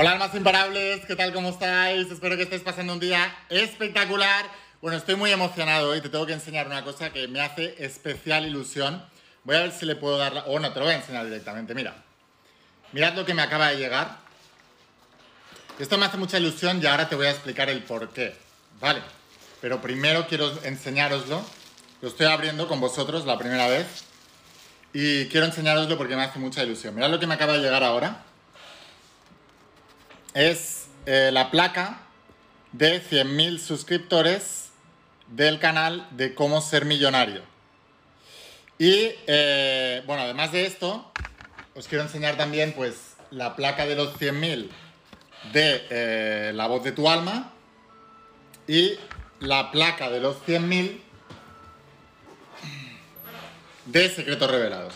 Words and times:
Hola 0.00 0.12
almas 0.12 0.32
imparables, 0.36 1.04
¿qué 1.06 1.16
tal? 1.16 1.32
¿Cómo 1.32 1.48
estáis? 1.48 2.08
Espero 2.08 2.36
que 2.36 2.44
estéis 2.44 2.62
pasando 2.62 2.92
un 2.92 3.00
día 3.00 3.36
espectacular. 3.48 4.46
Bueno, 4.80 4.96
estoy 4.96 5.16
muy 5.16 5.32
emocionado 5.32 5.96
y 5.96 6.00
te 6.00 6.08
tengo 6.08 6.24
que 6.24 6.34
enseñar 6.34 6.68
una 6.68 6.84
cosa 6.84 7.10
que 7.10 7.26
me 7.26 7.40
hace 7.40 7.74
especial 7.84 8.46
ilusión. 8.46 9.04
Voy 9.42 9.56
a 9.56 9.62
ver 9.62 9.72
si 9.72 9.86
le 9.86 9.96
puedo 9.96 10.16
dar 10.16 10.34
la... 10.34 10.44
O 10.44 10.60
no, 10.60 10.72
te 10.72 10.78
lo 10.78 10.84
voy 10.84 10.94
a 10.94 10.98
enseñar 10.98 11.24
directamente, 11.24 11.74
mira. 11.74 11.96
Mirad 12.92 13.14
lo 13.14 13.26
que 13.26 13.34
me 13.34 13.42
acaba 13.42 13.70
de 13.70 13.78
llegar. 13.78 14.18
Esto 15.80 15.98
me 15.98 16.06
hace 16.06 16.16
mucha 16.16 16.38
ilusión 16.38 16.80
y 16.80 16.86
ahora 16.86 17.08
te 17.08 17.16
voy 17.16 17.26
a 17.26 17.32
explicar 17.32 17.68
el 17.68 17.82
por 17.82 18.10
qué. 18.10 18.36
Vale, 18.80 19.02
pero 19.60 19.82
primero 19.82 20.28
quiero 20.28 20.62
enseñároslo. 20.62 21.44
Lo 22.02 22.08
estoy 22.08 22.28
abriendo 22.28 22.68
con 22.68 22.80
vosotros 22.80 23.26
la 23.26 23.36
primera 23.36 23.66
vez. 23.66 24.04
Y 24.92 25.26
quiero 25.26 25.46
enseñároslo 25.46 25.98
porque 25.98 26.14
me 26.14 26.22
hace 26.22 26.38
mucha 26.38 26.62
ilusión. 26.62 26.94
Mirad 26.94 27.10
lo 27.10 27.18
que 27.18 27.26
me 27.26 27.34
acaba 27.34 27.54
de 27.54 27.58
llegar 27.58 27.82
ahora 27.82 28.27
es 30.38 30.86
eh, 31.06 31.30
la 31.32 31.50
placa 31.50 32.02
de 32.70 33.02
100.000 33.02 33.58
suscriptores 33.58 34.68
del 35.26 35.58
canal 35.58 36.06
de 36.12 36.36
cómo 36.36 36.60
ser 36.60 36.84
millonario. 36.84 37.42
Y 38.78 39.10
eh, 39.26 40.04
bueno, 40.06 40.22
además 40.22 40.52
de 40.52 40.66
esto, 40.66 41.10
os 41.74 41.88
quiero 41.88 42.04
enseñar 42.04 42.36
también 42.36 42.72
pues 42.72 43.16
la 43.32 43.56
placa 43.56 43.84
de 43.84 43.96
los 43.96 44.16
100.000 44.16 44.68
de 45.52 45.86
eh, 45.90 46.52
La 46.54 46.68
voz 46.68 46.84
de 46.84 46.92
tu 46.92 47.08
alma 47.08 47.52
y 48.68 48.92
la 49.40 49.72
placa 49.72 50.08
de 50.08 50.20
los 50.20 50.36
100.000 50.46 51.00
de 53.86 54.08
Secretos 54.08 54.48
Revelados. 54.48 54.94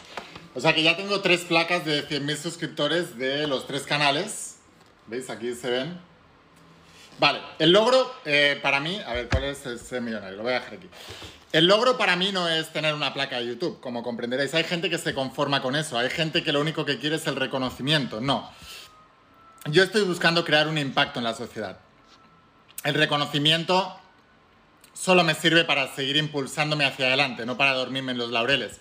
O 0.55 0.61
sea 0.61 0.73
que 0.73 0.85
ya 0.85 0.97
tengo 0.97 1.21
tres 1.21 1.41
placas 1.41 1.85
de 1.85 2.09
100.000 2.09 2.37
suscriptores 2.37 3.19
de 3.19 3.49
los 3.49 3.67
tres 3.67 3.83
canales 3.83 4.52
¿Veis? 5.13 5.29
Aquí 5.29 5.55
se 5.55 5.69
ven. 5.69 6.01
Vale, 7.19 7.39
el 7.59 7.71
logro 7.71 8.15
eh, 8.25 8.59
para 8.63 8.81
mí, 8.81 8.99
a 9.07 9.13
ver, 9.13 9.29
¿cuál 9.29 9.45
es 9.45 9.67
ese 9.67 10.01
millonario? 10.01 10.39
Lo 10.39 10.43
voy 10.43 10.53
a 10.53 10.61
dejar 10.61 10.73
aquí. 10.73 10.89
El 11.53 11.67
logro 11.67 11.99
para 11.99 12.17
mí 12.17 12.33
no 12.33 12.49
es 12.49 12.73
tener 12.73 12.95
una 12.95 13.13
placa 13.13 13.37
de 13.37 13.47
YouTube, 13.47 13.79
como 13.81 14.03
comprenderéis. 14.03 14.55
Hay 14.55 14.65
gente 14.65 14.89
que 14.89 14.97
se 14.97 15.13
conforma 15.13 15.61
con 15.61 15.77
eso, 15.77 15.99
hay 15.99 16.09
gente 16.09 16.43
que 16.43 16.51
lo 16.51 16.63
único 16.63 16.87
que 16.87 16.99
quiere 16.99 17.17
es 17.17 17.27
el 17.27 17.37
reconocimiento. 17.37 18.23
No. 18.23 18.51
Yo 19.67 19.83
estoy 19.83 20.01
buscando 20.05 20.47
crear 20.47 20.67
un 20.67 20.79
impacto 20.79 21.19
en 21.19 21.25
la 21.25 21.35
sociedad. 21.35 21.77
El 22.83 22.95
reconocimiento 22.95 23.95
solo 24.95 25.25
me 25.25 25.35
sirve 25.35 25.65
para 25.65 25.95
seguir 25.95 26.17
impulsándome 26.17 26.87
hacia 26.87 27.09
adelante, 27.09 27.45
no 27.45 27.59
para 27.59 27.75
dormirme 27.75 28.13
en 28.13 28.19
los 28.19 28.31
laureles 28.31 28.81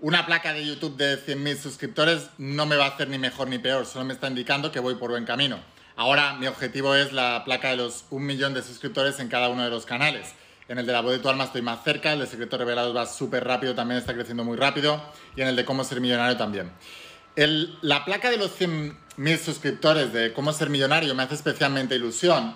una 0.00 0.24
placa 0.24 0.52
de 0.52 0.64
YouTube 0.64 0.96
de 0.96 1.18
100.000 1.18 1.58
suscriptores 1.58 2.30
no 2.38 2.64
me 2.66 2.76
va 2.76 2.86
a 2.86 2.88
hacer 2.88 3.08
ni 3.08 3.18
mejor 3.18 3.48
ni 3.48 3.58
peor, 3.58 3.84
solo 3.84 4.04
me 4.04 4.14
está 4.14 4.28
indicando 4.28 4.72
que 4.72 4.80
voy 4.80 4.94
por 4.94 5.10
buen 5.10 5.24
camino. 5.24 5.58
Ahora 5.96 6.34
mi 6.34 6.46
objetivo 6.46 6.94
es 6.94 7.12
la 7.12 7.42
placa 7.44 7.68
de 7.68 7.76
los 7.76 8.04
un 8.10 8.24
millón 8.24 8.54
de 8.54 8.62
suscriptores 8.62 9.20
en 9.20 9.28
cada 9.28 9.50
uno 9.50 9.62
de 9.62 9.70
los 9.70 9.84
canales. 9.84 10.28
En 10.68 10.78
el 10.78 10.86
de 10.86 10.92
la 10.92 11.00
voz 11.00 11.12
de 11.12 11.18
tu 11.18 11.28
alma 11.28 11.44
estoy 11.44 11.62
más 11.62 11.84
cerca, 11.84 12.12
el 12.12 12.20
de 12.20 12.26
Secretos 12.26 12.58
Revelados 12.58 12.96
va 12.96 13.04
súper 13.04 13.44
rápido, 13.44 13.74
también 13.74 13.98
está 13.98 14.14
creciendo 14.14 14.44
muy 14.44 14.56
rápido, 14.56 15.02
y 15.36 15.42
en 15.42 15.48
el 15.48 15.56
de 15.56 15.64
cómo 15.64 15.84
ser 15.84 16.00
millonario 16.00 16.36
también. 16.36 16.70
la 17.82 18.04
placa 18.04 18.30
de 18.30 18.36
los 18.36 18.58
100.000 18.58 19.38
suscriptores 19.38 20.12
de 20.12 20.32
cómo 20.32 20.52
ser 20.52 20.70
millonario 20.70 21.14
me 21.14 21.24
hace 21.24 21.34
especialmente 21.34 21.96
ilusión, 21.96 22.54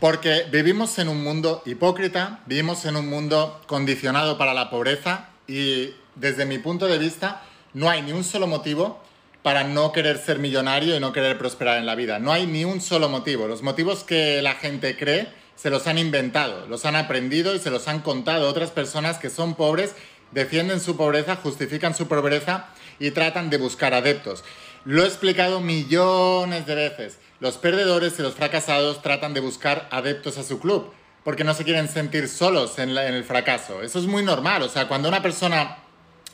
porque 0.00 0.46
vivimos 0.50 0.98
en 0.98 1.08
un 1.08 1.22
mundo 1.22 1.62
hipócrita, 1.66 2.40
vivimos 2.46 2.86
en 2.86 2.96
un 2.96 3.08
mundo 3.08 3.60
condicionado 3.66 4.38
para 4.38 4.54
la 4.54 4.70
pobreza 4.70 5.28
y 5.46 5.90
desde 6.14 6.46
mi 6.46 6.58
punto 6.58 6.86
de 6.86 6.98
vista, 6.98 7.42
no 7.74 7.88
hay 7.88 8.02
ni 8.02 8.12
un 8.12 8.24
solo 8.24 8.46
motivo 8.46 9.00
para 9.42 9.64
no 9.64 9.92
querer 9.92 10.18
ser 10.18 10.38
millonario 10.38 10.96
y 10.96 11.00
no 11.00 11.12
querer 11.12 11.36
prosperar 11.36 11.78
en 11.78 11.86
la 11.86 11.94
vida. 11.94 12.18
No 12.18 12.32
hay 12.32 12.46
ni 12.46 12.64
un 12.64 12.80
solo 12.80 13.08
motivo. 13.08 13.48
Los 13.48 13.62
motivos 13.62 14.04
que 14.04 14.40
la 14.40 14.54
gente 14.54 14.96
cree 14.96 15.28
se 15.56 15.70
los 15.70 15.86
han 15.86 15.98
inventado, 15.98 16.66
los 16.66 16.84
han 16.84 16.96
aprendido 16.96 17.54
y 17.54 17.58
se 17.58 17.70
los 17.70 17.88
han 17.88 18.00
contado 18.00 18.48
otras 18.48 18.70
personas 18.70 19.18
que 19.18 19.30
son 19.30 19.54
pobres, 19.54 19.94
defienden 20.30 20.80
su 20.80 20.96
pobreza, 20.96 21.36
justifican 21.36 21.94
su 21.94 22.08
pobreza 22.08 22.66
y 22.98 23.10
tratan 23.10 23.50
de 23.50 23.58
buscar 23.58 23.94
adeptos. 23.94 24.44
Lo 24.84 25.04
he 25.04 25.06
explicado 25.06 25.60
millones 25.60 26.66
de 26.66 26.74
veces. 26.74 27.18
Los 27.40 27.58
perdedores 27.58 28.18
y 28.18 28.22
los 28.22 28.34
fracasados 28.34 29.02
tratan 29.02 29.34
de 29.34 29.40
buscar 29.40 29.88
adeptos 29.90 30.38
a 30.38 30.44
su 30.44 30.60
club 30.60 30.92
porque 31.24 31.44
no 31.44 31.54
se 31.54 31.64
quieren 31.64 31.88
sentir 31.88 32.28
solos 32.28 32.78
en, 32.78 32.90
en 32.90 33.14
el 33.14 33.24
fracaso. 33.24 33.82
Eso 33.82 33.98
es 33.98 34.06
muy 34.06 34.22
normal. 34.22 34.62
O 34.62 34.68
sea, 34.68 34.88
cuando 34.88 35.08
una 35.08 35.22
persona 35.22 35.78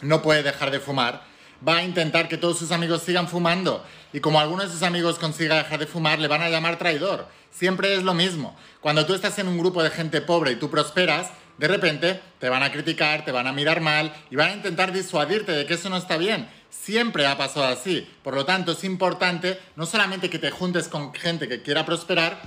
no 0.00 0.22
puede 0.22 0.42
dejar 0.42 0.70
de 0.70 0.80
fumar, 0.80 1.22
va 1.66 1.78
a 1.78 1.84
intentar 1.84 2.28
que 2.28 2.36
todos 2.36 2.58
sus 2.58 2.70
amigos 2.70 3.02
sigan 3.02 3.28
fumando. 3.28 3.84
Y 4.12 4.20
como 4.20 4.40
alguno 4.40 4.62
de 4.62 4.70
sus 4.70 4.82
amigos 4.82 5.18
consiga 5.18 5.56
dejar 5.56 5.78
de 5.78 5.86
fumar, 5.86 6.18
le 6.18 6.28
van 6.28 6.42
a 6.42 6.48
llamar 6.48 6.78
traidor. 6.78 7.26
Siempre 7.50 7.94
es 7.94 8.02
lo 8.02 8.14
mismo. 8.14 8.56
Cuando 8.80 9.04
tú 9.06 9.14
estás 9.14 9.38
en 9.38 9.48
un 9.48 9.58
grupo 9.58 9.82
de 9.82 9.90
gente 9.90 10.20
pobre 10.20 10.52
y 10.52 10.56
tú 10.56 10.70
prosperas, 10.70 11.30
de 11.58 11.66
repente 11.66 12.20
te 12.38 12.48
van 12.48 12.62
a 12.62 12.70
criticar, 12.70 13.24
te 13.24 13.32
van 13.32 13.48
a 13.48 13.52
mirar 13.52 13.80
mal 13.80 14.14
y 14.30 14.36
van 14.36 14.50
a 14.50 14.54
intentar 14.54 14.92
disuadirte 14.92 15.52
de 15.52 15.66
que 15.66 15.74
eso 15.74 15.90
no 15.90 15.96
está 15.96 16.16
bien. 16.16 16.48
Siempre 16.70 17.26
ha 17.26 17.36
pasado 17.36 17.66
así. 17.66 18.08
Por 18.22 18.34
lo 18.34 18.44
tanto, 18.44 18.72
es 18.72 18.84
importante 18.84 19.58
no 19.74 19.84
solamente 19.84 20.30
que 20.30 20.38
te 20.38 20.50
juntes 20.50 20.86
con 20.86 21.12
gente 21.12 21.48
que 21.48 21.62
quiera 21.62 21.84
prosperar, 21.84 22.40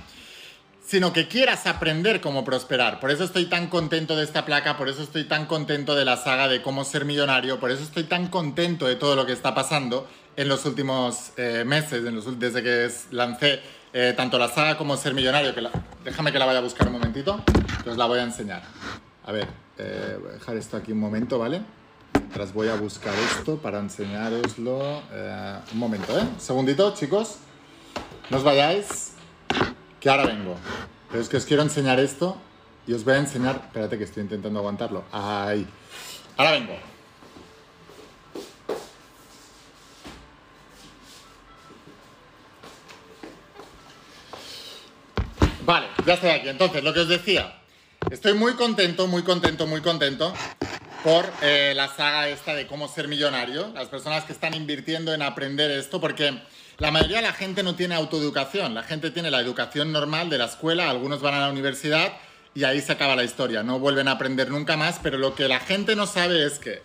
sino 0.92 1.10
que 1.14 1.26
quieras 1.26 1.66
aprender 1.66 2.20
cómo 2.20 2.44
prosperar. 2.44 3.00
Por 3.00 3.10
eso 3.10 3.24
estoy 3.24 3.46
tan 3.46 3.68
contento 3.68 4.14
de 4.14 4.24
esta 4.24 4.44
placa, 4.44 4.76
por 4.76 4.90
eso 4.90 5.02
estoy 5.02 5.24
tan 5.24 5.46
contento 5.46 5.94
de 5.94 6.04
la 6.04 6.18
saga 6.18 6.48
de 6.48 6.60
cómo 6.60 6.84
ser 6.84 7.06
millonario, 7.06 7.58
por 7.58 7.70
eso 7.70 7.82
estoy 7.82 8.04
tan 8.04 8.28
contento 8.28 8.86
de 8.86 8.96
todo 8.96 9.16
lo 9.16 9.24
que 9.24 9.32
está 9.32 9.54
pasando 9.54 10.06
en 10.36 10.48
los 10.48 10.66
últimos 10.66 11.32
eh, 11.38 11.64
meses, 11.64 12.04
desde 12.38 12.62
que 12.62 12.90
lancé 13.10 13.60
eh, 13.94 14.12
tanto 14.14 14.36
la 14.38 14.48
saga 14.48 14.76
como 14.76 14.98
ser 14.98 15.14
millonario. 15.14 15.54
Que 15.54 15.66
déjame 16.04 16.30
que 16.30 16.38
la 16.38 16.44
vaya 16.44 16.58
a 16.58 16.62
buscar 16.62 16.86
un 16.88 16.92
momentito, 16.92 17.42
que 17.82 17.88
os 17.88 17.96
la 17.96 18.04
voy 18.04 18.18
a 18.18 18.24
enseñar. 18.24 18.60
A 19.24 19.32
ver, 19.32 19.48
eh, 19.78 20.18
voy 20.20 20.28
a 20.28 20.32
dejar 20.34 20.58
esto 20.58 20.76
aquí 20.76 20.92
un 20.92 21.00
momento, 21.00 21.38
¿vale? 21.38 21.62
Mientras 22.12 22.52
voy 22.52 22.68
a 22.68 22.74
buscar 22.74 23.14
esto 23.34 23.56
para 23.56 23.78
enseñároslo. 23.78 25.00
un 25.72 25.78
momento, 25.78 26.18
¿eh? 26.18 26.20
Un 26.20 26.38
segundito, 26.38 26.92
chicos. 26.94 27.36
No 28.28 28.36
os 28.36 28.44
vayáis 28.44 29.12
que 30.02 30.10
ahora 30.10 30.26
vengo. 30.26 30.56
Pero 31.08 31.22
es 31.22 31.28
que 31.28 31.36
os 31.36 31.44
quiero 31.46 31.62
enseñar 31.62 32.00
esto 32.00 32.36
y 32.88 32.92
os 32.92 33.04
voy 33.04 33.14
a 33.14 33.18
enseñar... 33.18 33.62
Espérate 33.64 33.96
que 33.96 34.04
estoy 34.04 34.24
intentando 34.24 34.58
aguantarlo. 34.58 35.04
Ahí. 35.12 35.64
Ahora 36.36 36.50
vengo. 36.50 36.76
Vale, 45.64 45.86
ya 46.04 46.14
estoy 46.14 46.30
aquí. 46.30 46.48
Entonces, 46.48 46.82
lo 46.82 46.92
que 46.92 47.00
os 47.00 47.08
decía. 47.08 47.60
Estoy 48.10 48.34
muy 48.34 48.54
contento, 48.54 49.06
muy 49.06 49.22
contento, 49.22 49.68
muy 49.68 49.80
contento 49.80 50.34
por 51.04 51.24
eh, 51.42 51.72
la 51.76 51.86
saga 51.86 52.28
esta 52.28 52.54
de 52.54 52.66
cómo 52.66 52.88
ser 52.88 53.06
millonario. 53.06 53.70
Las 53.74 53.88
personas 53.88 54.24
que 54.24 54.32
están 54.32 54.54
invirtiendo 54.54 55.14
en 55.14 55.22
aprender 55.22 55.70
esto, 55.70 56.00
porque 56.00 56.42
la 56.82 56.90
mayoría 56.90 57.18
de 57.18 57.22
la 57.22 57.32
gente 57.32 57.62
no 57.62 57.76
tiene 57.76 57.94
autoeducación, 57.94 58.74
la 58.74 58.82
gente 58.82 59.12
tiene 59.12 59.30
la 59.30 59.38
educación 59.38 59.92
normal 59.92 60.28
de 60.28 60.36
la 60.36 60.46
escuela, 60.46 60.90
algunos 60.90 61.22
van 61.22 61.34
a 61.34 61.40
la 61.42 61.48
universidad 61.48 62.14
y 62.56 62.64
ahí 62.64 62.80
se 62.80 62.90
acaba 62.90 63.14
la 63.14 63.22
historia, 63.22 63.62
no 63.62 63.78
vuelven 63.78 64.08
a 64.08 64.12
aprender 64.12 64.50
nunca 64.50 64.76
más, 64.76 64.98
pero 65.00 65.16
lo 65.16 65.36
que 65.36 65.46
la 65.46 65.60
gente 65.60 65.94
no 65.94 66.08
sabe 66.08 66.44
es 66.44 66.58
que 66.58 66.82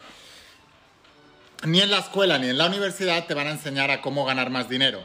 ni 1.63 1.81
en 1.81 1.90
la 1.90 1.97
escuela 1.97 2.38
ni 2.38 2.47
en 2.47 2.59
la 2.59 2.68
universidad 2.68 3.25
te 3.25 3.34
van 3.34 3.47
a 3.47 3.52
enseñar 3.53 3.90
a 3.90 4.02
cómo 4.02 4.24
ganar 4.24 4.52
más 4.52 4.69
dinero. 4.69 5.02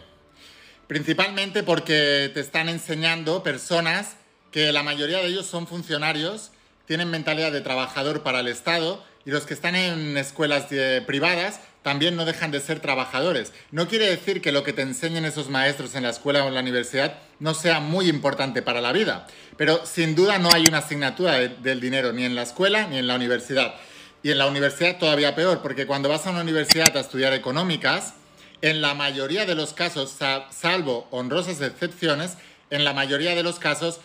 Principalmente 0.88 1.62
porque 1.62 2.30
te 2.34 2.40
están 2.40 2.68
enseñando 2.68 3.42
personas 3.42 4.16
que 4.50 4.72
la 4.72 4.82
mayoría 4.82 5.20
de 5.20 5.28
ellos 5.28 5.46
son 5.46 5.66
funcionarios, 5.66 6.50
tienen 6.84 7.08
mentalidad 7.08 7.50
de 7.50 7.62
trabajador 7.62 8.22
para 8.22 8.40
el 8.40 8.48
Estado 8.48 9.02
y 9.24 9.30
los 9.30 9.46
que 9.46 9.54
están 9.54 9.74
en 9.74 10.18
escuelas 10.18 10.66
eh, 10.70 11.02
privadas 11.06 11.60
también 11.82 12.16
no 12.16 12.24
dejan 12.24 12.50
de 12.50 12.60
ser 12.60 12.80
trabajadores. 12.80 13.52
No 13.70 13.88
quiere 13.88 14.08
decir 14.08 14.40
que 14.40 14.52
lo 14.52 14.62
que 14.62 14.72
te 14.72 14.82
enseñen 14.82 15.24
esos 15.24 15.48
maestros 15.48 15.94
en 15.94 16.04
la 16.04 16.10
escuela 16.10 16.44
o 16.44 16.48
en 16.48 16.54
la 16.54 16.60
universidad 16.60 17.18
no 17.40 17.54
sea 17.54 17.80
muy 17.80 18.08
importante 18.08 18.62
para 18.62 18.80
la 18.80 18.92
vida, 18.92 19.26
pero 19.56 19.84
sin 19.84 20.14
duda 20.14 20.38
no 20.38 20.50
hay 20.52 20.64
una 20.66 20.78
asignatura 20.78 21.38
del 21.38 21.80
dinero 21.80 22.12
ni 22.12 22.24
en 22.24 22.34
la 22.34 22.42
escuela 22.42 22.86
ni 22.86 22.98
en 22.98 23.06
la 23.06 23.16
universidad. 23.16 23.74
Y 24.22 24.30
en 24.30 24.38
la 24.38 24.46
universidad 24.46 24.98
todavía 24.98 25.34
peor, 25.34 25.62
porque 25.62 25.86
cuando 25.86 26.08
vas 26.08 26.26
a 26.26 26.30
una 26.30 26.42
universidad 26.42 26.96
a 26.96 27.00
estudiar 27.00 27.32
económicas, 27.32 28.14
en 28.60 28.80
la 28.80 28.94
mayoría 28.94 29.44
de 29.44 29.56
los 29.56 29.72
casos, 29.72 30.16
salvo 30.50 31.08
honrosas 31.10 31.60
excepciones, 31.60 32.36
en 32.70 32.84
la 32.84 32.92
mayoría 32.92 33.34
de 33.34 33.42
los 33.42 33.58
casos 33.58 33.98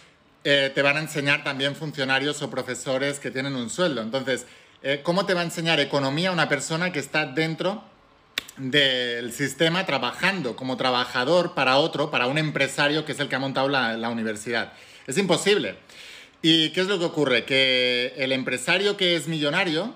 eh, 0.43 0.71
te 0.73 0.81
van 0.81 0.97
a 0.97 1.01
enseñar 1.01 1.43
también 1.43 1.75
funcionarios 1.75 2.41
o 2.41 2.49
profesores 2.49 3.19
que 3.19 3.29
tienen 3.29 3.55
un 3.55 3.69
sueldo. 3.69 4.01
Entonces, 4.01 4.45
eh, 4.83 5.01
¿Cómo 5.03 5.25
te 5.25 5.33
va 5.33 5.41
a 5.41 5.43
enseñar 5.43 5.79
economía 5.79 6.31
una 6.31 6.47
persona 6.47 6.91
que 6.91 6.99
está 6.99 7.25
dentro 7.25 7.83
del 8.57 9.33
sistema 9.33 9.85
trabajando 9.85 10.55
como 10.55 10.77
trabajador 10.77 11.55
para 11.55 11.77
otro, 11.77 12.11
para 12.11 12.27
un 12.27 12.37
empresario 12.37 13.03
que 13.03 13.13
es 13.13 13.19
el 13.19 13.27
que 13.27 13.35
ha 13.35 13.39
montado 13.39 13.69
la, 13.69 14.09
universidad? 14.09 14.73
Es 15.07 15.17
imposible. 15.17 15.75
¿Y 16.43 16.69
qué 16.69 16.81
es 16.81 16.87
lo 16.87 16.99
que 16.99 17.05
ocurre? 17.05 17.43
Que 17.45 18.13
el 18.17 18.31
empresario 18.31 18.97
que 18.97 19.15
es 19.15 19.27
millonario 19.27 19.95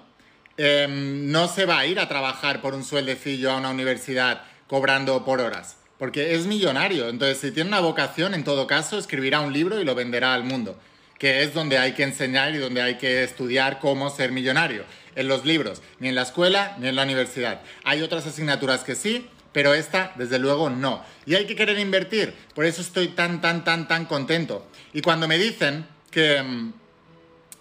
em, 0.57 1.31
no 1.31 1.47
se 1.47 1.65
va 1.65 1.79
a 1.79 1.85
ir 1.85 1.99
a 1.99 2.07
trabajar 2.07 2.61
por 2.61 2.73
un 2.73 2.83
sueldecillo 2.83 3.51
a 3.51 3.57
una 3.57 3.69
universidad 3.69 4.43
cobrando 4.67 5.23
por 5.25 5.41
horas. 5.41 5.77
porque 5.99 6.33
es 6.33 6.47
millonario. 6.47 7.09
Entonces, 7.09 7.37
si 7.37 7.51
tiene 7.51 7.67
una 7.67 7.79
vocación, 7.79 8.33
en 8.33 8.43
todo 8.43 8.65
caso, 8.65 8.97
escribirá 8.97 9.41
un 9.41 9.53
libro 9.53 9.79
y 9.79 9.83
lo 9.83 9.93
venderá 9.93 10.33
al 10.33 10.43
mundo, 10.43 10.75
que 11.21 11.43
es 11.43 11.53
donde 11.53 11.77
hay 11.77 11.91
que 11.91 12.01
enseñar 12.01 12.55
y 12.55 12.57
donde 12.57 12.81
hay 12.81 12.95
que 12.95 13.23
estudiar 13.23 13.77
cómo 13.77 14.09
ser 14.09 14.31
millonario. 14.31 14.85
En 15.13 15.27
los 15.27 15.45
libros, 15.45 15.83
ni 15.99 16.07
en 16.07 16.15
la 16.15 16.23
escuela 16.23 16.75
ni 16.79 16.87
en 16.87 16.95
la 16.95 17.03
universidad. 17.03 17.61
Hay 17.83 18.01
otras 18.01 18.25
asignaturas 18.25 18.83
que 18.83 18.95
sí, 18.95 19.27
pero 19.53 19.75
esta, 19.75 20.13
desde 20.15 20.39
luego, 20.39 20.71
no. 20.71 21.05
Y 21.27 21.35
hay 21.35 21.45
que 21.45 21.55
querer 21.55 21.77
invertir. 21.77 22.33
Por 22.55 22.65
eso 22.65 22.81
estoy 22.81 23.09
tan, 23.09 23.39
tan, 23.39 23.63
tan, 23.63 23.87
tan 23.87 24.05
contento. 24.05 24.65
Y 24.93 25.01
cuando 25.01 25.27
me 25.27 25.37
dicen 25.37 25.85
que, 26.09 26.41
mm, 26.41 26.73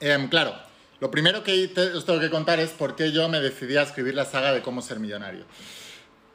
em, 0.01 0.29
claro, 0.31 0.55
lo 0.99 1.11
primero 1.11 1.45
que 1.45 1.71
os 1.95 2.07
tengo 2.07 2.19
que 2.19 2.31
contar 2.31 2.61
es 2.61 2.71
por 2.71 2.97
qué 2.97 3.13
yo 3.13 3.29
me 3.29 3.41
decidí 3.41 3.77
a 3.77 3.83
escribir 3.83 4.15
la 4.15 4.25
saga 4.25 4.55
de 4.55 4.63
cómo 4.63 4.81
ser 4.81 5.01
millonario. 5.01 5.45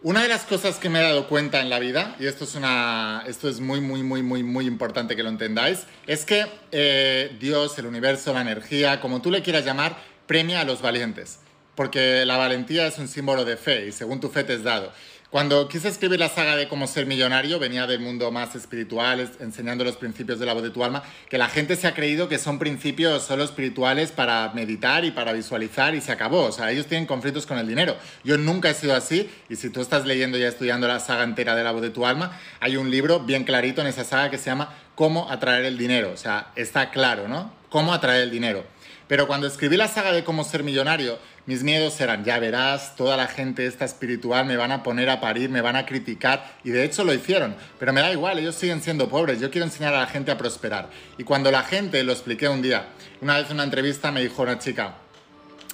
Una 0.06 0.22
de 0.22 0.28
las 0.28 0.44
cosas 0.44 0.78
que 0.78 0.88
me 0.88 1.00
he 1.00 1.02
dado 1.02 1.28
cuenta 1.28 1.62
en 1.62 1.72
la 1.72 1.80
vida, 1.80 2.16
y 2.19 2.28
esto 2.28 2.44
es, 2.44 3.60
muy, 3.60 3.81
muy, 3.81 4.04
muy, 4.04 4.22
muy, 4.22 4.44
muy 4.44 4.68
importante 4.68 5.16
que 5.16 5.24
lo 5.24 5.30
entendáis, 5.30 5.88
es 6.06 6.25
que 6.25 6.46
eh, 6.72 7.36
Dios, 7.40 7.75
el 7.80 7.88
universo, 7.88 8.31
la 8.31 8.42
energía, 8.42 9.02
como 9.02 9.24
tú 9.24 9.31
le 9.31 9.42
quieras 9.42 9.66
llamar, 9.66 9.98
premia 10.28 10.62
a 10.62 10.63
los 10.63 10.84
valientes. 10.84 11.40
Porque 11.74 12.24
la 12.24 12.38
valentía 12.38 12.86
es 12.86 13.00
un 13.00 13.07
símbolo 13.07 13.46
de 13.46 13.57
fe 13.57 13.88
y 13.88 13.92
según 13.92 14.19
tu 14.19 14.30
fe 14.30 14.44
te 14.44 14.54
es 14.54 14.62
dado. 14.62 14.94
Cuando 15.35 15.67
quise 15.67 15.89
escribir 15.89 16.17
la 16.17 16.29
saga 16.29 16.55
de 16.55 16.69
cómo 16.69 16.87
ser 16.87 17.07
millonario, 17.07 17.59
venía 17.59 17.85
del 17.87 17.99
mundo 17.99 18.31
más 18.31 18.55
espiritual, 18.55 19.29
enseñando 19.41 19.83
los 19.83 19.97
principios 19.97 20.39
de 20.39 20.45
la 20.45 20.53
voz 20.53 20.63
de 20.63 20.69
tu 20.69 20.81
alma, 20.81 21.03
que 21.27 21.37
la 21.37 21.49
gente 21.49 21.75
se 21.75 21.87
ha 21.87 21.93
creído 21.93 22.29
que 22.29 22.39
son 22.39 22.57
principios 22.57 23.23
solo 23.23 23.43
espirituales 23.43 24.13
para 24.13 24.53
meditar 24.53 25.03
y 25.03 25.11
para 25.11 25.33
visualizar 25.33 25.93
y 25.93 25.99
se 25.99 26.13
acabó. 26.13 26.43
O 26.43 26.53
sea, 26.53 26.71
ellos 26.71 26.85
tienen 26.85 27.05
conflictos 27.05 27.45
con 27.45 27.57
el 27.57 27.67
dinero. 27.67 27.97
Yo 28.23 28.37
nunca 28.37 28.69
he 28.69 28.73
sido 28.73 28.95
así 28.95 29.29
y 29.49 29.57
si 29.57 29.69
tú 29.69 29.81
estás 29.81 30.05
leyendo 30.05 30.37
y 30.37 30.43
estudiando 30.43 30.87
la 30.87 31.01
saga 31.01 31.25
entera 31.25 31.53
de 31.53 31.65
la 31.65 31.73
voz 31.73 31.81
de 31.81 31.89
tu 31.89 32.05
alma, 32.05 32.39
hay 32.61 32.77
un 32.77 32.89
libro 32.89 33.19
bien 33.19 33.43
clarito 33.43 33.81
en 33.81 33.87
esa 33.87 34.05
saga 34.05 34.29
que 34.29 34.37
se 34.37 34.45
llama 34.45 34.73
Cómo 34.95 35.29
atraer 35.29 35.65
el 35.65 35.77
dinero. 35.77 36.11
O 36.13 36.17
sea, 36.17 36.53
está 36.55 36.91
claro, 36.91 37.27
¿no? 37.27 37.51
Cómo 37.67 37.93
atraer 37.93 38.21
el 38.21 38.31
dinero. 38.31 38.63
Pero 39.07 39.27
cuando 39.27 39.47
escribí 39.47 39.77
la 39.77 39.87
saga 39.87 40.11
de 40.11 40.23
cómo 40.23 40.43
ser 40.43 40.63
millonario, 40.63 41.19
mis 41.45 41.62
miedos 41.62 42.00
eran, 42.01 42.24
ya 42.24 42.39
verás, 42.39 42.95
toda 42.95 43.18
la 43.18 43.27
gente 43.27 43.68
esta 43.68 43.86
espiritual 43.86 44.45
me 44.45 44.57
van 44.57 44.71
a 44.71 44.81
poner 44.81 45.09
a 45.09 45.21
parir, 45.21 45.50
me 45.50 45.62
van 45.62 45.75
a 45.75 45.86
criticar, 45.86 46.57
y 46.63 46.71
de 46.71 46.83
hecho 46.83 47.03
lo 47.03 47.13
hicieron, 47.13 47.56
pero 47.77 47.94
me 47.94 48.01
da 48.01 48.12
igual, 48.12 48.39
ellos 48.39 48.56
siguen 48.56 48.81
siendo 48.81 49.09
pobres, 49.09 49.39
yo 49.39 49.51
quiero 49.51 49.65
enseñar 49.65 49.94
a 49.94 50.00
la 50.00 50.07
gente 50.07 50.31
a 50.31 50.38
prosperar. 50.38 50.89
Y 51.18 51.24
cuando 51.24 51.51
la 51.51 51.62
gente, 51.62 52.03
lo 52.03 52.13
expliqué 52.13 52.50
un 52.50 52.62
día, 52.62 52.88
una 53.21 53.38
vez 53.38 53.47
en 53.47 53.53
una 53.53 53.63
entrevista 53.63 54.12
me 54.12 54.21
dijo 54.21 54.42
una 54.42 54.57
chica, 54.57 54.95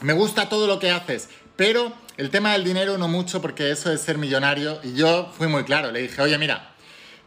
me 0.01 0.13
gusta 0.13 0.50
todo 0.50 0.68
lo 0.68 0.79
que 0.79 0.91
haces, 0.91 1.29
pero 1.56 1.94
el 2.18 2.29
tema 2.29 2.51
del 2.51 2.63
dinero 2.63 2.97
no 2.97 3.07
mucho 3.07 3.41
porque 3.41 3.71
eso 3.71 3.91
es 3.91 4.01
ser 4.01 4.18
millonario, 4.18 4.79
y 4.83 4.95
yo 4.95 5.31
fui 5.38 5.47
muy 5.47 5.63
claro, 5.63 5.91
le 5.91 6.01
dije, 6.01 6.21
oye, 6.21 6.38
mira, 6.38 6.71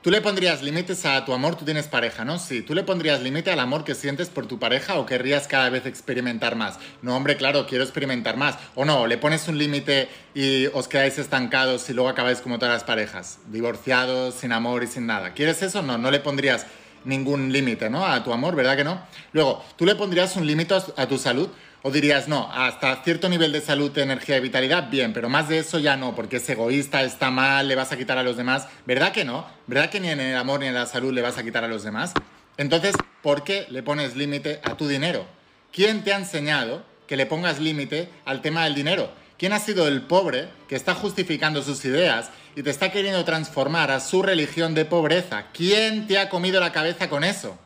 ¿Tú 0.05 0.11
le 0.11 0.21
pondrías 0.21 0.61
límites 0.61 1.07
a 1.07 1.25
tu 1.25 1.33
amor? 1.33 1.57
Tú 1.57 1.65
tienes 1.65 1.89
pareja, 1.89 2.27
¿no? 2.27 2.39
Sí. 2.39 2.61
¿Tú 2.61 2.75
le 2.75 2.83
pondrías 2.83 3.23
límite 3.23 3.51
al 3.51 3.59
amor 3.59 3.85
que 3.85 3.95
sientes 3.95 4.29
por 4.29 4.45
tu 4.45 4.59
pareja 4.59 4.99
o 4.99 5.07
querrías 5.07 5.49
cada 5.49 5.71
vez 5.71 5.87
experimentar 5.87 6.57
más? 6.57 6.79
No, 7.01 7.17
hombre, 7.17 7.39
claro, 7.39 7.67
quiero 7.67 7.85
experimentar 7.85 8.37
más. 8.37 8.59
O 8.75 8.85
no, 8.85 9.07
le 9.07 9.17
pones 9.17 9.49
un 9.49 9.57
límite 9.57 10.11
y 10.35 10.67
os 10.75 10.89
quedáis 10.89 11.17
estancados 11.17 11.89
y 11.89 11.95
luego 11.95 12.11
acabáis 12.11 12.43
como 12.43 12.59
todas 12.59 12.75
las 12.75 12.85
parejas, 12.85 13.39
divorciados, 13.47 14.35
sin 14.35 14.53
amor 14.53 14.83
y 14.83 14.89
sin 14.89 15.07
nada. 15.07 15.33
¿Quieres 15.33 15.63
eso? 15.63 15.81
No, 15.81 15.97
no 15.97 16.11
le 16.11 16.21
pondrías 16.21 16.67
ningún 17.07 17.51
límite, 17.51 17.89
¿no? 17.89 18.05
A 18.05 18.23
tu 18.23 18.35
amor, 18.35 18.55
¿verdad 18.57 18.77
que 18.77 18.85
no? 18.85 19.01
Luego, 19.33 19.65
¿tú 19.77 19.87
le 19.87 19.95
pondrías 19.95 20.37
un 20.37 20.47
límite 20.47 20.75
a 20.99 21.07
tu 21.07 21.17
salud? 21.17 21.49
¿O 21.87 21.91
dirías, 21.91 22.29
no, 22.29 22.51
hasta 22.51 23.05
cierto 23.05 23.29
nivel 23.29 23.53
de 23.53 23.61
salud, 23.61 23.97
energía 23.99 24.39
y 24.39 24.41
vitalidad, 24.41 24.89
bien, 24.89 25.13
pero 25.13 25.29
más 25.29 25.51
de 25.51 25.59
eso 25.59 25.79
ya 25.79 25.99
no, 25.99 26.15
porque 26.15 26.37
es 26.37 26.49
egoísta, 26.49 27.03
está 27.03 27.31
mal, 27.31 27.69
le 27.69 27.75
vas 27.75 27.93
a 27.93 27.99
quitar 27.99 28.17
a 28.17 28.23
los 28.23 28.39
demás? 28.39 28.67
¿Verdad 28.87 29.13
que 29.13 29.27
no? 29.27 29.47
¿Verdad 29.67 29.91
que 29.91 30.01
ni 30.01 30.09
en 30.09 30.19
el 30.19 30.35
amor 30.35 30.61
ni 30.61 30.67
en 30.67 30.73
la 30.73 30.87
salud 30.87 31.13
le 31.13 31.21
vas 31.21 31.37
a 31.37 31.43
quitar 31.43 31.63
a 31.63 31.69
los 31.69 31.85
demás? 31.85 32.15
Entonces, 32.57 32.95
¿por 33.21 33.45
qué 33.45 33.67
le 33.69 33.83
pones 33.83 34.17
límite 34.17 34.63
a 34.65 34.79
tu 34.79 34.89
dinero? 34.89 35.27
¿Quién 35.73 36.03
te 36.05 36.15
ha 36.15 36.17
enseñado 36.17 36.87
que 37.07 37.19
le 37.19 37.27
pongas 37.27 37.61
límite 37.61 38.09
al 38.25 38.41
tema 38.41 38.65
del 38.65 38.75
dinero? 38.75 39.11
¿Quién 39.37 39.53
ha 39.53 39.59
sido 39.59 39.87
el 39.87 40.01
pobre 40.01 40.49
que 40.69 40.77
está 40.77 40.95
justificando 40.95 41.63
sus 41.63 41.85
ideas 41.85 42.31
y 42.57 42.63
te 42.63 42.71
está 42.71 42.93
queriendo 42.93 43.27
transformar 43.27 43.91
a 43.91 44.01
su 44.01 44.23
religión 44.23 44.75
de 44.75 44.87
pobreza? 44.87 45.49
¿Quién 45.53 46.07
te 46.07 46.19
ha 46.19 46.31
comido 46.31 46.61
la 46.61 46.73
cabeza 46.73 47.11
con 47.11 47.25
eso? 47.25 47.59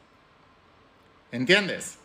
¿Entiendes? 1.30 1.97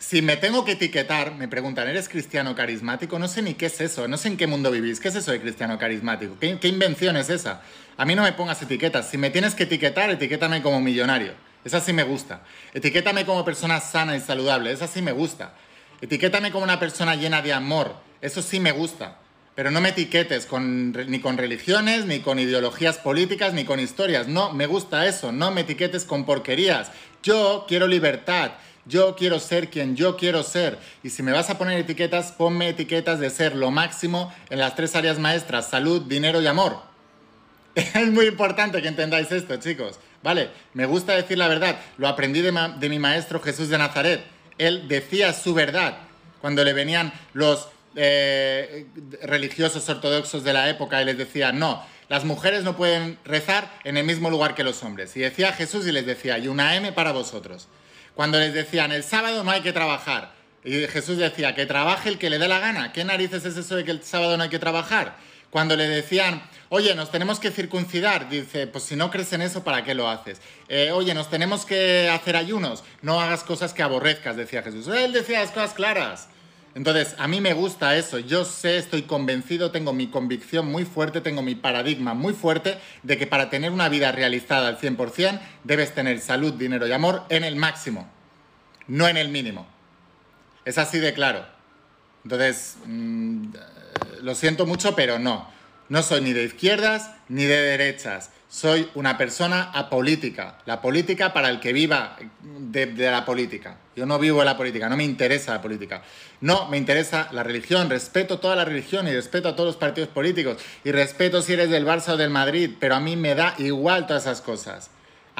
Si 0.00 0.22
me 0.22 0.38
tengo 0.38 0.64
que 0.64 0.72
etiquetar, 0.72 1.34
me 1.34 1.46
preguntan, 1.46 1.86
¿eres 1.86 2.08
cristiano 2.08 2.54
carismático? 2.54 3.18
No 3.18 3.28
sé 3.28 3.42
ni 3.42 3.52
qué 3.52 3.66
es 3.66 3.82
eso, 3.82 4.08
no 4.08 4.16
sé 4.16 4.28
en 4.28 4.38
qué 4.38 4.46
mundo 4.46 4.70
vivís. 4.70 4.98
¿Qué 4.98 5.08
es 5.08 5.14
eso 5.14 5.30
de 5.30 5.42
cristiano 5.42 5.78
carismático? 5.78 6.38
¿Qué, 6.40 6.68
invención 6.68 7.18
es 7.18 7.28
esa? 7.28 7.60
A 7.98 8.06
mí 8.06 8.14
no 8.14 8.22
me 8.22 8.32
pongas 8.32 8.62
etiquetas. 8.62 9.10
Si 9.10 9.18
me 9.18 9.28
tienes 9.28 9.54
que 9.54 9.64
etiquetar, 9.64 10.08
etiquétame 10.08 10.62
como 10.62 10.80
millonario. 10.80 11.34
Esa 11.66 11.80
sí 11.80 11.92
me 11.92 12.02
gusta. 12.02 12.40
Etiquétame 12.72 13.26
como 13.26 13.44
persona 13.44 13.78
sana 13.78 14.16
y 14.16 14.20
saludable. 14.20 14.72
Esa 14.72 14.86
sí 14.86 15.02
me 15.02 15.12
gusta. 15.12 15.52
Etiquétame 16.00 16.50
como 16.50 16.64
una 16.64 16.80
persona 16.80 17.14
llena 17.14 17.42
de 17.42 17.52
amor. 17.52 17.94
Eso 18.22 18.40
sí 18.40 18.58
me 18.58 18.72
gusta. 18.72 19.18
Pero 19.54 19.70
no 19.70 19.82
me 19.82 19.90
etiquetes 19.90 20.48
ni 20.50 21.20
con 21.20 21.36
religiones, 21.36 22.06
ni 22.06 22.20
con 22.20 22.38
ideologías 22.38 22.96
políticas, 22.96 23.52
ni 23.52 23.66
con 23.66 23.78
historias. 23.78 24.28
No 24.28 24.54
me 24.54 24.66
gusta 24.66 25.06
eso. 25.06 25.30
No 25.30 25.50
me 25.50 25.60
etiquetes 25.60 26.06
con 26.06 26.24
porquerías. 26.24 26.90
Yo 27.22 27.66
quiero 27.68 27.86
libertad. 27.86 28.52
Yo 28.86 29.14
quiero 29.14 29.38
ser 29.38 29.68
quien 29.70 29.96
yo 29.96 30.16
quiero 30.16 30.42
ser. 30.42 30.78
Y 31.02 31.10
si 31.10 31.22
me 31.22 31.32
vas 31.32 31.50
a 31.50 31.58
poner 31.58 31.78
etiquetas, 31.78 32.32
ponme 32.32 32.68
etiquetas 32.68 33.20
de 33.20 33.30
ser 33.30 33.54
lo 33.54 33.70
máximo 33.70 34.32
en 34.48 34.58
las 34.58 34.74
tres 34.74 34.96
áreas 34.96 35.18
maestras, 35.18 35.68
salud, 35.68 36.02
dinero 36.02 36.40
y 36.40 36.46
amor. 36.46 36.78
Es 37.74 38.10
muy 38.10 38.26
importante 38.26 38.82
que 38.82 38.88
entendáis 38.88 39.30
esto, 39.30 39.56
chicos. 39.56 39.98
Vale, 40.22 40.50
me 40.74 40.86
gusta 40.86 41.14
decir 41.14 41.38
la 41.38 41.48
verdad. 41.48 41.78
Lo 41.98 42.08
aprendí 42.08 42.40
de, 42.40 42.52
mi 42.88 42.98
maestro 42.98 43.40
Jesús 43.40 43.68
de 43.68 43.78
Nazaret. 43.78 44.24
Él 44.58 44.88
decía 44.88 45.32
su 45.32 45.54
verdad 45.54 45.98
cuando 46.40 46.64
le 46.64 46.72
venían 46.72 47.12
los 47.32 47.68
eh, 47.96 48.86
religiosos 49.22 49.88
ortodoxos 49.88 50.44
de 50.44 50.52
la 50.52 50.68
época 50.68 51.00
y 51.00 51.04
les 51.04 51.18
decía, 51.18 51.52
no, 51.52 51.84
las 52.08 52.24
mujeres 52.24 52.64
no 52.64 52.76
pueden 52.76 53.18
rezar 53.24 53.70
en 53.84 53.96
el 53.96 54.04
mismo 54.04 54.30
lugar 54.30 54.54
que 54.54 54.64
los 54.64 54.82
hombres. 54.82 55.16
Y 55.16 55.20
decía 55.20 55.52
Jesús 55.52 55.86
y 55.86 55.92
les 55.92 56.04
decía, 56.04 56.38
y 56.38 56.48
una 56.48 56.74
M 56.76 56.92
para 56.92 57.12
vosotros. 57.12 57.68
Cuando 58.14 58.38
les 58.38 58.52
decían, 58.52 58.92
el 58.92 59.02
sábado 59.02 59.44
no 59.44 59.50
hay 59.50 59.60
que 59.60 59.72
trabajar. 59.72 60.32
Y 60.64 60.86
Jesús 60.88 61.16
decía, 61.16 61.54
que 61.54 61.66
trabaje 61.66 62.08
el 62.08 62.18
que 62.18 62.30
le 62.30 62.38
dé 62.38 62.48
la 62.48 62.58
gana. 62.58 62.92
¿Qué 62.92 63.04
narices 63.04 63.44
es 63.44 63.56
eso 63.56 63.76
de 63.76 63.84
que 63.84 63.90
el 63.90 64.02
sábado 64.02 64.36
no 64.36 64.42
hay 64.42 64.50
que 64.50 64.58
trabajar? 64.58 65.16
Cuando 65.50 65.74
le 65.74 65.88
decían, 65.88 66.42
oye, 66.68 66.94
nos 66.94 67.10
tenemos 67.10 67.40
que 67.40 67.50
circuncidar, 67.50 68.28
dice, 68.28 68.68
pues 68.68 68.84
si 68.84 68.94
no 68.94 69.10
crees 69.10 69.32
en 69.32 69.42
eso, 69.42 69.64
¿para 69.64 69.82
qué 69.82 69.94
lo 69.94 70.08
haces? 70.08 70.40
Eh, 70.68 70.92
oye, 70.92 71.12
nos 71.12 71.28
tenemos 71.28 71.66
que 71.66 72.08
hacer 72.08 72.36
ayunos, 72.36 72.84
no 73.02 73.20
hagas 73.20 73.42
cosas 73.42 73.74
que 73.74 73.82
aborrezcas, 73.82 74.36
decía 74.36 74.62
Jesús. 74.62 74.86
Él 74.88 75.12
decía 75.12 75.40
las 75.40 75.50
cosas 75.50 75.74
claras. 75.74 76.28
Entonces, 76.74 77.16
a 77.18 77.26
mí 77.26 77.40
me 77.40 77.52
gusta 77.52 77.96
eso. 77.96 78.18
Yo 78.18 78.44
sé, 78.44 78.78
estoy 78.78 79.02
convencido, 79.02 79.72
tengo 79.72 79.92
mi 79.92 80.08
convicción 80.08 80.66
muy 80.66 80.84
fuerte, 80.84 81.20
tengo 81.20 81.42
mi 81.42 81.54
paradigma 81.56 82.14
muy 82.14 82.32
fuerte 82.32 82.78
de 83.02 83.18
que 83.18 83.26
para 83.26 83.50
tener 83.50 83.72
una 83.72 83.88
vida 83.88 84.12
realizada 84.12 84.68
al 84.68 84.78
100% 84.78 85.40
debes 85.64 85.94
tener 85.94 86.20
salud, 86.20 86.54
dinero 86.54 86.86
y 86.86 86.92
amor 86.92 87.24
en 87.28 87.42
el 87.42 87.56
máximo, 87.56 88.08
no 88.86 89.08
en 89.08 89.16
el 89.16 89.28
mínimo. 89.30 89.66
Es 90.64 90.78
así 90.78 90.98
de 90.98 91.12
claro. 91.12 91.44
Entonces, 92.22 92.76
mm, 92.86 93.46
lo 94.22 94.34
siento 94.34 94.66
mucho, 94.66 94.94
pero 94.94 95.18
no. 95.18 95.48
No 95.88 96.02
soy 96.04 96.20
ni 96.20 96.32
de 96.32 96.44
izquierdas 96.44 97.10
ni 97.28 97.44
de 97.44 97.56
derechas 97.56 98.30
soy 98.50 98.90
una 98.96 99.16
persona 99.16 99.70
apolítica. 99.72 100.58
La 100.66 100.82
política 100.82 101.32
para 101.32 101.48
el 101.48 101.60
que 101.60 101.72
viva 101.72 102.16
de, 102.42 102.86
la 103.10 103.24
política. 103.24 103.76
Yo 103.94 104.06
no 104.06 104.18
vivo 104.18 104.40
de 104.40 104.44
la 104.44 104.56
política, 104.56 104.88
no 104.88 104.96
me 104.96 105.04
interesa 105.04 105.54
la 105.54 105.62
política. 105.62 106.02
No, 106.40 106.68
me 106.68 106.76
interesa 106.76 107.28
la 107.30 107.44
religión, 107.44 107.88
respeto 107.88 108.40
toda 108.40 108.56
la 108.56 108.64
religión 108.64 109.06
y 109.06 109.12
respeto 109.12 109.48
a 109.48 109.54
todos 109.54 109.68
los 109.68 109.76
partidos 109.76 110.10
políticos. 110.10 110.56
Y 110.84 110.90
respeto 110.90 111.42
si 111.42 111.52
eres 111.52 111.70
del 111.70 111.86
Barça 111.86 112.14
o 112.14 112.16
del 112.16 112.30
Madrid, 112.30 112.72
pero 112.80 112.96
a 112.96 113.00
mí 113.00 113.14
me 113.14 113.36
da 113.36 113.54
igual 113.58 114.08
todas 114.08 114.24
esas 114.24 114.40
cosas. 114.40 114.90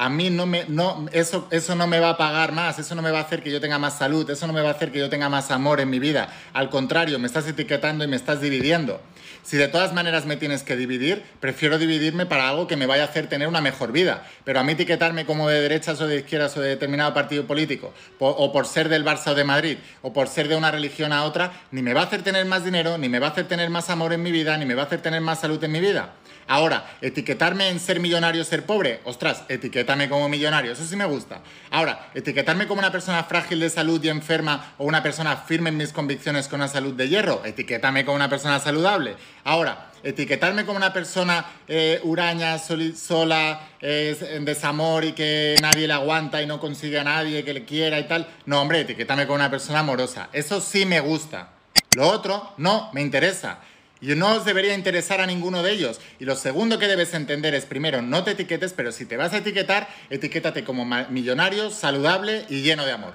A 0.01 0.09
mí 0.09 0.31
no 0.31 0.47
me, 0.47 0.65
no, 0.67 1.05
eso, 1.11 1.47
eso 1.51 1.75
no 1.75 1.85
me 1.85 1.99
va 1.99 2.09
a 2.09 2.17
pagar 2.17 2.53
más, 2.53 2.79
eso 2.79 2.95
no 2.95 3.03
me 3.03 3.11
va 3.11 3.19
a 3.19 3.21
hacer 3.21 3.43
que 3.43 3.51
yo 3.51 3.61
tenga 3.61 3.77
más 3.77 3.99
salud, 3.99 4.27
eso 4.27 4.47
no 4.47 4.51
me 4.51 4.63
va 4.63 4.69
a 4.69 4.71
hacer 4.71 4.91
que 4.91 4.97
yo 4.97 5.11
tenga 5.11 5.29
más 5.29 5.51
amor 5.51 5.79
en 5.79 5.91
mi 5.91 5.99
vida. 5.99 6.27
Al 6.53 6.71
contrario, 6.71 7.19
me 7.19 7.27
estás 7.27 7.47
etiquetando 7.47 8.03
y 8.03 8.07
me 8.07 8.15
estás 8.15 8.41
dividiendo. 8.41 8.99
Si 9.43 9.57
de 9.57 9.67
todas 9.67 9.93
maneras 9.93 10.25
me 10.25 10.37
tienes 10.37 10.63
que 10.63 10.75
dividir, 10.75 11.21
prefiero 11.39 11.77
dividirme 11.77 12.25
para 12.25 12.49
algo 12.49 12.65
que 12.65 12.77
me 12.77 12.87
vaya 12.87 13.03
a 13.03 13.05
hacer 13.09 13.27
tener 13.27 13.47
una 13.47 13.61
mejor 13.61 13.91
vida. 13.91 14.27
Pero 14.43 14.59
a 14.59 14.63
mí 14.63 14.71
etiquetarme 14.71 15.27
como 15.27 15.47
de 15.47 15.61
derechas 15.61 16.01
o 16.01 16.07
de 16.07 16.17
izquierdas 16.17 16.57
o 16.57 16.61
de 16.61 16.69
determinado 16.69 17.13
partido 17.13 17.45
político, 17.45 17.93
o 18.17 18.51
por 18.51 18.65
ser 18.65 18.89
del 18.89 19.05
Barça 19.05 19.27
o 19.27 19.35
de 19.35 19.43
Madrid, 19.43 19.77
o 20.01 20.13
por 20.13 20.27
ser 20.29 20.47
de 20.47 20.55
una 20.55 20.71
religión 20.71 21.13
a 21.13 21.25
otra, 21.25 21.53
ni 21.69 21.83
me 21.83 21.93
va 21.93 22.01
a 22.01 22.05
hacer 22.05 22.23
tener 22.23 22.47
más 22.47 22.65
dinero, 22.65 22.97
ni 22.97 23.07
me 23.07 23.19
va 23.19 23.27
a 23.27 23.29
hacer 23.29 23.47
tener 23.47 23.69
más 23.69 23.91
amor 23.91 24.13
en 24.13 24.23
mi 24.23 24.31
vida, 24.31 24.57
ni 24.57 24.65
me 24.65 24.73
va 24.73 24.81
a 24.81 24.85
hacer 24.85 25.01
tener 25.01 25.21
más 25.21 25.41
salud 25.41 25.63
en 25.63 25.71
mi 25.71 25.79
vida. 25.79 26.15
Ahora, 26.51 26.97
etiquetarme 26.99 27.69
en 27.69 27.79
ser 27.79 28.01
millonario, 28.01 28.43
ser 28.43 28.65
pobre, 28.65 28.99
ostras, 29.05 29.45
etiquétame 29.47 30.09
como 30.09 30.27
millonario, 30.27 30.73
eso 30.73 30.83
sí 30.83 30.97
me 30.97 31.05
gusta. 31.05 31.39
Ahora, 31.69 32.09
etiquetarme 32.13 32.67
como 32.67 32.79
una 32.79 32.91
persona 32.91 33.23
frágil 33.23 33.61
de 33.61 33.69
salud 33.69 34.03
y 34.03 34.09
enferma 34.09 34.73
o 34.77 34.83
una 34.83 35.01
persona 35.01 35.37
firme 35.37 35.69
en 35.69 35.77
mis 35.77 35.93
convicciones 35.93 36.49
con 36.49 36.59
una 36.59 36.67
salud 36.67 36.93
de 36.93 37.07
hierro, 37.07 37.41
etiquétame 37.45 38.03
como 38.03 38.17
una 38.17 38.27
persona 38.27 38.59
saludable. 38.59 39.15
Ahora, 39.45 39.91
etiquetarme 40.03 40.65
como 40.65 40.75
una 40.75 40.91
persona 40.91 41.45
eh, 41.69 42.01
huraña, 42.03 42.57
sola, 42.59 43.69
en 43.79 44.43
desamor 44.43 45.05
y 45.05 45.13
que 45.13 45.55
nadie 45.61 45.87
le 45.87 45.93
aguanta 45.93 46.41
y 46.41 46.47
no 46.47 46.59
consigue 46.59 46.99
a 46.99 47.05
nadie 47.05 47.45
que 47.45 47.53
le 47.53 47.63
quiera 47.63 47.97
y 47.97 48.09
tal. 48.09 48.27
No, 48.45 48.61
hombre, 48.61 48.81
etiquétame 48.81 49.25
como 49.25 49.35
una 49.35 49.49
persona 49.49 49.79
amorosa. 49.79 50.27
Eso 50.33 50.59
sí 50.59 50.85
me 50.85 50.99
gusta. 50.99 51.47
Lo 51.95 52.09
otro 52.09 52.53
no 52.57 52.89
me 52.91 53.01
interesa. 53.01 53.59
Y 54.01 54.15
no 54.15 54.35
os 54.35 54.45
debería 54.45 54.73
interesar 54.73 55.21
a 55.21 55.27
ninguno 55.27 55.61
de 55.61 55.71
ellos. 55.71 56.01
Y 56.19 56.25
lo 56.25 56.35
segundo 56.35 56.79
que 56.79 56.87
debes 56.87 57.13
entender 57.13 57.53
es, 57.53 57.65
primero, 57.65 58.01
no 58.01 58.23
te 58.23 58.31
etiquetes, 58.31 58.73
pero 58.73 58.91
si 58.91 59.05
te 59.05 59.15
vas 59.15 59.33
a 59.33 59.37
etiquetar, 59.37 59.87
etiquétate 60.09 60.63
como 60.63 60.85
millonario, 60.85 61.69
saludable 61.69 62.45
y 62.49 62.63
lleno 62.63 62.85
de 62.85 62.93
amor. 62.93 63.13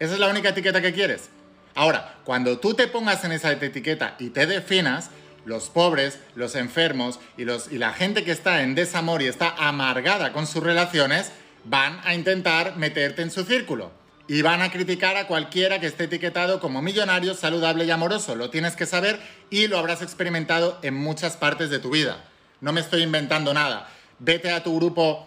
Esa 0.00 0.14
es 0.14 0.18
la 0.18 0.28
única 0.28 0.48
etiqueta 0.48 0.82
que 0.82 0.92
quieres. 0.92 1.30
Ahora, 1.76 2.16
cuando 2.24 2.58
tú 2.58 2.74
te 2.74 2.88
pongas 2.88 3.22
en 3.24 3.32
esa 3.32 3.52
etiqueta 3.52 4.16
y 4.18 4.30
te 4.30 4.46
definas, 4.46 5.10
los 5.44 5.70
pobres, 5.70 6.18
los 6.34 6.56
enfermos 6.56 7.20
y, 7.36 7.44
los, 7.44 7.70
y 7.70 7.78
la 7.78 7.92
gente 7.92 8.24
que 8.24 8.32
está 8.32 8.62
en 8.62 8.74
desamor 8.74 9.22
y 9.22 9.26
está 9.26 9.54
amargada 9.56 10.32
con 10.32 10.48
sus 10.48 10.62
relaciones, 10.62 11.30
van 11.64 12.00
a 12.04 12.14
intentar 12.14 12.76
meterte 12.76 13.22
en 13.22 13.30
su 13.30 13.44
círculo 13.44 13.99
y 14.30 14.42
van 14.42 14.62
a 14.62 14.70
criticar 14.70 15.16
a 15.16 15.26
cualquiera 15.26 15.80
que 15.80 15.88
esté 15.88 16.04
etiquetado 16.04 16.60
como 16.60 16.80
millonario, 16.80 17.34
saludable 17.34 17.84
y 17.84 17.90
amoroso. 17.90 18.36
Lo 18.36 18.48
tienes 18.48 18.76
que 18.76 18.86
saber 18.86 19.18
y 19.50 19.66
lo 19.66 19.76
habrás 19.76 20.02
experimentado 20.02 20.78
en 20.82 20.94
muchas 20.94 21.36
partes 21.36 21.68
de 21.68 21.80
tu 21.80 21.90
vida. 21.90 22.22
No 22.60 22.72
me 22.72 22.80
estoy 22.80 23.02
inventando 23.02 23.52
nada. 23.52 23.88
Vete 24.20 24.52
a 24.52 24.62
tu 24.62 24.76
grupo 24.76 25.26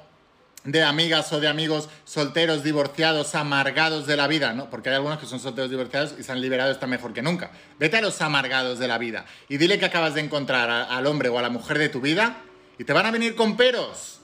de 0.63 0.83
amigas 0.83 1.33
o 1.33 1.41
de 1.41 1.49
amigos 1.49 1.89
solteros, 2.05 2.63
divorciados, 2.63 3.35
amargados 3.35 4.07
de 4.07 4.15
la 4.15 4.27
vida, 4.27 4.53
¿no? 4.53 4.69
Porque 4.69 4.87
hay 4.87 4.95
algunos 4.95 5.19
que 5.19 5.25
son 5.25 5.41
solteros, 5.41 5.69
divorciados 5.69 6.15
y 6.17 6.23
se 6.23 6.31
han 6.31 6.39
liberado, 6.39 6.71
están 6.71 6.89
mejor 6.89 7.11
que 7.11 7.21
nunca. 7.21 7.51
Vete 7.79 7.97
a 7.97 8.01
los 8.01 8.21
amargados 8.21 8.79
de 8.79 8.87
la 8.87 8.97
vida 8.99 9.25
y 9.49 9.57
dile 9.57 9.79
que 9.79 9.85
acabas 9.85 10.13
de 10.13 10.21
encontrar 10.21 10.69
al 10.69 11.07
hombre 11.07 11.27
o 11.27 11.37
a 11.37 11.41
la 11.41 11.49
mujer 11.49 11.77
de 11.77 11.89
tu 11.89 11.99
vida 11.99 12.37
y 12.79 12.85
te 12.85 12.93
van 12.93 13.05
a 13.05 13.11
venir 13.11 13.35
con 13.35 13.57
peros. 13.57 14.21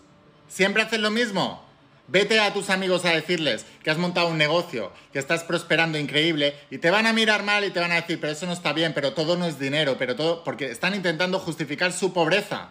Siempre 0.47 0.83
hacen 0.83 1.01
lo 1.01 1.11
mismo. 1.11 1.68
Vete 2.11 2.39
a 2.39 2.53
tus 2.53 2.71
amigos 2.71 3.05
a 3.05 3.11
decirles 3.11 3.67
que 3.83 3.91
has 3.91 3.99
montado 3.99 4.29
un 4.29 4.37
negocio, 4.39 4.91
que 5.13 5.19
estás 5.19 5.43
prosperando 5.43 5.99
increíble 5.99 6.55
y 6.71 6.79
te 6.79 6.89
van 6.89 7.05
a 7.05 7.13
mirar 7.13 7.43
mal 7.43 7.63
y 7.63 7.69
te 7.69 7.79
van 7.79 7.91
a 7.91 8.01
decir, 8.01 8.19
pero 8.19 8.33
eso 8.33 8.47
no 8.47 8.53
está 8.53 8.73
bien, 8.73 8.93
pero 8.95 9.13
todo 9.13 9.37
no 9.37 9.45
es 9.45 9.59
dinero, 9.59 9.95
pero 9.99 10.15
todo, 10.15 10.43
porque 10.43 10.71
están 10.71 10.95
intentando 10.95 11.37
justificar 11.37 11.93
su 11.93 12.11
pobreza. 12.11 12.69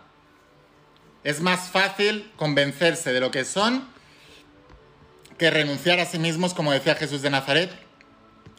Es 1.22 1.40
más 1.40 1.70
fácil 1.70 2.32
convencerse 2.36 3.12
de 3.12 3.20
lo 3.20 3.30
que 3.30 3.44
son 3.44 3.86
que 5.38 5.50
renunciar 5.50 6.00
a 6.00 6.04
sí 6.04 6.18
mismos, 6.18 6.52
como 6.52 6.72
decía 6.72 6.96
Jesús 6.96 7.22
de 7.22 7.30
Nazaret, 7.30 7.70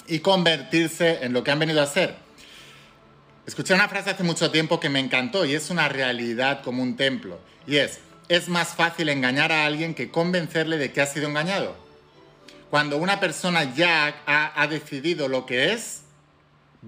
y 0.07 0.19
convertirse 0.19 1.25
en 1.25 1.33
lo 1.33 1.43
que 1.43 1.51
han 1.51 1.59
venido 1.59 1.81
a 1.81 1.87
ser. 1.87 2.15
Escuché 3.45 3.73
una 3.73 3.89
frase 3.89 4.11
hace 4.11 4.23
mucho 4.23 4.49
tiempo 4.49 4.79
que 4.79 4.87
me 4.87 4.99
encantó 4.99 5.43
y 5.43 5.55
es 5.55 5.69
una 5.71 5.89
realidad 5.89 6.61
como 6.63 6.81
un 6.81 6.95
templo. 6.95 7.39
Y 7.67 7.77
es, 7.77 7.99
es 8.29 8.47
más 8.47 8.69
fácil 8.69 9.09
engañar 9.09 9.51
a 9.51 9.65
alguien 9.65 9.95
que 9.95 10.11
convencerle 10.11 10.77
de 10.77 10.93
que 10.93 11.01
ha 11.01 11.07
sido 11.07 11.27
engañado. 11.27 11.75
Cuando 12.69 12.97
una 12.97 13.19
persona 13.19 13.73
ya 13.75 14.21
ha, 14.27 14.67
decidido 14.67 15.27
lo 15.27 15.47
que 15.47 15.73
es, 15.73 16.03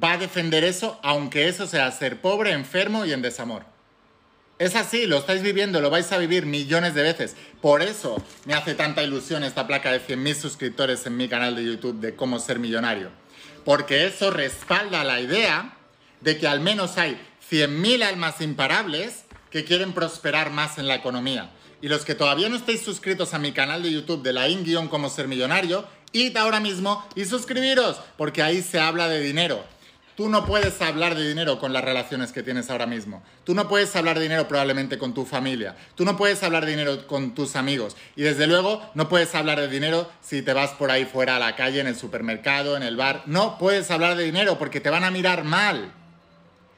va 0.02 0.14
a 0.14 0.18
defender 0.20 0.64
eso, 0.64 1.00
aunque 1.02 1.48
eso 1.48 1.66
sea 1.66 1.90
ser 1.92 2.22
pobre, 2.22 2.52
enfermo 2.52 3.04
y 3.06 3.14
en 3.14 3.24
desamor. 3.24 3.66
Es 4.60 4.76
así, 4.76 5.08
lo 5.08 5.18
estáis 5.18 5.42
viviendo, 5.42 5.82
lo 5.82 5.90
vais 5.90 6.12
a 6.12 6.20
vivir 6.20 6.46
millones 6.46 6.94
de 6.94 7.02
veces. 7.02 7.36
Por 7.62 7.82
eso 7.82 8.24
me 8.46 8.54
hace 8.54 8.76
tanta 8.76 9.02
ilusión 9.02 9.44
esta 9.44 9.66
placa 9.66 9.92
de 9.92 10.00
100.000 10.00 10.36
suscriptores 10.36 11.04
en 11.08 11.18
mi 11.18 11.28
canal 11.28 11.56
de 11.56 11.66
YouTube 11.66 12.00
de 12.00 12.16
cómo 12.16 12.38
ser 12.38 12.60
millonario. 12.60 13.10
Porque 13.66 14.06
eso 14.06 14.30
respalda 14.30 15.04
la 15.04 15.20
idea 15.20 15.78
de 16.20 16.38
que 16.38 16.48
al 16.48 16.60
menos 16.60 17.00
hay 17.00 17.20
100.000 17.50 18.04
almas 18.04 18.40
imparables 18.40 19.24
que 19.51 19.65
quieren 19.65 19.93
prosperar 19.93 20.50
más 20.50 20.77
en 20.77 20.88
la 20.88 20.96
economía. 20.96 21.51
Y 21.81 21.88
los 21.88 22.05
que 22.05 22.15
todavía 22.15 22.50
no 22.50 22.55
estáis 22.55 22.81
suscritos 22.81 23.34
a 23.34 23.39
mi 23.39 23.51
canal 23.51 23.84
de 23.84 23.91
YouTube 23.91 24.24
de 24.24 24.34
la 24.34 24.48
in 24.48 24.88
como 24.88 25.10
ser 25.10 25.27
millonario, 25.27 25.86
id 26.13 26.36
ahora 26.38 26.60
mismo 26.60 27.05
y 27.15 27.25
suscribiros, 27.25 28.00
porque 28.17 28.41
ahí 28.41 28.62
se 28.62 28.79
habla 28.79 29.08
de 29.08 29.20
dinero. 29.20 29.63
Tú 30.15 30.29
no 30.29 30.46
puedes 30.46 30.79
hablar 30.81 31.15
de 31.15 31.27
dinero 31.27 31.58
con 31.58 31.74
las 31.74 31.84
relaciones 31.84 32.31
que 32.31 32.43
tienes 32.43 32.70
ahora 32.70 32.86
mismo. 32.86 33.24
Tú 33.43 33.55
no 33.55 33.67
puedes 33.67 33.96
hablar 33.96 34.17
de 34.17 34.24
dinero 34.24 34.48
probablemente 34.48 34.98
con 34.98 35.13
tu 35.13 35.25
familia. 35.25 35.75
Tú 35.96 36.05
no 36.05 36.17
puedes 36.17 36.43
hablar 36.43 36.65
de 36.65 36.72
dinero 36.72 37.08
con 37.08 37.34
tus 37.34 37.55
amigos. 37.55 37.96
Y 38.15 38.22
desde 38.22 38.46
luego 38.46 38.88
no 38.93 39.10
puedes 39.10 39.34
hablar 39.34 39.60
de 39.60 39.70
dinero 39.70 40.12
si 40.22 40.41
te 40.41 40.53
vas 40.53 40.72
por 40.72 40.91
ahí 40.91 41.05
fuera 41.05 41.38
a 41.38 41.39
la 41.39 41.55
calle, 41.55 41.79
en 41.79 41.88
el 41.88 41.96
supermercado, 41.96 42.77
en 42.77 42.84
el 42.84 42.98
bar. 42.98 43.24
No 43.25 43.58
puedes 43.58 43.89
hablar 43.89 44.15
de 44.15 44.25
dinero 44.25 44.60
porque 44.60 44.81
te 44.81 44.89
van 44.89 45.05
a 45.05 45.12
mirar 45.12 45.43
mal. 45.43 45.91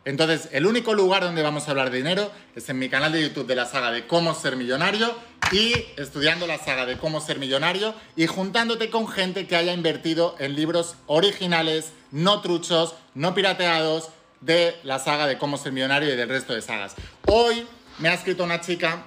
Entonces, 0.05 0.49
el 0.51 0.65
único 0.65 0.93
lugar 0.93 1.23
donde 1.23 1.41
vamos 1.41 1.67
a 1.67 1.71
hablar 1.71 1.89
de 1.89 1.97
dinero 1.97 2.31
es 2.55 2.67
en 2.69 2.77
mi 2.77 2.89
canal 2.89 3.11
de 3.11 3.21
YouTube 3.21 3.47
de 3.47 3.55
la 3.55 3.65
saga 3.65 3.91
de 3.91 4.05
cómo 4.05 4.35
ser 4.35 4.57
millonario 4.57 5.15
y 5.51 5.73
estudiando 5.97 6.45
la 6.45 6.57
saga 6.57 6.85
de 6.85 6.97
cómo 6.97 7.21
ser 7.21 7.39
millonario 7.39 7.93
y 8.15 8.27
juntándote 8.27 8.89
con 8.89 9.07
gente 9.07 9.47
que 9.47 9.55
haya 9.55 9.73
invertido 9.73 10.35
en 10.39 10.55
libros 10.55 10.95
originales, 11.05 11.93
no 12.11 12.41
truchos, 12.41 12.95
no 13.13 13.33
pirateados 13.33 14.09
de 14.41 14.75
la 14.83 14.99
saga 14.99 15.25
de 15.25 15.37
cómo 15.37 15.57
ser 15.57 15.71
millonario 15.71 16.13
y 16.13 16.17
del 16.17 16.27
resto 16.27 16.53
de 16.53 16.61
sagas. 16.61 16.95
Hoy 17.27 17.65
me 17.99 18.09
ha 18.09 18.13
escrito 18.13 18.43
una 18.43 18.59
chica 18.59 19.05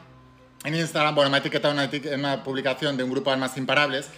en 0.65 0.75
Instagram, 0.75 1.15
bueno, 1.15 1.31
me 1.31 1.37
ha 1.37 1.41
etiquetado 1.41 1.79
en 1.81 2.21
una 2.21 2.43
publicación 2.43 2.97
de 2.97 3.05
un 3.05 3.11
grupo 3.11 3.31
de 3.31 3.35
almas 3.35 3.57
imparables 3.57 4.09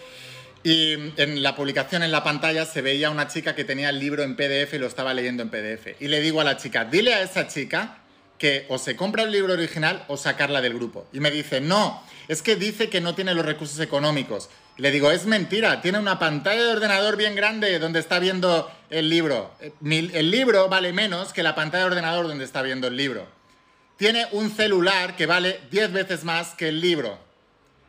y 0.68 1.14
en 1.16 1.42
la 1.42 1.56
publicación 1.56 2.02
en 2.02 2.12
la 2.12 2.22
pantalla 2.22 2.66
se 2.66 2.82
veía 2.82 3.08
una 3.08 3.26
chica 3.26 3.54
que 3.54 3.64
tenía 3.64 3.88
el 3.88 3.98
libro 3.98 4.22
en 4.22 4.36
PDF 4.36 4.74
y 4.74 4.78
lo 4.78 4.86
estaba 4.86 5.14
leyendo 5.14 5.42
en 5.42 5.48
PDF. 5.48 5.98
Y 5.98 6.08
le 6.08 6.20
digo 6.20 6.42
a 6.42 6.44
la 6.44 6.58
chica, 6.58 6.84
dile 6.84 7.14
a 7.14 7.22
esa 7.22 7.48
chica 7.48 8.00
que 8.36 8.66
o 8.68 8.76
se 8.76 8.94
compra 8.94 9.22
el 9.22 9.32
libro 9.32 9.54
original 9.54 10.04
o 10.08 10.18
sacarla 10.18 10.60
del 10.60 10.74
grupo. 10.74 11.06
Y 11.10 11.20
me 11.20 11.30
dice, 11.30 11.62
no, 11.62 12.02
es 12.28 12.42
que 12.42 12.54
dice 12.54 12.90
que 12.90 13.00
no 13.00 13.14
tiene 13.14 13.32
los 13.32 13.46
recursos 13.46 13.80
económicos. 13.80 14.50
Y 14.76 14.82
le 14.82 14.90
digo, 14.90 15.10
es 15.10 15.24
mentira, 15.24 15.80
tiene 15.80 16.00
una 16.00 16.18
pantalla 16.18 16.62
de 16.62 16.72
ordenador 16.72 17.16
bien 17.16 17.34
grande 17.34 17.78
donde 17.78 18.00
está 18.00 18.18
viendo 18.18 18.70
el 18.90 19.08
libro. 19.08 19.54
Eh, 19.62 19.72
el 20.12 20.30
libro 20.30 20.68
vale 20.68 20.92
menos 20.92 21.32
que 21.32 21.42
la 21.42 21.54
pantalla 21.54 21.84
de 21.84 21.90
ordenador 21.92 22.28
donde 22.28 22.44
está 22.44 22.60
viendo 22.60 22.88
el 22.88 22.96
libro. 22.98 23.26
Tiene 23.96 24.26
un 24.32 24.50
celular 24.50 25.16
que 25.16 25.24
vale 25.24 25.60
10 25.70 25.92
veces 25.92 26.24
más 26.24 26.50
que 26.50 26.68
el 26.68 26.82
libro. 26.82 27.26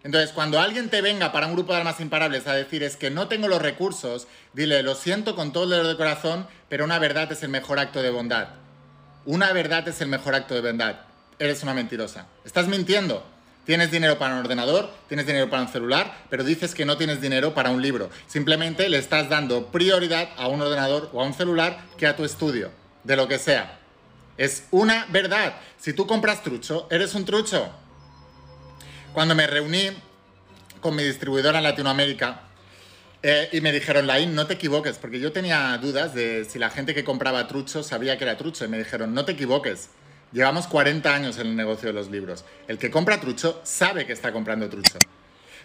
Entonces, 0.04 0.32
cuando 0.32 0.60
alguien 0.60 0.90
te 0.90 1.02
venga 1.02 1.32
para 1.32 1.48
un 1.48 1.54
grupo 1.54 1.74
de 1.74 1.80
almas 1.80 2.00
imparables 2.00 2.48
a 2.48 2.54
decir 2.54 2.84
es 2.84 2.96
que 2.96 3.10
no 3.10 3.28
tengo 3.28 3.48
los 3.48 3.62
recursos, 3.62 4.28
dile, 4.54 4.82
lo 4.82 4.96
siento 4.96 5.36
con 5.36 5.52
todo 5.52 5.66
el 5.66 5.72
dolor 5.72 5.88
de 5.88 5.98
corazón, 5.98 6.48
pero 6.70 6.86
una 6.86 7.00
verdad 7.00 7.32
es 7.32 7.44
el 7.44 7.50
mejor 7.50 7.80
acto 7.80 8.02
de 8.02 8.10
bondad. 8.10 8.50
Una 9.26 9.52
verdad 9.52 9.88
es 9.88 10.00
el 10.00 10.08
mejor 10.08 10.36
acto 10.36 10.56
de 10.56 10.62
bondad. 10.62 11.02
Eres 11.38 11.64
una 11.64 11.74
mentirosa. 11.74 12.28
Estás 12.46 12.68
mintiendo. 12.68 13.26
Tienes 13.66 13.92
dinero 13.92 14.18
para 14.18 14.34
un 14.34 14.40
ordenador, 14.40 14.90
tienes 15.08 15.28
dinero 15.28 15.50
para 15.50 15.62
un 15.62 15.68
celular, 15.68 16.12
pero 16.30 16.44
dices 16.44 16.74
que 16.74 16.86
no 16.86 16.98
tienes 16.98 17.22
dinero 17.22 17.54
para 17.54 17.70
un 17.70 17.82
libro. 17.82 18.10
Simplemente 18.26 18.90
le 18.90 18.98
estás 18.98 19.30
dando 19.30 19.68
prioridad 19.68 20.30
a 20.38 20.48
un 20.48 20.62
ordenador 20.62 21.10
o 21.14 21.22
a 21.22 21.26
un 21.26 21.34
celular 21.34 21.78
que 21.98 22.08
a 22.08 22.16
tu 22.16 22.24
estudio, 22.24 22.72
de 23.04 23.16
lo 23.16 23.28
que 23.28 23.38
sea. 23.38 23.78
Es 24.38 24.64
una 24.72 25.06
verdad. 25.10 25.58
Si 25.78 25.94
tú 25.94 26.08
compras 26.08 26.42
trucho, 26.42 26.88
eres 26.90 27.14
un 27.14 27.26
trucho. 27.26 27.70
Cuando 29.14 29.34
me 29.34 29.48
reuní 29.48 29.90
con 30.82 30.96
mi 30.96 31.04
distribuidora 31.04 31.58
en 31.58 31.64
Latinoamérica 31.64 32.42
eh, 33.24 33.50
y 33.52 33.60
me 33.60 33.72
dijeron, 33.72 34.06
Lain, 34.06 34.36
no 34.36 34.46
te 34.46 34.54
equivoques, 34.54 34.98
porque 34.98 35.20
yo 35.20 35.32
tenía 35.32 35.78
dudas 35.78 36.14
de 36.14 36.46
si 36.46 36.60
la 36.60 36.70
gente 36.70 36.94
que 36.94 37.04
compraba 37.04 37.48
trucho 37.48 37.82
sabía 37.84 38.18
que 38.18 38.24
era 38.24 38.38
trucho. 38.38 38.66
Y 38.66 38.68
me 38.68 38.78
dijeron, 38.78 39.14
no 39.14 39.26
te 39.26 39.32
equivoques, 39.32 39.90
llevamos 40.32 40.68
40 40.68 41.14
años 41.14 41.38
en 41.40 41.48
el 41.48 41.56
negocio 41.56 41.88
de 41.88 41.94
los 41.94 42.10
libros. 42.10 42.46
El 42.68 42.78
que 42.78 42.92
compra 42.92 43.20
trucho 43.20 43.60
sabe 43.64 44.06
que 44.06 44.14
está 44.14 44.32
comprando 44.32 44.70
trucho. 44.70 45.00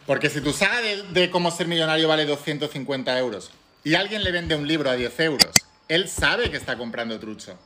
Porque 0.06 0.30
si 0.30 0.40
tu 0.40 0.52
saga 0.52 0.80
de, 0.80 1.02
de 1.02 1.30
cómo 1.30 1.50
ser 1.50 1.68
millonario 1.68 2.08
vale 2.08 2.24
250 2.24 3.18
euros 3.18 3.50
y 3.84 3.94
alguien 3.94 4.24
le 4.24 4.32
vende 4.32 4.54
un 4.54 4.66
libro 4.66 4.90
a 4.90 4.94
10 4.94 5.20
euros, 5.20 5.52
él 5.88 6.08
sabe 6.08 6.50
que 6.50 6.56
está 6.56 6.76
comprando 6.78 7.20
trucho. 7.20 7.58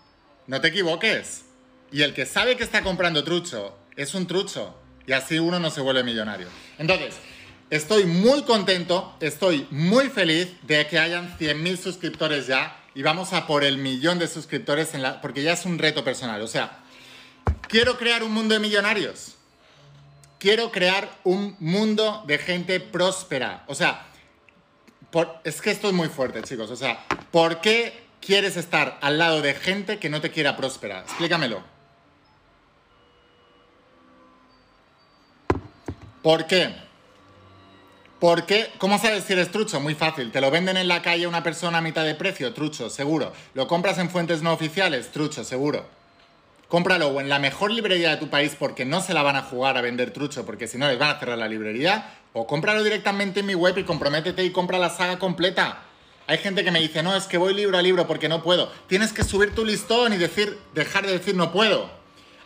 No 0.48 0.60
te 0.60 0.68
equivoques. 0.68 1.44
Y 1.90 2.02
el 2.02 2.14
que 2.14 2.26
sabe 2.26 2.56
que 2.56 2.64
está 2.64 2.82
comprando 2.82 3.24
trucho 3.24 3.76
es 3.96 4.14
un 4.14 4.26
trucho 4.26 4.74
y 5.08 5.14
así 5.14 5.38
uno 5.38 5.58
no 5.58 5.70
se 5.70 5.80
vuelve 5.80 6.04
millonario. 6.04 6.48
Entonces, 6.76 7.14
estoy 7.70 8.04
muy 8.04 8.42
contento, 8.42 9.16
estoy 9.20 9.66
muy 9.70 10.10
feliz 10.10 10.48
de 10.62 10.86
que 10.86 10.98
hayan 10.98 11.36
100.000 11.38 11.78
suscriptores 11.78 12.46
ya 12.46 12.78
y 12.94 13.02
vamos 13.02 13.32
a 13.32 13.46
por 13.46 13.64
el 13.64 13.78
millón 13.78 14.18
de 14.18 14.28
suscriptores 14.28 14.92
en 14.92 15.02
la, 15.02 15.22
porque 15.22 15.42
ya 15.42 15.54
es 15.54 15.64
un 15.64 15.78
reto 15.78 16.04
personal. 16.04 16.42
O 16.42 16.46
sea, 16.46 16.80
quiero 17.68 17.96
crear 17.96 18.22
un 18.22 18.32
mundo 18.32 18.52
de 18.52 18.60
millonarios. 18.60 19.36
Quiero 20.38 20.70
crear 20.70 21.10
un 21.24 21.56
mundo 21.58 22.22
de 22.26 22.36
gente 22.36 22.78
próspera. 22.78 23.64
O 23.66 23.74
sea, 23.74 24.06
es 25.42 25.62
que 25.62 25.70
esto 25.70 25.88
es 25.88 25.94
muy 25.94 26.08
fuerte, 26.08 26.42
chicos. 26.42 26.70
O 26.70 26.76
sea, 26.76 27.06
¿por 27.30 27.62
qué 27.62 27.98
quieres 28.20 28.58
estar 28.58 28.98
al 29.00 29.16
lado 29.16 29.40
de 29.40 29.54
gente 29.54 29.98
que 29.98 30.10
no 30.10 30.20
te 30.20 30.30
quiera 30.30 30.54
próspera? 30.54 31.00
Explícamelo. 31.00 31.77
¿Por 36.22 36.46
qué? 36.46 36.74
¿Por 38.18 38.46
qué? 38.46 38.72
¿Cómo 38.78 38.98
sabes 38.98 39.24
si 39.24 39.32
eres 39.32 39.52
trucho? 39.52 39.78
Muy 39.78 39.94
fácil. 39.94 40.32
Te 40.32 40.40
lo 40.40 40.50
venden 40.50 40.76
en 40.76 40.88
la 40.88 41.02
calle 41.02 41.28
una 41.28 41.44
persona 41.44 41.78
a 41.78 41.80
mitad 41.80 42.04
de 42.04 42.16
precio, 42.16 42.52
trucho, 42.52 42.90
seguro. 42.90 43.32
Lo 43.54 43.68
compras 43.68 43.98
en 43.98 44.10
fuentes 44.10 44.42
no 44.42 44.52
oficiales, 44.52 45.12
trucho, 45.12 45.44
seguro. 45.44 45.86
Cómpralo 46.66 47.08
o 47.08 47.20
en 47.20 47.28
la 47.28 47.38
mejor 47.38 47.70
librería 47.70 48.10
de 48.10 48.16
tu 48.16 48.28
país 48.28 48.56
porque 48.58 48.84
no 48.84 49.00
se 49.00 49.14
la 49.14 49.22
van 49.22 49.36
a 49.36 49.42
jugar 49.42 49.78
a 49.78 49.82
vender 49.82 50.12
trucho 50.12 50.44
porque 50.44 50.66
si 50.66 50.76
no 50.78 50.88
les 50.88 50.98
van 50.98 51.10
a 51.10 51.20
cerrar 51.20 51.38
la 51.38 51.46
librería. 51.46 52.14
O 52.32 52.46
cómpralo 52.48 52.82
directamente 52.82 53.40
en 53.40 53.46
mi 53.46 53.54
web 53.54 53.78
y 53.78 53.84
comprométete 53.84 54.44
y 54.44 54.50
compra 54.50 54.78
la 54.78 54.90
saga 54.90 55.20
completa. 55.20 55.82
Hay 56.26 56.38
gente 56.38 56.64
que 56.64 56.72
me 56.72 56.80
dice, 56.80 57.04
no, 57.04 57.16
es 57.16 57.24
que 57.24 57.38
voy 57.38 57.54
libro 57.54 57.78
a 57.78 57.82
libro 57.82 58.08
porque 58.08 58.28
no 58.28 58.42
puedo. 58.42 58.70
Tienes 58.88 59.12
que 59.12 59.22
subir 59.22 59.54
tu 59.54 59.64
listón 59.64 60.12
y 60.12 60.16
decir, 60.16 60.58
dejar 60.74 61.06
de 61.06 61.12
decir 61.12 61.36
no 61.36 61.52
puedo. 61.52 61.88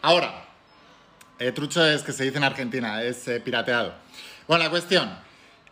Ahora, 0.03 0.42
eh, 1.43 1.53
trucho 1.53 1.85
es 1.85 2.03
que 2.03 2.13
se 2.13 2.23
dice 2.23 2.37
en 2.37 2.45
Argentina, 2.45 3.03
es 3.03 3.27
eh, 3.27 3.41
pirateado. 3.41 3.95
Bueno, 4.47 4.63
la 4.63 4.71
cuestión, 4.71 5.11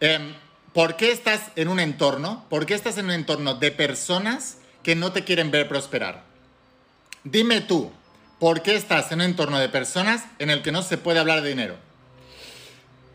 em, 0.00 0.34
¿por 0.72 0.96
qué 0.96 1.12
estás 1.12 1.52
en 1.54 1.68
un 1.68 1.78
entorno? 1.78 2.44
¿Por 2.50 2.66
qué 2.66 2.74
estás 2.74 2.98
en 2.98 3.04
un 3.04 3.12
entorno 3.12 3.54
de 3.54 3.70
personas 3.70 4.58
que 4.82 4.96
no 4.96 5.12
te 5.12 5.22
quieren 5.22 5.52
ver 5.52 5.68
prosperar? 5.68 6.24
Dime 7.22 7.60
tú, 7.60 7.92
¿por 8.40 8.62
qué 8.62 8.74
estás 8.74 9.12
en 9.12 9.20
un 9.20 9.26
entorno 9.26 9.60
de 9.60 9.68
personas 9.68 10.24
en 10.40 10.50
el 10.50 10.62
que 10.62 10.72
no 10.72 10.82
se 10.82 10.98
puede 10.98 11.20
hablar 11.20 11.40
de 11.42 11.50
dinero? 11.50 11.76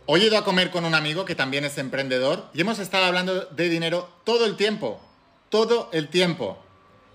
Hoy 0.06 0.22
he 0.22 0.28
ido 0.28 0.38
a 0.38 0.46
comer 0.46 0.72
con 0.72 0.86
un 0.86 0.96
amigo 0.96 1.26
que 1.26 1.36
también 1.36 1.66
es 1.66 1.78
emprendedor 1.78 2.50
y 2.54 2.62
hemos 2.62 2.80
estado 2.80 3.06
hablando 3.06 3.46
de 3.46 3.68
dinero 3.68 4.08
todo 4.24 4.46
el 4.46 4.56
tiempo, 4.56 5.02
todo 5.50 5.90
el 5.92 6.08
tiempo, 6.08 6.58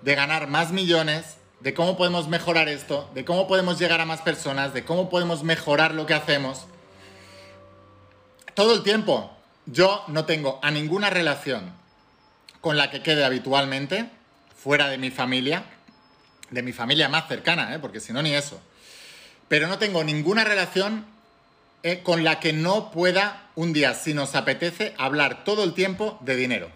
de 0.02 0.16
ganar 0.16 0.48
más 0.48 0.72
millones, 0.72 1.36
de 1.60 1.74
cómo 1.74 1.96
podemos 1.96 2.28
mejorar 2.28 2.68
esto, 2.68 3.10
de 3.14 3.24
cómo 3.24 3.46
podemos 3.46 3.78
llegar 3.78 4.00
a 4.00 4.06
más 4.06 4.22
personas, 4.22 4.72
de 4.72 4.84
cómo 4.84 5.10
podemos 5.10 5.42
mejorar 5.42 5.94
lo 5.94 6.06
que 6.06 6.14
hacemos. 6.14 6.66
Todo 8.54 8.74
el 8.74 8.82
tiempo 8.82 9.30
yo 9.66 10.02
no 10.08 10.24
tengo 10.24 10.58
a 10.62 10.70
ninguna 10.70 11.10
relación 11.10 11.72
con 12.60 12.76
la 12.76 12.90
que 12.90 13.02
quede 13.02 13.24
habitualmente, 13.24 14.10
fuera 14.56 14.88
de 14.88 14.98
mi 14.98 15.10
familia, 15.10 15.64
de 16.50 16.62
mi 16.62 16.72
familia 16.72 17.08
más 17.08 17.28
cercana, 17.28 17.74
¿eh? 17.74 17.78
porque 17.78 18.00
si 18.00 18.12
no, 18.12 18.22
ni 18.22 18.34
eso. 18.34 18.60
Pero 19.48 19.66
no 19.66 19.78
tengo 19.78 20.02
ninguna 20.04 20.44
relación 20.44 21.06
eh, 21.82 22.02
con 22.02 22.24
la 22.24 22.40
que 22.40 22.52
no 22.52 22.90
pueda 22.90 23.48
un 23.54 23.72
día, 23.72 23.94
si 23.94 24.14
nos 24.14 24.34
apetece, 24.34 24.94
hablar 24.98 25.44
todo 25.44 25.64
el 25.64 25.74
tiempo 25.74 26.18
de 26.20 26.36
dinero. 26.36 26.70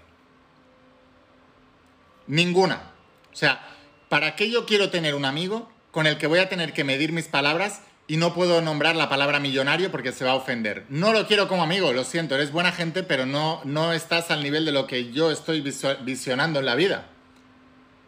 Ninguna. 2.26 2.90
O 3.32 3.36
sea, 3.36 3.73
¿para 4.14 4.36
qué 4.36 4.48
yo 4.48 4.64
quiero 4.64 4.90
tener 4.90 5.16
un 5.16 5.24
amigo 5.24 5.68
con 5.90 6.06
el 6.06 6.18
que 6.18 6.28
voy 6.28 6.38
a 6.38 6.48
tener 6.48 6.72
que 6.72 6.84
medir 6.84 7.10
mis 7.10 7.26
palabras 7.26 7.80
y 8.06 8.16
no 8.16 8.32
puedo 8.32 8.60
nombrar 8.60 8.94
la 8.94 9.08
palabra 9.08 9.40
millonario 9.40 9.90
porque 9.90 10.12
se 10.12 10.24
va 10.24 10.30
a 10.30 10.36
ofender? 10.36 10.84
No 10.88 11.12
lo 11.12 11.26
quiero 11.26 11.48
como 11.48 11.64
amigo, 11.64 11.92
lo 11.92 12.04
siento, 12.04 12.36
eres 12.36 12.52
buena 12.52 12.70
gente, 12.70 13.02
pero 13.02 13.26
no, 13.26 13.60
no 13.64 13.92
estás 13.92 14.30
al 14.30 14.44
nivel 14.44 14.64
de 14.66 14.70
lo 14.70 14.86
que 14.86 15.10
yo 15.10 15.32
estoy 15.32 15.62
visionando 16.04 16.60
en 16.60 16.64
la 16.64 16.76
vida. 16.76 17.08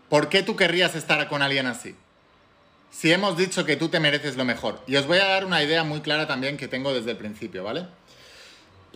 ¿Por 0.08 0.28
qué 0.28 0.44
tú 0.44 0.54
querrías 0.54 0.94
estar 0.94 1.26
con 1.26 1.42
alguien 1.42 1.66
así? 1.66 1.96
Si 2.92 3.10
hemos 3.10 3.36
dicho 3.36 3.64
que 3.64 3.74
tú 3.74 3.88
te 3.88 3.98
mereces 3.98 4.36
lo 4.36 4.44
mejor. 4.44 4.80
Y 4.86 4.94
os 4.94 5.08
voy 5.08 5.18
a 5.18 5.26
dar 5.26 5.44
una 5.44 5.60
idea 5.60 5.82
muy 5.82 6.02
clara 6.02 6.28
también 6.28 6.56
que 6.56 6.68
tengo 6.68 6.94
desde 6.94 7.10
el 7.10 7.16
principio, 7.16 7.64
¿vale? 7.64 7.88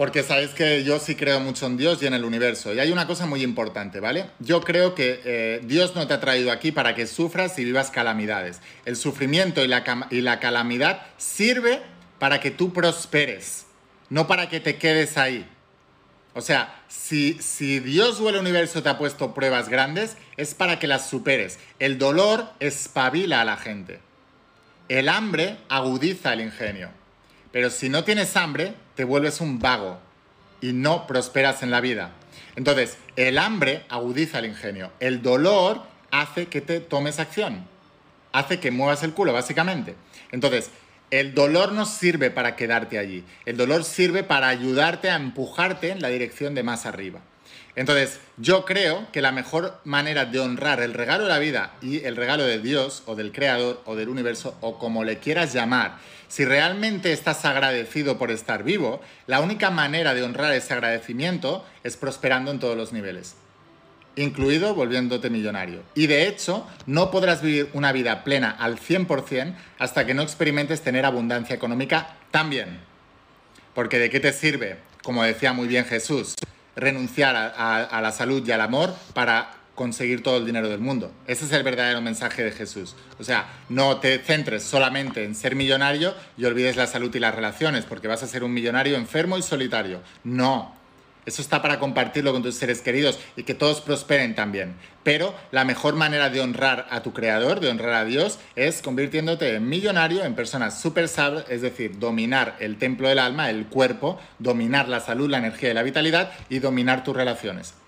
Porque 0.01 0.23
sabéis 0.23 0.53
que 0.53 0.83
yo 0.83 0.99
sí 0.99 1.15
creo 1.15 1.41
mucho 1.41 1.67
en 1.67 1.77
Dios 1.77 2.03
y 2.03 2.07
en 2.07 2.15
el 2.15 2.25
universo. 2.25 2.73
Y 2.73 2.81
hay 2.81 2.91
una 2.91 3.07
cosa 3.07 3.27
muy 3.27 3.43
importante, 3.43 4.01
¿vale? 4.01 4.31
Yo 4.39 4.63
creo 4.63 4.95
que 4.95 5.21
eh, 5.27 5.61
Dios 5.65 5.95
no 5.95 6.07
te 6.07 6.15
ha 6.15 6.21
traído 6.21 6.51
aquí 6.51 6.73
para 6.73 6.95
que 6.95 7.07
sufras 7.07 7.59
y 7.59 7.67
vivas 7.67 7.91
calamidades. 7.91 8.63
El 8.87 8.97
sufrimiento 8.97 9.63
y 9.63 9.69
la, 9.69 10.09
y 10.09 10.23
la 10.23 10.41
calamidad 10.41 11.03
sirve 11.19 11.83
para 12.19 12.41
que 12.41 12.51
tú 12.51 12.73
prosperes, 12.73 13.67
no 14.09 14.27
para 14.27 14.49
que 14.49 14.59
te 14.59 14.79
quedes 14.79 15.19
ahí. 15.19 15.47
O 16.33 16.41
sea, 16.41 16.83
si, 16.89 17.35
si 17.35 17.79
Dios 17.79 18.21
o 18.21 18.31
el 18.31 18.37
universo 18.37 18.83
te 18.83 18.89
ha 18.89 18.97
puesto 18.97 19.35
pruebas 19.35 19.69
grandes, 19.69 20.17
es 20.39 20.55
para 20.55 20.79
que 20.79 20.87
las 20.87 21.11
superes. 21.11 21.59
El 21.79 21.99
dolor 21.99 22.49
espabila 22.59 23.43
a 23.43 23.45
la 23.45 23.59
gente. 23.59 24.01
El 24.89 25.11
hambre 25.11 25.59
agudiza 25.69 26.33
el 26.33 26.41
ingenio. 26.41 26.89
Pero 27.53 27.69
si 27.69 27.91
no 27.91 28.03
tienes 28.05 28.35
hambre, 28.37 28.75
te 29.01 29.05
vuelves 29.05 29.41
un 29.41 29.59
vago 29.59 29.99
y 30.61 30.75
no 30.75 31.07
prosperas 31.07 31.63
en 31.63 31.71
la 31.71 31.81
vida. 31.81 32.11
Entonces, 32.55 32.99
el 33.17 33.39
hambre 33.39 33.83
agudiza 33.89 34.41
el 34.41 34.45
ingenio. 34.45 34.93
El 35.01 35.23
dolor 35.23 35.81
hace 36.11 36.49
que 36.49 36.61
te 36.61 36.81
tomes 36.81 37.19
acción. 37.19 37.67
Hace 38.33 38.61
que 38.61 38.71
muevas 38.71 39.03
el 39.03 39.15
culo, 39.15 39.33
básicamente. 39.33 39.95
Entonces, 40.33 40.69
el 41.11 41.35
dolor 41.35 41.73
no 41.73 41.87
sirve 41.87 42.31
para 42.31 42.57
quedarte 42.57 42.99
allí. 42.99 43.25
El 43.47 43.57
dolor 43.57 43.85
sirve 43.85 44.23
para 44.23 44.49
ayudarte 44.49 45.09
a 45.09 45.17
empujarte 45.17 45.93
en 45.93 46.03
la 46.03 46.09
dirección 46.09 46.55
de 46.55 46.63
más 46.63 46.85
arriba. 46.85 47.21
Entonces, 47.77 48.21
yo 48.37 48.67
creo 48.67 49.11
que 49.13 49.23
la 49.23 49.33
mejor 49.33 49.81
manera 49.85 50.27
de 50.27 50.41
honrar 50.41 50.83
el 50.83 50.93
regalo 50.93 51.23
de 51.23 51.31
la 51.31 51.39
vida 51.39 51.73
y 51.81 52.05
el 52.05 52.17
regalo 52.17 52.43
de 52.43 52.59
Dios 52.59 53.03
o 53.07 53.15
del 53.15 53.33
Creador 53.33 53.81
o 53.87 53.97
del 53.97 54.11
universo 54.11 54.59
o 54.61 54.79
como 54.79 55.05
le 55.05 55.21
quieras 55.21 55.55
llamar, 55.55 55.97
si 56.31 56.45
realmente 56.45 57.13
estás 57.13 57.45
agradecido 57.45 58.17
por 58.17 58.31
estar 58.31 58.63
vivo, 58.63 59.01
la 59.27 59.41
única 59.41 59.71
manera 59.71 60.15
de 60.15 60.23
honrar 60.23 60.53
ese 60.53 60.73
agradecimiento 60.73 61.67
es 61.83 61.97
prosperando 61.97 62.53
en 62.53 62.61
todos 62.61 62.77
los 62.77 62.93
niveles, 62.93 63.35
incluido 64.15 64.77
volviéndote 64.77 65.29
millonario. 65.29 65.83
Y 65.97 66.07
de 66.07 66.29
hecho, 66.29 66.69
no 66.87 67.11
podrás 67.11 67.43
vivir 67.43 67.71
una 67.73 67.91
vida 67.91 68.23
plena 68.23 68.53
al 68.53 68.79
100% 68.79 69.57
hasta 69.81 70.07
que 70.07 70.15
no 70.15 70.23
experimentes 70.23 70.83
tener 70.83 71.05
abundancia 71.05 71.57
económica 71.57 72.15
también. 72.31 72.79
Porque 73.75 73.99
de 73.99 74.09
qué 74.09 74.21
te 74.21 74.33
sirve, 74.33 74.79
como 75.03 75.25
decía 75.25 75.53
muy 75.53 75.67
bien 75.67 75.85
Jesús, 75.85 76.37
renunciar 76.77 77.35
a, 77.35 77.83
a 77.83 78.01
la 78.01 78.13
salud 78.13 78.47
y 78.47 78.53
al 78.53 78.61
amor 78.61 78.95
para 79.15 79.60
conseguir 79.81 80.23
todo 80.23 80.37
el 80.37 80.45
dinero 80.45 80.69
del 80.69 80.81
mundo. 80.81 81.11
Ese 81.27 81.47
es 81.47 81.53
el 81.53 81.63
verdadero 81.63 82.03
mensaje 82.03 82.45
de 82.45 82.53
Jesús. 82.53 82.97
O 83.19 83.25
sea, 83.25 83.49
no 83.71 83.97
te 83.97 84.19
centres 84.19 84.63
solamente 84.63 85.25
en 85.25 85.35
ser 85.35 85.57
millonario 85.57 86.15
y 86.37 86.45
olvides 86.45 86.77
la 86.77 86.87
salud 86.87 87.15
y 87.15 87.19
las 87.19 87.35
relaciones, 87.35 87.87
porque 87.87 88.07
vas 88.07 88.23
a 88.23 88.27
ser 88.27 88.45
un 88.45 88.53
millonario 88.53 88.99
enfermo 88.99 89.39
y 89.39 89.43
solitario. 89.43 90.03
No. 90.23 90.75
Eso 91.25 91.41
está 91.41 91.63
para 91.63 91.79
compartirlo 91.79 92.31
con 92.33 92.43
tus 92.43 92.57
seres 92.57 92.83
queridos 92.83 93.19
y 93.37 93.45
que 93.45 93.55
todos 93.55 93.81
prosperen 93.81 94.35
también. 94.35 94.75
Pero 95.03 95.35
la 95.51 95.65
mejor 95.65 95.95
manera 95.95 96.29
de 96.29 96.43
honrar 96.43 96.87
a 96.91 97.03
tu 97.03 97.15
creador, 97.15 97.61
de 97.61 97.71
honrar 97.71 97.95
a 97.95 98.05
Dios, 98.05 98.39
es 98.57 98.83
convirtiéndote 98.83 99.55
en 99.55 99.67
millonario, 99.67 100.25
en 100.25 100.35
personas 100.35 100.79
super 100.79 101.09
sabias, 101.09 101.47
es 101.49 101.63
decir, 101.63 101.99
dominar 101.99 102.55
el 102.61 102.77
templo 102.77 103.09
del 103.09 103.19
alma, 103.19 103.49
el 103.49 103.65
cuerpo, 103.65 104.21
dominar 104.39 104.91
la 104.91 105.01
salud, 105.01 105.31
la 105.31 105.39
energía 105.39 105.71
y 105.71 105.75
la 105.75 105.83
vitalidad 105.83 106.33
y 106.51 106.59
dominar 106.59 107.03
tus 107.03 107.17
relaciones. 107.17 107.80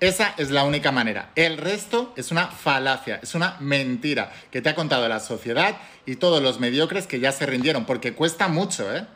Esa 0.00 0.32
es 0.36 0.50
la 0.50 0.62
única 0.62 0.92
manera. 0.92 1.32
El 1.34 1.58
resto 1.58 2.12
es 2.16 2.30
una 2.30 2.46
falacia, 2.46 3.18
es 3.20 3.34
una 3.34 3.56
mentira 3.58 4.32
que 4.52 4.62
te 4.62 4.68
ha 4.68 4.76
contado 4.76 5.08
la 5.08 5.18
sociedad 5.18 5.76
y 6.06 6.16
todos 6.16 6.40
los 6.40 6.60
mediocres 6.60 7.08
que 7.08 7.18
ya 7.18 7.32
se 7.32 7.46
rindieron, 7.46 7.84
porque 7.84 8.12
cuesta 8.12 8.46
mucho, 8.46 8.94
¿eh? 8.94 9.06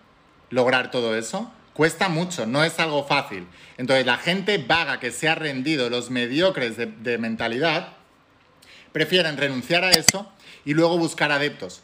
Lograr 0.51 0.91
todo 0.91 1.17
eso. 1.17 1.53
Cuesta 1.73 2.09
mucho, 2.09 2.47
no 2.47 2.65
es 2.65 2.81
algo 2.81 3.05
fácil. 3.05 3.47
Entonces 3.79 4.05
la 4.05 4.19
gente 4.19 4.59
vaga 4.59 4.99
que 4.99 5.13
se 5.13 5.29
ha 5.29 5.37
rendido, 5.37 5.89
los 5.89 6.11
mediocres 6.11 6.77
de, 6.77 7.19
mentalidad, 7.19 7.95
prefieren 8.91 9.37
renunciar 9.37 9.85
a 9.85 9.93
eso 9.93 10.31
y 10.65 10.75
luego 10.75 10.99
buscar 10.99 11.31
adeptos. 11.31 11.83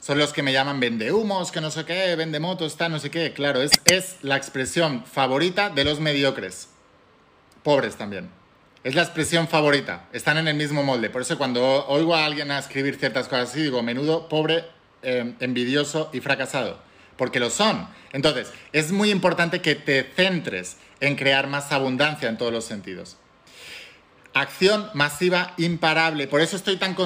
Son 0.00 0.18
los 0.18 0.32
que 0.32 0.42
me 0.42 0.52
llaman 0.52 0.80
vendehumos, 0.80 1.52
que 1.52 1.60
no 1.60 1.70
sé 1.70 1.84
qué, 1.84 2.16
vende 2.16 2.40
motos, 2.40 2.72
está 2.72 2.88
no 2.88 2.98
sé 2.98 3.10
qué. 3.10 3.32
Claro, 3.32 3.62
es 3.62 4.16
la 4.22 4.36
expresión 4.36 5.06
favorita 5.06 5.70
de 5.70 5.84
los 5.84 6.00
mediocres 6.00 6.71
pobres 7.62 7.96
también. 7.96 8.28
Es 8.84 8.94
la 8.94 9.02
expresión 9.02 9.46
favorita. 9.46 10.08
Están 10.12 10.38
en 10.38 10.48
el 10.48 10.56
mismo 10.56 10.82
molde. 10.82 11.08
Por 11.08 11.22
eso 11.22 11.38
cuando 11.38 11.86
oigo 11.86 12.14
a 12.14 12.24
alguien 12.24 12.50
a 12.50 12.58
escribir 12.58 12.96
ciertas 12.96 13.28
cosas 13.28 13.50
así, 13.50 13.62
digo, 13.62 13.82
menudo, 13.82 14.28
pobre, 14.28 14.64
em, 15.02 15.36
envidioso 15.38 16.10
y 16.12 16.20
fracasado. 16.20 16.80
Porque 17.16 17.38
lo 17.38 17.50
son. 17.50 17.88
Entonces, 18.12 18.52
es 18.72 18.90
muy 18.90 19.10
importante 19.10 19.60
que 19.60 19.76
te 19.76 20.02
centres 20.02 20.78
en 21.00 21.14
crear 21.14 21.46
más 21.46 21.70
abundancia 21.70 22.28
en 22.28 22.38
todos 22.38 22.52
los 22.52 22.64
sentidos. 22.64 23.16
Acción 24.34 24.88
masiva 24.94 25.52
imparable. 25.58 26.26
Por 26.26 26.40
eso 26.40 26.56
estoy 26.56 26.76
tan, 26.76 26.96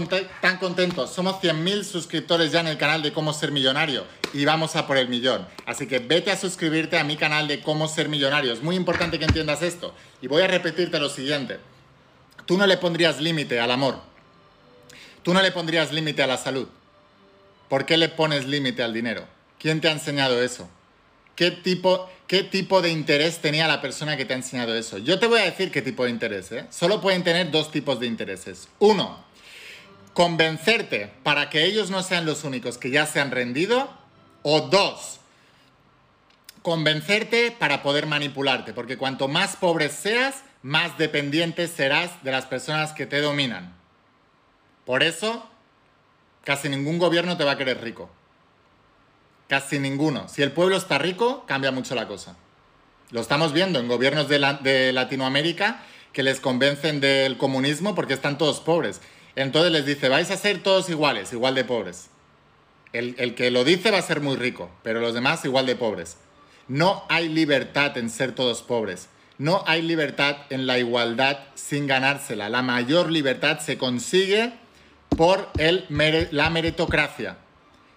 tan 0.41 0.59
contento. 0.59 1.09
Somos 1.09 1.43
100.000 1.43 1.83
suscriptores 1.83 2.53
ya 2.53 2.61
en 2.61 2.69
el 2.69 2.79
canal 2.79 3.03
de 3.03 3.13
Cómo 3.13 3.33
Ser 3.33 3.51
Millonario 3.51 4.05
y 4.33 4.45
vamos 4.45 4.77
a 4.77 4.87
por 4.87 4.97
el 4.97 5.09
millón. 5.09 5.47
Así 5.67 5.89
que 5.89 5.99
vete 5.99 6.31
a 6.31 6.37
suscribirte 6.37 6.99
a 6.99 7.05
mi 7.05 7.17
canal 7.17 7.49
de 7.49 7.63
Cómo 7.63 7.89
Ser 7.89 8.09
Millonario. 8.09 8.53
Es 8.53 8.63
muy 8.63 8.77
importante 8.77 9.19
que 9.19 9.25
entiendas 9.25 9.63
esto. 9.63 9.93
Y 10.23 10.29
voy 10.29 10.43
a 10.43 10.47
repetirte 10.47 11.01
lo 11.01 11.09
siguiente. 11.09 11.59
Tú 12.45 12.57
no 12.57 12.67
le 12.67 12.77
pondrías 12.77 13.21
límite 13.21 13.59
al 13.59 13.73
amor. 13.73 14.01
Tú 15.25 15.35
no 15.35 15.43
le 15.43 15.51
pondrías 15.51 15.93
límite 15.93 16.23
a 16.23 16.29
la 16.29 16.37
salud. 16.37 16.69
¿Por 17.69 17.87
qué 17.87 17.97
le 17.97 18.09
pones 18.09 18.47
límite 18.47 18.85
al 18.85 18.93
dinero? 18.93 19.27
¿Quién 19.59 19.81
te 19.81 19.89
ha 19.89 19.93
enseñado 19.93 20.41
eso? 20.41 20.69
¿Qué 21.37 21.53
tipo, 21.53 22.09
¿Qué 22.27 22.43
tipo 22.43 22.83
de 22.83 22.91
interés 22.91 23.41
tenía 23.41 23.69
la 23.69 23.81
persona 23.81 24.17
que 24.17 24.25
te 24.25 24.33
ha 24.33 24.37
enseñado 24.37 24.75
eso? 24.75 24.99
Yo 24.99 25.21
te 25.21 25.27
voy 25.27 25.41
a 25.41 25.45
decir 25.45 25.71
qué 25.71 25.81
tipo 25.81 26.05
de 26.05 26.11
interés. 26.11 26.51
¿eh? 26.51 26.67
Solo 26.71 27.01
pueden 27.01 27.23
tener 27.23 27.53
dos 27.53 27.71
tipos 27.71 28.01
de 28.01 28.07
intereses. 28.07 28.69
Uno, 28.81 29.25
convencerte 30.13 31.13
para 31.23 31.51
que 31.51 31.65
ellos 31.65 31.91
no 31.91 32.03
sean 32.03 32.27
los 32.27 32.43
únicos 32.43 32.79
que 32.79 32.91
ya 32.91 33.07
se 33.07 33.21
han 33.21 33.31
rendido. 33.31 33.89
O 34.43 34.63
dos, 34.63 35.21
convencerte 36.63 37.53
para 37.53 37.83
poder 37.83 38.07
manipularte, 38.07 38.73
porque 38.73 38.97
cuanto 38.97 39.29
más 39.29 39.57
pobre 39.57 39.89
seas, 39.89 40.43
más 40.63 40.99
dependiente 40.99 41.69
serás 41.69 42.23
de 42.25 42.33
las 42.33 42.47
personas 42.47 42.93
que 42.93 43.07
te 43.07 43.21
dominan. 43.21 43.75
Por 44.85 45.03
eso, 45.03 45.49
casi 46.45 46.69
ningún 46.69 46.99
gobierno 46.99 47.37
te 47.37 47.45
va 47.45 47.53
a 47.53 47.59
querer 47.59 47.81
rico. 47.81 48.11
Casi 49.49 49.79
ninguno. 49.79 50.29
Si 50.29 50.43
el 50.43 50.53
pueblo 50.53 50.77
está 50.77 50.99
rico, 50.99 51.45
cambia 51.47 51.71
mucho 51.71 51.95
la 51.95 52.09
cosa. 52.09 52.37
Lo 53.11 53.21
estamos 53.21 53.53
viendo 53.53 53.79
en 53.79 53.87
gobiernos 53.87 54.29
de, 54.29 54.93
Latinoamérica 54.93 55.83
que 56.13 56.25
les 56.25 56.41
convencen 56.41 57.01
del 57.01 57.37
comunismo 57.37 57.95
porque 57.95 58.15
están 58.15 58.39
todos 58.39 58.61
pobres. 58.61 59.01
Entonces 59.37 59.71
les 59.71 59.87
dice, 59.87 60.09
vais 60.09 60.31
a 60.31 60.37
ser 60.37 60.63
todos 60.63 60.89
iguales, 60.89 61.33
igual 61.33 61.55
de 61.55 61.65
pobres. 61.65 62.09
El, 62.93 63.35
que 63.35 63.51
lo 63.51 63.63
dice 63.63 63.91
va 63.91 63.99
a 63.99 64.03
ser 64.03 64.21
muy 64.21 64.37
rico, 64.37 64.71
pero 64.83 65.01
los 65.01 65.15
demás 65.15 65.45
igual 65.45 65.67
de 65.67 65.77
pobres. 65.77 66.17
No 66.67 67.05
hay 67.09 67.29
libertad 67.29 67.97
en 67.99 68.11
ser 68.11 68.35
todos 68.35 68.63
pobres. 68.63 69.09
No 69.39 69.63
hay 69.67 69.83
libertad 69.83 70.39
en 70.51 70.67
la 70.67 70.79
igualdad 70.79 71.39
sin 71.55 71.87
ganársela. 71.87 72.49
La 72.49 72.63
mayor 72.63 73.13
libertad 73.13 73.61
se 73.61 73.77
consigue 73.77 74.55
por 75.11 75.51
el, 75.59 75.85
la 76.33 76.51
meritocracia. 76.51 77.37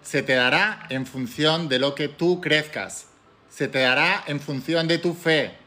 Se 0.02 0.22
te 0.22 0.34
dará 0.34 0.86
en 0.88 1.06
función 1.06 1.68
de 1.68 1.78
lo 1.78 1.94
que 1.94 2.08
tú 2.08 2.40
crezcas. 2.40 3.06
Se 3.48 3.68
te 3.68 3.80
dará 3.80 4.24
en 4.26 4.40
función 4.40 4.88
de 4.88 4.98
tu 4.98 5.14
fe. 5.14 5.60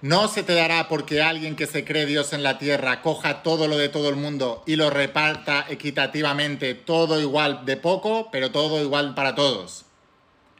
No 0.00 0.28
se 0.28 0.44
te 0.44 0.54
dará 0.54 0.88
porque 0.88 1.22
alguien 1.22 1.56
que 1.56 1.66
se 1.66 1.84
cree 1.84 2.06
Dios 2.06 2.32
en 2.32 2.44
la 2.44 2.58
tierra 2.58 3.02
coja 3.02 3.42
todo 3.42 3.66
lo 3.66 3.76
de 3.76 3.88
todo 3.88 4.08
el 4.08 4.16
mundo 4.16 4.62
y 4.64 4.76
lo 4.76 4.90
reparta 4.90 5.66
equitativamente, 5.68 6.74
todo 6.74 7.20
igual 7.20 7.64
de 7.64 7.76
poco, 7.76 8.30
pero 8.30 8.52
todo 8.52 8.80
igual 8.80 9.14
para 9.14 9.34
todos. 9.34 9.86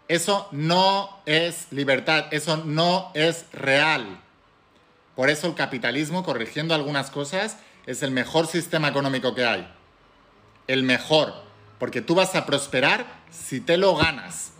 Eso 0.09 0.49
no 0.51 1.21
es 1.25 1.69
libertad, 1.71 2.27
eso 2.33 2.57
no 2.57 3.13
es 3.15 3.45
real. 3.53 4.21
Por 5.15 5.31
eso 5.31 5.47
el 5.47 5.55
capitalismo, 5.55 6.25
corrigiendo 6.25 6.75
algunas 6.75 7.11
cosas, 7.11 7.59
es 7.87 8.03
el 8.03 8.11
mejor 8.11 8.47
sistema 8.47 8.89
económico 8.89 9.35
que 9.35 9.45
hay. 9.45 9.69
El 10.67 10.83
mejor, 10.83 11.35
porque 11.79 12.03
tú 12.03 12.15
vas 12.15 12.35
a 12.35 12.47
prosperar 12.47 13.07
si 13.31 13.61
te 13.61 13.77
lo 13.77 13.97
ganas. 13.97 14.53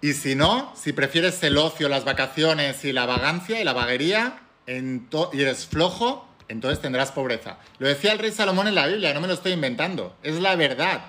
Y 0.00 0.12
si 0.12 0.34
no, 0.34 0.72
si 0.76 0.92
prefieres 0.92 1.42
el 1.42 1.56
ocio, 1.56 1.88
las 1.88 2.04
vacaciones 2.04 2.84
y 2.84 2.92
la 2.92 3.06
vagancia 3.06 3.60
y 3.60 3.64
la 3.64 3.72
vaguería 3.72 4.42
y 4.66 5.40
eres 5.40 5.66
flojo, 5.66 6.28
entonces 6.48 6.80
tendrás 6.80 7.12
pobreza. 7.12 7.58
Lo 7.78 7.88
decía 7.88 8.12
el 8.12 8.18
rey 8.18 8.30
Salomón 8.30 8.68
en 8.68 8.74
la 8.74 8.86
Biblia, 8.86 9.14
no 9.14 9.20
me 9.20 9.28
lo 9.28 9.34
estoy 9.34 9.52
inventando, 9.52 10.16
es 10.22 10.34
la 10.34 10.56
verdad. 10.56 11.00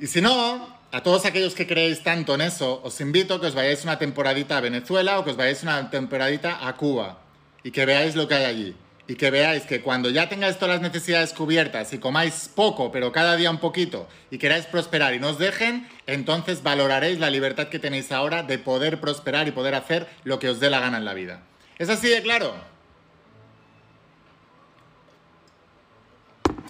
Y 0.00 0.08
si 0.08 0.20
no, 0.20 0.76
a 0.90 1.02
todos 1.02 1.24
aquellos 1.24 1.54
que 1.54 1.66
creéis 1.66 2.02
tanto 2.02 2.34
en 2.34 2.40
eso, 2.40 2.80
os 2.82 3.00
invito 3.00 3.34
a 3.34 3.40
que 3.40 3.46
os 3.46 3.54
vayáis 3.54 3.84
una 3.84 3.98
temporadita 3.98 4.58
a 4.58 4.60
Venezuela 4.60 5.18
o 5.18 5.24
que 5.24 5.30
os 5.30 5.36
vayáis 5.36 5.62
una 5.62 5.88
temporadita 5.90 6.66
a 6.66 6.76
Cuba 6.76 7.20
y 7.62 7.70
que 7.70 7.86
veáis 7.86 8.16
lo 8.16 8.26
que 8.26 8.34
hay 8.34 8.44
allí 8.44 8.76
y 9.08 9.16
que 9.16 9.30
veáis 9.30 9.64
que 9.64 9.82
cuando 9.82 10.10
ya 10.10 10.28
tengáis 10.28 10.56
todas 10.56 10.76
las 10.76 10.82
necesidades 10.82 11.32
cubiertas 11.32 11.92
y 11.92 11.98
comáis 11.98 12.50
poco, 12.54 12.92
pero 12.92 13.12
cada 13.12 13.36
día 13.36 13.50
un 13.50 13.58
poquito, 13.58 14.08
y 14.30 14.38
queráis 14.38 14.66
prosperar 14.66 15.14
y 15.14 15.18
no 15.18 15.30
os 15.30 15.38
dejen, 15.38 15.88
entonces 16.06 16.62
valoraréis 16.62 17.18
la 17.18 17.30
libertad 17.30 17.68
que 17.68 17.78
tenéis 17.78 18.12
ahora 18.12 18.42
de 18.42 18.58
poder 18.58 19.00
prosperar 19.00 19.48
y 19.48 19.52
poder 19.52 19.74
hacer 19.74 20.08
lo 20.24 20.38
que 20.38 20.48
os 20.48 20.60
dé 20.60 20.70
la 20.70 20.80
gana 20.80 20.98
en 20.98 21.04
la 21.04 21.14
vida. 21.14 21.42
¿Es 21.78 21.88
así 21.88 22.08
de 22.08 22.22
claro? 22.22 22.54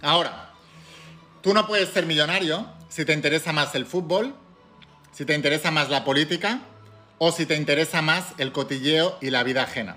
Ahora, 0.00 0.50
tú 1.42 1.52
no 1.54 1.66
puedes 1.66 1.90
ser 1.90 2.06
millonario 2.06 2.66
si 2.88 3.04
te 3.04 3.12
interesa 3.12 3.52
más 3.52 3.74
el 3.74 3.86
fútbol, 3.86 4.34
si 5.12 5.24
te 5.24 5.34
interesa 5.34 5.70
más 5.70 5.90
la 5.90 6.04
política 6.04 6.60
o 7.18 7.30
si 7.30 7.46
te 7.46 7.56
interesa 7.56 8.02
más 8.02 8.32
el 8.38 8.52
cotilleo 8.52 9.18
y 9.20 9.30
la 9.30 9.44
vida 9.44 9.62
ajena. 9.62 9.96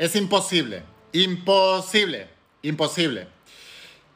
Es 0.00 0.16
imposible. 0.16 0.82
Imposible. 1.12 2.26
Imposible. 2.62 3.26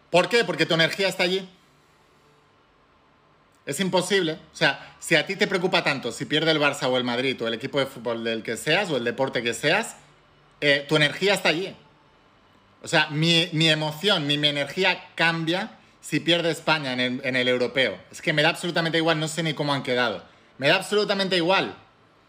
¿Por 0.08 0.30
qué? 0.30 0.42
Porque 0.42 0.64
tu 0.64 0.72
energía 0.72 1.08
está 1.08 1.24
allí. 1.24 1.46
Es 3.66 3.78
imposible. 3.80 4.38
O 4.50 4.56
sea, 4.56 4.96
si 4.98 5.14
a 5.14 5.26
ti 5.26 5.36
te 5.36 5.46
preocupa 5.46 5.84
tanto 5.84 6.10
si 6.10 6.24
pierde 6.24 6.52
el 6.52 6.58
Barça 6.58 6.88
o 6.88 6.96
el 6.96 7.04
Madrid 7.04 7.36
o 7.42 7.48
el 7.48 7.52
equipo 7.52 7.78
de 7.78 7.84
fútbol 7.84 8.24
del 8.24 8.42
que 8.42 8.56
seas 8.56 8.88
o 8.88 8.96
el 8.96 9.04
deporte 9.04 9.42
que 9.42 9.52
seas, 9.52 9.96
eh, 10.62 10.86
tu 10.88 10.96
energía 10.96 11.34
está 11.34 11.50
allí. 11.50 11.76
O 12.82 12.88
sea, 12.88 13.08
mi, 13.10 13.50
emoción, 13.68 14.26
mi, 14.26 14.34
energía 14.36 15.10
cambia 15.14 15.72
si 16.00 16.18
pierde 16.18 16.50
España 16.50 16.94
en 16.94 17.36
el 17.36 17.46
europeo. 17.46 17.98
Es 18.10 18.22
que 18.22 18.32
me 18.32 18.40
da 18.40 18.48
absolutamente 18.48 18.96
igual, 18.96 19.20
no 19.20 19.28
sé 19.28 19.42
ni 19.42 19.52
cómo 19.52 19.74
han 19.74 19.82
quedado. 19.82 20.24
Me 20.56 20.68
da 20.68 20.76
absolutamente 20.76 21.36
igual. 21.36 21.76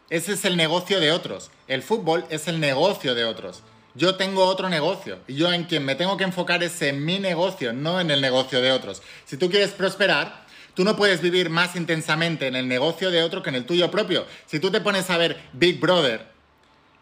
Ese 0.10 0.34
es 0.34 0.46
el 0.46 0.56
negocio 0.56 1.00
de 1.00 1.12
otros. 1.12 1.50
El 1.68 1.82
fútbol 1.82 2.26
es 2.30 2.48
el 2.48 2.60
negocio 2.60 3.16
de 3.16 3.26
otros. 3.26 3.64
Yo 3.96 4.16
tengo 4.16 4.46
otro 4.46 4.70
negocio 4.70 5.18
y 5.28 5.36
yo 5.36 5.52
en 5.52 5.64
quien 5.64 5.84
me 5.84 5.96
tengo 5.96 6.16
que 6.18 6.26
enfocar 6.26 6.62
es 6.62 6.80
en 6.84 7.04
mi 7.04 7.18
negocio, 7.18 7.74
no 7.74 8.00
en 8.00 8.12
el 8.12 8.22
negocio 8.22 8.62
de 8.62 8.72
otros. 8.72 9.02
Si 9.26 9.38
tú 9.38 9.50
quieres 9.50 9.72
prosperar, 9.72 10.46
tú 10.76 10.84
no 10.84 10.96
puedes 10.96 11.22
vivir 11.22 11.50
más 11.50 11.76
intensamente 11.76 12.46
en 12.46 12.56
el 12.56 12.68
negocio 12.68 13.10
de 13.10 13.24
otro 13.24 13.42
que 13.42 13.50
en 13.50 13.56
el 13.56 13.66
tuyo 13.66 13.90
propio. 13.90 14.28
Si 14.46 14.60
tú 14.60 14.70
te 14.70 14.82
pones 14.82 15.10
a 15.10 15.18
ver 15.18 15.40
Big 15.54 15.80
Brother 15.80 16.35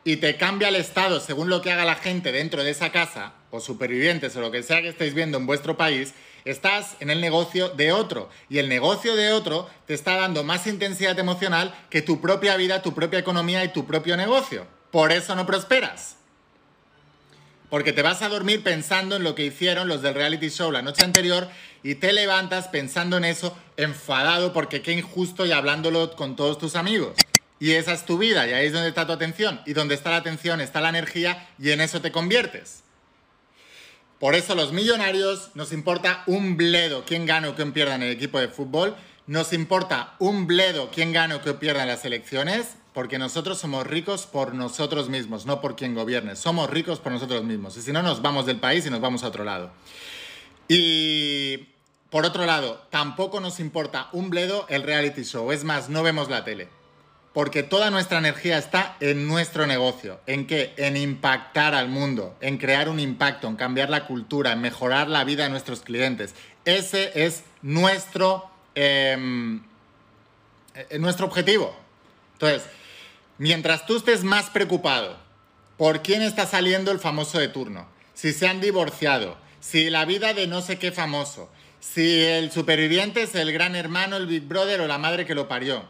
y 0.04 0.18
te 0.18 0.36
cambia 0.36 0.68
el 0.68 0.76
estado 0.76 1.20
según 1.20 1.50
lo 1.50 1.62
que 1.62 1.72
haga 1.72 1.86
la 1.86 1.96
gente 1.96 2.32
dentro 2.32 2.64
de 2.64 2.72
esa 2.72 2.92
casa, 2.92 3.34
o 3.52 3.60
supervivientes, 3.60 4.36
o 4.36 4.42
lo 4.42 4.52
que 4.52 4.64
sea 4.64 4.82
que 4.82 4.90
estéis 4.90 5.14
viendo 5.14 5.38
en 5.38 5.46
vuestro 5.46 5.78
país, 5.78 6.14
estás 6.46 6.98
en 7.00 7.10
el 7.10 7.22
negocio 7.22 7.70
de 7.70 7.92
otro. 7.94 8.30
Y 8.50 8.58
el 8.58 8.68
negocio 8.68 9.16
de 9.16 9.32
otro 9.32 9.70
te 9.86 9.94
está 9.94 10.18
dando 10.18 10.44
más 10.44 10.68
intensidad 10.68 11.18
emocional 11.20 11.74
que 11.90 12.02
tu 12.02 12.20
propia 12.20 12.58
vida, 12.58 12.82
tu 12.82 12.94
propia 12.94 13.20
economía 13.20 13.64
y 13.64 13.72
tu 13.72 13.86
propio 13.86 14.18
negocio. 14.18 14.68
Por 14.92 15.12
eso 15.12 15.36
no 15.36 15.46
prosperas. 15.46 16.18
Porque 17.70 17.94
te 17.94 18.04
vas 18.04 18.22
a 18.22 18.30
dormir 18.30 18.62
pensando 18.62 19.16
en 19.16 19.24
lo 19.24 19.34
que 19.34 19.46
hicieron 19.46 19.88
los 19.88 20.02
del 20.02 20.14
reality 20.14 20.50
show 20.50 20.72
la 20.72 20.84
noche 20.84 21.04
anterior 21.04 21.48
y 21.82 21.96
te 21.96 22.14
levantas 22.14 22.68
pensando 22.68 23.18
en 23.18 23.26
eso, 23.26 23.58
enfadado 23.78 24.54
porque 24.54 24.82
qué 24.82 24.92
injusto 24.92 25.46
y 25.46 25.52
hablándolo 25.52 26.16
con 26.16 26.36
todos 26.36 26.60
tus 26.60 26.76
amigos. 26.76 27.16
Y 27.64 27.76
esa 27.76 27.94
es 27.94 28.04
tu 28.04 28.18
vida, 28.18 28.46
y 28.46 28.52
ahí 28.52 28.66
es 28.66 28.74
donde 28.74 28.90
está 28.90 29.08
tu 29.08 29.14
atención. 29.14 29.62
Y 29.66 29.72
donde 29.72 29.96
está 29.96 30.10
la 30.10 30.18
atención 30.18 30.60
está 30.60 30.82
la 30.82 30.90
energía 30.90 31.48
y 31.58 31.70
en 31.70 31.80
eso 31.80 32.02
te 32.02 32.12
conviertes. 32.12 32.84
Por 34.20 34.36
eso 34.36 34.54
los 34.54 34.74
millonarios 34.74 35.52
nos 35.54 35.72
importa 35.72 36.24
un 36.28 36.58
bledo 36.58 37.06
quién 37.06 37.26
gana 37.26 37.48
o 37.48 37.56
quién 37.56 37.72
pierda 37.72 37.96
en 37.96 38.04
el 38.04 38.12
equipo 38.12 38.38
de 38.38 38.50
fútbol. 38.50 38.98
Nos 39.28 39.54
importa 39.54 40.16
un 40.20 40.46
bledo 40.46 40.92
quién 40.94 41.14
gana 41.14 41.38
o 41.38 41.42
quién 41.42 41.56
pierda 41.56 41.84
en 41.84 41.88
las 41.88 42.04
elecciones, 42.04 42.76
porque 42.94 43.18
nosotros 43.18 43.60
somos 43.60 43.88
ricos 43.88 44.26
por 44.26 44.54
nosotros 44.54 45.08
mismos, 45.08 45.46
no 45.46 45.62
por 45.62 45.78
quien 45.78 45.96
gobierne. 45.96 46.36
Somos 46.36 46.70
ricos 46.70 47.00
por 47.00 47.14
nosotros 47.14 47.46
mismos. 47.46 47.78
Y 47.78 47.82
si 47.82 47.94
no, 47.94 48.04
nos 48.04 48.22
vamos 48.22 48.46
del 48.46 48.60
país 48.60 48.86
y 48.86 48.90
nos 48.90 49.00
vamos 49.00 49.24
a 49.24 49.30
otro 49.30 49.46
lado. 49.46 49.72
Y 50.68 51.70
por 52.10 52.26
otro 52.26 52.46
lado, 52.46 52.86
tampoco 52.90 53.40
nos 53.40 53.62
importa 53.62 54.10
un 54.12 54.30
bledo 54.30 54.66
el 54.68 54.84
reality 54.84 55.24
show. 55.24 55.50
Es 55.54 55.64
más, 55.64 55.88
no 55.88 56.04
vemos 56.04 56.30
la 56.30 56.44
tele 56.44 56.83
porque 57.34 57.64
toda 57.64 57.90
nuestra 57.90 58.20
energía 58.20 58.60
está 58.60 58.96
en 59.00 59.28
nuestro 59.28 59.66
negocio. 59.66 60.20
¿En 60.28 60.46
qué? 60.46 60.74
En 60.78 60.96
impactar 60.96 61.74
al 61.74 61.90
mundo, 61.90 62.38
en 62.42 62.60
crear 62.60 62.90
un 62.90 63.00
impacto, 63.00 63.48
en 63.48 63.56
cambiar 63.56 63.90
la 63.90 64.06
cultura, 64.06 64.52
en 64.52 64.62
mejorar 64.62 65.10
la 65.10 65.24
vida 65.24 65.44
de 65.44 65.50
nuestros 65.50 65.82
clientes. 65.82 66.36
Ese 66.64 67.26
es 67.26 67.44
nuestro, 67.64 68.50
em, 68.76 69.64
eh, 70.76 71.00
nuestro 71.00 71.26
objetivo. 71.26 71.76
Entonces, 72.34 72.64
mientras 73.40 73.88
tú 73.88 73.98
estés 73.98 74.24
más 74.24 74.52
preocupado 74.52 75.18
por 75.78 76.04
quién 76.04 76.22
está 76.22 76.46
saliendo 76.46 76.92
el 76.92 77.00
famoso 77.00 77.40
de 77.40 77.48
turno, 77.48 77.88
si 78.14 78.32
se 78.32 78.48
han 78.48 78.62
divorciado, 78.62 79.38
si 79.60 79.90
la 79.90 80.06
vida 80.06 80.36
de 80.36 80.46
no 80.46 80.62
sé 80.62 80.78
qué 80.78 80.92
famoso, 80.92 81.50
si 81.80 82.22
el 82.22 82.52
superviviente 82.52 83.24
es 83.24 83.34
el 83.34 83.52
gran 83.52 83.76
hermano, 83.76 84.18
el 84.18 84.28
Big 84.28 84.44
Brother 84.44 84.82
o 84.82 84.88
la 84.88 85.00
madre 85.00 85.26
que 85.26 85.36
lo 85.36 85.48
parió, 85.48 85.84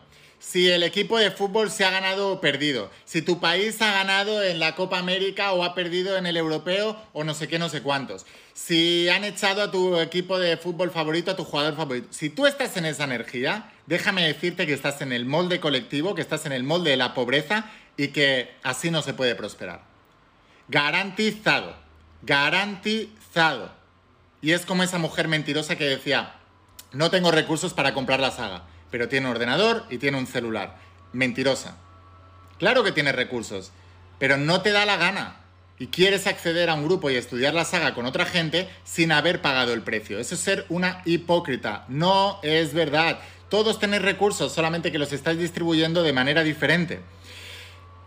si 0.44 0.70
el 0.70 0.84
equipo 0.84 1.18
de 1.18 1.32
fútbol 1.32 1.72
se 1.72 1.86
ha 1.86 1.90
ganado 1.90 2.34
o 2.34 2.42
perdido, 2.42 2.92
si 3.06 3.22
tu 3.22 3.40
país 3.40 3.82
ha 3.82 3.94
ganado 3.94 4.44
en 4.44 4.60
la 4.60 4.76
Copa 4.76 5.00
América 5.00 5.54
o 5.54 5.64
ha 5.64 5.74
perdido 5.74 6.18
en 6.18 6.26
el 6.26 6.36
europeo 6.36 7.02
o 7.14 7.24
no 7.24 7.34
sé 7.34 7.48
qué, 7.48 7.58
no 7.58 7.70
sé 7.70 7.82
cuántos, 7.82 8.26
si 8.54 9.08
han 9.08 9.24
echado 9.24 9.64
a 9.64 9.72
tu 9.72 9.98
equipo 10.00 10.38
de 10.38 10.58
fútbol 10.58 10.92
favorito, 10.92 11.32
a 11.32 11.38
tu 11.38 11.46
jugador 11.46 11.78
favorito, 11.78 12.10
si 12.12 12.30
tú 12.30 12.46
estás 12.46 12.76
en 12.76 12.86
esa 12.86 13.06
energía, 13.06 13.72
déjame 13.88 14.28
decirte 14.28 14.68
que 14.68 14.74
estás 14.74 15.02
en 15.02 15.14
el 15.14 15.26
molde 15.26 15.62
colectivo, 15.62 16.14
que 16.14 16.22
estás 16.22 16.46
en 16.46 16.52
el 16.52 16.64
molde 16.64 16.92
de 16.92 16.98
la 16.98 17.14
pobreza 17.14 17.72
y 17.96 18.10
que 18.10 18.54
así 18.64 18.92
no 18.92 19.02
se 19.02 19.14
puede 19.14 19.36
prosperar. 19.36 19.86
Garantizado, 20.68 21.74
garantizado. 22.22 23.72
Y 24.42 24.52
es 24.52 24.66
como 24.66 24.84
esa 24.84 24.98
mujer 24.98 25.30
mentirosa 25.30 25.78
que 25.78 25.86
decía, 25.86 26.36
no 26.92 27.10
tengo 27.10 27.32
recursos 27.32 27.74
para 27.74 27.94
comprar 27.94 28.20
la 28.20 28.32
saga 28.32 28.66
pero 28.94 29.10
tiene 29.10 29.26
un 29.26 29.32
ordenador 29.32 29.86
y 29.90 29.98
tiene 29.98 30.20
un 30.20 30.28
celular. 30.28 30.76
Mentirosa. 31.14 31.78
Claro 32.60 32.84
que 32.84 32.92
tiene 32.92 33.12
recursos, 33.12 33.72
pero 34.20 34.38
no 34.38 34.62
te 34.62 34.72
da 34.72 34.86
la 34.86 34.98
gana. 34.98 35.38
Y 35.80 35.88
quieres 35.88 36.28
acceder 36.28 36.70
a 36.70 36.76
un 36.76 36.84
grupo 36.84 37.10
y 37.10 37.16
estudiar 37.16 37.56
la 37.56 37.66
saga 37.66 37.96
con 37.96 38.06
otra 38.06 38.28
gente 38.28 38.70
sin 38.84 39.12
haber 39.12 39.42
pagado 39.42 39.74
el 39.74 39.82
precio. 39.82 40.20
Eso 40.20 40.36
es 40.36 40.42
ser 40.42 40.68
una 40.70 41.02
hipócrita. 41.06 41.86
No 41.88 42.38
es 42.44 42.76
verdad. 42.76 43.18
todos 43.50 43.80
tenéis 43.80 44.04
recursos, 44.04 44.54
solamente 44.54 44.92
que 44.92 45.00
los 45.00 45.12
estáis 45.12 45.40
distribuyendo 45.40 46.04
de 46.04 46.14
manera 46.14 46.44
diferente. 46.44 47.00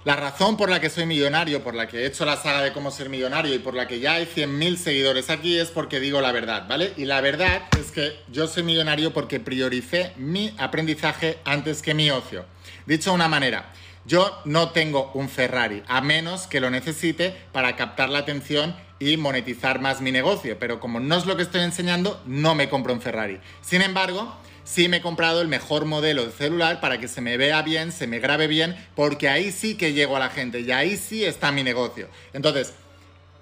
La 0.06 0.14
razón 0.14 0.56
por 0.56 0.70
la 0.70 0.78
que 0.78 0.88
soy 0.88 1.04
millonario, 1.04 1.64
por 1.64 1.74
la 1.74 1.88
que 1.88 2.02
he 2.02 2.06
hecho 2.06 2.24
la 2.24 2.36
saga 2.36 2.62
de 2.62 2.72
cómo 2.72 2.92
ser 2.92 3.08
millonario 3.08 3.52
y 3.52 3.58
por 3.58 3.74
la 3.74 3.88
que 3.88 3.98
ya 3.98 4.12
hay 4.12 4.26
100.000 4.26 4.76
seguidores 4.76 5.30
aquí 5.30 5.58
es 5.58 5.72
porque 5.72 5.98
digo 5.98 6.20
la 6.20 6.30
verdad, 6.30 6.68
¿vale? 6.68 6.92
Y 6.96 7.06
la 7.06 7.20
verdad 7.20 7.62
es 7.76 7.90
que 7.90 8.16
yo 8.30 8.46
soy 8.46 8.62
millonario 8.62 9.12
porque 9.12 9.40
prioricé 9.40 10.12
mi 10.16 10.54
aprendizaje 10.58 11.38
antes 11.44 11.82
que 11.82 11.92
mi 11.92 12.08
ocio. 12.12 12.44
Dicho 12.86 13.10
de 13.10 13.16
una 13.16 13.26
manera, 13.26 13.72
yo 14.04 14.40
no 14.44 14.70
tengo 14.70 15.10
un 15.14 15.28
Ferrari, 15.28 15.82
a 15.88 16.00
menos 16.02 16.46
que 16.46 16.60
lo 16.60 16.70
necesite 16.70 17.34
para 17.50 17.74
captar 17.74 18.08
la 18.08 18.20
atención 18.20 18.76
y 19.00 19.16
monetizar 19.16 19.80
más 19.80 20.00
mi 20.00 20.12
negocio, 20.12 20.56
pero 20.60 20.78
como 20.78 21.00
no 21.00 21.16
es 21.16 21.26
lo 21.26 21.36
que 21.36 21.42
estoy 21.42 21.62
enseñando, 21.62 22.22
no 22.26 22.54
me 22.54 22.68
compro 22.68 22.92
un 22.92 23.00
Ferrari. 23.00 23.40
Sin 23.60 23.82
embargo, 23.82 24.36
sí 24.66 24.88
me 24.88 24.98
he 24.98 25.00
comprado 25.00 25.40
el 25.40 25.48
mejor 25.48 25.86
modelo 25.86 26.26
de 26.26 26.32
celular 26.32 26.80
para 26.80 26.98
que 26.98 27.08
se 27.08 27.22
me 27.22 27.38
vea 27.38 27.62
bien, 27.62 27.92
se 27.92 28.06
me 28.06 28.18
grabe 28.18 28.48
bien, 28.48 28.76
porque 28.94 29.28
ahí 29.28 29.52
sí 29.52 29.76
que 29.76 29.94
llego 29.94 30.16
a 30.16 30.20
la 30.20 30.28
gente 30.28 30.60
y 30.60 30.72
ahí 30.72 30.98
sí 30.98 31.24
está 31.24 31.52
mi 31.52 31.62
negocio. 31.62 32.08
Entonces, 32.34 32.74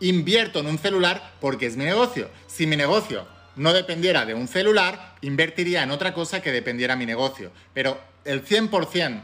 invierto 0.00 0.60
en 0.60 0.66
un 0.66 0.78
celular 0.78 1.32
porque 1.40 1.66
es 1.66 1.76
mi 1.76 1.84
negocio. 1.84 2.30
Si 2.46 2.66
mi 2.66 2.76
negocio 2.76 3.26
no 3.56 3.72
dependiera 3.72 4.26
de 4.26 4.34
un 4.34 4.46
celular, 4.46 5.16
invertiría 5.22 5.82
en 5.82 5.90
otra 5.90 6.12
cosa 6.12 6.42
que 6.42 6.52
dependiera 6.52 6.94
de 6.94 6.98
mi 6.98 7.06
negocio. 7.06 7.50
Pero 7.72 7.98
el 8.24 8.44
100% 8.44 9.22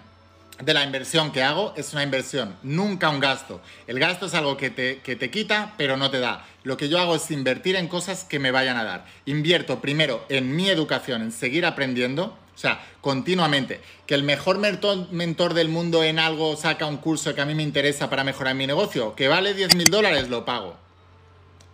de 0.61 0.75
la 0.75 0.85
inversión 0.85 1.33
que 1.33 1.43
hago 1.43 1.73
es 1.77 1.93
una 1.93 2.03
inversión, 2.03 2.57
nunca 2.63 3.09
un 3.09 3.21
gasto. 3.21 3.61
El 3.87 3.99
gasto 3.99 4.27
es 4.27 4.35
algo 4.35 4.57
que 4.57 4.71
te, 4.71 5.01
que 5.01 5.17
te 5.17 5.31
quita, 5.31 5.75
pero 5.77 5.97
no 5.97 6.11
te 6.11 6.21
da. 6.21 6.47
Lo 6.65 6.77
que 6.77 6.89
yo 6.89 6.99
hago 6.99 7.17
es 7.17 7.31
invertir 7.31 7.77
en 7.77 7.89
cosas 7.89 8.25
que 8.25 8.39
me 8.39 8.51
vayan 8.51 8.77
a 8.77 8.85
dar. 8.85 9.07
Invierto 9.25 9.81
primero 9.81 10.25
en 10.29 10.55
mi 10.55 10.69
educación, 10.69 11.23
en 11.23 11.33
seguir 11.33 11.65
aprendiendo, 11.65 12.37
o 12.55 12.59
sea, 12.59 12.85
continuamente. 13.01 13.81
Que 14.07 14.15
el 14.15 14.23
mejor 14.23 14.59
mentor 14.59 15.55
del 15.55 15.69
mundo 15.69 16.05
en 16.05 16.19
algo 16.19 16.57
saca 16.57 16.87
un 16.87 16.99
curso 16.99 17.35
que 17.35 17.41
a 17.41 17.47
mí 17.47 17.55
me 17.55 17.63
interesa 17.63 18.11
para 18.11 18.25
mejorar 18.25 18.55
mi 18.55 18.67
negocio, 18.67 19.15
que 19.15 19.29
vale 19.29 19.55
10 19.55 19.77
mil 19.77 19.91
dólares, 19.91 20.29
lo 20.29 20.45
pago. 20.45 20.77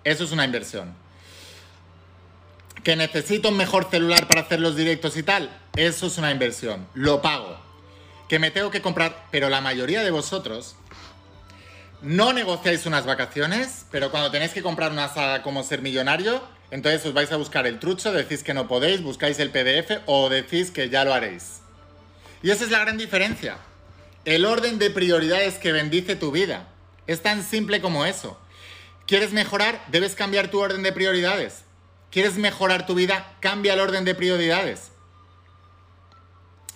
Eso 0.05 0.23
es 0.23 0.31
una 0.31 0.45
inversión. 0.45 0.95
Que 2.85 2.95
necesito 2.95 3.49
un 3.49 3.57
mejor 3.57 3.91
celular 3.91 4.29
para 4.29 4.43
hacer 4.43 4.61
los 4.61 4.77
directos 4.77 5.17
y 5.17 5.25
tal, 5.25 5.51
eso 5.75 6.07
es 6.07 6.19
una 6.19 6.31
inversión. 6.31 6.87
Lo 6.95 7.21
pago 7.21 7.66
que 8.29 8.39
me 8.39 8.51
tengo 8.51 8.71
que 8.71 8.83
comprar, 8.83 9.27
pero 9.31 9.49
la 9.49 9.61
mayoría 9.61 10.03
de 10.03 10.11
vosotros 10.11 10.77
no 12.03 12.33
negociáis 12.33 12.87
unas 12.87 13.07
vacaciones, 13.07 13.87
pero 13.91 14.11
cuando 14.11 14.31
tenéis 14.31 14.53
que 14.53 14.63
comprar 14.63 14.93
una 14.93 15.09
saga 15.09 15.43
como 15.43 15.63
ser 15.63 15.83
millonario, 15.83 16.43
entonces 16.71 17.07
os 17.07 17.15
vais 17.15 17.31
a 17.33 17.37
buscar 17.37 17.67
el 17.67 17.79
trucho, 17.79 18.13
decís 18.13 18.43
que 18.43 18.55
no 18.55 18.69
podéis, 18.69 19.03
buscáis 19.03 19.39
el 19.39 19.51
PDF 19.51 20.03
o 20.07 20.29
decís 20.29 20.71
que 20.71 20.89
ya 20.89 21.05
lo 21.05 21.15
haréis. 21.15 21.61
Y 22.43 22.51
esa 22.51 22.65
es 22.65 22.71
la 22.71 22.81
gran 22.81 22.99
diferencia. 22.99 23.59
El 24.25 24.45
orden 24.45 24.79
de 24.79 24.91
prioridades 24.91 25.55
que 25.55 25.73
bendice 25.73 26.17
tu 26.17 26.33
vida. 26.33 26.69
Es 27.07 27.23
tan 27.23 27.45
simple 27.45 27.81
como 27.81 28.05
eso. 28.05 28.39
¿Quieres 29.07 29.33
mejorar? 29.33 29.81
Debes 29.89 30.17
cambiar 30.17 30.49
tu 30.49 30.61
orden 30.61 30.83
de 30.83 30.93
prioridades. 30.93 31.63
¿Quieres 32.11 32.35
mejorar 32.35 32.87
tu 32.87 32.95
vida? 32.95 33.35
Cambia 33.41 33.75
el 33.75 33.81
orden 33.81 34.05
de 34.05 34.17
prioridades 34.17 34.91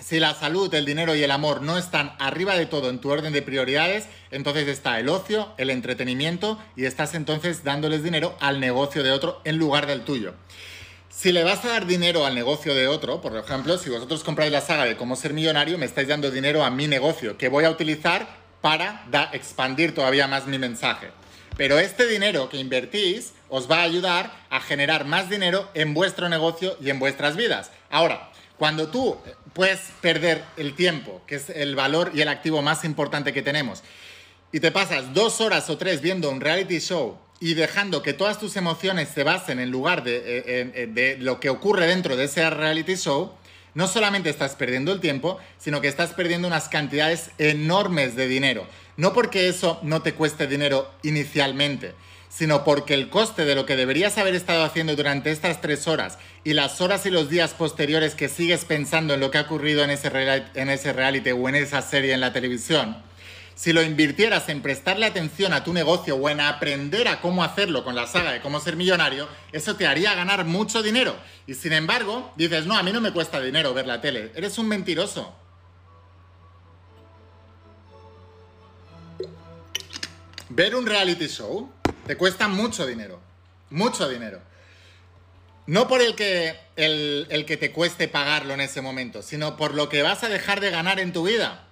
si 0.00 0.18
la 0.18 0.34
salud, 0.34 0.72
el 0.74 0.84
dinero 0.84 1.14
y 1.14 1.22
el 1.22 1.30
amor 1.30 1.62
no 1.62 1.78
están 1.78 2.14
arriba 2.18 2.56
de 2.56 2.66
todo 2.66 2.90
en 2.90 3.00
tu 3.00 3.10
orden 3.10 3.32
de 3.32 3.42
prioridades, 3.42 4.06
entonces 4.30 4.66
está 4.68 4.98
el 4.98 5.08
ocio, 5.08 5.52
el 5.58 5.70
entretenimiento 5.70 6.58
y 6.76 6.84
estás 6.84 7.14
entonces 7.14 7.64
dándoles 7.64 8.02
dinero 8.02 8.36
al 8.40 8.60
negocio 8.60 9.02
de 9.02 9.12
otro 9.12 9.40
en 9.44 9.58
lugar 9.58 9.86
del 9.86 10.02
tuyo. 10.02 10.34
Si 11.10 11.32
le 11.32 11.44
vas 11.44 11.64
a 11.64 11.68
dar 11.68 11.86
dinero 11.86 12.24
al 12.24 12.34
negocio 12.34 12.74
de 12.74 12.88
otro, 12.88 13.20
por 13.20 13.36
ejemplo, 13.36 13.76
si 13.78 13.90
vosotros 13.90 14.24
compráis 14.24 14.52
la 14.52 14.60
saga 14.60 14.84
de 14.84 14.96
cómo 14.96 15.16
ser 15.16 15.34
millonario, 15.34 15.76
me 15.76 15.86
estáis 15.86 16.08
dando 16.08 16.30
dinero 16.30 16.64
a 16.64 16.70
mi 16.70 16.86
negocio 16.86 17.36
que 17.36 17.48
voy 17.48 17.64
a 17.64 17.70
utilizar 17.70 18.26
para 18.60 19.04
expandir 19.32 19.94
todavía 19.94 20.28
más 20.28 20.46
mi 20.46 20.58
mensaje. 20.58 21.08
Pero 21.56 21.78
este 21.78 22.06
dinero 22.06 22.48
que 22.48 22.56
invertís 22.56 23.32
os 23.48 23.70
va 23.70 23.80
a 23.80 23.82
ayudar 23.82 24.32
a 24.48 24.60
generar 24.60 25.04
más 25.04 25.28
dinero 25.28 25.68
en 25.74 25.92
vuestro 25.92 26.28
negocio 26.28 26.76
y 26.80 26.88
en 26.88 26.98
vuestras 26.98 27.36
vidas. 27.36 27.70
Ahora, 27.90 28.30
cuando 28.56 28.88
tú 28.88 29.18
puedes 29.52 29.80
perder 30.00 30.44
el 30.56 30.74
tiempo, 30.74 31.22
que 31.26 31.36
es 31.36 31.50
el 31.50 31.74
valor 31.74 32.12
y 32.14 32.20
el 32.20 32.28
activo 32.28 32.62
más 32.62 32.84
importante 32.84 33.32
que 33.32 33.42
tenemos, 33.42 33.82
y 34.52 34.60
te 34.60 34.72
pasas 34.72 35.14
dos 35.14 35.40
horas 35.40 35.70
o 35.70 35.78
tres 35.78 36.00
viendo 36.00 36.30
un 36.30 36.40
reality 36.40 36.78
show 36.80 37.18
y 37.38 37.54
dejando 37.54 38.02
que 38.02 38.12
todas 38.12 38.38
tus 38.38 38.56
emociones 38.56 39.08
se 39.08 39.22
basen 39.22 39.60
en 39.60 39.70
lugar 39.70 40.02
de, 40.04 40.20
eh, 40.24 40.86
de 40.88 41.16
lo 41.18 41.40
que 41.40 41.50
ocurre 41.50 41.86
dentro 41.86 42.16
de 42.16 42.24
ese 42.24 42.48
reality 42.50 42.96
show, 42.96 43.32
no 43.74 43.86
solamente 43.86 44.30
estás 44.30 44.56
perdiendo 44.56 44.92
el 44.92 45.00
tiempo, 45.00 45.38
sino 45.58 45.80
que 45.80 45.88
estás 45.88 46.10
perdiendo 46.12 46.48
unas 46.48 46.68
cantidades 46.68 47.30
enormes 47.38 48.16
de 48.16 48.26
dinero. 48.26 48.66
No 48.96 49.12
porque 49.12 49.48
eso 49.48 49.78
no 49.82 50.02
te 50.02 50.14
cueste 50.14 50.46
dinero 50.46 50.90
inicialmente, 51.02 51.94
sino 52.31 52.64
porque 52.64 52.95
el 52.95 53.11
coste 53.11 53.45
de 53.45 53.55
lo 53.55 53.66
que 53.66 53.77
deberías 53.77 54.16
haber 54.16 54.35
estado 54.35 54.64
haciendo 54.64 54.95
durante 54.97 55.33
estas 55.33 55.61
tres 55.61 55.87
horas 55.88 56.16
y 56.45 56.55
las 56.55 56.81
horas 56.81 57.05
y 57.05 57.11
los 57.11 57.29
días 57.29 57.53
posteriores 57.53 58.14
que 58.14 58.29
sigues 58.29 58.64
pensando 58.64 59.12
en 59.12 59.21
lo 59.21 59.31
que 59.31 59.38
ha 59.38 59.43
ocurrido 59.43 59.83
en 59.83 59.90
ese, 59.90 60.11
en 60.55 60.71
ese 60.71 60.93
reality 60.93 61.33
o 61.33 61.49
en 61.49 61.57
esa 61.57 61.83
serie 61.83 62.14
en 62.14 62.21
la 62.21 62.33
televisión, 62.33 62.97
si 63.57 63.75
lo 63.75 63.83
invirtieras 63.83 64.49
en 64.49 64.62
prestarle 64.62 65.05
atención 65.05 65.53
a 65.53 65.64
tu 65.64 65.75
negocio 65.75 66.16
o 66.16 66.31
en 66.31 66.40
aprender 66.40 67.09
a 67.09 67.21
cómo 67.21 67.45
hacerlo 67.45 67.85
con 67.85 67.95
la 67.95 68.07
saga 68.07 68.33
de 68.33 68.40
cómo 68.40 68.59
ser 68.59 68.75
millonario, 68.75 69.29
eso 69.53 69.77
te 69.77 69.87
haría 69.87 70.14
ganar 70.14 70.47
mucho 70.47 70.83
dinero. 70.83 71.14
Y 71.47 71.53
sin 71.53 71.75
embargo, 71.75 72.33
dices, 72.37 72.64
no, 72.64 72.79
a 72.79 72.83
mí 72.83 72.90
no 72.90 73.03
me 73.03 73.12
cuesta 73.12 73.38
dinero 73.38 73.75
ver 73.75 73.87
la 73.87 74.01
tele. 74.01 74.33
Eres 74.35 74.57
un 74.57 74.66
mentiroso. 74.66 75.35
Ver 80.49 80.75
un 80.75 80.87
reality 80.87 81.27
show 81.27 81.71
te 82.11 82.16
cuesta 82.16 82.49
mucho 82.49 82.88
dinero. 82.88 83.20
Mucho 83.70 84.09
dinero. 84.09 84.40
No 85.68 85.87
por 85.87 86.03
el 86.03 86.16
que, 86.16 86.59
el, 86.75 87.44
que 87.46 87.57
te 87.57 87.70
cueste 87.70 88.09
pagarlo 88.09 88.53
en 88.53 88.61
ese 88.61 88.81
momento, 88.81 89.23
sino 89.23 89.57
por 89.57 89.75
lo 89.75 89.88
que 89.88 90.03
vas 90.03 90.25
a 90.25 90.29
dejar 90.29 90.59
de 90.59 90.73
ganar 90.73 90.99
en 90.99 91.12
tu 91.12 91.23
vida. 91.23 91.68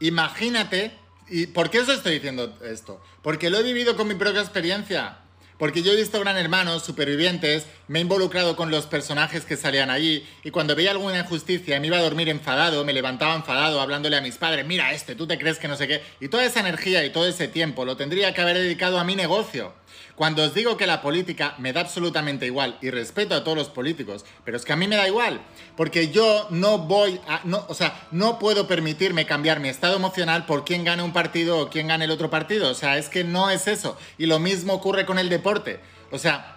Imagínate, 0.00 0.98
¿y 1.30 1.46
por 1.46 1.70
qué 1.70 1.80
os 1.80 1.88
estoy 1.88 2.16
diciendo 2.16 2.58
esto? 2.62 3.02
Porque 3.22 3.48
lo 3.48 3.56
he 3.56 3.62
vivido 3.62 3.96
con 3.96 4.06
mi 4.06 4.16
propia 4.16 4.42
experiencia. 4.42 5.16
Porque 5.58 5.82
yo 5.82 5.92
he 5.92 5.96
visto 5.96 6.20
Gran 6.20 6.36
Hermano, 6.36 6.78
Supervivientes, 6.80 7.66
me 7.88 7.98
he 7.98 8.02
involucrado 8.02 8.56
con 8.56 8.70
los 8.70 8.86
personajes 8.86 9.46
que 9.46 9.56
salían 9.56 9.88
allí 9.88 10.26
y 10.44 10.50
cuando 10.50 10.76
veía 10.76 10.90
alguna 10.90 11.20
injusticia 11.20 11.80
me 11.80 11.86
iba 11.86 11.96
a 11.96 12.02
dormir 12.02 12.28
enfadado, 12.28 12.84
me 12.84 12.92
levantaba 12.92 13.34
enfadado 13.34 13.80
hablándole 13.80 14.16
a 14.16 14.20
mis 14.20 14.36
padres, 14.36 14.66
mira 14.66 14.92
este, 14.92 15.14
tú 15.14 15.26
te 15.26 15.38
crees 15.38 15.58
que 15.58 15.68
no 15.68 15.76
sé 15.76 15.88
qué. 15.88 16.02
Y 16.20 16.28
toda 16.28 16.44
esa 16.44 16.60
energía 16.60 17.04
y 17.06 17.10
todo 17.10 17.26
ese 17.26 17.48
tiempo 17.48 17.86
lo 17.86 17.96
tendría 17.96 18.34
que 18.34 18.42
haber 18.42 18.58
dedicado 18.58 18.98
a 18.98 19.04
mi 19.04 19.16
negocio. 19.16 19.72
Cuando 20.16 20.44
os 20.44 20.54
digo 20.54 20.78
que 20.78 20.86
la 20.86 21.02
política 21.02 21.54
me 21.58 21.74
da 21.74 21.82
absolutamente 21.82 22.46
igual 22.46 22.78
y 22.80 22.88
respeto 22.88 23.34
a 23.34 23.44
todos 23.44 23.56
los 23.56 23.68
políticos, 23.68 24.24
pero 24.44 24.56
es 24.56 24.64
que 24.64 24.72
a 24.72 24.76
mí 24.76 24.88
me 24.88 24.96
da 24.96 25.06
igual, 25.06 25.42
porque 25.76 26.08
yo 26.08 26.46
no 26.50 26.78
voy 26.78 27.20
a, 27.28 27.42
no, 27.44 27.66
o 27.68 27.74
sea, 27.74 28.08
no 28.12 28.38
puedo 28.38 28.66
permitirme 28.66 29.26
cambiar 29.26 29.60
mi 29.60 29.68
estado 29.68 29.96
emocional 29.96 30.46
por 30.46 30.64
quién 30.64 30.84
gane 30.84 31.02
un 31.02 31.12
partido 31.12 31.58
o 31.58 31.68
quién 31.68 31.88
gane 31.88 32.06
el 32.06 32.10
otro 32.10 32.30
partido, 32.30 32.70
o 32.70 32.74
sea, 32.74 32.96
es 32.96 33.10
que 33.10 33.24
no 33.24 33.50
es 33.50 33.66
eso. 33.66 33.98
Y 34.16 34.24
lo 34.24 34.38
mismo 34.38 34.72
ocurre 34.72 35.04
con 35.04 35.18
el 35.18 35.28
deporte, 35.28 35.80
o 36.10 36.18
sea, 36.18 36.56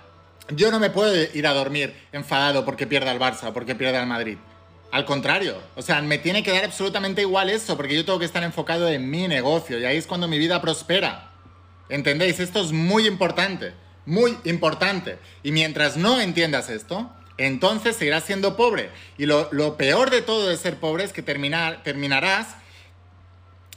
yo 0.55 0.71
no 0.71 0.79
me 0.79 0.89
puedo 0.89 1.13
ir 1.33 1.45
a 1.45 1.53
dormir 1.53 1.93
enfadado 2.13 2.63
porque 2.63 2.87
pierda 2.87 3.11
el 3.11 3.19
Barça 3.19 3.49
o 3.49 3.53
porque 3.53 3.75
pierda 3.75 3.99
el 3.99 4.07
Madrid. 4.07 4.37
Al 4.91 5.05
contrario, 5.05 5.57
o 5.75 5.81
sea, 5.81 6.01
me 6.01 6.17
tiene 6.17 6.43
que 6.43 6.51
dar 6.51 6.63
absolutamente 6.63 7.21
igual 7.21 7.49
eso, 7.49 7.75
porque 7.77 7.95
yo 7.95 8.05
tengo 8.05 8.19
que 8.19 8.25
estar 8.25 8.41
enfocado 8.41 8.87
en 8.87 9.09
mi 9.09 9.27
negocio 9.27 9.77
y 9.77 9.85
ahí 9.85 9.97
es 9.97 10.07
cuando 10.07 10.29
mi 10.29 10.39
vida 10.39 10.61
prospera. 10.61 11.28
¿Entendéis? 11.89 12.39
Esto 12.39 12.61
es 12.61 12.71
muy 12.71 13.07
importante, 13.07 13.73
muy 14.05 14.37
importante. 14.43 15.17
Y 15.43 15.51
mientras 15.51 15.97
no 15.97 16.21
entiendas 16.21 16.69
esto, 16.69 17.11
entonces 17.37 17.95
seguirás 17.95 18.25
siendo 18.25 18.55
pobre. 18.55 18.91
Y 19.17 19.25
lo, 19.25 19.77
peor 19.77 20.11
de 20.11 20.21
todo 20.21 20.47
de 20.47 20.57
ser 20.57 20.77
pobre 20.77 21.03
es 21.03 21.13
que 21.13 21.23
terminar, 21.23 21.81
terminarás 21.83 22.55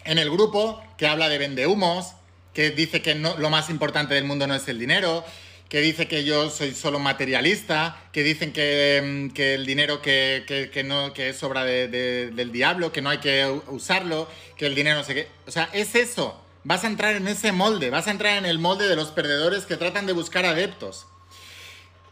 en 0.05 0.19
el 0.19 0.31
grupo 0.31 0.83
que 0.99 1.07
habla 1.07 1.29
de 1.29 1.39
vendehumos, 1.39 2.13
que 2.53 2.71
dice 2.71 3.01
que 3.01 3.15
no, 3.15 3.37
lo 3.39 3.49
más 3.49 3.71
importante 3.71 4.15
del 4.15 4.25
mundo 4.25 4.47
no 4.47 4.55
es 4.55 4.69
el 4.69 4.79
dinero, 4.79 5.25
que 5.71 5.81
dice 5.81 6.07
que 6.07 6.25
yo 6.25 6.51
soy 6.51 6.75
solo 6.75 6.99
materialista, 6.99 7.99
que 8.13 8.23
dicen 8.23 8.53
que, 8.53 9.31
mm, 9.33 9.41
el 9.41 9.65
dinero 9.65 10.03
que, 10.03 10.85
no, 10.85 11.15
que 11.15 11.31
es 11.31 11.43
obra 11.43 11.65
del 11.65 12.53
diablo, 12.53 12.93
que 12.93 13.01
no 13.01 13.09
hay 13.09 13.19
que 13.19 13.47
usarlo, 13.69 14.29
que 14.59 14.67
el 14.67 14.75
dinero 14.75 14.99
no 14.99 15.05
sé 15.05 15.15
qué. 15.15 15.29
O 15.47 15.51
sea, 15.51 15.71
es 15.73 15.95
eso 15.95 16.42
vas 16.65 16.85
a 16.85 16.87
entrar 16.87 17.15
en 17.15 17.29
ese 17.29 17.53
molde, 17.53 17.91
vas 17.91 18.07
a 18.07 18.11
entrar 18.11 18.37
en 18.37 18.47
el 18.47 18.59
molde 18.59 18.89
de 18.89 18.97
los 18.97 19.11
perdedores 19.11 19.67
que 19.67 19.77
tratan 19.77 20.07
de 20.07 20.13
buscar 20.13 20.45
adeptos. 20.47 21.07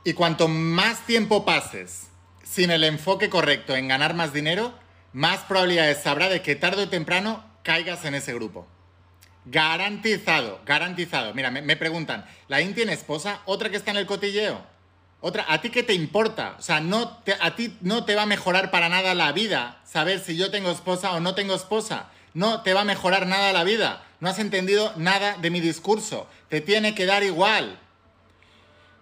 Y 0.05 0.15
cuanto 0.15 0.49
más 0.49 1.07
tiempo 1.07 1.45
pases 1.45 2.09
sin 2.43 2.71
el 2.71 2.85
enfoque 2.85 3.31
correcto 3.31 3.77
en 3.77 3.89
ganar 3.89 4.15
más 4.15 4.33
dinero, 4.33 4.75
más 5.13 5.41
probabilidades 5.41 6.07
habrá 6.07 6.29
de 6.29 6.43
que 6.43 6.57
tarde 6.57 6.85
o 6.85 6.89
temprano 6.89 7.45
caigas 7.63 8.05
en 8.05 8.15
ese 8.15 8.35
grupo. 8.35 8.67
Garantizado, 9.45 10.61
garantizado. 10.67 11.35
Mira, 11.35 11.51
me, 11.51 11.77
preguntan, 11.77 12.25
¿la 12.49 12.61
IN 12.61 12.75
tiene 12.75 12.93
esposa? 12.93 13.41
¿Otra 13.47 13.71
que 13.71 13.77
está 13.77 13.91
en 13.91 13.97
el 13.97 14.07
cotilleo? 14.07 14.65
Otra, 15.21 15.45
¿a 15.49 15.61
ti 15.61 15.71
qué 15.71 15.83
te 15.83 15.95
importa? 15.95 16.57
O 16.59 16.63
sea, 16.63 16.81
no 16.81 17.19
a 17.41 17.55
ti 17.55 17.77
no 17.83 18.05
te 18.05 18.15
va 18.15 18.23
a 18.23 18.27
mejorar 18.27 18.71
para 18.71 18.89
nada 18.89 19.15
la 19.15 19.33
vida 19.33 19.81
saber 19.85 20.21
si 20.21 20.37
yo 20.37 20.51
tengo 20.51 20.71
esposa 20.71 21.13
o 21.13 21.21
no 21.21 21.35
tengo 21.35 21.55
esposa. 21.55 22.11
No 22.33 22.63
te 22.63 22.75
va 22.75 22.83
a 22.83 22.85
mejorar 22.85 23.27
nada 23.27 23.53
la 23.53 23.65
vida. 23.65 24.03
No 24.21 24.29
has 24.29 24.39
entendido 24.39 24.93
nada 24.97 25.37
de 25.39 25.51
mi 25.51 25.61
discurso. 25.61 26.29
Te 26.49 26.61
tiene 26.61 26.95
que 26.95 27.07
dar 27.07 27.23
igual. 27.23 27.79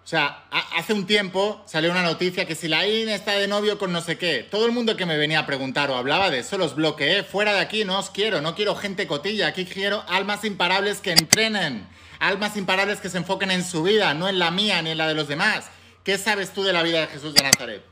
O 0.04 0.06
sea, 0.08 0.44
ha- 0.50 0.78
hace 0.78 0.94
un 0.94 1.06
tiempo 1.06 1.62
salió 1.66 1.90
una 1.90 2.02
noticia 2.02 2.46
que 2.46 2.54
si 2.54 2.66
la 2.68 2.86
IN 2.86 3.08
está 3.10 3.32
de 3.32 3.46
novio 3.46 3.78
con 3.78 3.92
no 3.92 4.00
sé 4.00 4.16
qué, 4.16 4.42
todo 4.50 4.64
el 4.64 4.72
mundo 4.72 4.96
que 4.96 5.04
me 5.04 5.18
venía 5.18 5.40
a 5.40 5.46
preguntar 5.46 5.90
o 5.90 5.96
hablaba 5.96 6.30
de 6.30 6.38
eso 6.38 6.56
los 6.56 6.74
bloqueé. 6.76 7.24
Fuera 7.24 7.52
de 7.52 7.60
aquí, 7.60 7.84
no 7.84 7.98
os 7.98 8.08
quiero, 8.08 8.40
no 8.40 8.54
quiero 8.54 8.74
gente 8.74 9.06
cotilla. 9.06 9.48
Aquí 9.48 9.66
quiero 9.66 10.02
almas 10.08 10.44
imparables 10.44 11.00
que 11.00 11.12
entrenen. 11.12 11.86
Almas 12.20 12.56
imparables 12.56 13.00
que 13.00 13.10
se 13.10 13.18
enfoquen 13.18 13.50
en 13.50 13.64
su 13.64 13.82
vida, 13.82 14.14
no 14.14 14.28
en 14.28 14.38
la 14.38 14.50
mía 14.50 14.80
ni 14.82 14.90
en 14.90 14.98
la 14.98 15.06
de 15.08 15.14
los 15.14 15.28
demás. 15.28 15.66
¿Qué 16.04 16.16
sabes 16.16 16.52
tú 16.54 16.62
de 16.62 16.72
la 16.72 16.82
vida 16.82 17.00
de 17.00 17.06
Jesús 17.08 17.34
de 17.34 17.42
Nazaret? 17.42 17.84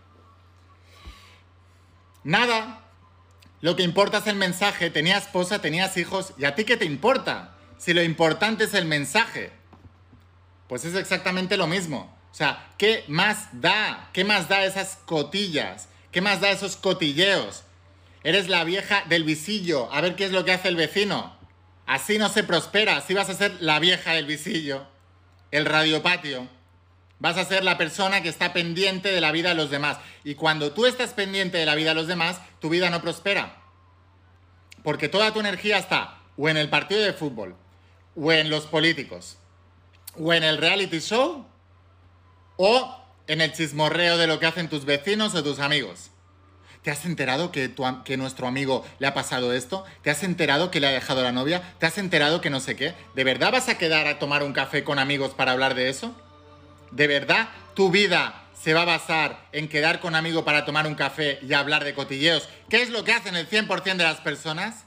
Nada. 2.25 2.83
Lo 3.61 3.77
que 3.77 3.83
importa 3.83 4.19
es 4.19 4.27
el 4.27 4.37
mensaje. 4.37 4.91
Tenía 4.91 5.19
esposa, 5.19 5.61
tenías 5.61 5.97
hijos. 5.97 6.33
¿Y 6.39 6.45
a 6.45 6.55
ti 6.55 6.65
qué 6.65 6.77
te 6.77 6.85
importa? 6.85 7.55
Si 7.79 7.95
lo 7.95 8.03
importante 8.03 8.65
es 8.65 8.75
el 8.75 8.85
mensaje. 8.85 9.53
Pues 10.69 10.85
es 10.85 10.95
exactamente 10.95 11.57
lo 11.57 11.67
mismo. 11.67 12.15
O 12.31 12.35
sea, 12.35 12.69
¿qué 12.77 13.05
más 13.09 13.49
da? 13.53 14.11
¿Qué 14.13 14.25
más 14.25 14.49
da 14.49 14.65
esas 14.65 14.99
cotillas? 15.07 15.89
¿Qué 16.13 16.21
más 16.21 16.41
da 16.41 16.51
esos 16.51 16.77
cotilleos? 16.77 17.65
Eres 18.25 18.49
la 18.49 18.65
vieja 18.65 19.05
del 19.09 19.25
visillo. 19.25 19.93
A 19.93 20.01
ver 20.01 20.17
qué 20.17 20.27
es 20.27 20.33
lo 20.33 20.45
que 20.45 20.53
hace 20.53 20.69
el 20.69 20.77
vecino. 20.77 21.37
Así 21.87 22.19
no 22.19 22.29
se 22.29 22.43
prospera. 22.43 22.97
Así 22.97 23.15
vas 23.15 23.31
a 23.31 23.35
ser 23.35 23.57
la 23.61 23.79
vieja 23.79 24.13
del 24.13 24.27
visillo. 24.27 24.87
El 25.51 25.65
radiopatio. 25.65 26.49
Vas 27.19 27.39
a 27.39 27.45
ser 27.45 27.65
la 27.65 27.79
persona 27.79 28.23
que 28.23 28.29
está 28.29 28.53
pendiente 28.53 29.11
de 29.11 29.21
la 29.21 29.33
vida 29.33 29.51
de 29.51 29.55
los 29.55 29.71
demás. 29.71 29.99
Y 30.25 30.35
cuando 30.35 30.73
tú 30.73 30.87
estás 30.87 31.15
pendiente 31.15 31.59
de 31.59 31.67
la 31.67 31.75
vida 31.75 31.91
de 31.91 31.95
los 31.95 32.07
demás, 32.07 32.41
tu 32.61 32.69
vida 32.69 32.91
no 32.91 33.01
prospera. 33.01 33.57
Porque 34.83 35.09
toda 35.09 35.33
tu 35.33 35.41
energía 35.41 35.79
está 35.79 36.17
o 36.37 36.49
en 36.49 36.57
el 36.57 36.69
partido 36.69 37.01
de 37.01 37.13
fútbol, 37.13 37.57
o 38.15 38.33
en 38.33 38.51
los 38.51 38.67
políticos, 38.67 39.39
o 40.19 40.33
en 40.33 40.45
el 40.45 40.59
reality 40.59 41.01
show, 41.01 41.47
o 42.57 43.05
en 43.27 43.41
el 43.41 43.53
chismorreo 43.53 44.17
de 44.17 44.27
lo 44.27 44.39
que 44.39 44.47
hacen 44.47 44.69
tus 44.69 44.85
vecinos 44.85 45.35
o 45.35 45.43
tus 45.43 45.59
amigos. 45.59 46.11
¿Te 46.83 46.91
has 46.93 47.05
enterado 47.05 47.51
que, 47.51 47.75
que 48.05 48.17
nuestro 48.17 48.47
amigo 48.47 48.85
le 49.01 49.09
ha 49.09 49.15
pasado 49.15 49.53
esto? 49.53 49.85
¿Te 50.03 50.11
has 50.11 50.23
enterado 50.23 50.71
que 50.71 50.79
le 50.79 50.87
ha 50.87 50.93
dejado 50.93 51.23
la 51.23 51.33
novia? 51.33 51.75
¿Te 51.81 51.87
has 51.87 51.99
enterado 51.99 52.41
que 52.41 52.51
no 52.51 52.61
sé 52.61 52.77
qué? 52.77 52.95
¿De 53.15 53.25
verdad 53.25 53.51
vas 53.51 53.69
a 53.69 53.77
quedar 53.77 54.07
a 54.07 54.21
tomar 54.21 54.45
un 54.45 54.53
café 54.53 54.85
con 54.85 55.01
amigos 55.01 55.33
para 55.33 55.51
hablar 55.51 55.75
de 55.75 55.89
eso? 55.89 56.15
¿De 56.91 57.07
verdad 57.07 57.49
tu 57.75 57.91
vida 57.91 58.43
se 58.61 58.75
va 58.75 58.83
a 58.83 58.87
basar 58.87 59.49
en 59.53 59.69
quedar 59.69 60.01
con 60.01 60.15
amigos 60.15 60.45
para 60.45 60.65
tomar 60.65 60.87
un 60.87 60.95
café 60.95 61.39
y 61.43 61.53
hablar 61.53 61.85
de 61.85 61.95
cotilleos? 61.95 62.49
¿Qué 62.69 62.83
es 62.83 62.91
lo 62.91 63.05
que 63.05 63.13
hacen 63.13 63.37
el 63.37 63.49
100% 63.49 63.97
de 63.97 64.05
las 64.05 64.21
personas? 64.21 64.87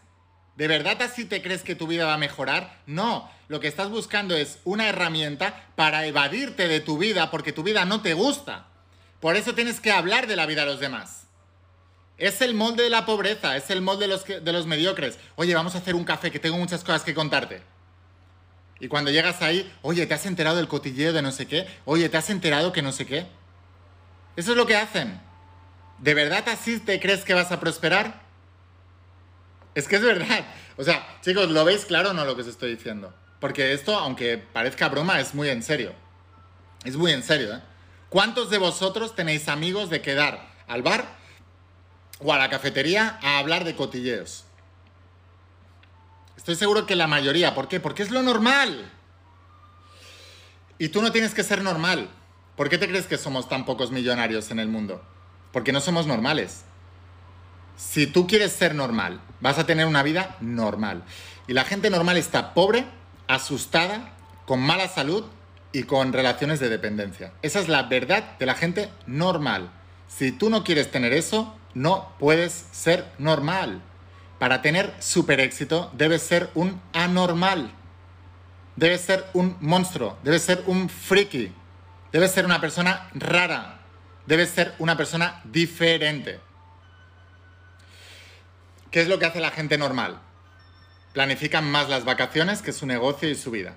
¿De 0.56 0.68
verdad 0.68 1.02
así 1.02 1.24
te 1.24 1.42
crees 1.42 1.64
que 1.64 1.76
tu 1.76 1.88
vida 1.88 2.06
va 2.06 2.16
a 2.16 2.18
mejorar? 2.18 2.82
No, 2.86 3.32
lo 3.48 3.60
que 3.60 3.70
estás 3.70 3.90
buscando 3.90 4.36
es 4.36 4.60
una 4.66 4.90
herramienta 4.90 5.68
para 5.76 6.06
evadirte 6.06 6.68
de 6.68 6.82
tu 6.82 6.98
vida 6.98 7.32
porque 7.32 7.54
tu 7.54 7.64
vida 7.64 7.86
no 7.86 8.02
te 8.02 8.14
gusta. 8.14 8.68
Por 9.22 9.36
eso 9.36 9.56
tienes 9.56 9.80
que 9.80 9.92
hablar 9.92 10.28
de 10.28 10.36
la 10.36 10.46
vida 10.46 10.62
de 10.62 10.72
los 10.72 10.80
demás. 10.80 11.28
Es 12.18 12.42
el 12.42 12.54
molde 12.54 12.84
de 12.84 12.90
la 12.90 13.06
pobreza, 13.06 13.56
es 13.56 13.70
el 13.70 13.82
molde 13.82 14.08
de 14.08 14.14
los, 14.14 14.26
de 14.26 14.52
los 14.52 14.68
mediocres. 14.68 15.18
Oye, 15.38 15.56
vamos 15.56 15.76
a 15.76 15.78
hacer 15.78 15.96
un 15.96 16.04
café 16.04 16.32
que 16.32 16.40
tengo 16.40 16.58
muchas 16.58 16.84
cosas 16.84 17.04
que 17.04 17.14
contarte. 17.14 17.62
Y 18.80 18.88
cuando 18.88 19.12
llegas 19.12 19.42
ahí, 19.42 19.72
oye, 19.82 20.06
¿te 20.06 20.14
has 20.14 20.26
enterado 20.26 20.58
del 20.58 20.68
cotilleo 20.68 21.12
de 21.12 21.22
no 21.22 21.32
sé 21.32 21.48
qué? 21.48 21.68
Oye, 21.86 22.08
¿te 22.10 22.18
has 22.18 22.30
enterado 22.30 22.72
que 22.72 22.82
no 22.82 22.92
sé 22.92 23.06
qué? 23.06 23.28
Eso 24.36 24.52
es 24.52 24.58
lo 24.58 24.66
que 24.66 24.78
hacen. 24.78 25.20
¿De 25.98 26.14
verdad 26.14 26.48
así 26.48 26.80
te 26.80 27.00
crees 27.00 27.26
que 27.26 27.34
vas 27.34 27.52
a 27.52 27.60
prosperar? 27.60 28.22
Es 29.76 29.88
que 29.88 29.98
es 29.98 30.02
verdad. 30.02 30.46
O 30.78 30.84
sea, 30.84 31.20
chicos, 31.22 31.50
¿lo 31.50 31.66
veis 31.66 31.84
claro 31.84 32.12
o 32.12 32.14
no 32.14 32.24
lo 32.24 32.36
que 32.36 32.42
os 32.42 32.48
estoy 32.48 32.76
diciendo? 32.76 33.14
Porque 33.42 33.74
esto, 33.74 33.98
aunque 33.98 34.38
parezca 34.38 34.88
broma, 34.88 35.20
es 35.20 35.34
muy 35.34 35.50
en 35.50 35.62
serio. 35.62 35.94
Es 36.86 36.96
muy 36.96 37.12
en 37.12 37.24
serio, 37.24 37.56
¿eh? 37.56 37.62
¿Cuántos 38.10 38.50
de 38.50 38.58
vosotros 38.58 39.14
tenéis 39.14 39.50
amigos 39.50 39.90
de 39.90 40.02
quedar 40.02 40.50
al 40.68 40.82
bar 40.82 41.06
o 42.20 42.34
a 42.34 42.38
la 42.38 42.50
cafetería 42.50 43.20
a 43.22 43.38
hablar 43.38 43.66
de 43.66 43.76
cotilleos? 43.76 44.46
Estoy 46.40 46.56
seguro 46.56 46.86
que 46.86 46.96
la 46.96 47.06
mayoría. 47.06 47.54
¿Por 47.54 47.68
qué? 47.68 47.82
Porque 47.82 48.02
es 48.02 48.12
lo 48.12 48.24
normal. 48.24 48.90
Y 50.78 50.88
tú 50.88 51.02
no 51.02 51.12
tienes 51.12 51.34
que 51.34 51.44
ser 51.44 51.62
normal. 51.62 52.10
¿Por 52.56 52.70
qué 52.70 52.78
te 52.78 52.88
crees 52.88 53.08
que 53.08 53.18
somos 53.18 53.50
tan 53.50 53.66
pocos 53.66 53.92
millonarios 53.92 54.50
en 54.50 54.60
el 54.60 54.70
mundo? 54.70 55.04
Porque 55.52 55.74
no 55.74 55.82
somos 55.82 56.08
normales. 56.08 56.62
Si 57.76 58.08
tú 58.08 58.26
quieres 58.26 58.54
ser 58.54 58.74
normal, 58.74 59.20
vas 59.42 59.60
a 59.60 59.66
tener 59.66 59.86
una 59.86 60.02
vida 60.02 60.38
normal. 60.40 61.04
Y 61.46 61.52
la 61.52 61.66
gente 61.66 61.90
normal 61.90 62.16
está 62.16 62.54
pobre, 62.54 62.86
asustada, 63.28 64.14
con 64.46 64.62
mala 64.62 64.88
salud 64.88 65.26
y 65.74 65.84
con 65.84 66.14
relaciones 66.14 66.62
de 66.62 66.70
dependencia. 66.70 67.34
Esa 67.42 67.60
es 67.60 67.68
la 67.68 67.84
verdad 67.84 68.38
de 68.40 68.46
la 68.46 68.56
gente 68.56 68.90
normal. 69.08 69.72
Si 70.08 70.32
tú 70.32 70.50
no 70.50 70.64
quieres 70.64 70.90
tener 70.90 71.12
eso, 71.12 71.54
no 71.74 72.14
puedes 72.18 72.68
ser 72.72 73.12
normal. 73.18 73.82
Para 74.40 74.62
tener 74.62 74.94
super 75.00 75.42
éxito, 75.42 75.92
debes 75.94 76.24
ser 76.24 76.50
un 76.56 76.82
anormal. 76.94 77.72
Debes 78.78 79.02
ser 79.02 79.26
un 79.34 79.58
monstruo, 79.60 80.18
debes 80.24 80.44
ser 80.44 80.64
un 80.66 80.88
friki, 80.88 81.52
debes 82.14 82.32
ser 82.32 82.46
una 82.46 82.62
persona 82.62 83.10
rara, 83.14 83.82
debes 84.26 84.52
ser 84.52 84.74
una 84.80 84.96
persona 84.96 85.42
diferente. 85.44 86.40
¿Qué 88.90 89.02
es 89.02 89.10
lo 89.10 89.20
que 89.20 89.26
hace 89.26 89.42
la 89.42 89.52
gente 89.52 89.78
normal? 89.78 90.22
Planifican 91.12 91.70
más 91.70 91.90
las 91.90 92.06
vacaciones 92.06 92.62
que 92.62 92.72
su 92.72 92.86
negocio 92.86 93.30
y 93.30 93.36
su 93.36 93.52
vida. 93.52 93.76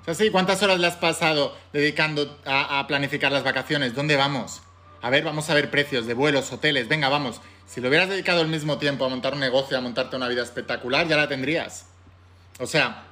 O 0.00 0.04
sea, 0.04 0.14
sí, 0.14 0.30
¿cuántas 0.30 0.62
horas 0.62 0.78
le 0.78 0.86
has 0.86 0.96
pasado 0.96 1.56
dedicando 1.72 2.38
a, 2.44 2.78
a 2.78 2.86
planificar 2.86 3.32
las 3.32 3.42
vacaciones? 3.42 3.94
¿Dónde 3.94 4.14
vamos? 4.14 4.61
A 5.02 5.10
ver, 5.10 5.24
vamos 5.24 5.50
a 5.50 5.54
ver 5.54 5.68
precios 5.68 6.06
de 6.06 6.14
vuelos, 6.14 6.52
hoteles, 6.52 6.86
venga, 6.86 7.08
vamos. 7.08 7.40
Si 7.66 7.80
lo 7.80 7.88
hubieras 7.88 8.08
dedicado 8.08 8.40
el 8.40 8.46
mismo 8.46 8.78
tiempo 8.78 9.04
a 9.04 9.08
montar 9.08 9.34
un 9.34 9.40
negocio, 9.40 9.76
a 9.76 9.80
montarte 9.80 10.14
una 10.14 10.28
vida 10.28 10.44
espectacular, 10.44 11.08
ya 11.08 11.16
la 11.16 11.26
tendrías. 11.28 11.86
O 12.60 12.68
sea, 12.68 13.02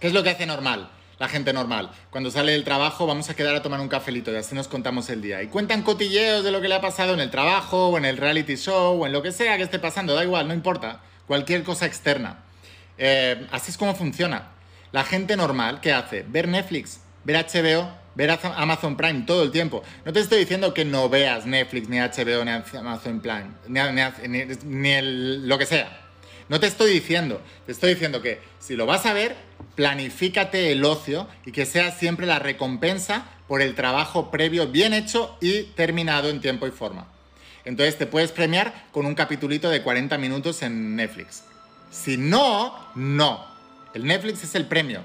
¿qué 0.00 0.08
es 0.08 0.12
lo 0.12 0.24
que 0.24 0.30
hace 0.30 0.46
normal? 0.46 0.90
La 1.20 1.28
gente 1.28 1.52
normal. 1.52 1.92
Cuando 2.10 2.32
sale 2.32 2.50
del 2.50 2.64
trabajo 2.64 3.06
vamos 3.06 3.30
a 3.30 3.36
quedar 3.36 3.54
a 3.54 3.62
tomar 3.62 3.78
un 3.78 3.86
cafelito 3.86 4.32
y 4.32 4.36
así 4.36 4.56
nos 4.56 4.66
contamos 4.66 5.08
el 5.10 5.22
día. 5.22 5.40
Y 5.44 5.46
cuentan 5.46 5.82
cotilleos 5.82 6.42
de 6.42 6.50
lo 6.50 6.60
que 6.60 6.66
le 6.66 6.74
ha 6.74 6.80
pasado 6.80 7.14
en 7.14 7.20
el 7.20 7.30
trabajo 7.30 7.90
o 7.90 7.98
en 7.98 8.04
el 8.04 8.16
reality 8.16 8.56
show 8.56 9.00
o 9.00 9.06
en 9.06 9.12
lo 9.12 9.22
que 9.22 9.30
sea 9.30 9.56
que 9.56 9.62
esté 9.62 9.78
pasando. 9.78 10.16
Da 10.16 10.24
igual, 10.24 10.48
no 10.48 10.54
importa. 10.54 11.02
Cualquier 11.28 11.62
cosa 11.62 11.86
externa. 11.86 12.42
Eh, 12.98 13.46
así 13.52 13.70
es 13.70 13.78
como 13.78 13.94
funciona. 13.94 14.48
La 14.90 15.04
gente 15.04 15.36
normal, 15.36 15.80
¿qué 15.80 15.92
hace? 15.92 16.24
Ver 16.26 16.48
Netflix, 16.48 17.00
ver 17.22 17.36
HBO, 17.36 18.01
ver 18.14 18.30
Amazon 18.30 18.96
Prime 18.96 19.22
todo 19.26 19.42
el 19.42 19.50
tiempo. 19.50 19.82
No 20.04 20.12
te 20.12 20.20
estoy 20.20 20.40
diciendo 20.40 20.74
que 20.74 20.84
no 20.84 21.08
veas 21.08 21.46
Netflix, 21.46 21.88
ni 21.88 21.98
HBO, 21.98 22.44
ni 22.44 22.50
Amazon 22.78 23.20
Prime, 23.20 23.50
ni, 24.64 24.92
lo 25.46 25.58
que 25.58 25.66
sea. 25.66 25.98
No 26.48 26.60
te 26.60 26.66
estoy 26.66 26.92
diciendo, 26.92 27.40
te 27.66 27.72
estoy 27.72 27.94
diciendo 27.94 28.20
que 28.20 28.40
si 28.58 28.76
lo 28.76 28.84
vas 28.84 29.06
a 29.06 29.12
ver, 29.12 29.36
planifícate 29.74 30.72
el 30.72 30.84
ocio 30.84 31.28
y 31.46 31.52
que 31.52 31.64
sea 31.64 31.92
siempre 31.92 32.26
la 32.26 32.38
recompensa 32.38 33.26
por 33.48 33.62
el 33.62 33.74
trabajo 33.74 34.30
previo 34.30 34.68
bien 34.68 34.92
hecho 34.92 35.36
y 35.40 35.62
terminado 35.74 36.28
en 36.28 36.40
tiempo 36.40 36.66
y 36.66 36.70
forma. 36.70 37.06
Entonces 37.64 37.96
te 37.96 38.06
puedes 38.06 38.32
premiar 38.32 38.88
con 38.90 39.06
un 39.06 39.14
capitulito 39.14 39.70
de 39.70 39.82
40 39.82 40.18
minutos 40.18 40.62
en 40.62 40.96
Netflix. 40.96 41.44
Si 41.90 42.16
no, 42.16 42.74
no. 42.94 43.46
El 43.94 44.04
Netflix 44.04 44.42
es 44.42 44.54
el 44.54 44.66
premio, 44.66 45.02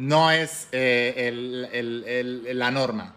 no 0.00 0.30
es 0.30 0.66
eh, 0.72 2.42
la 2.54 2.70
norma. 2.70 3.14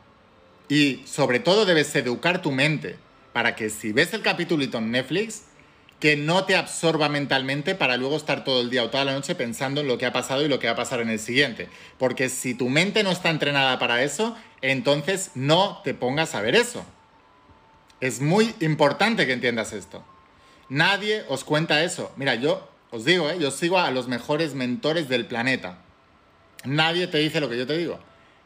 Y 0.67 1.01
sobre 1.05 1.39
todo 1.39 1.65
debes 1.65 1.95
educar 1.95 2.41
tu 2.41 2.51
mente 2.51 2.97
para 3.31 3.55
que 3.55 3.69
si 3.69 3.93
ves 3.93 4.13
el 4.13 4.21
capitulito 4.21 4.79
en 4.79 4.91
Netflix, 4.91 5.43
que 6.01 6.17
no 6.17 6.43
te 6.43 6.57
absorba 6.57 7.07
mentalmente 7.07 7.75
para 7.75 7.95
luego 7.95 8.17
estar 8.17 8.43
todo 8.43 8.59
el 8.59 8.69
día 8.69 8.83
o 8.83 8.89
toda 8.89 9.05
la 9.05 9.13
noche 9.13 9.33
pensando 9.33 9.79
en 9.79 9.87
lo 9.87 9.97
que 9.97 10.05
ha 10.05 10.11
pasado 10.11 10.43
y 10.43 10.49
lo 10.49 10.59
que 10.59 10.67
va 10.67 10.73
a 10.73 10.75
pasar 10.75 10.99
en 10.99 11.09
el 11.09 11.19
siguiente. 11.19 11.69
Porque 11.97 12.27
si 12.27 12.53
tu 12.53 12.67
mente 12.67 13.01
no 13.03 13.11
está 13.11 13.29
entrenada 13.29 13.79
para 13.79 14.03
eso, 14.03 14.35
entonces 14.61 15.31
no 15.35 15.79
te 15.85 15.93
pongas 15.93 16.35
a 16.35 16.41
ver 16.41 16.55
eso. 16.55 16.85
Es 18.01 18.19
muy 18.19 18.53
importante 18.59 19.25
que 19.25 19.31
entiendas 19.31 19.71
esto. 19.71 20.03
Nadie 20.67 21.23
os 21.29 21.45
cuenta 21.45 21.81
eso. 21.81 22.11
Mira, 22.17 22.35
yo 22.35 22.67
os 22.91 23.05
digo, 23.05 23.29
¿eh? 23.29 23.37
yo 23.39 23.51
sigo 23.51 23.79
a 23.79 23.89
los 23.91 24.09
mejores 24.09 24.53
mentores 24.53 25.07
del 25.07 25.25
planeta. 25.25 25.82
Nadie 26.65 27.07
te 27.07 27.17
dice 27.17 27.39
lo 27.39 27.49
que 27.49 27.57
yo 27.57 27.67
te 27.67 27.77
digo. 27.77 27.99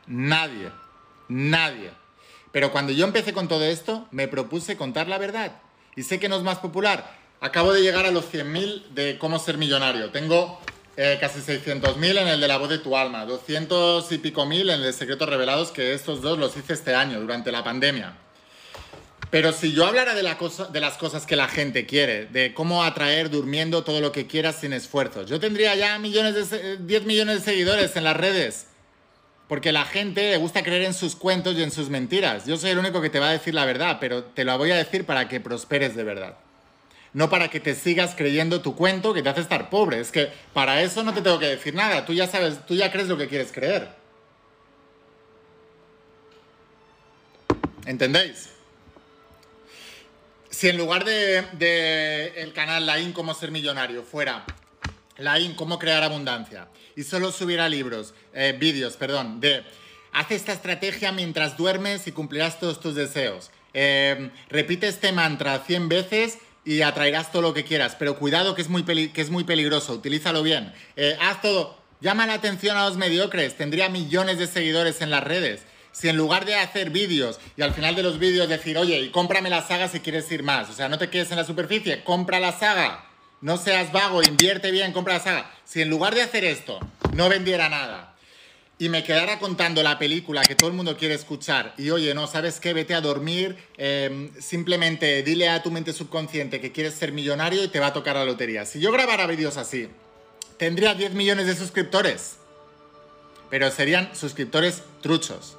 Nadie. 0.08 0.72
Nadie. 1.28 1.92
Pero 2.52 2.72
cuando 2.72 2.92
yo 2.92 3.06
empecé 3.06 3.34
con 3.34 3.48
todo 3.48 3.64
esto, 3.64 4.08
me 4.12 4.28
propuse 4.28 4.78
contar 4.78 5.08
la 5.08 5.18
verdad. 5.18 5.62
Y 5.96 6.04
sé 6.04 6.20
que 6.20 6.30
no 6.30 6.38
es 6.38 6.44
más 6.44 6.60
popular. 6.60 7.16
Acabo 7.42 7.74
de 7.74 7.82
llegar 7.82 8.06
a 8.06 8.12
los 8.12 8.32
100.000 8.32 8.90
de 8.90 9.18
cómo 9.20 9.38
ser 9.40 9.58
millonario. 9.58 10.10
Tengo 10.12 10.60
eh, 10.96 11.18
casi 11.20 11.40
600.000 11.40 12.22
en 12.22 12.28
el 12.28 12.42
de 12.42 12.48
la 12.48 12.58
voz 12.58 12.70
de 12.70 12.80
tu 12.80 12.98
alma, 12.98 13.26
200 13.26 14.12
y 14.12 14.18
pico 14.18 14.48
mil 14.48 14.70
en 14.70 14.78
el 14.78 14.84
de 14.84 14.94
Secretos 14.94 15.30
Revelados, 15.30 15.70
que 15.72 15.94
estos 15.94 16.24
dos 16.24 16.40
los 16.40 16.58
hice 16.58 16.74
este 16.74 16.96
año, 16.96 17.20
durante 17.20 17.52
la 17.52 17.64
pandemia. 17.64 18.18
Pero 19.30 19.52
si 19.52 19.74
yo 19.74 19.86
hablara 19.86 20.16
de, 20.16 20.24
la 20.24 20.38
cosa, 20.38 20.66
de 20.66 20.80
las 20.80 20.98
cosas 20.98 21.26
que 21.26 21.36
la 21.36 21.48
gente 21.48 21.86
quiere, 21.86 22.28
de 22.28 22.54
cómo 22.54 22.84
atraer 22.84 23.30
durmiendo 23.30 23.84
todo 23.84 24.00
lo 24.00 24.12
que 24.12 24.26
quieras 24.26 24.58
sin 24.62 24.72
esfuerzo, 24.72 25.26
yo 25.26 25.40
tendría 25.40 25.76
ya 25.76 26.00
millones 26.00 26.50
de, 26.50 26.78
10 26.78 27.04
millones 27.04 27.40
de 27.40 27.52
seguidores 27.52 27.96
en 27.96 28.06
las 28.06 28.16
redes. 28.16 28.68
Porque 29.50 29.72
la 29.72 29.86
gente 29.86 30.32
le 30.32 30.38
gusta 30.38 30.64
creer 30.64 30.84
en 30.84 30.94
sus 30.94 31.16
cuentos 31.16 31.56
y 31.56 31.64
en 31.64 31.72
sus 31.72 31.90
mentiras. 31.90 32.46
Yo 32.46 32.58
soy 32.58 32.72
el 32.72 32.80
único 32.80 33.02
que 33.02 33.10
te 33.10 33.20
va 33.20 33.30
a 33.30 33.32
decir 33.32 33.54
la 33.54 33.66
verdad, 33.66 33.98
pero 34.00 34.24
te 34.24 34.44
la 34.44 34.58
voy 34.58 34.72
a 34.72 34.76
decir 34.76 35.06
para 35.06 35.28
que 35.28 35.40
prosperes 35.40 35.96
de 35.96 36.04
verdad 36.04 36.38
no 37.14 37.32
para 37.32 37.50
que 37.50 37.60
te 37.60 37.74
sigas 37.74 38.14
creyendo 38.16 38.62
tu 38.62 38.76
cuento 38.76 39.12
que 39.12 39.24
te 39.24 39.30
hace 39.30 39.42
estar 39.42 39.72
pobre. 39.72 40.00
Es 40.00 40.12
que 40.12 40.32
para 40.54 40.84
eso 40.84 41.02
no 41.02 41.16
te 41.16 41.22
tengo 41.22 41.40
que 41.40 41.48
decir 41.48 41.74
nada. 41.74 42.06
Tú 42.06 42.14
ya 42.14 42.28
sabes, 42.28 42.64
tú 42.68 42.76
ya 42.76 42.92
crees 42.92 43.08
lo 43.08 43.18
que 43.18 43.28
quieres 43.28 43.52
creer. 43.52 43.90
¿Entendéis? 47.88 48.57
Si 50.58 50.68
en 50.68 50.76
lugar 50.76 51.06
de, 51.06 52.34
el 52.36 52.52
canal 52.52 52.88
Lain 52.88 53.14
Cómo 53.14 53.36
ser 53.36 53.52
millonario 53.52 54.02
fuera 54.02 54.44
Lain 55.20 55.54
Cómo 55.54 55.78
crear 55.78 56.02
abundancia 56.02 56.68
y 56.96 57.04
solo 57.04 57.32
subiera 57.32 57.70
libros, 57.70 58.16
eh, 58.34 58.58
vídeos, 58.60 58.98
perdón, 58.98 59.40
de 59.40 59.64
haz 60.14 60.32
esta 60.32 60.54
estrategia 60.54 61.12
mientras 61.12 61.58
duermes 61.58 62.08
y 62.08 62.12
cumplirás 62.12 62.60
todos 62.60 62.80
tus 62.80 62.96
deseos. 62.96 63.52
Eh, 63.76 64.32
repite 64.50 64.88
este 64.88 65.12
mantra 65.12 65.60
100 65.60 65.90
veces 65.90 66.40
y 66.66 66.82
atraerás 66.82 67.32
todo 67.32 67.44
lo 67.44 67.54
que 67.54 67.64
quieras. 67.64 67.96
Pero 67.96 68.18
cuidado 68.18 68.56
que 68.56 68.64
es 68.64 68.70
muy, 68.70 68.84
que 68.84 69.22
es 69.22 69.30
muy 69.30 69.44
peligroso, 69.44 69.94
utilízalo 69.94 70.42
bien. 70.42 70.74
Eh, 70.96 71.16
haz 71.22 71.40
todo, 71.40 71.78
llama 72.02 72.26
la 72.26 72.34
atención 72.34 72.78
a 72.78 72.86
los 72.86 72.98
mediocres, 72.98 73.58
tendría 73.58 73.90
millones 73.90 74.40
de 74.40 74.48
seguidores 74.48 75.02
en 75.02 75.12
las 75.12 75.24
redes. 75.24 75.62
Si 75.98 76.08
en 76.08 76.16
lugar 76.16 76.46
de 76.46 76.54
hacer 76.54 76.92
vídeos 76.92 77.40
y 77.56 77.64
al 77.64 77.74
final 77.74 77.96
de 77.96 78.04
los 78.04 78.20
vídeos 78.20 78.48
decir, 78.48 78.78
oye, 78.78 79.00
y 79.00 79.10
cómprame 79.10 79.50
la 79.50 79.66
saga 79.66 79.88
si 79.88 80.00
quieres 80.00 80.32
ir 80.32 80.44
más, 80.44 80.70
o 80.70 80.74
sea, 80.74 80.90
no 80.90 81.00
te 81.00 81.10
quedes 81.10 81.32
en 81.32 81.38
la 81.38 81.44
superficie, 81.44 82.04
compra 82.04 82.40
la 82.40 82.52
saga, 82.52 83.10
no 83.42 83.58
seas 83.58 83.92
vago, 83.92 84.22
invierte 84.22 84.70
bien, 84.70 84.94
compra 84.94 85.16
la 85.16 85.24
saga. 85.24 85.52
Si 85.66 85.82
en 85.82 85.90
lugar 85.90 86.14
de 86.14 86.22
hacer 86.22 86.46
esto 86.46 86.80
no 87.16 87.30
vendiera 87.30 87.68
nada, 87.68 88.16
y 88.78 88.90
me 88.90 89.04
quedara 89.04 89.40
contando 89.40 89.82
la 89.82 89.98
película 89.98 90.44
que 90.44 90.54
todo 90.54 90.70
el 90.70 90.76
mundo 90.76 90.98
quiere 90.98 91.16
escuchar 91.16 91.74
y 91.80 91.90
oye, 91.90 92.14
no, 92.14 92.28
¿sabes 92.28 92.60
qué? 92.60 92.74
Vete 92.74 92.94
a 92.94 93.02
dormir, 93.02 93.58
em, 93.78 94.32
simplemente 94.40 95.24
dile 95.24 95.50
a 95.50 95.64
tu 95.64 95.72
mente 95.72 95.94
subconsciente 95.94 96.62
que 96.62 96.72
quieres 96.72 96.94
ser 96.94 97.12
millonario 97.12 97.64
y 97.64 97.70
te 97.70 97.80
va 97.80 97.88
a 97.88 97.94
tocar 97.94 98.16
la 98.16 98.24
lotería. 98.24 98.68
Si 98.68 98.80
yo 98.80 98.92
grabara 98.92 99.26
vídeos 99.26 99.58
así, 99.58 99.90
tendría 100.58 100.94
10 100.94 101.14
millones 101.14 101.48
de 101.48 101.56
suscriptores, 101.56 102.36
pero 103.50 103.72
serían 103.72 104.16
suscriptores 104.16 104.84
truchos, 105.02 105.57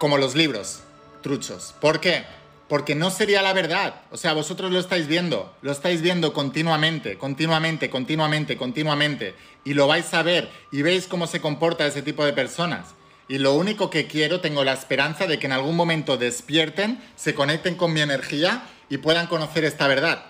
como 0.00 0.18
los 0.18 0.34
libros, 0.34 0.80
truchos. 1.22 1.72
¿Por 1.80 2.00
qué? 2.00 2.24
porque 2.70 2.94
no 2.94 3.10
sería 3.10 3.42
la 3.42 3.52
verdad. 3.52 4.02
O 4.12 4.16
sea, 4.16 4.32
vosotros 4.32 4.70
lo 4.70 4.78
estáis 4.78 5.08
viendo, 5.08 5.52
lo 5.60 5.72
estáis 5.72 6.02
viendo 6.02 6.32
continuamente, 6.32 7.18
continuamente, 7.18 7.90
continuamente, 7.90 8.56
continuamente, 8.56 9.34
y 9.64 9.74
lo 9.74 9.88
vais 9.88 10.14
a 10.14 10.22
ver 10.22 10.48
y 10.70 10.82
veis 10.82 11.08
cómo 11.08 11.26
se 11.26 11.40
comporta 11.40 11.84
ese 11.84 12.00
tipo 12.00 12.24
de 12.24 12.32
personas. 12.32 12.94
Y 13.26 13.38
lo 13.38 13.54
único 13.54 13.90
que 13.90 14.06
quiero, 14.06 14.40
tengo 14.40 14.62
la 14.62 14.72
esperanza 14.72 15.26
de 15.26 15.40
que 15.40 15.46
en 15.46 15.52
algún 15.52 15.74
momento 15.74 16.16
despierten, 16.16 17.02
se 17.16 17.34
conecten 17.34 17.74
con 17.74 17.92
mi 17.92 18.02
energía 18.02 18.62
y 18.88 18.98
puedan 18.98 19.26
conocer 19.26 19.64
esta 19.64 19.88
verdad. 19.88 20.26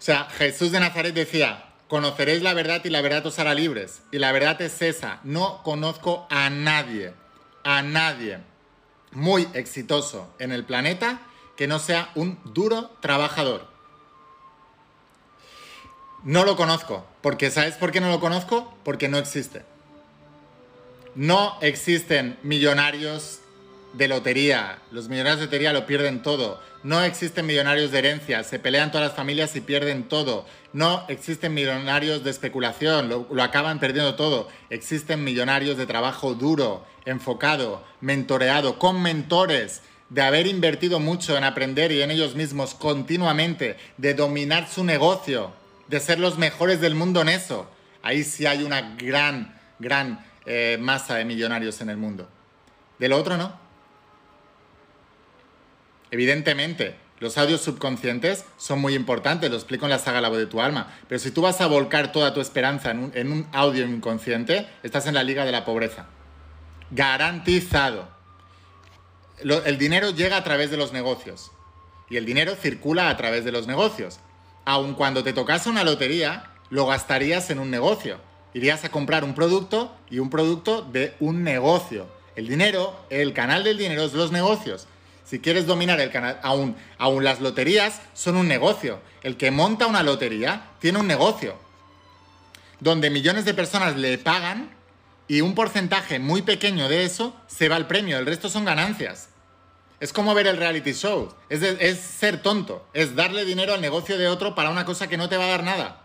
O 0.00 0.02
sea, 0.02 0.24
Jesús 0.24 0.72
de 0.72 0.80
Nazaret 0.80 1.14
decía, 1.14 1.66
conoceréis 1.86 2.42
la 2.42 2.52
verdad 2.52 2.84
y 2.84 2.90
la 2.90 3.00
verdad 3.00 3.24
os 3.24 3.38
hará 3.38 3.54
libres. 3.54 4.02
Y 4.10 4.18
la 4.18 4.32
verdad 4.32 4.60
es 4.60 4.82
esa, 4.82 5.20
no 5.22 5.62
conozco 5.62 6.26
a 6.30 6.50
nadie, 6.50 7.12
a 7.66 7.82
nadie 7.82 8.38
muy 9.10 9.48
exitoso 9.54 10.32
en 10.38 10.52
el 10.52 10.64
planeta 10.64 11.20
que 11.56 11.66
no 11.66 11.80
sea 11.80 12.12
un 12.14 12.38
duro 12.44 12.92
trabajador. 13.00 13.66
No 16.22 16.44
lo 16.44 16.56
conozco. 16.56 17.04
Porque 17.22 17.50
¿sabes 17.50 17.74
por 17.74 17.90
qué 17.90 18.00
no 18.00 18.08
lo 18.08 18.20
conozco? 18.20 18.72
Porque 18.84 19.08
no 19.08 19.18
existe. 19.18 19.62
No 21.16 21.58
existen 21.60 22.38
millonarios 22.44 23.40
de 23.94 24.06
lotería. 24.06 24.78
Los 24.92 25.08
millonarios 25.08 25.40
de 25.40 25.46
lotería 25.46 25.72
lo 25.72 25.86
pierden 25.86 26.22
todo. 26.22 26.60
No 26.84 27.02
existen 27.02 27.46
millonarios 27.46 27.90
de 27.90 27.98
herencia. 27.98 28.44
Se 28.44 28.60
pelean 28.60 28.92
todas 28.92 29.08
las 29.08 29.16
familias 29.16 29.56
y 29.56 29.60
pierden 29.60 30.04
todo. 30.08 30.46
No 30.72 31.04
existen 31.08 31.52
millonarios 31.52 32.22
de 32.22 32.30
especulación. 32.30 33.08
Lo, 33.08 33.26
lo 33.28 33.42
acaban 33.42 33.80
perdiendo 33.80 34.14
todo. 34.14 34.48
Existen 34.70 35.24
millonarios 35.24 35.76
de 35.76 35.86
trabajo 35.86 36.34
duro, 36.34 36.84
enfocado, 37.06 37.82
mentoreado, 38.00 38.78
con 38.78 39.00
mentores, 39.00 39.80
de 40.10 40.22
haber 40.22 40.46
invertido 40.46 41.00
mucho 41.00 41.36
en 41.36 41.44
aprender 41.44 41.90
y 41.90 42.02
en 42.02 42.10
ellos 42.10 42.34
mismos 42.34 42.74
continuamente, 42.74 43.76
de 43.96 44.14
dominar 44.14 44.68
su 44.68 44.84
negocio, 44.84 45.52
de 45.88 46.00
ser 46.00 46.18
los 46.18 46.38
mejores 46.38 46.80
del 46.80 46.94
mundo 46.94 47.22
en 47.22 47.30
eso. 47.30 47.68
Ahí 48.02 48.22
sí 48.22 48.46
hay 48.46 48.62
una 48.62 48.94
gran, 48.96 49.58
gran 49.78 50.24
eh, 50.44 50.78
masa 50.80 51.16
de 51.16 51.24
millonarios 51.24 51.80
en 51.80 51.90
el 51.90 51.96
mundo. 51.96 52.28
De 52.98 53.08
lo 53.08 53.16
otro 53.16 53.36
no. 53.36 53.58
Evidentemente, 56.10 56.94
los 57.18 57.36
audios 57.36 57.62
subconscientes 57.62 58.44
son 58.58 58.80
muy 58.80 58.94
importantes, 58.94 59.50
lo 59.50 59.56
explico 59.56 59.86
en 59.86 59.90
la 59.90 59.98
saga 59.98 60.20
La 60.20 60.28
voz 60.28 60.38
de 60.38 60.46
tu 60.46 60.60
alma, 60.60 60.94
pero 61.08 61.18
si 61.18 61.30
tú 61.30 61.42
vas 61.42 61.60
a 61.60 61.66
volcar 61.66 62.12
toda 62.12 62.32
tu 62.32 62.40
esperanza 62.40 62.90
en 62.90 62.98
un, 63.00 63.12
en 63.14 63.32
un 63.32 63.46
audio 63.52 63.84
inconsciente, 63.84 64.68
estás 64.82 65.06
en 65.06 65.14
la 65.14 65.24
liga 65.24 65.44
de 65.44 65.52
la 65.52 65.64
pobreza. 65.64 66.06
Garantizado. 66.90 68.08
el 69.42 69.78
dinero 69.78 70.10
llega 70.10 70.36
a 70.36 70.44
través 70.44 70.70
de 70.70 70.76
los 70.76 70.92
negocios 70.92 71.50
y 72.08 72.16
el 72.16 72.24
dinero 72.24 72.54
circula 72.54 73.08
a 73.08 73.16
través 73.16 73.44
de 73.44 73.52
los 73.52 73.66
negocios. 73.66 74.20
Aun 74.64 74.94
cuando 74.94 75.24
te 75.24 75.32
tocase 75.32 75.68
una 75.68 75.84
lotería, 75.84 76.50
lo 76.70 76.86
gastarías 76.86 77.50
en 77.50 77.58
un 77.58 77.70
negocio. 77.70 78.18
Irías 78.54 78.84
a 78.84 78.90
comprar 78.90 79.24
un 79.24 79.34
producto 79.34 79.94
y 80.10 80.18
un 80.18 80.30
producto 80.30 80.82
de 80.82 81.14
un 81.20 81.42
negocio. 81.42 82.06
El 82.36 82.48
dinero, 82.48 82.96
el 83.10 83.32
canal 83.32 83.64
del 83.64 83.78
dinero 83.78 84.04
es 84.04 84.12
los 84.12 84.32
negocios. 84.32 84.86
Si 85.24 85.40
quieres 85.40 85.66
dominar 85.66 86.00
el 86.00 86.10
canal, 86.10 86.38
aún, 86.42 86.76
aún 86.98 87.24
las 87.24 87.40
loterías 87.40 88.00
son 88.14 88.36
un 88.36 88.46
negocio. 88.46 89.00
El 89.22 89.36
que 89.36 89.50
monta 89.50 89.86
una 89.86 90.02
lotería 90.02 90.70
tiene 90.78 91.00
un 91.00 91.06
negocio. 91.06 91.56
Donde 92.78 93.10
millones 93.10 93.44
de 93.44 93.54
personas 93.54 93.96
le 93.96 94.18
pagan 94.18 94.75
y 95.28 95.40
un 95.40 95.54
porcentaje 95.54 96.18
muy 96.18 96.42
pequeño 96.42 96.88
de 96.88 97.04
eso 97.04 97.34
se 97.46 97.68
va 97.68 97.76
al 97.76 97.86
premio, 97.86 98.18
el 98.18 98.26
resto 98.26 98.48
son 98.48 98.64
ganancias. 98.64 99.28
Es 99.98 100.12
como 100.12 100.34
ver 100.34 100.46
el 100.46 100.58
reality 100.58 100.92
show, 100.92 101.34
es, 101.48 101.98
ser 101.98 102.42
tonto, 102.42 102.86
es 102.92 103.16
darle 103.16 103.44
dinero 103.44 103.74
al 103.74 103.80
negocio 103.80 104.18
de 104.18 104.28
otro 104.28 104.54
para 104.54 104.70
una 104.70 104.84
cosa 104.84 105.08
que 105.08 105.16
no 105.16 105.28
te 105.28 105.36
va 105.36 105.44
a 105.44 105.48
dar 105.48 105.64
nada. 105.64 106.02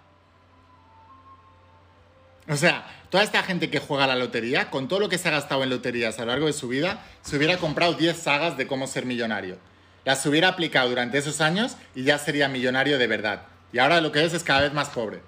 O 2.48 2.56
sea, 2.56 3.06
toda 3.10 3.24
esta 3.24 3.44
gente 3.44 3.70
que 3.70 3.80
juega 3.80 4.06
a 4.06 4.08
la 4.08 4.16
lotería, 4.16 4.72
con 4.72 4.88
todo 4.88 5.00
lo 5.00 5.10
que 5.10 5.18
se 5.18 5.28
ha 5.28 5.32
gastado 5.32 5.64
en 5.64 5.70
loterías 5.70 6.18
a 6.18 6.22
lo 6.22 6.32
largo 6.32 6.48
de 6.48 6.54
su 6.54 6.70
vida, 6.70 7.06
se 7.22 7.38
hubiera 7.38 7.58
comprado 7.58 7.94
10 7.94 8.18
sagas 8.18 8.58
de 8.58 8.66
cómo 8.66 8.88
ser 8.88 9.06
millonario. 9.06 9.58
Las 10.06 10.26
hubiera 10.26 10.48
aplicado 10.48 10.90
durante 10.90 11.18
esos 11.18 11.42
años 11.42 11.76
y 11.94 12.04
ya 12.04 12.18
sería 12.18 12.48
millonario 12.48 12.98
de 12.98 13.08
verdad. 13.08 13.44
Y 13.72 13.80
ahora 13.80 14.02
lo 14.02 14.12
que 14.12 14.24
es 14.24 14.34
es 14.34 14.44
cada 14.44 14.62
vez 14.62 14.74
más 14.74 14.90
pobre. 14.90 15.22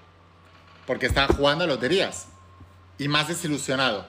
Porque 0.87 1.05
está 1.05 1.27
jugando 1.27 1.65
a 1.65 1.67
loterías 1.67 2.27
y 3.03 3.09
más 3.09 3.27
desilusionado. 3.27 4.05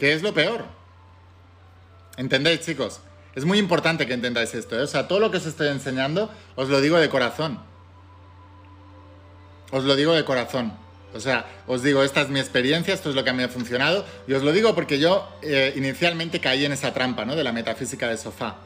¿Qué 0.00 0.12
es 0.12 0.22
lo 0.22 0.34
peor? 0.34 0.64
¿Entendéis, 2.16 2.60
chicos? 2.62 3.00
Es 3.36 3.44
muy 3.44 3.58
importante 3.58 4.06
que 4.06 4.14
entendáis 4.14 4.52
esto. 4.54 4.76
¿eh? 4.76 4.82
O 4.82 4.86
sea, 4.88 5.06
todo 5.06 5.20
lo 5.20 5.30
que 5.30 5.36
os 5.36 5.46
estoy 5.46 5.68
enseñando 5.68 6.28
os 6.56 6.68
lo 6.68 6.80
digo 6.80 6.98
de 6.98 7.08
corazón. 7.08 7.60
Os 9.70 9.84
lo 9.84 9.94
digo 9.94 10.12
de 10.12 10.24
corazón. 10.24 10.72
O 11.14 11.20
sea, 11.20 11.46
os 11.68 11.82
digo, 11.82 12.02
esta 12.02 12.22
es 12.22 12.30
mi 12.30 12.40
experiencia, 12.40 12.92
esto 12.92 13.10
es 13.10 13.14
lo 13.14 13.22
que 13.22 13.30
a 13.30 13.32
mí 13.32 13.44
ha 13.44 13.48
funcionado. 13.48 14.04
Y 14.26 14.32
os 14.32 14.42
lo 14.42 14.52
digo 14.52 14.74
porque 14.74 14.98
yo 14.98 15.28
eh, 15.42 15.72
inicialmente 15.76 16.40
caí 16.40 16.64
en 16.64 16.72
esa 16.72 16.92
trampa, 16.92 17.24
¿no? 17.24 17.36
De 17.36 17.44
la 17.44 17.52
metafísica 17.52 18.08
de 18.08 18.16
sofá. 18.16 18.56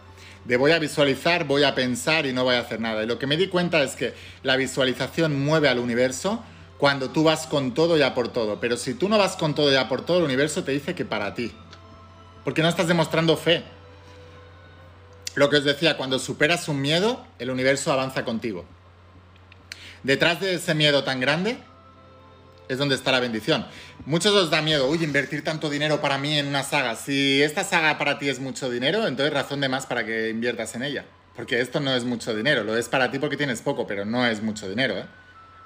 De 0.47 0.57
voy 0.57 0.72
a 0.72 0.78
visualizar, 0.78 1.45
voy 1.45 1.64
a 1.64 1.74
pensar 1.74 2.24
y 2.24 2.33
no 2.33 2.45
voy 2.45 2.55
a 2.55 2.61
hacer 2.61 2.81
nada. 2.81 3.03
Y 3.03 3.07
lo 3.07 3.18
que 3.18 3.26
me 3.26 3.37
di 3.37 3.49
cuenta 3.49 3.83
es 3.83 3.95
que 3.95 4.14
la 4.43 4.57
visualización 4.57 5.45
mueve 5.45 5.68
al 5.68 5.78
universo, 5.78 6.43
cuando 6.81 7.11
tú 7.11 7.22
vas 7.24 7.47
con 7.47 7.74
todo 7.74 7.99
ya 7.99 8.14
por 8.14 8.28
todo. 8.33 8.59
Pero 8.59 8.78
si 8.78 8.95
tú 8.95 9.11
no 9.11 9.18
vas 9.18 9.37
con 9.37 9.55
todo 9.55 9.70
ya 9.70 9.87
por 9.87 10.07
todo, 10.07 10.16
el 10.16 10.24
universo 10.24 10.64
te 10.64 10.72
dice 10.72 10.95
que 10.95 11.05
para 11.05 11.35
ti. 11.35 11.53
Porque 12.43 12.62
no 12.62 12.68
estás 12.70 12.89
demostrando 12.89 13.37
fe. 13.37 13.62
Lo 15.35 15.51
que 15.51 15.57
os 15.59 15.64
decía, 15.64 15.99
cuando 15.99 16.18
superas 16.18 16.68
un 16.68 16.81
miedo, 16.81 17.22
el 17.39 17.51
universo 17.51 17.93
avanza 17.93 18.24
contigo. 18.24 18.64
Detrás 20.03 20.41
de 20.41 20.55
ese 20.55 20.74
miedo 20.74 21.05
tan 21.05 21.20
grande 21.20 21.59
es 22.70 22.78
donde 22.78 22.95
está 22.95 23.12
la 23.12 23.20
bendición. 23.20 23.66
Muchos 24.07 24.33
os 24.33 24.51
da 24.51 24.62
miedo, 24.62 24.89
uy, 24.89 25.05
invertir 25.05 25.45
tanto 25.45 25.68
dinero 25.68 26.01
para 26.01 26.16
mí 26.16 26.39
en 26.39 26.47
una 26.47 26.62
saga. 26.62 26.97
Si 26.97 27.43
esta 27.43 27.62
saga 27.62 27.99
para 27.99 28.18
ti 28.18 28.31
es 28.31 28.41
mucho 28.41 28.70
dinero, 28.70 29.07
entonces 29.07 29.35
razón 29.35 29.61
de 29.61 29.68
más 29.68 29.85
para 29.85 30.07
que 30.07 30.31
inviertas 30.31 30.74
en 30.74 30.85
ella. 30.85 31.05
Porque 31.37 31.61
esto 31.61 31.78
no 31.78 31.95
es 31.95 32.05
mucho 32.05 32.35
dinero, 32.35 32.64
lo 32.64 32.74
es 32.74 32.89
para 32.89 33.11
ti 33.11 33.18
porque 33.18 33.37
tienes 33.37 33.61
poco, 33.61 33.87
pero 33.87 34.07
no 34.07 34.26
es 34.26 34.43
mucho 34.43 34.66
dinero, 34.66 34.97
¿eh? 34.97 35.05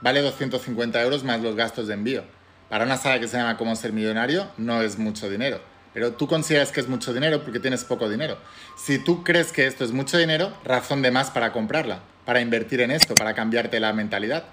Vale 0.05 0.21
250 0.21 1.03
euros 1.03 1.25
más 1.25 1.41
los 1.41 1.57
gastos 1.57 1.89
de 1.89 1.95
envío. 1.95 2.25
Para 2.69 2.85
una 2.85 2.99
saga 2.99 3.21
que 3.21 3.27
se 3.27 3.39
llama 3.39 3.57
Cómo 3.57 3.75
ser 3.75 3.95
millonario, 3.95 4.47
no 4.59 4.83
es 4.83 4.99
mucho 4.99 5.31
dinero. 5.31 5.61
Pero 5.95 6.13
tú 6.13 6.29
consideras 6.29 6.71
que 6.73 6.81
es 6.81 6.89
mucho 6.89 7.15
dinero 7.15 7.43
porque 7.43 7.59
tienes 7.59 7.85
poco 7.85 8.11
dinero. 8.11 8.37
Si 8.77 8.99
tú 8.99 9.25
crees 9.25 9.51
que 9.51 9.67
esto 9.67 9.83
es 9.83 9.93
mucho 9.93 10.19
dinero, 10.19 10.53
razón 10.63 11.01
de 11.01 11.11
más 11.11 11.31
para 11.31 11.53
comprarla, 11.53 12.01
para 12.27 12.43
invertir 12.43 12.83
en 12.83 12.91
esto, 12.91 13.15
para 13.15 13.33
cambiarte 13.33 13.81
la 13.81 13.95
mentalidad. 13.95 14.45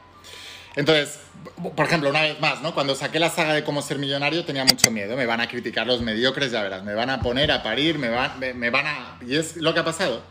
Entonces, 0.77 1.19
por 1.75 1.85
ejemplo, 1.85 2.09
una 2.09 2.21
vez 2.21 2.39
más, 2.39 2.61
¿no? 2.61 2.73
Cuando 2.73 2.95
saqué 2.95 3.19
la 3.19 3.29
saga 3.29 3.53
de 3.53 3.65
cómo 3.65 3.81
ser 3.81 3.99
millonario 3.99 4.45
tenía 4.45 4.63
mucho 4.63 4.89
miedo. 4.89 5.17
Me 5.17 5.25
van 5.25 5.41
a 5.41 5.49
criticar 5.49 5.85
los 5.85 6.01
mediocres, 6.01 6.53
ya 6.53 6.63
verás. 6.63 6.83
Me 6.83 6.93
van 6.93 7.09
a 7.09 7.19
poner 7.19 7.51
a 7.51 7.61
parir, 7.61 7.99
me, 7.99 8.07
van, 8.07 8.39
me 8.39 8.69
van 8.69 8.87
a... 8.87 9.17
Y 9.27 9.35
es 9.35 9.57
lo 9.57 9.73
que 9.73 9.81
ha 9.81 9.85
pasado. 9.85 10.23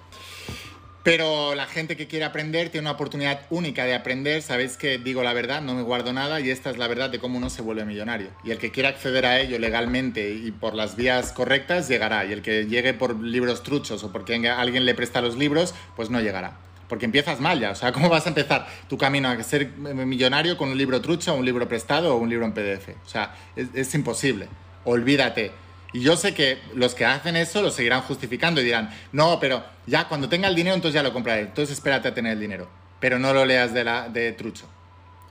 Pero 1.02 1.54
la 1.54 1.66
gente 1.66 1.96
que 1.96 2.06
quiere 2.06 2.26
aprender 2.26 2.68
tiene 2.68 2.86
una 2.86 2.92
oportunidad 2.92 3.40
única 3.48 3.84
de 3.84 3.94
aprender. 3.94 4.42
Sabéis 4.42 4.76
que 4.76 4.98
digo 4.98 5.22
la 5.22 5.32
verdad, 5.32 5.62
no 5.62 5.74
me 5.74 5.82
guardo 5.82 6.12
nada 6.12 6.40
y 6.40 6.50
esta 6.50 6.68
es 6.68 6.76
la 6.76 6.88
verdad 6.88 7.08
de 7.08 7.18
cómo 7.18 7.38
uno 7.38 7.48
se 7.48 7.62
vuelve 7.62 7.86
millonario. 7.86 8.28
Y 8.44 8.50
el 8.50 8.58
que 8.58 8.70
quiera 8.70 8.90
acceder 8.90 9.24
a 9.24 9.40
ello 9.40 9.58
legalmente 9.58 10.30
y 10.30 10.50
por 10.50 10.74
las 10.74 10.96
vías 10.96 11.32
correctas 11.32 11.88
llegará. 11.88 12.26
Y 12.26 12.32
el 12.32 12.42
que 12.42 12.66
llegue 12.66 12.92
por 12.92 13.18
libros 13.18 13.62
truchos 13.62 14.04
o 14.04 14.12
porque 14.12 14.34
alguien 14.48 14.84
le 14.84 14.94
presta 14.94 15.22
los 15.22 15.38
libros, 15.38 15.74
pues 15.96 16.10
no 16.10 16.20
llegará. 16.20 16.58
Porque 16.86 17.06
empiezas 17.06 17.40
mal 17.40 17.58
ya. 17.58 17.70
O 17.70 17.74
sea, 17.74 17.92
¿cómo 17.94 18.10
vas 18.10 18.26
a 18.26 18.28
empezar 18.28 18.66
tu 18.86 18.98
camino 18.98 19.30
a 19.30 19.42
ser 19.42 19.68
millonario 19.70 20.58
con 20.58 20.68
un 20.68 20.76
libro 20.76 21.00
trucho, 21.00 21.34
un 21.34 21.46
libro 21.46 21.66
prestado 21.66 22.14
o 22.14 22.18
un 22.18 22.28
libro 22.28 22.44
en 22.44 22.52
PDF? 22.52 22.90
O 23.06 23.08
sea, 23.08 23.34
es, 23.56 23.68
es 23.72 23.94
imposible. 23.94 24.48
Olvídate. 24.84 25.52
Y 25.92 26.00
yo 26.00 26.16
sé 26.16 26.34
que 26.34 26.58
los 26.74 26.94
que 26.94 27.04
hacen 27.04 27.36
eso 27.36 27.62
lo 27.62 27.70
seguirán 27.70 28.02
justificando 28.02 28.60
y 28.60 28.64
dirán, 28.64 28.90
no, 29.12 29.40
pero 29.40 29.64
ya 29.86 30.06
cuando 30.08 30.28
tenga 30.28 30.48
el 30.48 30.54
dinero 30.54 30.76
entonces 30.76 30.94
ya 30.94 31.02
lo 31.02 31.12
compraré. 31.12 31.42
Entonces 31.42 31.76
espérate 31.76 32.08
a 32.08 32.14
tener 32.14 32.34
el 32.34 32.40
dinero. 32.40 32.68
Pero 33.00 33.18
no 33.18 33.32
lo 33.32 33.44
leas 33.44 33.74
de, 33.74 33.84
la, 33.84 34.08
de 34.08 34.32
trucho. 34.32 34.66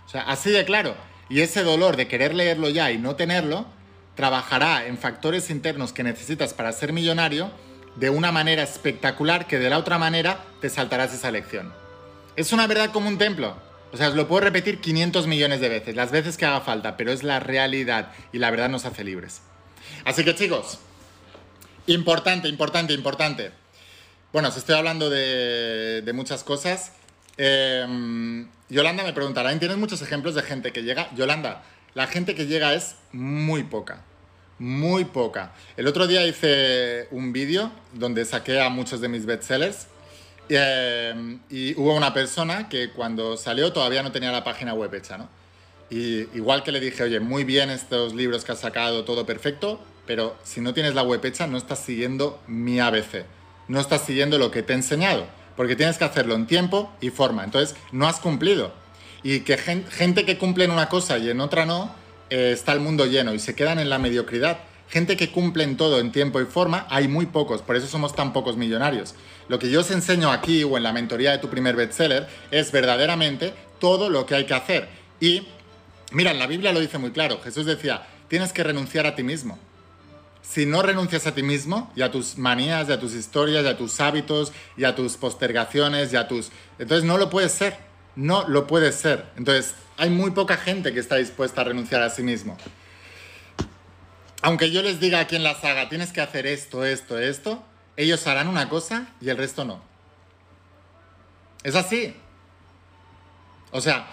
O 0.06 0.10
sea, 0.10 0.24
así 0.24 0.50
de 0.50 0.66
claro. 0.66 0.96
Y 1.30 1.42
ese 1.42 1.64
dolor 1.64 1.96
de 1.96 2.08
querer 2.08 2.34
leerlo 2.34 2.70
ya 2.70 2.92
y 2.92 2.98
no 2.98 3.16
tenerlo, 3.16 3.68
trabajará 4.16 4.86
en 4.88 4.98
factores 4.98 5.50
internos 5.50 5.94
que 5.94 6.04
necesitas 6.04 6.54
para 6.54 6.74
ser 6.74 6.92
millonario 6.92 7.52
de 7.96 8.10
una 8.10 8.32
manera 8.32 8.64
espectacular 8.64 9.48
que 9.48 9.60
de 9.60 9.70
la 9.70 9.78
otra 9.78 9.98
manera 9.98 10.44
te 10.62 10.70
saltarás 10.70 11.14
esa 11.14 11.32
lección. 11.32 11.72
Es 12.36 12.52
una 12.52 12.68
verdad 12.68 12.92
como 12.92 13.08
un 13.08 13.18
templo. 13.18 13.56
O 13.92 13.98
sea, 13.98 14.10
os 14.10 14.16
lo 14.16 14.28
puedo 14.28 14.42
repetir 14.42 14.80
500 14.80 15.28
millones 15.28 15.62
de 15.62 15.70
veces, 15.70 15.96
las 15.96 16.12
veces 16.12 16.38
que 16.38 16.46
haga 16.46 16.62
falta, 16.62 16.96
pero 16.96 17.12
es 17.12 17.24
la 17.24 17.40
realidad 17.40 18.12
y 18.32 18.38
la 18.38 18.52
verdad 18.52 18.70
nos 18.70 18.86
hace 18.86 19.04
libres. 19.04 19.42
Así 20.06 20.24
que 20.24 20.36
chicos, 20.36 20.80
importante, 21.88 22.48
importante, 22.48 22.94
importante. 22.94 23.52
Bueno, 24.32 24.50
os 24.50 24.58
estoy 24.58 24.76
hablando 24.76 25.10
de, 25.10 26.10
muchas 26.14 26.44
cosas. 26.44 26.92
Em, 27.38 28.48
Yolanda 28.70 29.04
me 29.04 29.14
preguntará, 29.14 29.58
¿tienes 29.58 29.78
muchos 29.78 30.02
ejemplos 30.02 30.36
de 30.36 30.44
gente 30.44 30.72
que 30.72 30.84
llega? 30.84 31.10
Yolanda, 31.16 31.64
la 31.96 32.08
gente 32.08 32.36
que 32.36 32.46
llega 32.46 32.74
es 32.74 32.96
muy 33.12 33.64
poca, 33.64 34.04
muy 34.60 35.06
poca. 35.06 35.54
El 35.78 35.88
otro 35.88 36.06
día 36.06 36.26
hice 36.28 37.08
un 37.12 37.34
vídeo 37.34 37.72
donde 37.94 38.26
saqué 38.26 38.62
a 38.62 38.70
muchos 38.70 39.02
de 39.02 39.08
mis 39.08 39.26
bestsellers 39.26 39.88
em, 40.50 41.40
y 41.50 41.74
hubo 41.80 41.96
una 41.96 42.14
persona 42.14 42.70
que 42.70 42.92
cuando 42.92 43.38
salió 43.38 43.74
todavía 43.74 44.04
no 44.04 44.12
tenía 44.12 44.32
la 44.32 44.44
página 44.44 44.74
web 44.74 44.94
hecha, 44.94 45.18
¿no? 45.18 45.39
Y 45.90 46.28
igual 46.38 46.64
que 46.64 46.72
le 46.72 46.80
dije, 46.80 47.04
oye, 47.04 47.20
muy 47.20 47.44
bien 47.44 47.70
estos 47.70 48.14
libros 48.14 48.44
que 48.44 48.52
has 48.52 48.60
sacado, 48.60 49.04
todo 49.06 49.26
perfecto, 49.26 49.80
pero 50.06 50.36
si 50.44 50.62
no 50.62 50.74
tienes 50.74 50.96
la 50.96 51.04
web 51.04 51.24
hecha, 51.26 51.48
no 51.48 51.58
estás 51.58 51.80
siguiendo 51.80 52.40
mi 52.48 52.80
ABC. 52.80 53.26
No 53.68 53.80
estás 53.80 54.04
siguiendo 54.06 54.38
lo 54.38 54.52
que 54.52 54.64
te 54.64 54.74
he 54.74 54.76
enseñado, 54.76 55.28
porque 55.56 55.76
tienes 55.76 55.98
que 55.98 56.06
hacerlo 56.06 56.36
en 56.36 56.48
tiempo 56.48 56.92
y 57.02 57.10
forma. 57.10 57.44
Entonces, 57.44 57.76
no 57.92 58.08
has 58.08 58.20
cumplido. 58.20 58.72
Y 59.24 59.42
que 59.42 59.58
gente 59.58 60.26
que 60.26 60.38
cumple 60.38 60.66
en 60.66 60.72
una 60.72 60.90
cosa 60.90 61.18
y 61.18 61.30
en 61.30 61.42
otra 61.42 61.66
no, 61.66 61.94
eh, 62.30 62.52
está 62.54 62.74
el 62.74 62.80
mundo 62.80 63.06
lleno 63.06 63.34
y 63.34 63.40
se 63.40 63.56
quedan 63.56 63.80
en 63.80 63.90
la 63.90 64.00
mediocridad. 64.00 64.60
Gente 64.90 65.18
que 65.18 65.32
cumple 65.32 65.64
en 65.64 65.78
todo 65.78 66.00
en 66.00 66.12
tiempo 66.12 66.42
y 66.42 66.46
forma, 66.46 66.88
hay 66.90 67.08
muy 67.08 67.28
pocos, 67.28 67.62
por 67.62 67.76
eso 67.76 67.86
somos 67.86 68.16
tan 68.16 68.34
pocos 68.34 68.58
millonarios. 68.58 69.14
Lo 69.48 69.60
que 69.60 69.70
yo 69.70 69.82
os 69.82 69.92
enseño 69.92 70.32
aquí 70.32 70.64
o 70.64 70.78
en 70.78 70.84
la 70.84 70.94
mentoría 70.94 71.32
de 71.32 71.38
tu 71.38 71.50
primer 71.50 71.76
bestseller 71.76 72.28
es 72.50 72.72
verdaderamente 72.72 73.54
todo 73.80 74.10
lo 74.10 74.26
que 74.26 74.36
hay 74.36 74.46
que 74.46 74.54
hacer. 74.54 74.90
Y 75.20 75.48
Mira, 76.12 76.34
la 76.34 76.48
Biblia 76.48 76.74
lo 76.74 76.80
dice 76.80 76.98
muy 76.98 77.12
claro. 77.12 77.40
Jesús 77.42 77.66
decía, 77.66 78.08
tienes 78.28 78.54
que 78.54 78.64
renunciar 78.64 79.06
a 79.06 79.16
ti 79.16 79.24
mismo. 79.24 79.60
Si 80.42 80.66
no 80.66 80.82
renuncias 80.82 81.28
a 81.28 81.36
ti 81.36 81.44
mismo 81.44 81.92
y 81.96 82.02
a 82.02 82.12
tus 82.12 82.38
manías, 82.38 82.90
y 82.90 82.92
a 82.92 83.00
tus 83.00 83.14
historias, 83.14 83.64
y 83.64 83.68
a 83.68 83.78
tus 83.78 84.00
hábitos, 84.00 84.52
y 84.78 84.84
a 84.84 84.96
tus 84.96 85.18
postergaciones, 85.18 86.12
y 86.12 86.16
a 86.16 86.28
tus... 86.28 86.52
Entonces 86.80 87.06
no 87.06 87.18
lo 87.18 87.30
puedes 87.30 87.52
ser. 87.52 87.78
No 88.16 88.48
lo 88.48 88.66
puedes 88.66 88.96
ser. 88.96 89.26
Entonces 89.38 89.76
hay 89.98 90.10
muy 90.10 90.32
poca 90.32 90.58
gente 90.58 90.94
que 90.94 91.00
está 91.00 91.18
dispuesta 91.18 91.62
a 91.62 91.66
renunciar 91.66 92.02
a 92.02 92.10
sí 92.10 92.24
mismo. 92.24 92.58
Aunque 94.42 94.72
yo 94.72 94.82
les 94.82 95.00
diga 95.00 95.20
aquí 95.20 95.36
en 95.36 95.44
la 95.44 95.56
saga, 95.56 95.90
tienes 95.90 96.12
que 96.12 96.22
hacer 96.22 96.48
esto, 96.48 96.86
esto, 96.86 97.20
esto, 97.20 97.64
ellos 97.98 98.26
harán 98.26 98.48
una 98.48 98.70
cosa 98.70 99.08
y 99.20 99.30
el 99.30 99.38
resto 99.38 99.66
no. 99.66 99.82
Es 101.64 101.76
así. 101.76 102.16
O 103.72 103.82
sea, 103.82 104.08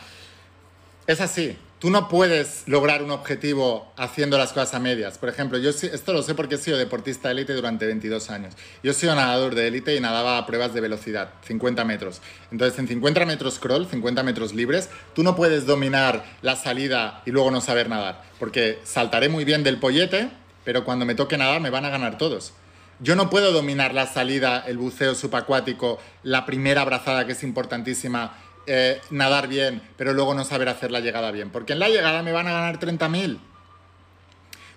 es 1.07 1.20
así. 1.20 1.57
Tú 1.78 1.90
no 1.90 2.08
puedes 2.08 2.62
lograr 2.66 3.02
un 3.02 3.10
objetivo 3.10 3.92
haciendo 3.98 4.38
las 4.38 4.54
cosas 4.54 4.72
a 4.72 4.78
medias. 4.78 5.18
Por 5.18 5.28
ejemplo, 5.28 5.58
yo 5.58 5.68
esto 5.68 6.14
lo 6.14 6.22
sé 6.22 6.34
porque 6.34 6.54
he 6.54 6.58
sido 6.58 6.78
deportista 6.78 7.28
de 7.28 7.34
élite 7.34 7.52
durante 7.52 7.84
22 7.84 8.30
años. 8.30 8.54
Yo 8.82 8.92
he 8.92 8.94
sido 8.94 9.14
nadador 9.14 9.54
de 9.54 9.66
élite 9.68 9.94
y 9.94 10.00
nadaba 10.00 10.38
a 10.38 10.46
pruebas 10.46 10.72
de 10.72 10.80
velocidad, 10.80 11.34
50 11.46 11.84
metros. 11.84 12.22
Entonces, 12.50 12.78
en 12.78 12.88
50 12.88 13.26
metros 13.26 13.58
crawl, 13.58 13.86
50 13.86 14.22
metros 14.22 14.54
libres, 14.54 14.88
tú 15.14 15.22
no 15.22 15.36
puedes 15.36 15.66
dominar 15.66 16.24
la 16.40 16.56
salida 16.56 17.22
y 17.26 17.30
luego 17.30 17.50
no 17.50 17.60
saber 17.60 17.90
nadar. 17.90 18.22
Porque 18.38 18.78
saltaré 18.84 19.28
muy 19.28 19.44
bien 19.44 19.62
del 19.62 19.78
pollete, 19.78 20.30
pero 20.64 20.82
cuando 20.82 21.04
me 21.04 21.14
toque 21.14 21.36
nadar 21.36 21.60
me 21.60 21.68
van 21.68 21.84
a 21.84 21.90
ganar 21.90 22.16
todos. 22.16 22.54
Yo 23.00 23.14
no 23.14 23.28
puedo 23.28 23.52
dominar 23.52 23.92
la 23.92 24.06
salida, 24.06 24.64
el 24.66 24.78
buceo 24.78 25.14
subacuático, 25.14 25.98
la 26.22 26.46
primera 26.46 26.80
abrazada 26.80 27.26
que 27.26 27.32
es 27.32 27.42
importantísima 27.42 28.34
eh, 28.66 29.00
nadar 29.10 29.48
bien, 29.48 29.82
pero 29.96 30.12
luego 30.12 30.34
no 30.34 30.44
saber 30.44 30.68
hacer 30.68 30.90
la 30.90 31.00
llegada 31.00 31.30
bien. 31.30 31.50
Porque 31.50 31.72
en 31.72 31.78
la 31.78 31.88
llegada 31.88 32.22
me 32.22 32.32
van 32.32 32.48
a 32.48 32.52
ganar 32.52 32.78
30.000. 32.78 33.38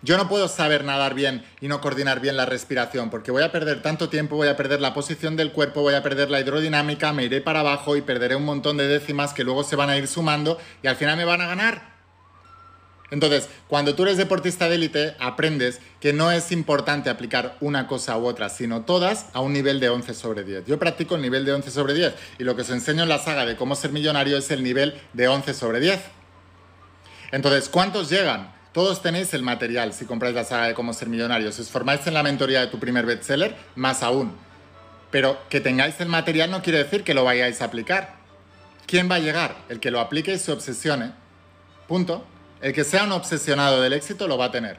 Yo 0.01 0.15
no 0.15 0.29
puedo 0.29 0.47
saber 0.47 0.85
nadar 0.85 1.13
bien 1.13 1.43
y 1.59 1.67
no 1.67 1.81
coordinar 1.81 2.21
bien 2.21 2.37
la 2.37 2.45
respiración, 2.45 3.09
porque 3.09 3.31
voy 3.31 3.43
a 3.43 3.51
perder 3.51 3.81
tanto 3.81 4.07
tiempo, 4.07 4.37
voy 4.37 4.47
a 4.47 4.55
perder 4.55 4.79
la 4.79 4.93
posición 4.93 5.35
del 5.35 5.51
cuerpo, 5.51 5.81
voy 5.81 5.93
a 5.93 6.01
perder 6.01 6.29
la 6.29 6.39
hidrodinámica, 6.39 7.11
me 7.11 7.25
iré 7.25 7.41
para 7.41 7.59
abajo 7.59 7.97
y 7.97 8.01
perderé 8.01 8.37
un 8.37 8.45
montón 8.45 8.77
de 8.77 8.87
décimas 8.87 9.33
que 9.33 9.43
luego 9.43 9.65
se 9.65 9.75
van 9.75 9.89
a 9.89 9.97
ir 9.97 10.07
sumando 10.07 10.57
y 10.81 10.87
al 10.87 10.95
final 10.95 11.17
me 11.17 11.25
van 11.25 11.41
a 11.41 11.47
ganar. 11.47 11.98
Entonces, 13.11 13.49
cuando 13.67 13.95
tú 13.95 14.03
eres 14.03 14.17
deportista 14.17 14.69
de 14.69 14.75
élite, 14.75 15.15
aprendes 15.19 15.79
que 15.99 16.13
no 16.13 16.31
es 16.31 16.51
importante 16.51 17.09
aplicar 17.09 17.57
una 17.59 17.87
cosa 17.87 18.17
u 18.17 18.25
otra, 18.25 18.49
sino 18.49 18.81
todas 18.81 19.27
a 19.33 19.41
un 19.41 19.53
nivel 19.53 19.79
de 19.79 19.89
11 19.89 20.13
sobre 20.13 20.43
10. 20.43 20.65
Yo 20.65 20.77
practico 20.77 21.15
el 21.15 21.21
nivel 21.21 21.43
de 21.45 21.53
11 21.53 21.71
sobre 21.71 21.93
10 21.93 22.13
y 22.37 22.43
lo 22.43 22.55
que 22.55 22.61
os 22.61 22.69
enseño 22.69 23.03
en 23.03 23.09
la 23.09 23.17
saga 23.17 23.45
de 23.45 23.55
cómo 23.55 23.75
ser 23.75 23.91
millonario 23.91 24.37
es 24.37 24.51
el 24.51 24.63
nivel 24.63 24.99
de 25.13 25.27
11 25.27 25.53
sobre 25.53 25.79
10. 25.79 25.99
Entonces, 27.31 27.69
¿cuántos 27.69 28.09
llegan? 28.09 28.53
Todos 28.73 29.01
tenéis 29.01 29.33
el 29.33 29.41
material 29.41 29.93
si 29.93 30.05
compráis 30.05 30.35
la 30.35 30.43
saga 30.43 30.67
de 30.67 30.73
cómo 30.75 30.93
ser 30.93 31.09
millonario. 31.09 31.51
Si 31.51 31.61
os 31.61 31.69
formáis 31.69 32.05
en 32.05 32.13
la 32.13 32.21
mentoría 32.21 32.61
de 32.61 32.67
tu 32.67 32.79
primer 32.79 33.05
bestseller, 33.05 33.55
más 33.75 34.03
aún. 34.03 34.35
Pero 35.09 35.39
que 35.49 35.59
tengáis 35.59 35.99
el 35.99 36.07
material 36.07 36.51
no 36.51 36.61
quiere 36.61 36.83
decir 36.83 37.03
que 37.03 37.15
lo 37.15 37.23
vayáis 37.23 37.61
a 37.61 37.65
aplicar. 37.65 38.19
¿Quién 38.85 39.09
va 39.09 39.15
a 39.15 39.19
llegar? 39.19 39.55
El 39.69 39.79
que 39.79 39.89
lo 39.89 39.99
aplique 39.99 40.33
y 40.33 40.37
se 40.37 40.51
obsesione. 40.51 41.13
Punto. 41.87 42.23
El 42.61 42.73
que 42.73 42.83
sea 42.83 43.03
un 43.03 43.11
obsesionado 43.13 43.81
del 43.81 43.93
éxito 43.93 44.27
lo 44.27 44.37
va 44.37 44.45
a 44.45 44.51
tener. 44.51 44.77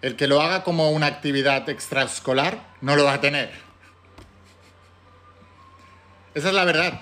El 0.00 0.16
que 0.16 0.28
lo 0.28 0.40
haga 0.40 0.62
como 0.62 0.90
una 0.90 1.06
actividad 1.06 1.68
extraescolar 1.68 2.60
no 2.80 2.94
lo 2.94 3.04
va 3.04 3.14
a 3.14 3.20
tener. 3.20 3.50
Esa 6.34 6.48
es 6.48 6.54
la 6.54 6.64
verdad. 6.64 7.00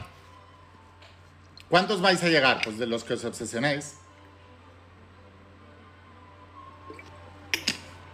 ¿Cuántos 1.69 2.01
vais 2.01 2.23
a 2.23 2.29
llegar? 2.29 2.61
Pues 2.65 2.79
de 2.79 2.87
los 2.87 3.05
que 3.05 3.15
os 3.15 3.25
obsesionéis. 3.25 3.97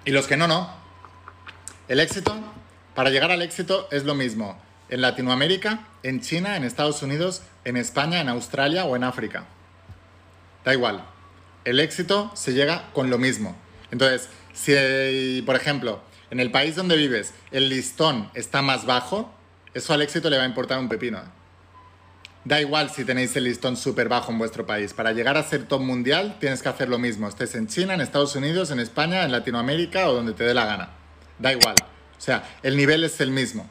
Y 0.04 0.10
los 0.10 0.26
que 0.26 0.36
no, 0.36 0.48
no. 0.48 0.72
El 1.86 2.00
éxito, 2.00 2.34
para 2.94 3.10
llegar 3.10 3.30
al 3.30 3.42
éxito 3.42 3.86
es 3.92 4.04
lo 4.04 4.14
mismo 4.14 4.60
en 4.88 5.02
Latinoamérica, 5.02 5.86
en 6.02 6.20
China, 6.20 6.56
en 6.56 6.64
Estados 6.64 7.02
Unidos, 7.02 7.42
en 7.64 7.76
España, 7.76 8.20
en 8.20 8.28
Australia 8.28 8.86
o 8.86 8.96
en 8.96 9.04
África. 9.04 9.44
Da 10.64 10.72
igual 10.72 11.04
el 11.64 11.80
éxito 11.80 12.30
se 12.34 12.52
llega 12.52 12.90
con 12.92 13.10
lo 13.10 13.18
mismo. 13.18 13.56
Entonces, 13.90 14.28
si, 14.52 15.42
por 15.46 15.56
ejemplo, 15.56 16.00
en 16.30 16.40
el 16.40 16.50
país 16.50 16.76
donde 16.76 16.96
vives 16.96 17.32
el 17.50 17.68
listón 17.68 18.30
está 18.34 18.62
más 18.62 18.86
bajo, 18.86 19.34
eso 19.74 19.92
al 19.92 20.02
éxito 20.02 20.30
le 20.30 20.36
va 20.36 20.44
a 20.44 20.46
importar 20.46 20.78
un 20.78 20.88
pepino. 20.88 21.20
Da 22.44 22.60
igual 22.60 22.90
si 22.90 23.04
tenéis 23.04 23.36
el 23.36 23.44
listón 23.44 23.76
súper 23.76 24.08
bajo 24.08 24.32
en 24.32 24.38
vuestro 24.38 24.64
país. 24.64 24.94
Para 24.94 25.12
llegar 25.12 25.36
a 25.36 25.42
ser 25.42 25.64
top 25.64 25.82
mundial 25.82 26.36
tienes 26.40 26.62
que 26.62 26.70
hacer 26.70 26.88
lo 26.88 26.98
mismo. 26.98 27.28
Estés 27.28 27.54
en 27.54 27.66
China, 27.66 27.94
en 27.94 28.00
Estados 28.00 28.34
Unidos, 28.34 28.70
en 28.70 28.80
España, 28.80 29.24
en 29.24 29.32
Latinoamérica 29.32 30.08
o 30.08 30.14
donde 30.14 30.32
te 30.32 30.44
dé 30.44 30.54
la 30.54 30.64
gana. 30.64 30.90
Da 31.38 31.52
igual. 31.52 31.74
O 31.82 32.20
sea, 32.20 32.48
el 32.62 32.76
nivel 32.76 33.04
es 33.04 33.20
el 33.20 33.30
mismo. 33.30 33.68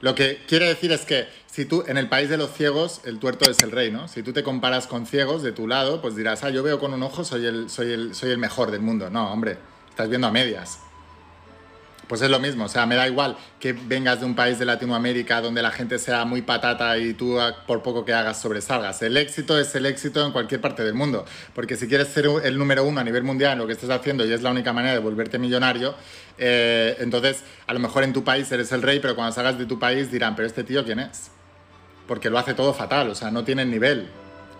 Lo 0.00 0.16
que 0.16 0.42
quiere 0.48 0.66
decir 0.66 0.90
es 0.90 1.02
que 1.02 1.28
si 1.52 1.66
tú, 1.66 1.84
en 1.86 1.98
el 1.98 2.08
país 2.08 2.30
de 2.30 2.38
los 2.38 2.50
ciegos, 2.54 3.02
el 3.04 3.18
tuerto 3.18 3.50
es 3.50 3.62
el 3.62 3.72
rey, 3.72 3.90
¿no? 3.90 4.08
Si 4.08 4.22
tú 4.22 4.32
te 4.32 4.42
comparas 4.42 4.86
con 4.86 5.04
ciegos 5.04 5.42
de 5.42 5.52
tu 5.52 5.68
lado, 5.68 6.00
pues 6.00 6.16
dirás, 6.16 6.42
ah, 6.44 6.48
yo 6.48 6.62
veo 6.62 6.80
con 6.80 6.94
un 6.94 7.02
ojo, 7.02 7.24
soy 7.24 7.44
el, 7.44 7.68
soy 7.68 7.92
el, 7.92 8.14
soy 8.14 8.30
el 8.30 8.38
mejor 8.38 8.70
del 8.70 8.80
mundo. 8.80 9.10
No, 9.10 9.30
hombre, 9.30 9.58
estás 9.90 10.08
viendo 10.08 10.26
a 10.26 10.30
medias. 10.30 10.78
Pues 12.08 12.22
es 12.22 12.30
lo 12.30 12.40
mismo, 12.40 12.64
o 12.64 12.68
sea, 12.68 12.86
me 12.86 12.94
da 12.94 13.06
igual 13.06 13.36
que 13.60 13.74
vengas 13.74 14.20
de 14.20 14.26
un 14.26 14.34
país 14.34 14.58
de 14.58 14.64
Latinoamérica 14.64 15.42
donde 15.42 15.60
la 15.60 15.70
gente 15.70 15.98
sea 15.98 16.24
muy 16.24 16.40
patata 16.40 16.96
y 16.96 17.12
tú 17.12 17.38
por 17.66 17.82
poco 17.82 18.06
que 18.06 18.14
hagas 18.14 18.40
sobresalgas. 18.40 19.02
El 19.02 19.18
éxito 19.18 19.58
es 19.58 19.74
el 19.74 19.84
éxito 19.84 20.24
en 20.24 20.32
cualquier 20.32 20.62
parte 20.62 20.82
del 20.82 20.94
mundo, 20.94 21.26
porque 21.54 21.76
si 21.76 21.86
quieres 21.86 22.08
ser 22.08 22.28
el 22.44 22.56
número 22.56 22.82
uno 22.84 23.00
a 23.00 23.04
nivel 23.04 23.24
mundial 23.24 23.52
en 23.52 23.58
lo 23.58 23.66
que 23.66 23.74
estás 23.74 23.90
haciendo 23.90 24.24
y 24.24 24.32
es 24.32 24.40
la 24.40 24.50
única 24.50 24.72
manera 24.72 24.94
de 24.94 25.00
volverte 25.00 25.38
millonario, 25.38 25.94
eh, 26.38 26.96
entonces 27.00 27.44
a 27.66 27.74
lo 27.74 27.78
mejor 27.78 28.04
en 28.04 28.14
tu 28.14 28.24
país 28.24 28.50
eres 28.52 28.72
el 28.72 28.80
rey, 28.80 29.00
pero 29.00 29.14
cuando 29.14 29.34
salgas 29.34 29.58
de 29.58 29.66
tu 29.66 29.78
país 29.78 30.10
dirán, 30.10 30.34
pero 30.34 30.46
este 30.46 30.64
tío 30.64 30.82
quién 30.84 30.98
es? 30.98 31.30
Porque 32.06 32.30
lo 32.30 32.38
hace 32.38 32.54
todo 32.54 32.74
fatal, 32.74 33.10
o 33.10 33.14
sea, 33.14 33.30
no 33.30 33.44
tiene 33.44 33.64
nivel, 33.64 34.08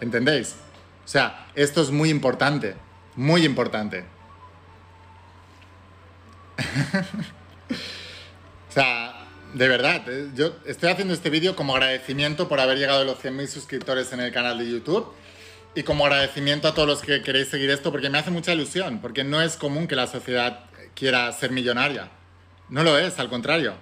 ¿entendéis? 0.01 0.57
O 1.05 1.09
sea, 1.09 1.47
esto 1.55 1.82
es 1.82 1.90
muy 1.90 2.11
importante, 2.11 2.76
muy 3.16 3.45
importante. 3.45 4.05
o 8.68 8.72
sea, 8.72 9.26
de 9.55 9.68
verdad, 9.68 10.03
eh, 10.09 10.30
yo 10.34 10.55
estoy 10.64 10.90
haciendo 10.90 11.12
este 11.14 11.30
vídeo 11.30 11.57
como 11.57 11.74
agradecimiento 11.74 12.49
por 12.49 12.61
haber 12.61 12.78
llegado 12.78 13.03
a 13.03 13.05
los 13.05 13.22
100.000 13.22 13.47
suscriptores 13.49 14.12
en 14.12 14.20
el 14.20 14.32
canal 14.32 14.59
de 14.59 14.70
YouTube 14.70 15.12
y 15.74 15.82
como 15.82 16.07
agradecimiento 16.07 16.68
a 16.68 16.74
todos 16.74 16.88
los 16.88 17.03
que 17.03 17.22
queréis 17.22 17.49
seguir 17.49 17.70
esto 17.70 17.90
porque 17.90 18.11
me 18.11 18.18
hace 18.18 18.30
mucha 18.30 18.53
ilusión, 18.53 19.01
porque 19.01 19.24
no 19.24 19.43
es 19.43 19.57
común 19.57 19.86
que 19.86 19.97
la 19.97 20.07
sociedad 20.07 20.61
quiera 20.95 21.30
ser 21.32 21.51
millonaria. 21.51 22.11
No 22.68 22.82
lo 22.82 22.99
es, 22.99 23.18
al 23.18 23.28
contrario. 23.28 23.74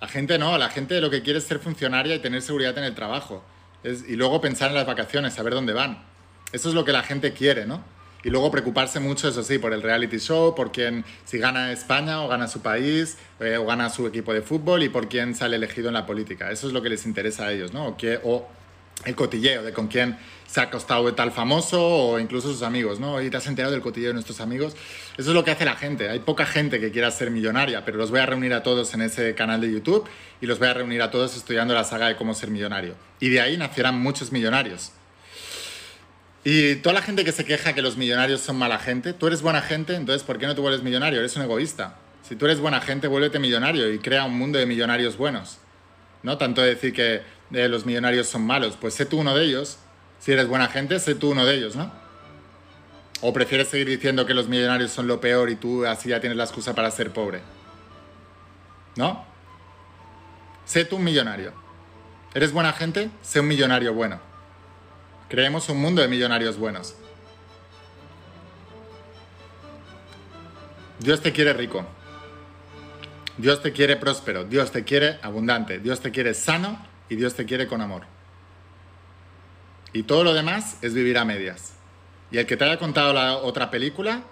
La 0.00 0.08
gente 0.08 0.38
no, 0.38 0.56
la 0.58 0.68
gente 0.70 1.00
lo 1.00 1.10
que 1.10 1.22
quiere 1.22 1.38
es 1.38 1.44
ser 1.44 1.58
funcionaria 1.58 2.14
y 2.14 2.18
tener 2.20 2.42
seguridad 2.42 2.76
en 2.78 2.84
el 2.84 2.94
trabajo. 2.94 3.44
y 3.84 4.16
luego 4.16 4.40
pensar 4.40 4.70
en 4.70 4.74
las 4.74 4.86
vacaciones, 4.86 5.34
saber 5.34 5.54
dónde 5.54 5.72
van. 5.72 6.04
Eso 6.52 6.68
es 6.68 6.74
lo 6.74 6.84
que 6.84 6.92
la 6.92 7.02
gente 7.02 7.32
quiere, 7.32 7.66
¿no? 7.66 7.82
Y 8.24 8.30
luego 8.30 8.50
preocuparse 8.50 8.98
mucho, 8.98 9.28
eso 9.28 9.44
sí, 9.44 9.58
por 9.58 9.72
el 9.72 9.82
reality 9.82 10.18
show, 10.18 10.54
por 10.54 10.72
quién, 10.72 11.04
si 11.24 11.38
gana 11.38 11.70
España 11.70 12.22
o 12.22 12.28
gana 12.28 12.48
su 12.48 12.60
país, 12.60 13.16
eh, 13.38 13.56
o 13.56 13.66
gana 13.66 13.90
su 13.90 14.06
equipo 14.06 14.32
de 14.34 14.42
fútbol 14.42 14.82
y 14.82 14.88
por 14.88 15.08
quién 15.08 15.36
sale 15.36 15.56
elegido 15.56 15.88
en 15.88 15.94
la 15.94 16.04
política. 16.04 16.50
Eso 16.50 16.66
es 16.66 16.72
lo 16.72 16.82
que 16.82 16.88
les 16.88 17.06
interesa 17.06 17.46
a 17.46 17.52
ellos, 17.52 17.72
¿no? 17.72 17.86
O, 17.86 17.96
o 18.24 18.48
el 19.04 19.14
cotilleo 19.14 19.62
de 19.62 19.72
con 19.72 19.86
quién 19.86 20.18
se 20.48 20.60
ha 20.60 20.64
acostado 20.64 21.14
tal 21.14 21.30
famoso 21.30 21.78
o 21.80 22.18
incluso 22.18 22.50
sus 22.50 22.62
amigos, 22.62 22.98
¿no? 22.98 23.20
Y 23.20 23.28
te 23.28 23.36
has 23.36 23.46
enterado 23.46 23.72
del 23.72 23.82
cotilleo 23.82 24.08
de 24.08 24.14
nuestros 24.14 24.40
amigos. 24.40 24.74
Eso 25.18 25.30
es 25.30 25.34
lo 25.34 25.44
que 25.44 25.50
hace 25.50 25.66
la 25.66 25.76
gente. 25.76 26.08
Hay 26.08 26.20
poca 26.20 26.46
gente 26.46 26.80
que 26.80 26.90
quiera 26.90 27.10
ser 27.10 27.30
millonaria, 27.30 27.84
pero 27.84 27.98
los 27.98 28.10
voy 28.10 28.20
a 28.20 28.26
reunir 28.26 28.54
a 28.54 28.62
todos 28.62 28.94
en 28.94 29.02
ese 29.02 29.34
canal 29.34 29.60
de 29.60 29.70
YouTube 29.70 30.08
y 30.40 30.46
los 30.46 30.58
voy 30.58 30.68
a 30.68 30.74
reunir 30.74 31.02
a 31.02 31.10
todos 31.10 31.36
estudiando 31.36 31.74
la 31.74 31.84
saga 31.84 32.08
de 32.08 32.16
cómo 32.16 32.32
ser 32.32 32.50
millonario. 32.50 32.94
Y 33.20 33.28
de 33.28 33.42
ahí 33.42 33.58
nacerán 33.58 34.00
muchos 34.00 34.32
millonarios. 34.32 34.92
Y 36.44 36.76
toda 36.76 36.94
la 36.94 37.02
gente 37.02 37.24
que 37.26 37.32
se 37.32 37.44
queja 37.44 37.74
que 37.74 37.82
los 37.82 37.98
millonarios 37.98 38.40
son 38.40 38.56
mala 38.56 38.78
gente, 38.78 39.12
tú 39.12 39.26
eres 39.26 39.42
buena 39.42 39.60
gente, 39.60 39.96
entonces 39.96 40.22
¿por 40.22 40.38
qué 40.38 40.46
no 40.46 40.54
te 40.54 40.62
vuelves 40.62 40.82
millonario? 40.82 41.18
Eres 41.18 41.36
un 41.36 41.42
egoísta. 41.42 41.98
Si 42.26 42.36
tú 42.36 42.46
eres 42.46 42.58
buena 42.58 42.80
gente, 42.80 43.06
vuélvete 43.06 43.38
millonario 43.38 43.92
y 43.92 43.98
crea 43.98 44.24
un 44.24 44.38
mundo 44.38 44.58
de 44.58 44.64
millonarios 44.64 45.18
buenos. 45.18 45.58
No 46.22 46.38
tanto 46.38 46.62
decir 46.62 46.94
que 46.94 47.20
eh, 47.52 47.68
los 47.68 47.84
millonarios 47.84 48.28
son 48.28 48.46
malos, 48.46 48.78
pues 48.80 48.94
sé 48.94 49.04
tú 49.04 49.18
uno 49.20 49.36
de 49.36 49.44
ellos. 49.44 49.78
Si 50.18 50.32
eres 50.32 50.48
buena 50.48 50.68
gente, 50.68 50.98
sé 50.98 51.14
tú 51.14 51.30
uno 51.30 51.46
de 51.46 51.54
ellos, 51.54 51.76
¿no? 51.76 51.90
¿O 53.20 53.32
prefieres 53.32 53.68
seguir 53.68 53.88
diciendo 53.88 54.26
que 54.26 54.34
los 54.34 54.48
millonarios 54.48 54.92
son 54.92 55.06
lo 55.06 55.20
peor 55.20 55.50
y 55.50 55.56
tú 55.56 55.84
así 55.84 56.10
ya 56.10 56.20
tienes 56.20 56.36
la 56.36 56.44
excusa 56.44 56.74
para 56.74 56.90
ser 56.90 57.12
pobre? 57.12 57.40
¿No? 58.96 59.24
Sé 60.64 60.84
tú 60.84 60.96
un 60.96 61.04
millonario. 61.04 61.52
¿Eres 62.34 62.52
buena 62.52 62.72
gente? 62.72 63.10
Sé 63.22 63.40
un 63.40 63.48
millonario 63.48 63.94
bueno. 63.94 64.20
Creemos 65.28 65.68
un 65.68 65.80
mundo 65.80 66.02
de 66.02 66.08
millonarios 66.08 66.58
buenos. 66.58 66.94
Dios 71.00 71.20
te 71.20 71.32
quiere 71.32 71.52
rico. 71.52 71.84
Dios 73.36 73.62
te 73.62 73.72
quiere 73.72 73.96
próspero. 73.96 74.44
Dios 74.44 74.70
te 74.70 74.84
quiere 74.84 75.18
abundante. 75.22 75.78
Dios 75.78 76.00
te 76.00 76.10
quiere 76.10 76.34
sano 76.34 76.84
y 77.08 77.16
Dios 77.16 77.34
te 77.34 77.46
quiere 77.46 77.66
con 77.66 77.80
amor. 77.80 78.17
Y 79.92 80.02
todo 80.04 80.24
lo 80.24 80.34
demás 80.34 80.76
es 80.82 80.94
vivir 80.94 81.18
a 81.18 81.24
medias. 81.24 81.72
Y 82.30 82.38
el 82.38 82.46
que 82.46 82.56
te 82.56 82.64
haya 82.64 82.78
contado 82.78 83.12
la 83.12 83.36
otra 83.36 83.70
película, 83.70 84.22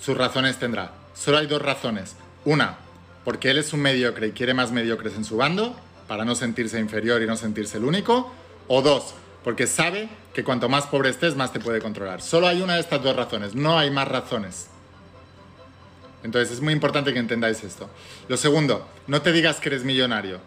sus 0.00 0.16
razones 0.16 0.58
tendrá. 0.58 0.92
Solo 1.14 1.38
hay 1.38 1.46
dos 1.46 1.62
razones. 1.62 2.16
Una, 2.44 2.76
porque 3.24 3.50
él 3.50 3.58
es 3.58 3.72
un 3.72 3.80
mediocre 3.80 4.28
y 4.28 4.32
quiere 4.32 4.54
más 4.54 4.70
mediocres 4.70 5.14
en 5.14 5.24
su 5.24 5.36
bando, 5.36 5.74
para 6.06 6.24
no 6.24 6.34
sentirse 6.34 6.78
inferior 6.78 7.22
y 7.22 7.26
no 7.26 7.36
sentirse 7.36 7.78
el 7.78 7.84
único. 7.84 8.32
O 8.68 8.82
dos, 8.82 9.14
porque 9.42 9.66
sabe 9.66 10.08
que 10.32 10.44
cuanto 10.44 10.68
más 10.68 10.86
pobre 10.86 11.10
estés, 11.10 11.36
más 11.36 11.52
te 11.52 11.60
puede 11.60 11.80
controlar. 11.80 12.22
Solo 12.22 12.46
hay 12.46 12.62
una 12.62 12.74
de 12.74 12.80
estas 12.80 13.02
dos 13.02 13.16
razones, 13.16 13.54
no 13.54 13.78
hay 13.78 13.90
más 13.90 14.08
razones. 14.08 14.68
Entonces 16.22 16.54
es 16.54 16.60
muy 16.62 16.72
importante 16.72 17.12
que 17.12 17.18
entendáis 17.18 17.62
esto. 17.64 17.90
Lo 18.28 18.36
segundo, 18.36 18.88
no 19.06 19.20
te 19.20 19.32
digas 19.32 19.60
que 19.60 19.68
eres 19.68 19.84
millonario, 19.84 20.40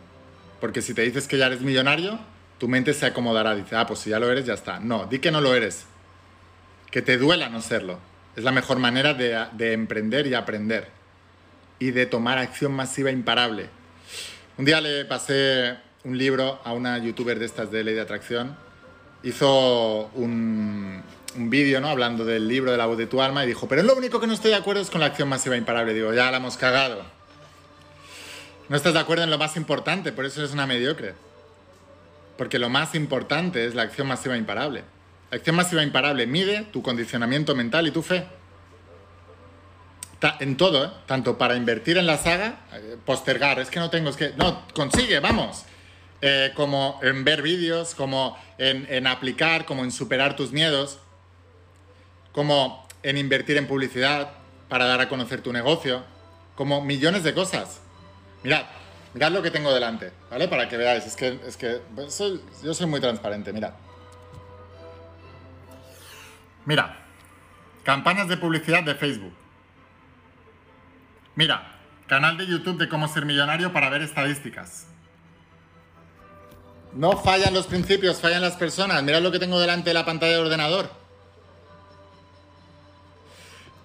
porque 0.59 0.81
si 0.81 0.93
te 0.93 1.03
dices 1.03 1.27
que 1.27 1.37
ya 1.37 1.45
eres 1.45 1.61
millonario, 1.61 2.19
tu 2.57 2.67
mente 2.67 2.93
se 2.93 3.05
acomodará, 3.05 3.55
dice, 3.55 3.75
ah, 3.75 3.85
pues 3.85 3.99
si 3.99 4.09
ya 4.09 4.19
lo 4.19 4.31
eres, 4.31 4.45
ya 4.45 4.53
está. 4.53 4.79
No, 4.79 5.05
di 5.05 5.19
que 5.19 5.31
no 5.31 5.41
lo 5.41 5.53
eres, 5.53 5.85
que 6.91 7.01
te 7.01 7.17
duela 7.17 7.49
no 7.49 7.61
serlo. 7.61 7.99
Es 8.35 8.43
la 8.43 8.51
mejor 8.51 8.79
manera 8.79 9.13
de, 9.13 9.45
de 9.53 9.73
emprender 9.73 10.27
y 10.27 10.33
aprender 10.33 10.89
y 11.79 11.91
de 11.91 12.05
tomar 12.05 12.37
acción 12.37 12.71
masiva 12.71 13.11
imparable. 13.11 13.69
Un 14.57 14.65
día 14.65 14.81
le 14.81 15.05
pasé 15.05 15.77
un 16.03 16.17
libro 16.17 16.59
a 16.63 16.73
una 16.73 16.97
youtuber 16.97 17.37
de 17.39 17.45
estas 17.45 17.71
de 17.71 17.83
ley 17.83 17.93
de 17.93 18.01
atracción 18.01 18.55
hizo 19.23 20.09
un, 20.13 21.03
un 21.35 21.49
vídeo 21.49 21.81
¿no? 21.81 21.89
hablando 21.89 22.25
del 22.25 22.47
libro 22.47 22.71
de 22.71 22.77
la 22.77 22.85
voz 22.85 22.97
de 22.97 23.07
tu 23.07 23.21
alma 23.21 23.43
y 23.43 23.47
dijo, 23.47 23.67
pero 23.67 23.83
lo 23.83 23.95
único 23.95 24.19
que 24.19 24.27
no 24.27 24.33
estoy 24.33 24.51
de 24.51 24.57
acuerdo 24.57 24.81
es 24.81 24.89
con 24.89 25.01
la 25.01 25.07
acción 25.07 25.29
masiva 25.29 25.57
imparable. 25.57 25.93
Digo, 25.93 26.13
ya 26.13 26.31
la 26.31 26.37
hemos 26.37 26.57
cagado. 26.57 27.03
No 28.69 28.75
estás 28.75 28.93
de 28.93 28.99
acuerdo 28.99 29.23
en 29.23 29.29
lo 29.29 29.37
más 29.37 29.55
importante, 29.55 30.11
por 30.11 30.25
eso 30.25 30.41
eres 30.41 30.53
una 30.53 30.67
mediocre. 30.67 31.13
Porque 32.37 32.59
lo 32.59 32.69
más 32.69 32.95
importante 32.95 33.65
es 33.65 33.75
la 33.75 33.83
acción 33.83 34.07
masiva 34.07 34.37
imparable. 34.37 34.83
La 35.31 35.37
acción 35.37 35.55
masiva 35.55 35.83
imparable 35.83 36.25
mide 36.27 36.63
tu 36.71 36.81
condicionamiento 36.81 37.55
mental 37.55 37.87
y 37.87 37.91
tu 37.91 38.01
fe. 38.01 38.27
En 40.39 40.57
todo, 40.57 40.85
¿eh? 40.85 40.89
tanto 41.05 41.37
para 41.37 41.55
invertir 41.55 41.97
en 41.97 42.07
la 42.07 42.17
saga, 42.17 42.61
eh, 42.73 42.97
postergar, 43.05 43.59
es 43.59 43.69
que 43.69 43.79
no 43.79 43.91
tengo, 43.91 44.09
es 44.09 44.15
que... 44.15 44.33
No, 44.35 44.65
consigue, 44.73 45.19
vamos. 45.19 45.65
Eh, 46.21 46.51
como 46.55 46.99
en 47.03 47.23
ver 47.23 47.43
vídeos, 47.43 47.93
como 47.93 48.35
en, 48.57 49.05
aplicar, 49.05 49.65
como 49.65 49.83
en 49.83 49.91
superar 49.91 50.35
tus 50.35 50.51
miedos, 50.51 50.99
como 52.31 52.87
en 53.03 53.17
invertir 53.17 53.57
en 53.57 53.67
publicidad 53.67 54.31
para 54.69 54.85
dar 54.85 54.99
a 55.01 55.09
conocer 55.09 55.41
tu 55.41 55.53
negocio, 55.53 56.03
como 56.55 56.81
millones 56.81 57.23
de 57.23 57.35
cosas. 57.35 57.81
Mirad, 58.43 58.65
mirad 59.17 59.31
lo 59.31 59.41
que 59.41 59.49
tengo 59.49 59.73
delante, 59.73 60.11
¿vale? 60.29 60.47
Para 60.47 60.69
que 60.69 60.77
veáis, 60.77 61.03
es 61.07 61.15
que, 61.15 61.39
es 61.47 61.57
que 61.57 61.81
pues, 61.95 62.21
yo 62.63 62.71
soy 62.75 62.85
muy 62.85 63.01
transparente, 63.01 63.51
mirad. 63.51 63.73
Mira, 66.65 66.99
campañas 67.83 68.27
de 68.27 68.37
publicidad 68.37 68.83
de 68.83 68.93
Facebook. 68.93 69.33
Mira, 71.33 71.79
canal 72.05 72.37
de 72.37 72.45
YouTube 72.45 72.77
de 72.77 72.87
cómo 72.87 73.07
ser 73.07 73.25
millonario 73.25 73.73
para 73.73 73.89
ver 73.89 74.03
estadísticas. 74.03 74.85
No 76.93 77.17
fallan 77.17 77.55
los 77.55 77.65
principios, 77.65 78.21
fallan 78.21 78.43
las 78.43 78.55
personas. 78.55 79.01
Mirad 79.01 79.23
lo 79.23 79.31
que 79.31 79.39
tengo 79.39 79.59
delante 79.59 79.89
de 79.89 79.95
la 79.95 80.05
pantalla 80.05 80.33
del 80.33 80.45
ordenador. 80.45 80.91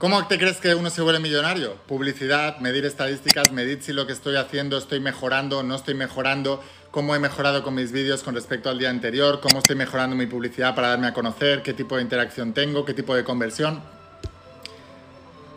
¿Cómo 0.02 0.26
te 0.26 0.36
crees 0.36 0.56
que 0.56 0.74
uno 0.74 0.90
se 0.90 1.00
vuelve 1.00 1.20
millonario? 1.20 1.76
Publicidad, 1.86 2.58
medir 2.58 2.84
estadísticas, 2.84 3.52
medir 3.52 3.84
si 3.84 3.92
lo 3.92 4.04
que 4.04 4.12
estoy 4.12 4.34
haciendo 4.34 4.76
estoy 4.76 4.98
mejorando, 4.98 5.62
no 5.62 5.76
estoy 5.76 5.94
mejorando, 5.94 6.60
cómo 6.90 7.14
he 7.14 7.20
mejorado 7.20 7.62
con 7.62 7.76
mis 7.76 7.92
vídeos 7.92 8.24
con 8.24 8.34
respecto 8.34 8.68
al 8.68 8.80
día 8.80 8.90
anterior, 8.90 9.38
cómo 9.40 9.60
estoy 9.60 9.76
mejorando 9.76 10.16
mi 10.16 10.26
publicidad 10.26 10.74
para 10.74 10.88
darme 10.88 11.06
a 11.06 11.14
conocer, 11.14 11.62
qué 11.62 11.72
tipo 11.72 11.94
de 11.94 12.02
interacción 12.02 12.52
tengo, 12.52 12.84
qué 12.84 12.94
tipo 12.94 13.14
de 13.14 13.22
conversión. 13.22 13.80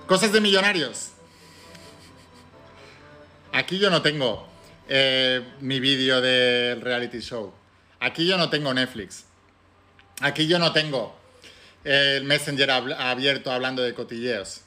Cosas 0.05 0.31
de 0.31 0.39
millonarios. 0.39 1.13
Aquí 3.51 3.79
yo 3.79 3.89
no 3.89 4.03
tengo 4.03 4.47
eh, 4.87 5.43
mi 5.59 5.79
vídeo 5.79 6.21
del 6.21 6.81
reality 6.81 7.19
show. 7.19 7.51
Aquí 7.99 8.27
yo 8.27 8.37
no 8.37 8.51
tengo 8.51 8.71
Netflix. 8.75 9.25
Aquí 10.21 10.45
yo 10.45 10.59
no 10.59 10.71
tengo 10.71 11.24
el 11.85 12.23
Messenger 12.23 12.71
abierto 12.71 13.51
hablando 13.51 13.83
de 13.83 13.93
cotilleos. 13.93 14.61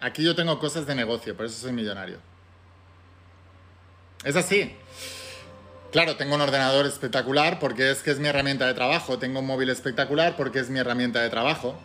Aquí 0.00 0.24
yo 0.24 0.34
tengo 0.34 0.58
cosas 0.58 0.84
de 0.84 0.94
negocio, 0.94 1.36
por 1.36 1.46
eso 1.46 1.60
soy 1.60 1.72
millonario. 1.72 2.18
Es 4.24 4.34
así. 4.36 4.74
Claro, 5.92 6.16
tengo 6.16 6.34
un 6.34 6.40
ordenador 6.40 6.86
espectacular 6.86 7.58
porque 7.58 7.90
es 7.90 8.02
que 8.02 8.10
es 8.10 8.18
mi 8.18 8.28
herramienta 8.28 8.66
de 8.66 8.74
trabajo. 8.74 9.18
Tengo 9.18 9.40
un 9.40 9.46
móvil 9.46 9.70
espectacular 9.70 10.36
porque 10.36 10.58
es 10.58 10.70
mi 10.70 10.78
herramienta 10.78 11.20
de 11.20 11.30
trabajo. 11.30 11.78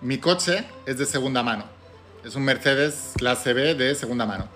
Mi 0.00 0.18
coche 0.18 0.64
es 0.86 0.98
de 0.98 1.06
segunda 1.06 1.42
mano. 1.42 1.64
Es 2.24 2.34
un 2.34 2.44
Mercedes 2.44 3.12
clase 3.16 3.52
B 3.52 3.74
de 3.74 3.94
segunda 3.94 4.26
mano. 4.26 4.48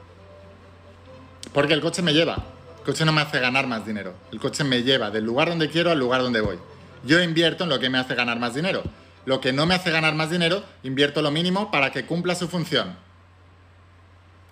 Porque 1.52 1.72
el 1.72 1.80
coche 1.80 2.02
me 2.02 2.12
lleva. 2.12 2.44
coche 2.84 3.04
no 3.04 3.12
me 3.12 3.22
hace 3.22 3.40
ganar 3.40 3.66
más 3.66 3.86
dinero. 3.86 4.14
El 4.32 4.40
coche 4.40 4.64
me 4.64 4.82
lleva 4.82 5.10
del 5.10 5.24
lugar 5.24 5.48
donde 5.48 5.70
quiero 5.70 5.90
al 5.90 5.98
lugar 5.98 6.22
donde 6.22 6.40
voy. 6.40 6.58
Yo 7.06 7.22
invierto 7.22 7.64
en 7.64 7.70
lo 7.70 7.78
que 7.78 7.88
me 7.88 7.98
hace 7.98 8.14
ganar 8.14 8.38
más 8.38 8.54
dinero. 8.54 8.82
Lo 9.24 9.40
que 9.40 9.52
no 9.52 9.66
me 9.66 9.74
hace 9.74 9.90
ganar 9.90 10.14
más 10.14 10.30
dinero, 10.30 10.62
invierto 10.82 11.22
lo 11.22 11.30
mínimo 11.30 11.70
para 11.70 11.90
que 11.90 12.04
cumpla 12.04 12.34
su 12.34 12.48
función. 12.48 12.96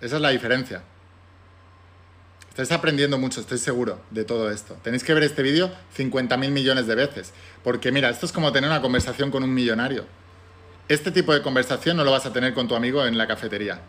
Esa 0.00 0.16
es 0.16 0.22
la 0.22 0.30
diferencia. 0.30 0.82
Estáis 2.50 2.70
aprendiendo 2.70 3.18
mucho, 3.18 3.40
estoy 3.40 3.58
seguro, 3.58 4.00
de 4.10 4.24
todo 4.24 4.50
esto. 4.50 4.74
Tenéis 4.82 5.02
que 5.02 5.12
ver 5.12 5.24
este 5.24 5.42
vídeo 5.42 5.72
50.000 5.96 6.50
millones 6.50 6.86
de 6.86 6.94
veces. 6.94 7.32
Porque 7.64 7.90
mira, 7.90 8.10
esto 8.10 8.26
es 8.26 8.32
como 8.32 8.52
tener 8.52 8.70
una 8.70 8.80
conversación 8.80 9.32
con 9.32 9.42
un 9.42 9.52
millonario. 9.52 10.06
Este 10.88 11.10
tipo 11.10 11.32
de 11.34 11.42
conversación 11.42 11.96
no 11.96 12.04
lo 12.04 12.12
vas 12.12 12.26
a 12.26 12.32
tener 12.32 12.54
con 12.54 12.68
tu 12.68 12.76
amigo 12.76 13.04
en 13.04 13.18
la 13.18 13.26
cafetería. 13.26 13.80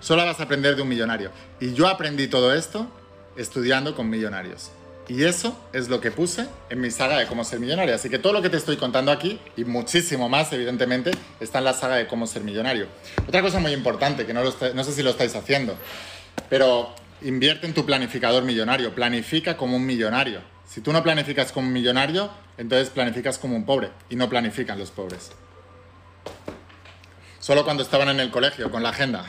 Solo 0.00 0.24
vas 0.24 0.38
a 0.38 0.44
aprender 0.44 0.76
de 0.76 0.82
un 0.82 0.88
millonario. 0.88 1.30
Y 1.58 1.72
yo 1.74 1.88
aprendí 1.88 2.28
todo 2.28 2.52
esto 2.52 2.88
estudiando 3.36 3.96
con 3.96 4.08
millonarios. 4.10 4.70
Y 5.08 5.24
eso 5.24 5.58
es 5.72 5.88
lo 5.88 6.00
que 6.00 6.10
puse 6.10 6.46
en 6.70 6.80
mi 6.80 6.90
saga 6.90 7.18
de 7.18 7.26
cómo 7.26 7.44
ser 7.44 7.58
millonario. 7.58 7.94
Así 7.94 8.08
que 8.08 8.18
todo 8.18 8.32
lo 8.32 8.40
que 8.40 8.50
te 8.50 8.56
estoy 8.56 8.76
contando 8.76 9.10
aquí, 9.10 9.40
y 9.56 9.64
muchísimo 9.64 10.28
más, 10.28 10.52
evidentemente, 10.52 11.10
está 11.40 11.58
en 11.58 11.64
la 11.64 11.72
saga 11.72 11.96
de 11.96 12.06
cómo 12.06 12.26
ser 12.26 12.42
millonario. 12.42 12.86
Otra 13.26 13.42
cosa 13.42 13.58
muy 13.58 13.72
importante, 13.72 14.24
que 14.26 14.32
no, 14.32 14.42
no 14.42 14.84
sé 14.84 14.92
si 14.92 15.02
lo 15.02 15.10
estáis 15.10 15.34
haciendo, 15.34 15.76
pero 16.48 16.94
invierte 17.22 17.66
en 17.66 17.74
tu 17.74 17.84
planificador 17.84 18.44
millonario. 18.44 18.94
Planifica 18.94 19.56
como 19.56 19.76
un 19.76 19.84
millonario. 19.84 20.40
Si 20.66 20.80
tú 20.80 20.92
no 20.92 21.02
planificas 21.02 21.52
como 21.52 21.66
un 21.66 21.72
millonario, 21.72 22.30
entonces 22.56 22.90
planificas 22.90 23.38
como 23.38 23.56
un 23.56 23.66
pobre. 23.66 23.90
Y 24.08 24.16
no 24.16 24.28
planifican 24.28 24.78
los 24.78 24.90
pobres. 24.90 25.32
Solo 27.40 27.64
cuando 27.64 27.82
estaban 27.82 28.08
en 28.08 28.20
el 28.20 28.30
colegio, 28.30 28.70
con 28.70 28.84
la 28.84 28.90
agenda. 28.90 29.26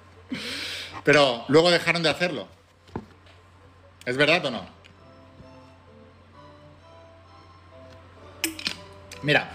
pero 1.04 1.44
luego 1.48 1.70
dejaron 1.70 2.02
de 2.02 2.08
hacerlo. 2.08 2.48
¿Es 4.04 4.16
verdad 4.16 4.44
o 4.46 4.50
no? 4.50 4.80
Mira, 9.22 9.50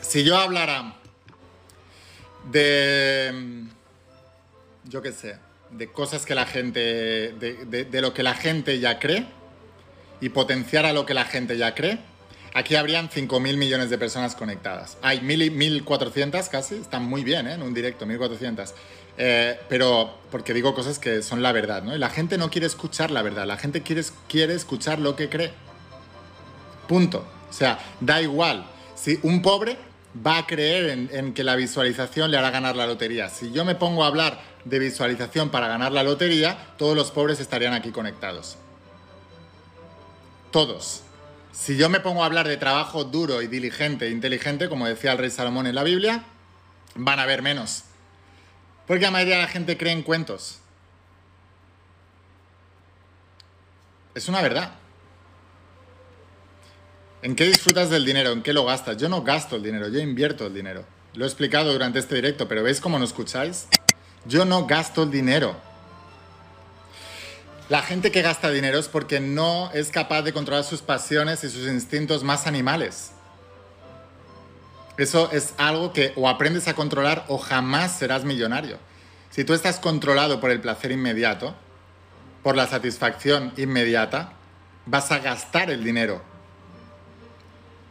si 0.00 0.24
yo 0.24 0.36
hablara 0.38 0.94
de, 2.50 3.64
yo 4.84 5.02
qué 5.02 5.12
sé, 5.12 5.36
de 5.70 5.92
cosas 5.92 6.24
que 6.24 6.34
la 6.34 6.46
gente, 6.46 6.80
de, 6.80 8.00
lo 8.00 8.14
que 8.14 8.22
la 8.22 8.34
gente 8.34 8.78
ya 8.78 8.98
cree 8.98 9.26
y 10.20 10.30
potenciara 10.30 10.92
lo 10.92 11.04
que 11.04 11.14
la 11.14 11.24
gente 11.24 11.58
ya 11.58 11.74
cree, 11.74 11.98
aquí 12.54 12.76
habrían 12.76 13.10
5.000 13.10 13.56
millones 13.56 13.90
de 13.90 13.98
personas 13.98 14.34
conectadas. 14.34 14.96
Hay 15.02 15.20
1.400 15.20 16.48
casi, 16.48 16.76
están 16.76 17.04
muy 17.04 17.24
bien 17.24 17.46
¿eh? 17.46 17.54
en 17.54 17.62
un 17.62 17.74
directo, 17.74 18.06
1.400. 18.06 18.72
Eh, 19.18 19.58
pero 19.68 20.18
porque 20.30 20.54
digo 20.54 20.74
cosas 20.74 20.98
que 20.98 21.22
son 21.22 21.42
la 21.42 21.52
verdad, 21.52 21.82
¿no? 21.82 21.94
Y 21.94 21.98
la 21.98 22.10
gente 22.10 22.38
no 22.38 22.50
quiere 22.50 22.66
escuchar 22.66 23.10
la 23.10 23.22
verdad, 23.22 23.46
la 23.46 23.58
gente 23.58 23.82
quiere, 23.82 24.02
quiere 24.28 24.54
escuchar 24.54 24.98
lo 24.98 25.16
que 25.16 25.28
cree. 25.28 25.52
Punto. 26.88 27.24
O 27.48 27.52
sea, 27.52 27.78
da 28.00 28.22
igual. 28.22 28.66
Si 28.94 29.18
un 29.22 29.42
pobre 29.42 29.76
va 30.14 30.38
a 30.38 30.46
creer 30.46 31.08
en, 31.12 31.34
que 31.34 31.44
la 31.44 31.56
visualización 31.56 32.30
le 32.30 32.38
hará 32.38 32.50
ganar 32.50 32.76
la 32.76 32.86
lotería. 32.86 33.28
Si 33.28 33.52
yo 33.52 33.64
me 33.64 33.74
pongo 33.74 34.04
a 34.04 34.06
hablar 34.06 34.40
de 34.64 34.78
visualización 34.78 35.50
para 35.50 35.68
ganar 35.68 35.92
la 35.92 36.02
lotería, 36.02 36.74
todos 36.76 36.96
los 36.96 37.10
pobres 37.10 37.40
estarían 37.40 37.72
aquí 37.74 37.90
conectados. 37.90 38.56
Todos. 40.50 41.02
Si 41.52 41.76
yo 41.76 41.88
me 41.88 42.00
pongo 42.00 42.22
a 42.22 42.26
hablar 42.26 42.48
de 42.48 42.56
trabajo 42.56 43.04
duro 43.04 43.42
y 43.42 43.46
diligente 43.46 44.06
e 44.06 44.10
inteligente, 44.10 44.68
como 44.68 44.86
decía 44.86 45.12
el 45.12 45.18
rey 45.18 45.30
Salomón 45.30 45.66
en 45.66 45.74
la 45.74 45.82
Biblia, 45.82 46.24
van 46.94 47.18
a 47.18 47.22
haber 47.22 47.42
menos. 47.42 47.84
Porque 48.92 49.06
la 49.06 49.10
mayoría 49.10 49.36
de 49.36 49.40
la 49.40 49.48
gente 49.48 49.78
cree 49.78 49.94
en 49.94 50.02
cuentos. 50.02 50.58
Es 54.14 54.28
una 54.28 54.42
verdad. 54.42 54.72
¿En 57.22 57.34
qué 57.34 57.46
disfrutas 57.46 57.88
del 57.88 58.04
dinero? 58.04 58.32
¿En 58.32 58.42
qué 58.42 58.52
lo 58.52 58.66
gastas? 58.66 58.98
Yo 58.98 59.08
no 59.08 59.22
gasto 59.22 59.56
el 59.56 59.62
dinero, 59.62 59.88
yo 59.88 59.98
invierto 59.98 60.46
el 60.46 60.52
dinero. 60.52 60.84
Lo 61.14 61.24
he 61.24 61.26
explicado 61.26 61.72
durante 61.72 62.00
este 62.00 62.16
directo, 62.16 62.46
pero 62.46 62.62
¿veis 62.62 62.82
cómo 62.82 62.98
no 62.98 63.06
escucháis? 63.06 63.66
Yo 64.26 64.44
no 64.44 64.66
gasto 64.66 65.04
el 65.04 65.10
dinero. 65.10 65.56
La 67.70 67.80
gente 67.80 68.12
que 68.12 68.20
gasta 68.20 68.50
dinero 68.50 68.78
es 68.78 68.88
porque 68.88 69.20
no 69.20 69.70
es 69.72 69.90
capaz 69.90 70.20
de 70.20 70.34
controlar 70.34 70.64
sus 70.64 70.82
pasiones 70.82 71.42
y 71.44 71.48
sus 71.48 71.66
instintos 71.66 72.24
más 72.24 72.46
animales. 72.46 73.12
Eso 74.96 75.30
es 75.32 75.54
algo 75.56 75.92
que 75.92 76.12
o 76.16 76.28
aprendes 76.28 76.68
a 76.68 76.74
controlar 76.74 77.24
o 77.28 77.38
jamás 77.38 77.96
serás 77.98 78.24
millonario. 78.24 78.78
Si 79.30 79.44
tú 79.44 79.54
estás 79.54 79.78
controlado 79.78 80.40
por 80.40 80.50
el 80.50 80.60
placer 80.60 80.92
inmediato, 80.92 81.54
por 82.42 82.56
la 82.56 82.66
satisfacción 82.66 83.52
inmediata, 83.56 84.32
vas 84.84 85.10
a 85.10 85.20
gastar 85.20 85.70
el 85.70 85.82
dinero. 85.82 86.22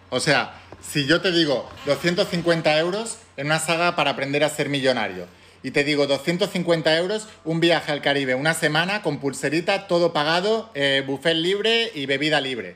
O 0.10 0.20
sea, 0.20 0.54
si 0.82 1.06
yo 1.08 1.22
te 1.22 1.32
digo 1.32 1.70
250 1.86 2.78
euros 2.78 3.18
en 3.38 3.48
una 3.48 3.60
saga 3.60 3.96
para 3.96 4.12
aprender 4.12 4.44
a 4.44 4.50
ser 4.50 4.70
millonario, 4.70 5.26
y 5.64 5.72
te 5.72 5.84
digo 5.84 6.08
250 6.08 6.98
euros, 6.98 7.28
un 7.46 7.60
viaje 7.60 7.92
al 7.92 8.02
Caribe, 8.02 8.36
una 8.36 8.54
semana 8.54 9.02
con 9.02 9.20
pulserita, 9.20 9.88
todo 9.88 10.12
pagado, 10.12 10.72
eh, 10.74 11.04
buffet 11.06 11.36
libre 11.36 11.92
y 11.94 12.08
bebida 12.08 12.42
libre. 12.42 12.76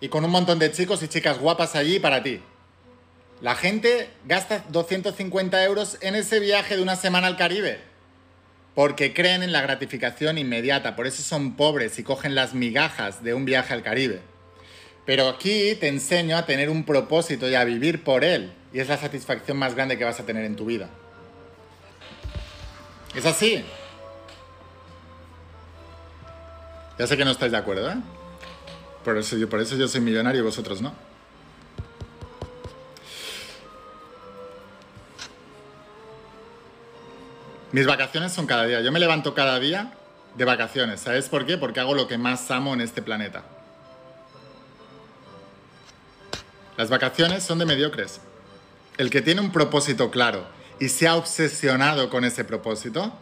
Y 0.00 0.08
con 0.08 0.24
un 0.24 0.30
montón 0.30 0.58
de 0.60 0.70
chicos 0.70 1.02
y 1.02 1.08
chicas 1.08 1.38
guapas 1.38 1.74
allí 1.74 1.98
para 1.98 2.22
ti. 2.22 2.40
La 3.40 3.54
gente 3.54 4.10
gasta 4.24 4.64
250 4.70 5.64
euros 5.64 5.98
en 6.00 6.16
ese 6.16 6.40
viaje 6.40 6.76
de 6.76 6.82
una 6.82 6.96
semana 6.96 7.28
al 7.28 7.36
Caribe. 7.36 7.80
Porque 8.74 9.14
creen 9.14 9.42
en 9.42 9.52
la 9.52 9.62
gratificación 9.62 10.38
inmediata. 10.38 10.96
Por 10.96 11.06
eso 11.06 11.22
son 11.22 11.56
pobres 11.56 11.98
y 11.98 12.02
cogen 12.02 12.34
las 12.34 12.54
migajas 12.54 13.22
de 13.22 13.34
un 13.34 13.44
viaje 13.44 13.74
al 13.74 13.82
Caribe. 13.82 14.20
Pero 15.06 15.28
aquí 15.28 15.74
te 15.76 15.88
enseño 15.88 16.36
a 16.36 16.46
tener 16.46 16.68
un 16.68 16.84
propósito 16.84 17.48
y 17.48 17.54
a 17.54 17.64
vivir 17.64 18.04
por 18.04 18.24
él. 18.24 18.52
Y 18.72 18.80
es 18.80 18.88
la 18.88 18.96
satisfacción 18.96 19.56
más 19.56 19.74
grande 19.74 19.98
que 19.98 20.04
vas 20.04 20.20
a 20.20 20.26
tener 20.26 20.44
en 20.44 20.56
tu 20.56 20.64
vida. 20.66 20.90
Es 23.14 23.24
así. 23.24 23.64
Ya 26.98 27.06
sé 27.06 27.16
que 27.16 27.24
no 27.24 27.30
estáis 27.30 27.52
de 27.52 27.58
acuerdo, 27.58 27.90
¿eh? 27.90 27.96
Por 29.04 29.16
eso 29.16 29.36
yo, 29.36 29.48
por 29.48 29.60
eso 29.60 29.76
yo 29.76 29.86
soy 29.86 30.00
millonario 30.00 30.40
y 30.40 30.44
vosotros 30.44 30.82
no. 30.82 31.07
Mis 37.72 37.86
vacaciones 37.86 38.32
son 38.32 38.46
cada 38.46 38.64
día. 38.64 38.80
Yo 38.80 38.90
me 38.92 38.98
levanto 38.98 39.34
cada 39.34 39.58
día 39.58 39.92
de 40.34 40.44
vacaciones. 40.44 41.00
¿Sabes 41.00 41.28
por 41.28 41.44
qué? 41.44 41.58
Porque 41.58 41.80
hago 41.80 41.94
lo 41.94 42.08
que 42.08 42.16
más 42.16 42.50
amo 42.50 42.72
en 42.72 42.80
este 42.80 43.02
planeta. 43.02 43.44
Las 46.76 46.88
vacaciones 46.88 47.42
son 47.42 47.58
de 47.58 47.66
mediocres. 47.66 48.20
El 48.96 49.10
que 49.10 49.20
tiene 49.20 49.40
un 49.40 49.52
propósito 49.52 50.10
claro 50.10 50.46
y 50.78 50.88
se 50.88 51.08
ha 51.08 51.16
obsesionado 51.16 52.08
con 52.08 52.24
ese 52.24 52.44
propósito, 52.44 53.12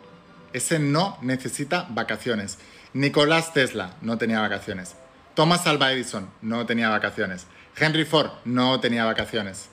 ese 0.52 0.78
no 0.78 1.18
necesita 1.22 1.86
vacaciones. 1.90 2.58
Nicolás 2.92 3.52
Tesla 3.52 3.94
no 4.00 4.18
tenía 4.18 4.40
vacaciones. 4.40 4.94
Thomas 5.34 5.66
Alva 5.66 5.92
Edison 5.92 6.30
no 6.40 6.66
tenía 6.66 6.88
vacaciones. 6.88 7.46
Henry 7.76 8.04
Ford 8.04 8.30
no 8.44 8.78
tenía 8.80 9.04
vacaciones. 9.04 9.68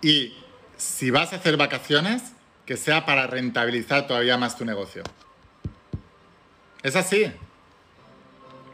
Y 0.00 0.34
si 0.76 1.10
vas 1.10 1.32
a 1.32 1.36
hacer 1.36 1.56
vacaciones, 1.56 2.22
que 2.66 2.76
sea 2.76 3.06
para 3.06 3.28
rentabilizar 3.28 4.08
todavía 4.08 4.36
más 4.36 4.58
tu 4.58 4.64
negocio. 4.64 5.04
Es 6.82 6.96
así. 6.96 7.32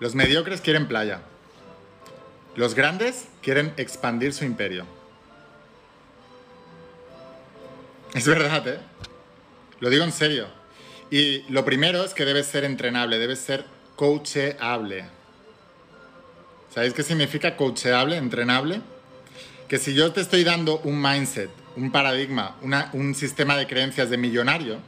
Los 0.01 0.15
mediocres 0.15 0.61
quieren 0.61 0.89
playa. 0.89 1.21
Los 2.57 2.75
grandes 2.75 3.29
quieren 3.43 3.73
expandir 3.77 4.33
su 4.33 4.45
imperio. 4.45 4.87
Es 8.15 8.27
verdad, 8.27 8.67
¿eh? 8.67 8.79
Lo 9.81 9.91
digo 9.91 10.05
en 10.05 10.13
serio. 10.13 10.49
Y 11.11 11.43
lo 11.51 11.65
primero 11.65 12.05
es 12.05 12.15
que 12.15 12.25
debe 12.25 12.43
ser 12.45 12.65
entrenable, 12.65 13.19
debe 13.19 13.37
ser 13.37 13.65
coachable. 13.97 15.05
¿Sabéis 16.75 16.95
qué 16.95 17.03
significa 17.03 17.57
coachable, 17.57 18.17
entrenable? 18.17 18.81
Que 19.69 19.79
si 19.79 19.95
yo 19.95 20.13
te 20.13 20.23
estoy 20.23 20.45
dando 20.45 20.79
un 20.81 21.01
mindset 21.01 21.62
un 21.77 21.91
paradigma, 21.91 22.57
un 22.93 23.15
sistema 23.15 23.57
de 23.57 23.67
creencias 23.67 24.11
de 24.11 24.17
millonario, 24.17 24.79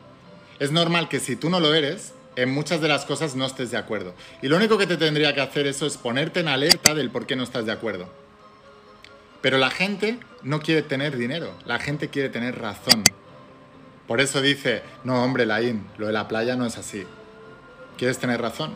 es 0.59 0.71
normal 0.71 1.09
que 1.09 1.21
si 1.21 1.37
tú 1.37 1.51
no 1.51 1.61
lo 1.61 1.75
eres, 1.75 2.15
en 2.37 2.51
muchas 2.51 2.81
de 2.81 2.89
las 2.89 3.05
cosas 3.05 3.37
no 3.37 3.47
estés 3.47 3.71
de 3.71 3.77
acuerdo. 3.77 4.15
Y 4.43 4.49
lo 4.49 4.57
único 4.57 4.79
que 4.79 4.87
te 4.87 4.97
tendría 4.97 5.35
que 5.35 5.41
hacer 5.41 5.67
eso 5.67 5.87
es 5.87 5.97
ponerte 5.97 6.41
en 6.41 6.49
alerta 6.49 6.95
del 6.95 7.11
por 7.11 7.27
qué 7.27 7.37
no 7.37 7.45
estás 7.45 7.67
de 7.67 7.73
acuerdo. 7.73 8.09
Pero 9.41 9.59
la 9.59 9.71
gente 9.71 10.19
no 10.43 10.61
quiere 10.61 10.83
tener 10.83 11.17
dinero, 11.17 11.55
la 11.65 11.79
gente 11.79 12.09
quiere 12.09 12.29
tener 12.29 12.59
razón. 12.59 13.05
Por 14.07 14.21
eso 14.21 14.41
dice, 14.41 14.83
no 15.03 15.23
hombre, 15.23 15.47
Laín, 15.47 15.87
lo 15.99 16.07
de 16.07 16.13
la 16.13 16.29
playa 16.29 16.57
no 16.57 16.67
es 16.67 16.79
así. 16.79 17.05
¿Quieres 17.97 18.19
tener 18.19 18.41
razón? 18.41 18.75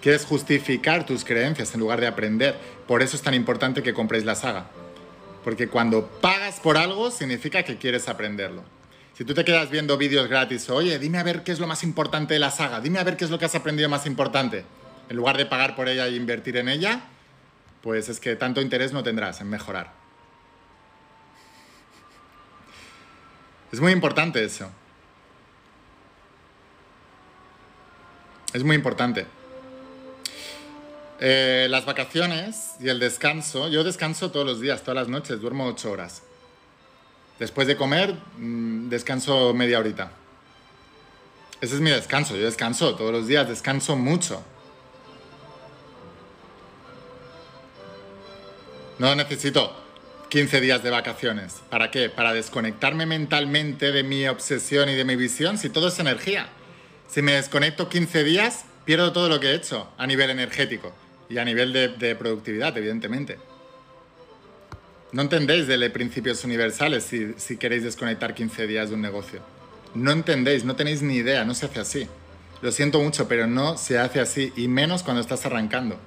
¿Quieres 0.00 0.26
justificar 0.26 1.06
tus 1.06 1.24
creencias 1.24 1.72
en 1.74 1.80
lugar 1.80 2.00
de 2.00 2.06
aprender? 2.06 2.56
Por 2.86 3.02
eso 3.02 3.16
es 3.16 3.22
tan 3.22 3.34
importante 3.34 3.82
que 3.82 3.94
compréis 3.94 4.24
la 4.24 4.34
saga. 4.34 4.66
Porque 5.44 5.68
cuando 5.68 6.08
pagas 6.20 6.58
por 6.58 6.78
algo 6.78 7.10
significa 7.10 7.62
que 7.62 7.76
quieres 7.76 8.08
aprenderlo. 8.08 8.64
Si 9.12 9.24
tú 9.24 9.34
te 9.34 9.44
quedas 9.44 9.70
viendo 9.70 9.96
vídeos 9.96 10.26
gratis, 10.26 10.68
oye, 10.70 10.98
dime 10.98 11.18
a 11.18 11.22
ver 11.22 11.44
qué 11.44 11.52
es 11.52 11.60
lo 11.60 11.68
más 11.68 11.84
importante 11.84 12.34
de 12.34 12.40
la 12.40 12.50
saga, 12.50 12.80
dime 12.80 12.98
a 12.98 13.04
ver 13.04 13.16
qué 13.16 13.24
es 13.24 13.30
lo 13.30 13.38
que 13.38 13.44
has 13.44 13.54
aprendido 13.54 13.88
más 13.88 14.06
importante, 14.06 14.64
en 15.08 15.16
lugar 15.16 15.36
de 15.36 15.46
pagar 15.46 15.76
por 15.76 15.88
ella 15.88 16.06
e 16.06 16.16
invertir 16.16 16.56
en 16.56 16.68
ella, 16.68 17.02
pues 17.80 18.08
es 18.08 18.18
que 18.18 18.34
tanto 18.34 18.60
interés 18.60 18.92
no 18.92 19.04
tendrás 19.04 19.40
en 19.40 19.50
mejorar. 19.50 19.92
Es 23.70 23.80
muy 23.80 23.92
importante 23.92 24.42
eso. 24.42 24.70
Es 28.52 28.64
muy 28.64 28.76
importante. 28.76 29.26
Eh, 31.20 31.68
las 31.70 31.84
vacaciones 31.84 32.72
y 32.80 32.88
el 32.88 32.98
descanso, 32.98 33.68
yo 33.68 33.84
descanso 33.84 34.32
todos 34.32 34.44
los 34.44 34.60
días, 34.60 34.82
todas 34.82 34.96
las 34.96 35.08
noches, 35.08 35.40
duermo 35.40 35.66
ocho 35.66 35.92
horas. 35.92 36.22
Después 37.38 37.68
de 37.68 37.76
comer, 37.76 38.16
mm, 38.36 38.88
descanso 38.88 39.54
media 39.54 39.78
horita. 39.78 40.10
Ese 41.60 41.76
es 41.76 41.80
mi 41.80 41.90
descanso, 41.90 42.36
yo 42.36 42.44
descanso 42.44 42.96
todos 42.96 43.12
los 43.12 43.28
días, 43.28 43.48
descanso 43.48 43.96
mucho. 43.96 44.42
No 48.98 49.14
necesito 49.14 49.72
15 50.30 50.60
días 50.60 50.82
de 50.82 50.90
vacaciones. 50.90 51.62
¿Para 51.70 51.90
qué? 51.92 52.10
Para 52.10 52.32
desconectarme 52.32 53.06
mentalmente 53.06 53.92
de 53.92 54.02
mi 54.02 54.26
obsesión 54.26 54.88
y 54.88 54.94
de 54.94 55.04
mi 55.04 55.14
visión, 55.14 55.58
si 55.58 55.70
todo 55.70 55.88
es 55.88 55.98
energía. 56.00 56.48
Si 57.08 57.22
me 57.22 57.32
desconecto 57.32 57.88
15 57.88 58.24
días, 58.24 58.64
pierdo 58.84 59.12
todo 59.12 59.28
lo 59.28 59.38
que 59.38 59.50
he 59.50 59.54
hecho 59.54 59.88
a 59.96 60.06
nivel 60.06 60.30
energético 60.30 60.92
y 61.28 61.38
a 61.38 61.44
nivel 61.44 61.72
de, 61.72 62.14
productividad, 62.16 62.76
evidentemente. 62.76 63.38
No 65.12 65.22
entendéis 65.22 65.66
de 65.66 65.90
principios 65.90 66.44
universales 66.44 67.04
si, 67.04 67.34
si 67.36 67.56
queréis 67.56 67.84
desconectar 67.84 68.34
15 68.34 68.66
días 68.66 68.88
de 68.88 68.96
un 68.96 69.00
negocio. 69.00 69.40
No 69.94 70.10
entendéis, 70.10 70.64
no 70.64 70.74
tenéis 70.74 71.02
ni 71.02 71.16
idea, 71.16 71.44
no 71.44 71.54
se 71.54 71.66
hace 71.66 71.80
así. 71.80 72.08
Lo 72.62 72.72
siento 72.72 73.00
mucho, 73.00 73.28
pero 73.28 73.46
no 73.46 73.76
se 73.76 73.98
hace 73.98 74.20
así, 74.20 74.52
y 74.56 74.68
menos 74.68 75.02
cuando 75.02 75.20
estás 75.20 75.46
arrancando. 75.46 75.98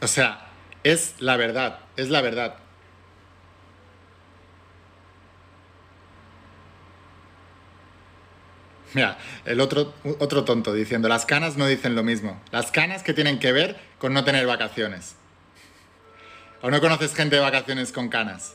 O 0.00 0.06
sea, 0.06 0.48
es 0.84 1.14
la 1.20 1.36
verdad, 1.36 1.80
es 1.96 2.08
la 2.08 2.22
verdad. 2.22 2.56
Mira, 8.94 9.18
el 9.44 9.60
otro, 9.60 9.94
otro 10.18 10.44
tonto 10.44 10.72
diciendo, 10.72 11.08
las 11.08 11.24
canas 11.24 11.56
no 11.56 11.66
dicen 11.66 11.94
lo 11.94 12.02
mismo. 12.02 12.40
Las 12.50 12.70
canas 12.70 13.02
que 13.02 13.14
tienen 13.14 13.38
que 13.38 13.52
ver 13.52 13.78
con 13.98 14.12
no 14.12 14.24
tener 14.24 14.46
vacaciones. 14.46 15.14
¿O 16.60 16.70
no 16.70 16.80
conoces 16.80 17.14
gente 17.14 17.36
de 17.36 17.42
vacaciones 17.42 17.90
con 17.90 18.08
canas? 18.08 18.54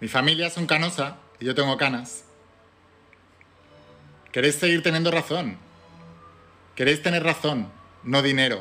Mi 0.00 0.08
familia 0.08 0.46
es 0.46 0.56
un 0.56 0.66
canosa 0.66 1.18
y 1.40 1.46
yo 1.46 1.54
tengo 1.54 1.76
canas. 1.76 2.24
Queréis 4.32 4.56
seguir 4.56 4.82
teniendo 4.82 5.10
razón. 5.10 5.58
Queréis 6.74 7.02
tener 7.02 7.22
razón, 7.22 7.70
no 8.02 8.22
dinero. 8.22 8.60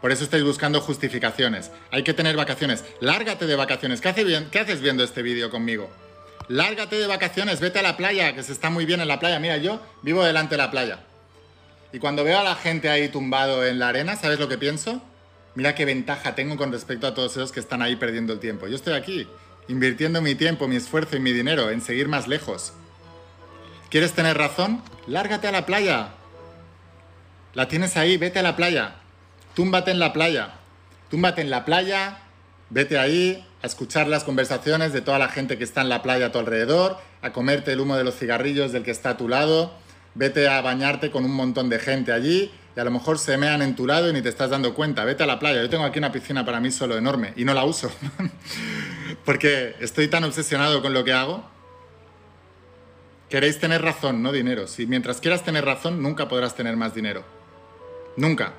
Por 0.00 0.12
eso 0.12 0.24
estáis 0.24 0.44
buscando 0.44 0.80
justificaciones. 0.80 1.70
Hay 1.90 2.02
que 2.02 2.12
tener 2.12 2.36
vacaciones. 2.36 2.84
Lárgate 3.00 3.46
de 3.46 3.56
vacaciones. 3.56 4.00
¿Qué, 4.00 4.08
haces 4.08 4.80
viendo 4.80 5.04
este 5.04 5.22
vídeo 5.22 5.50
conmigo? 5.50 5.90
Lárgate 6.48 6.96
de 6.96 7.06
vacaciones, 7.06 7.60
vete 7.60 7.78
a 7.78 7.82
la 7.82 7.96
playa, 7.96 8.34
que 8.34 8.42
se 8.42 8.52
está 8.52 8.70
muy 8.70 8.84
bien 8.84 9.00
en 9.00 9.08
la 9.08 9.18
playa. 9.18 9.38
Mira, 9.38 9.56
yo 9.56 9.80
vivo 10.02 10.24
delante 10.24 10.54
de 10.54 10.58
la 10.58 10.70
playa. 10.70 11.00
Y 11.92 11.98
cuando 11.98 12.24
veo 12.24 12.38
a 12.38 12.44
la 12.44 12.54
gente 12.54 12.88
ahí 12.88 13.08
tumbado 13.08 13.64
en 13.66 13.78
la 13.78 13.88
arena, 13.88 14.16
¿sabes 14.16 14.38
lo 14.38 14.48
que 14.48 14.58
pienso? 14.58 15.02
Mira 15.54 15.74
qué 15.74 15.84
ventaja 15.84 16.34
tengo 16.34 16.56
con 16.56 16.72
respecto 16.72 17.06
a 17.06 17.14
todos 17.14 17.32
esos 17.32 17.52
que 17.52 17.60
están 17.60 17.82
ahí 17.82 17.96
perdiendo 17.96 18.32
el 18.32 18.40
tiempo. 18.40 18.66
Yo 18.66 18.76
estoy 18.76 18.94
aquí, 18.94 19.26
invirtiendo 19.68 20.22
mi 20.22 20.34
tiempo, 20.34 20.68
mi 20.68 20.76
esfuerzo 20.76 21.16
y 21.16 21.20
mi 21.20 21.32
dinero 21.32 21.70
en 21.70 21.80
seguir 21.80 22.08
más 22.08 22.28
lejos. 22.28 22.72
¿Quieres 23.90 24.12
tener 24.12 24.38
razón? 24.38 24.82
Lárgate 25.06 25.48
a 25.48 25.52
la 25.52 25.66
playa. 25.66 26.08
La 27.52 27.68
tienes 27.68 27.96
ahí, 27.98 28.16
vete 28.16 28.38
a 28.38 28.42
la 28.42 28.56
playa 28.56 28.96
túmbate 29.54 29.90
en 29.90 29.98
la 29.98 30.12
playa. 30.12 30.54
Túmbate 31.10 31.42
en 31.42 31.50
la 31.50 31.64
playa, 31.64 32.18
vete 32.72 32.98
ahí 32.98 33.46
a 33.62 33.66
escuchar 33.66 34.08
las 34.08 34.24
conversaciones 34.24 34.92
de 34.94 35.02
toda 35.02 35.18
la 35.18 35.28
gente 35.28 35.58
que 35.58 35.64
está 35.64 35.82
en 35.82 35.90
la 35.90 36.02
playa 36.02 36.26
a 36.26 36.32
tu 36.32 36.38
alrededor, 36.38 36.96
a 37.20 37.32
comerte 37.32 37.72
el 37.72 37.80
humo 37.80 37.96
de 37.96 38.04
los 38.04 38.16
cigarrillos 38.18 38.72
del 38.72 38.82
que 38.82 38.90
está 38.90 39.10
a 39.10 39.16
tu 39.18 39.28
lado, 39.28 39.74
vete 40.14 40.48
a 40.48 40.60
bañarte 40.62 41.10
con 41.10 41.24
un 41.24 41.32
montón 41.32 41.68
de 41.68 41.78
gente 41.78 42.12
allí 42.12 42.50
y 42.74 42.80
a 42.80 42.84
lo 42.84 42.90
mejor 42.90 43.18
se 43.18 43.36
mean 43.36 43.60
en 43.60 43.76
tu 43.76 43.86
lado 43.86 44.08
y 44.08 44.14
ni 44.14 44.22
te 44.22 44.30
estás 44.30 44.48
dando 44.48 44.74
cuenta. 44.74 45.04
Vete 45.04 45.22
a 45.22 45.26
la 45.26 45.38
playa. 45.38 45.60
Yo 45.60 45.68
tengo 45.68 45.84
aquí 45.84 45.98
una 45.98 46.10
piscina 46.10 46.46
para 46.46 46.60
mí 46.60 46.70
solo 46.70 46.96
enorme 46.96 47.34
y 47.36 47.44
no 47.44 47.52
la 47.52 47.64
uso 47.64 47.92
porque 49.26 49.76
estoy 49.80 50.08
tan 50.08 50.24
obsesionado 50.24 50.80
con 50.80 50.94
lo 50.94 51.04
que 51.04 51.12
hago. 51.12 51.44
Queréis 53.28 53.58
tener 53.58 53.82
razón, 53.82 54.22
no 54.22 54.32
dinero. 54.32 54.66
Si 54.66 54.86
mientras 54.86 55.20
quieras 55.20 55.44
tener 55.44 55.64
razón, 55.64 56.02
nunca 56.02 56.28
podrás 56.28 56.54
tener 56.54 56.76
más 56.76 56.94
dinero. 56.94 57.22
Nunca. 58.16 58.54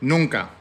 Nunca. 0.00 0.57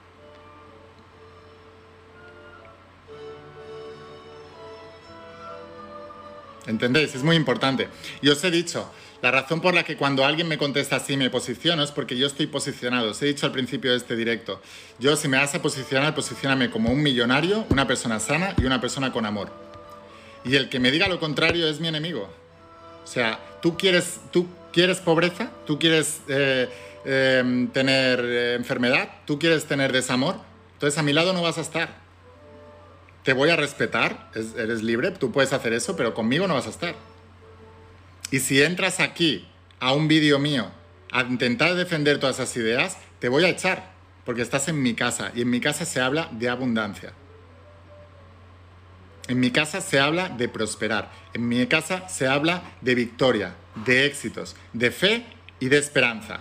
¿Entendéis? 6.68 7.16
Es 7.16 7.24
muy 7.24 7.36
importante. 7.36 7.88
Y 8.22 8.30
os 8.30 8.44
he 8.44 8.52
dicho, 8.52 8.92
la 9.22 9.32
razón 9.32 9.62
por 9.62 9.74
la 9.74 9.84
que 9.84 9.98
cuando 9.98 10.26
alguien 10.26 10.48
me 10.48 10.58
contesta 10.58 10.98
así 10.98 11.18
me 11.18 11.30
posiciono 11.30 11.84
es 11.84 11.92
porque 11.92 12.18
yo 12.18 12.28
estoy 12.28 12.48
posicionado. 12.48 13.12
Os 13.12 13.22
he 13.22 13.26
dicho 13.26 13.46
al 13.46 13.52
principio 13.52 13.92
de 13.92 13.98
este 13.98 14.16
directo, 14.16 14.62
yo 15.00 15.16
si 15.16 15.28
me 15.28 15.38
vas 15.38 15.56
a 15.56 15.62
posicionar, 15.62 16.14
posicioname 16.14 16.70
como 16.70 16.92
un 16.92 17.02
millonario, 17.02 17.66
una 17.70 17.88
persona 17.88 18.20
sana 18.20 18.54
y 18.58 18.66
una 18.66 18.80
persona 18.80 19.12
con 19.12 19.26
amor. 19.26 19.50
Y 20.44 20.56
el 20.56 20.70
que 20.70 20.80
me 20.80 20.92
diga 20.92 21.08
lo 21.08 21.20
contrario 21.20 21.68
es 21.68 21.80
mi 21.80 21.88
enemigo. 21.88 22.30
O 23.04 23.08
sea, 23.08 23.40
tú 23.62 23.78
quieres, 23.78 24.20
tú 24.32 24.48
quieres 24.72 25.00
pobreza, 25.00 25.52
tú 25.66 25.80
quieres... 25.80 26.22
Eh, 26.28 26.70
Em, 27.10 27.70
tener 27.70 28.20
eh, 28.20 28.56
enfermedad, 28.56 29.08
tú 29.24 29.40
quieres 29.40 29.64
tener 29.64 29.94
desamor, 29.94 30.36
entonces 30.74 31.00
a 31.00 31.04
mi 31.04 31.14
lado 31.14 31.32
no 31.32 31.42
vas 31.42 31.58
a 31.58 31.62
estar. 31.62 32.07
Te 33.28 33.34
voy 33.34 33.50
a 33.50 33.58
respetar, 33.58 34.32
eres 34.56 34.84
libre, 34.84 35.12
tú 35.12 35.34
puedes 35.34 35.52
hacer 35.52 35.74
eso, 35.74 35.98
pero 35.98 36.14
conmigo 36.14 36.48
no 36.48 36.54
vas 36.54 36.66
a 36.66 36.70
estar. 36.70 36.96
Y 38.32 38.40
si 38.40 38.64
entras 38.64 39.02
aquí 39.02 39.46
a 39.82 39.92
un 39.92 40.08
vídeo 40.08 40.40
mío 40.40 40.72
a 41.12 41.24
intentar 41.24 41.76
defender 41.76 42.22
todas 42.22 42.40
esas 42.40 42.56
ideas, 42.56 42.96
te 43.20 43.28
voy 43.28 43.44
a 43.44 43.50
echar, 43.50 43.92
porque 44.24 44.42
estás 44.42 44.70
en 44.70 44.82
mi 44.82 44.94
casa 44.94 45.34
y 45.36 45.42
en 45.42 45.50
mi 45.50 45.60
casa 45.60 45.84
se 45.84 46.00
habla 46.00 46.30
de 46.32 46.48
abundancia. 46.48 47.12
En 49.28 49.42
mi 49.42 49.52
casa 49.52 49.82
se 49.82 50.00
habla 50.00 50.30
de 50.30 50.48
prosperar, 50.48 51.12
en 51.34 51.50
mi 51.50 51.68
casa 51.68 52.08
se 52.08 52.28
habla 52.28 52.64
de 52.80 52.96
victoria, 52.96 53.56
de 53.86 54.06
éxitos, 54.06 54.56
de 54.72 54.90
fe 54.90 55.26
y 55.60 55.68
de 55.68 55.80
esperanza. 55.80 56.40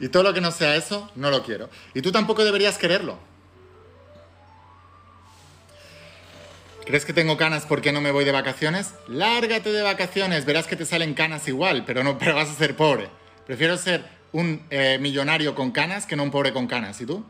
Y 0.00 0.08
todo 0.08 0.22
lo 0.22 0.32
que 0.32 0.40
no 0.40 0.50
sea 0.50 0.76
eso, 0.76 1.10
no 1.14 1.30
lo 1.30 1.44
quiero. 1.44 1.68
Y 1.94 2.00
tú 2.00 2.10
tampoco 2.10 2.42
deberías 2.42 2.78
quererlo. 2.78 3.18
¿Crees 6.86 7.04
que 7.04 7.12
tengo 7.12 7.36
canas 7.36 7.66
porque 7.66 7.92
no 7.92 8.00
me 8.00 8.10
voy 8.10 8.24
de 8.24 8.32
vacaciones? 8.32 8.94
Lárgate 9.06 9.70
de 9.70 9.82
vacaciones, 9.82 10.46
verás 10.46 10.66
que 10.66 10.74
te 10.74 10.86
salen 10.86 11.14
canas 11.14 11.46
igual, 11.46 11.84
pero, 11.84 12.02
no, 12.02 12.18
pero 12.18 12.34
vas 12.34 12.48
a 12.48 12.54
ser 12.54 12.74
pobre. 12.74 13.08
Prefiero 13.46 13.76
ser 13.76 14.04
un 14.32 14.66
eh, 14.70 14.98
millonario 15.00 15.54
con 15.54 15.70
canas 15.70 16.06
que 16.06 16.16
no 16.16 16.22
un 16.22 16.30
pobre 16.30 16.52
con 16.52 16.66
canas. 16.66 17.00
¿Y 17.00 17.06
tú? 17.06 17.24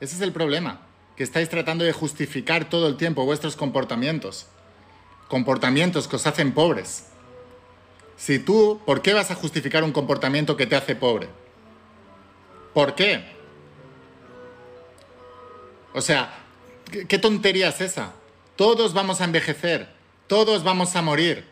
Ese 0.00 0.16
es 0.16 0.20
el 0.22 0.32
problema, 0.32 0.80
que 1.16 1.22
estáis 1.22 1.48
tratando 1.48 1.84
de 1.84 1.92
justificar 1.92 2.68
todo 2.68 2.88
el 2.88 2.96
tiempo 2.96 3.24
vuestros 3.24 3.54
comportamientos. 3.54 4.46
Comportamientos 5.28 6.08
que 6.08 6.16
os 6.16 6.26
hacen 6.26 6.52
pobres. 6.52 7.06
Si 8.16 8.38
tú, 8.38 8.80
¿por 8.86 9.02
qué 9.02 9.12
vas 9.12 9.30
a 9.30 9.34
justificar 9.34 9.84
un 9.84 9.92
comportamiento 9.92 10.56
que 10.56 10.66
te 10.66 10.76
hace 10.76 10.94
pobre? 10.94 11.28
¿Por 12.72 12.94
qué? 12.94 13.24
O 15.92 16.00
sea, 16.00 16.34
¿qué, 17.08 17.18
tontería 17.18 17.68
es 17.68 17.80
esa? 17.80 18.14
Todos 18.56 18.92
vamos 18.94 19.20
a 19.20 19.24
envejecer, 19.24 19.88
todos 20.26 20.64
vamos 20.64 20.96
a 20.96 21.02
morir, 21.02 21.44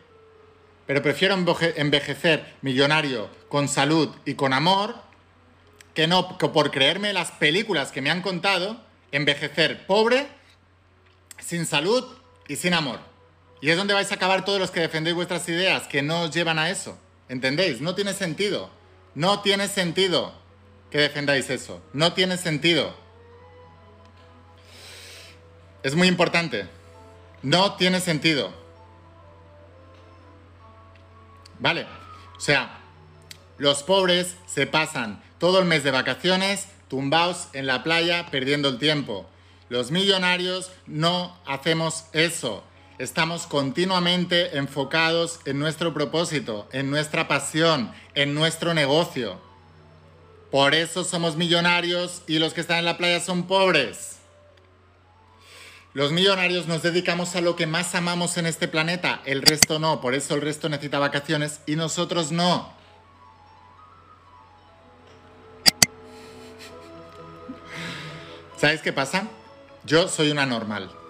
pero 0.85 1.01
prefiero 1.01 1.35
envejecer 1.75 2.53
millonario, 2.61 3.29
con 3.47 3.67
salud 3.67 4.09
y 4.25 4.33
con 4.33 4.51
amor, 4.51 4.95
que 5.93 6.07
no 6.07 6.37
que 6.37 6.49
por 6.49 6.71
creerme 6.71 7.13
las 7.13 7.31
películas 7.31 7.91
que 7.91 8.01
me 8.01 8.09
han 8.09 8.21
contado, 8.21 8.81
envejecer 9.11 9.85
pobre, 9.85 10.27
sin 11.39 11.65
salud 11.65 12.05
y 12.47 12.57
sin 12.57 12.73
amor. 12.73 13.12
Y 13.63 13.69
es 13.69 13.77
donde 13.77 13.93
vais 13.93 14.11
a 14.11 14.15
acabar 14.15 14.43
todos 14.43 14.59
los 14.59 14.71
que 14.71 14.81
defendéis 14.81 15.15
vuestras 15.15 15.47
ideas, 15.47 15.87
que 15.87 16.01
no 16.01 16.23
os 16.23 16.31
llevan 16.31 16.59
a 16.59 16.69
eso. 16.69 16.97
¿Entendéis? 17.29 17.79
No 17.79 17.95
tiene 17.95 18.13
sentido. 18.13 18.69
No 19.15 19.39
tiene 19.39 19.69
sentido 19.69 20.33
que 20.91 20.97
defendáis 20.97 21.49
eso. 21.49 21.81
No 21.93 22.11
tiene 22.11 22.35
sentido. 22.35 22.93
Es 25.81 25.95
muy 25.95 26.09
importante. 26.09 26.67
No 27.41 27.75
tiene 27.75 28.01
sentido. 28.01 28.53
¿Vale? 31.57 31.87
O 32.35 32.41
sea, 32.41 32.81
los 33.57 33.81
pobres 33.83 34.35
se 34.45 34.67
pasan 34.67 35.23
todo 35.37 35.59
el 35.59 35.65
mes 35.65 35.85
de 35.85 35.91
vacaciones, 35.91 36.67
tumbaos 36.89 37.47
en 37.53 37.65
la 37.65 37.81
playa 37.81 38.27
perdiendo 38.29 38.67
el 38.67 38.77
tiempo. 38.77 39.25
Los 39.69 39.89
millonarios 39.89 40.69
no 40.85 41.37
hacemos 41.45 42.07
eso. 42.11 42.65
Estamos 42.99 43.47
continuamente 43.47 44.55
enfocados 44.55 45.39
en 45.45 45.57
nuestro 45.57 45.95
propósito, 45.95 46.69
en 46.71 46.91
nuestra 46.91 47.27
pasión, 47.27 47.91
en 48.13 48.35
nuestro 48.35 48.75
negocio. 48.75 49.41
Por 50.51 50.75
eso 50.75 51.03
somos 51.03 51.35
millonarios 51.35 52.21
y 52.27 52.37
los 52.37 52.53
que 52.53 52.61
están 52.61 52.77
en 52.77 52.85
la 52.85 52.97
playa 52.97 53.19
son 53.19 53.47
pobres. 53.47 54.17
Los 55.95 56.11
millonarios 56.11 56.67
nos 56.67 56.83
dedicamos 56.83 57.35
a 57.35 57.41
lo 57.41 57.55
que 57.55 57.65
más 57.65 57.95
amamos 57.95 58.37
en 58.37 58.45
este 58.45 58.67
planeta, 58.67 59.21
el 59.25 59.41
resto 59.41 59.79
no, 59.79 59.99
por 59.99 60.13
eso 60.13 60.35
el 60.35 60.41
resto 60.41 60.69
necesita 60.69 60.99
vacaciones 60.99 61.61
y 61.65 61.75
nosotros 61.75 62.31
no. 62.31 62.73
¿Sabes 68.57 68.81
qué 68.81 68.93
pasa? 68.93 69.27
Yo 69.83 70.07
soy 70.07 70.29
una 70.29 70.45
normal. 70.45 71.02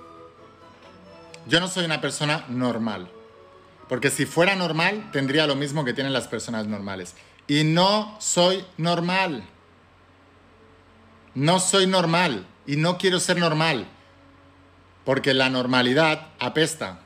Yo 1.48 1.60
no 1.60 1.68
soy 1.68 1.86
una 1.86 2.02
persona 2.02 2.46
normal. 2.50 3.10
Porque 3.90 4.10
si 4.10 4.26
fuera 4.26 4.56
normal, 4.56 5.10
tendría 5.12 5.46
lo 5.46 5.56
mismo 5.56 5.84
que 5.84 5.94
tienen 5.94 6.14
las 6.14 6.28
personas 6.28 6.68
normales. 6.68 7.16
Y 7.48 7.64
no 7.64 8.18
soy 8.20 8.66
normal. 8.78 9.44
No 11.36 11.60
soy 11.60 11.88
normal. 11.88 12.48
Y 12.66 12.78
no 12.78 12.98
quiero 12.98 13.20
ser 13.20 13.38
normal. 13.38 13.88
Porque 15.06 15.34
la 15.34 15.50
normalidad 15.50 16.30
apesta. 16.40 17.00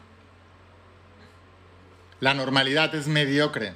La 2.19 2.33
normalidad 2.33 2.93
es 2.95 3.07
mediocre. 3.07 3.73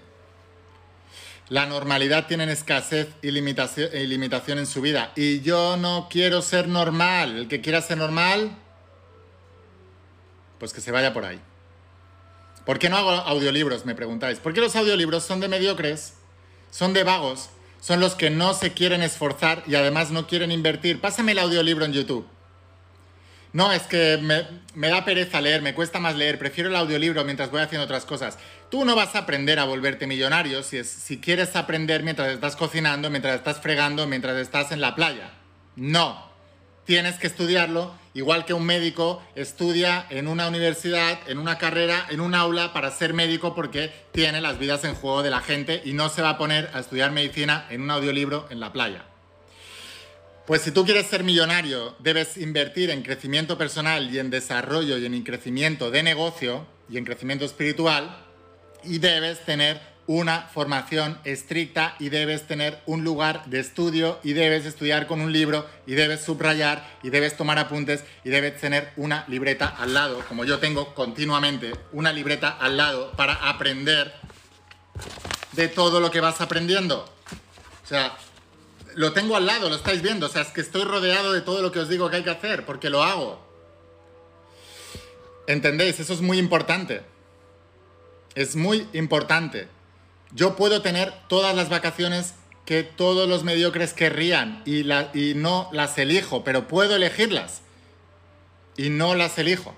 La 1.50 1.66
normalidad 1.66 2.28
tiene 2.28 2.50
escasez 2.50 3.10
y 3.22 3.30
limitación, 3.32 4.58
en 4.58 4.66
su 4.66 4.80
vida. 4.80 5.12
Y 5.18 5.42
yo 5.42 5.76
no 5.76 6.08
quiero 6.10 6.42
ser 6.42 6.70
normal. 6.70 7.36
El 7.36 7.48
que 7.50 7.60
quiera 7.60 7.82
ser 7.82 7.98
normal, 7.98 8.56
pues 10.62 10.74
que 10.74 10.82
se 10.82 10.92
vaya 10.92 11.12
por 11.12 11.26
ahí. 11.26 11.42
¿Por 12.68 12.78
qué 12.78 12.88
no 12.88 12.96
hago 12.96 13.10
audiolibros? 13.10 13.84
Me 13.84 13.96
preguntáis. 13.96 14.38
¿Por 14.38 14.54
qué 14.54 14.62
los 14.62 14.76
audiolibros 14.76 15.24
son 15.24 15.40
de 15.40 15.48
mediocres? 15.48 16.14
Son 16.70 16.94
de 16.94 17.04
vagos. 17.04 17.50
Son 17.80 18.00
los 18.00 18.14
que 18.14 18.30
no 18.30 18.54
se 18.54 18.72
quieren 18.72 19.02
esforzar 19.02 19.64
y 19.66 19.74
además 19.74 20.12
no 20.12 20.28
quieren 20.28 20.52
invertir. 20.52 21.02
Pásame 21.02 21.32
el 21.32 21.40
audiolibro 21.40 21.84
en 21.84 21.94
YouTube. 21.94 22.28
No, 23.54 23.72
es 23.74 23.82
que 23.82 24.20
me, 24.76 24.88
da 24.90 25.04
pereza 25.04 25.42
leer, 25.42 25.64
me 25.64 25.74
cuesta 25.74 26.00
más 26.00 26.16
leer, 26.16 26.38
prefiero 26.38 26.70
el 26.70 26.76
audiolibro 26.76 27.26
mientras 27.26 27.50
voy 27.50 27.62
haciendo 27.62 27.86
otras 27.86 28.06
cosas. 28.06 28.38
Tú 28.70 28.86
no 28.86 28.96
vas 28.96 29.16
a 29.16 29.20
aprender 29.20 29.58
a 29.58 29.66
volverte 29.66 30.06
millonario 30.06 30.62
si, 30.62 30.84
si 30.84 31.20
quieres 31.20 31.56
aprender 31.56 32.04
mientras 32.04 32.32
estás 32.32 32.56
cocinando, 32.56 33.10
mientras 33.10 33.36
estás 33.36 33.60
fregando, 33.60 34.06
mientras 34.06 34.38
estás 34.38 34.72
en 34.72 34.80
la 34.80 34.94
playa. 34.94 35.34
No, 35.76 36.31
tienes 36.86 37.18
que 37.18 37.28
estudiarlo, 37.28 37.94
igual 38.14 38.46
que 38.46 38.54
un 38.54 38.66
médico 38.66 39.22
estudia 39.36 40.06
en 40.10 40.28
una 40.28 40.48
universidad, 40.48 41.20
en 41.28 41.38
una 41.38 41.58
carrera, 41.58 42.06
en 42.10 42.22
un 42.22 42.36
aula 42.36 42.74
para 42.74 42.92
ser 42.92 43.14
médico 43.14 43.56
porque 43.56 43.92
tiene 44.12 44.42
las 44.42 44.60
vidas 44.60 44.84
en 44.84 44.96
juego 44.96 45.24
de 45.24 45.30
la 45.30 45.42
gente 45.42 45.82
y 45.86 45.94
no 45.94 46.10
se 46.10 46.22
va 46.22 46.32
a 46.32 46.38
poner 46.38 46.70
a 46.74 46.80
estudiar 46.80 47.12
medicina 47.12 47.68
en 47.70 47.82
un 47.82 47.92
audiolibro 47.92 48.48
en 48.50 48.60
la 48.60 48.74
playa. 48.74 49.06
Pues 50.48 50.64
si 50.64 50.72
tú 50.72 50.84
quieres 50.86 51.06
ser 51.06 51.24
millonario, 51.24 51.96
debes 52.00 52.36
invertir 52.36 52.90
en 52.90 53.04
crecimiento 53.04 53.58
personal 53.58 54.14
y 54.14 54.20
en 54.20 54.30
desarrollo 54.30 54.98
y 54.98 55.06
en 55.06 55.24
crecimiento 55.24 55.92
de 55.92 56.04
negocio 56.04 56.66
y 56.90 56.98
en 56.98 57.06
crecimiento 57.06 57.46
espiritual 57.46 58.26
y 58.84 58.98
debes 58.98 59.46
tener 59.46 59.91
una 60.08 60.42
formación 60.42 61.20
estricta 61.24 61.96
y 62.00 62.10
debes 62.10 62.48
tener 62.48 62.82
un 62.86 63.04
lugar 63.04 63.46
de 63.46 63.60
estudio 63.60 64.20
y 64.24 64.34
debes 64.34 64.66
estudiar 64.66 65.08
con 65.08 65.22
un 65.22 65.32
libro 65.32 65.66
y 65.86 65.94
debes 65.94 66.22
subrayar 66.22 66.86
y 67.04 67.10
debes 67.10 67.38
tomar 67.38 67.60
apuntes 67.60 68.04
y 68.24 68.30
debes 68.30 68.60
tener 68.60 68.92
una 68.98 69.26
libreta 69.28 69.68
al 69.68 69.94
lado, 69.94 70.24
como 70.28 70.44
yo 70.44 70.60
tengo 70.60 70.94
continuamente, 70.96 71.74
una 71.92 72.12
libreta 72.12 72.50
al 72.50 72.78
lado 72.78 73.12
para 73.14 73.34
aprender 73.50 74.14
de 75.54 75.68
todo 75.68 76.00
lo 76.00 76.12
que 76.12 76.20
vas 76.20 76.42
aprendiendo. 76.42 77.06
O 77.84 77.88
sea, 77.88 78.18
lo 78.96 79.14
tengo 79.14 79.36
al 79.36 79.46
lado, 79.46 79.70
lo 79.70 79.76
estáis 79.76 80.02
viendo. 80.02 80.28
O 80.28 80.30
sea, 80.30 80.42
es 80.42 80.50
que 80.50 80.62
estoy 80.62 80.84
rodeado 80.84 81.34
de 81.34 81.42
todo 81.42 81.62
lo 81.62 81.72
que 81.72 81.80
os 81.80 81.90
digo 81.90 82.10
que 82.10 82.18
hay 82.18 82.24
que 82.24 82.30
hacer, 82.30 82.66
porque 82.66 82.90
lo 82.90 83.04
hago. 83.04 83.40
¿Entendéis? 85.48 86.00
Eso 86.00 86.14
es 86.14 86.22
muy 86.22 86.38
importante. 86.38 87.02
Es 88.36 88.56
muy 88.56 88.88
importante. 88.94 89.68
Yo 90.34 90.56
puedo 90.56 90.82
tener 90.82 91.14
todas 91.28 91.56
las 91.56 91.70
vacaciones 91.70 92.36
que 92.66 92.84
todos 92.84 93.28
los 93.28 93.44
mediocres 93.44 93.94
querrían 93.94 94.64
y, 94.66 94.84
no 95.36 95.70
las 95.72 95.98
elijo, 95.98 96.44
pero 96.44 96.68
puedo 96.68 96.96
elegirlas. 96.96 97.62
Y 98.78 98.90
no 98.90 99.16
las 99.16 99.38
elijo 99.38 99.76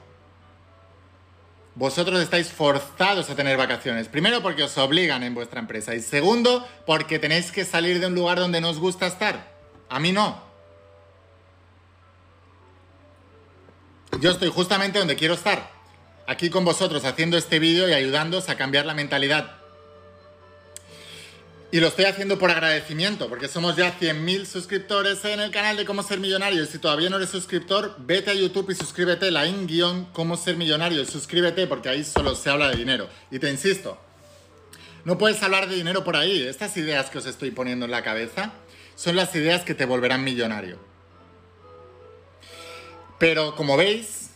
vosotros 1.75 2.21
estáis 2.21 2.49
forzados 2.49 3.29
a 3.29 3.35
tener 3.35 3.57
vacaciones. 3.57 4.07
Primero 4.07 4.41
porque 4.41 4.63
os 4.63 4.77
obligan 4.77 5.23
en 5.23 5.33
vuestra 5.33 5.59
empresa 5.59 5.95
y 5.95 6.01
segundo 6.01 6.67
porque 6.85 7.19
tenéis 7.19 7.51
que 7.51 7.65
salir 7.65 7.99
de 7.99 8.07
un 8.07 8.15
lugar 8.15 8.39
donde 8.39 8.61
no 8.61 8.69
os 8.69 8.77
gusta 8.77 9.07
estar. 9.07 9.51
A 9.89 9.99
mí 9.99 10.11
no. 10.11 10.41
Yo 14.19 14.31
estoy 14.31 14.49
justamente 14.49 14.99
donde 14.99 15.15
quiero 15.15 15.33
estar. 15.33 15.71
Aquí 16.27 16.49
con 16.49 16.63
vosotros 16.63 17.03
haciendo 17.05 17.37
este 17.37 17.59
vídeo 17.59 17.89
y 17.89 17.93
ayudándoos 17.93 18.49
a 18.49 18.55
cambiar 18.55 18.85
la 18.85 18.93
mentalidad 18.93 19.62
y 21.73 21.79
lo 21.79 21.87
estoy 21.87 22.05
haciendo 22.05 22.37
por 22.37 22.51
agradecimiento, 22.51 23.27
porque 23.29 23.47
somos 23.47 23.75
ya 23.75 23.97
100.000 23.99 24.45
suscriptores 24.45 25.25
en 25.25 25.39
el 25.39 25.49
canal 25.49 25.75
de 25.75 25.85
Cómo 25.85 26.03
Ser 26.03 26.19
Millonario. 26.19 26.61
Y 26.61 26.67
si 26.67 26.77
todavía 26.77 27.09
no 27.09 27.15
eres 27.17 27.29
suscriptor, 27.31 27.95
vete 27.97 28.29
a 28.29 28.35
YouTube 28.35 28.69
y 28.69 28.75
suscríbete, 28.75 29.31
la 29.31 29.47
in 29.47 29.65
guion 29.65 30.05
Cómo 30.13 30.37
Ser 30.37 30.55
Millonario. 30.55 31.03
Suscríbete 31.03 31.65
porque 31.65 31.89
ahí 31.89 32.03
solo 32.03 32.35
se 32.35 32.51
habla 32.51 32.69
de 32.69 32.75
dinero. 32.75 33.09
Y 33.31 33.39
te 33.39 33.49
insisto, 33.49 33.99
no 35.03 35.17
puedes 35.17 35.41
hablar 35.41 35.67
de 35.67 35.73
dinero 35.73 36.03
por 36.03 36.15
ahí. 36.15 36.43
Estas 36.43 36.77
ideas 36.77 37.09
que 37.09 37.17
os 37.17 37.25
estoy 37.25 37.49
poniendo 37.49 37.85
en 37.85 37.91
la 37.91 38.03
cabeza 38.03 38.53
son 38.93 39.15
las 39.15 39.33
ideas 39.33 39.63
que 39.63 39.73
te 39.73 39.85
volverán 39.85 40.23
millonario. 40.23 40.77
Pero 43.17 43.55
como 43.55 43.77
veis, 43.77 44.29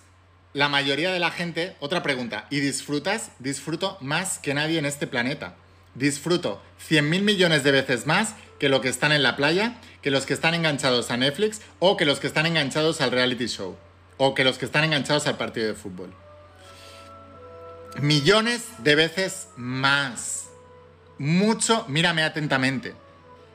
la 0.54 0.70
mayoría 0.70 1.12
de 1.12 1.20
la 1.20 1.30
gente, 1.30 1.76
otra 1.82 2.02
pregunta, 2.02 2.48
¿y 2.50 2.62
disfrutas? 2.62 3.30
Disfruto 3.38 4.00
más 4.02 4.40
que 4.40 4.56
nadie 4.56 4.80
en 4.80 4.88
este 4.88 5.06
planeta 5.06 5.56
disfruto 5.98 6.62
100 6.88 7.10
mil 7.10 7.24
millones 7.24 7.64
de 7.64 7.72
veces 7.72 8.06
más 8.06 8.36
que 8.60 8.70
lo 8.70 8.82
que 8.82 8.90
están 8.90 9.12
en 9.12 9.24
la 9.24 9.36
playa, 9.36 9.80
que 10.02 10.12
los 10.12 10.26
que 10.26 10.34
están 10.34 10.54
enganchados 10.54 11.12
a 11.12 11.18
Netflix 11.18 11.62
o 11.80 11.98
que 11.98 12.06
los 12.06 12.20
que 12.20 12.28
están 12.28 12.46
enganchados 12.46 13.02
al 13.02 13.12
reality 13.12 13.48
show 13.48 13.76
o 14.18 14.34
que 14.34 14.44
los 14.44 14.58
que 14.58 14.66
están 14.66 14.84
enganchados 14.84 15.28
al 15.28 15.38
partido 15.38 15.68
de 15.68 15.74
fútbol. 15.74 16.14
Millones 18.00 18.64
de 18.80 18.96
veces 18.96 19.48
más. 19.56 20.46
Mucho, 21.18 21.86
mírame 21.88 22.24
atentamente. 22.24 22.94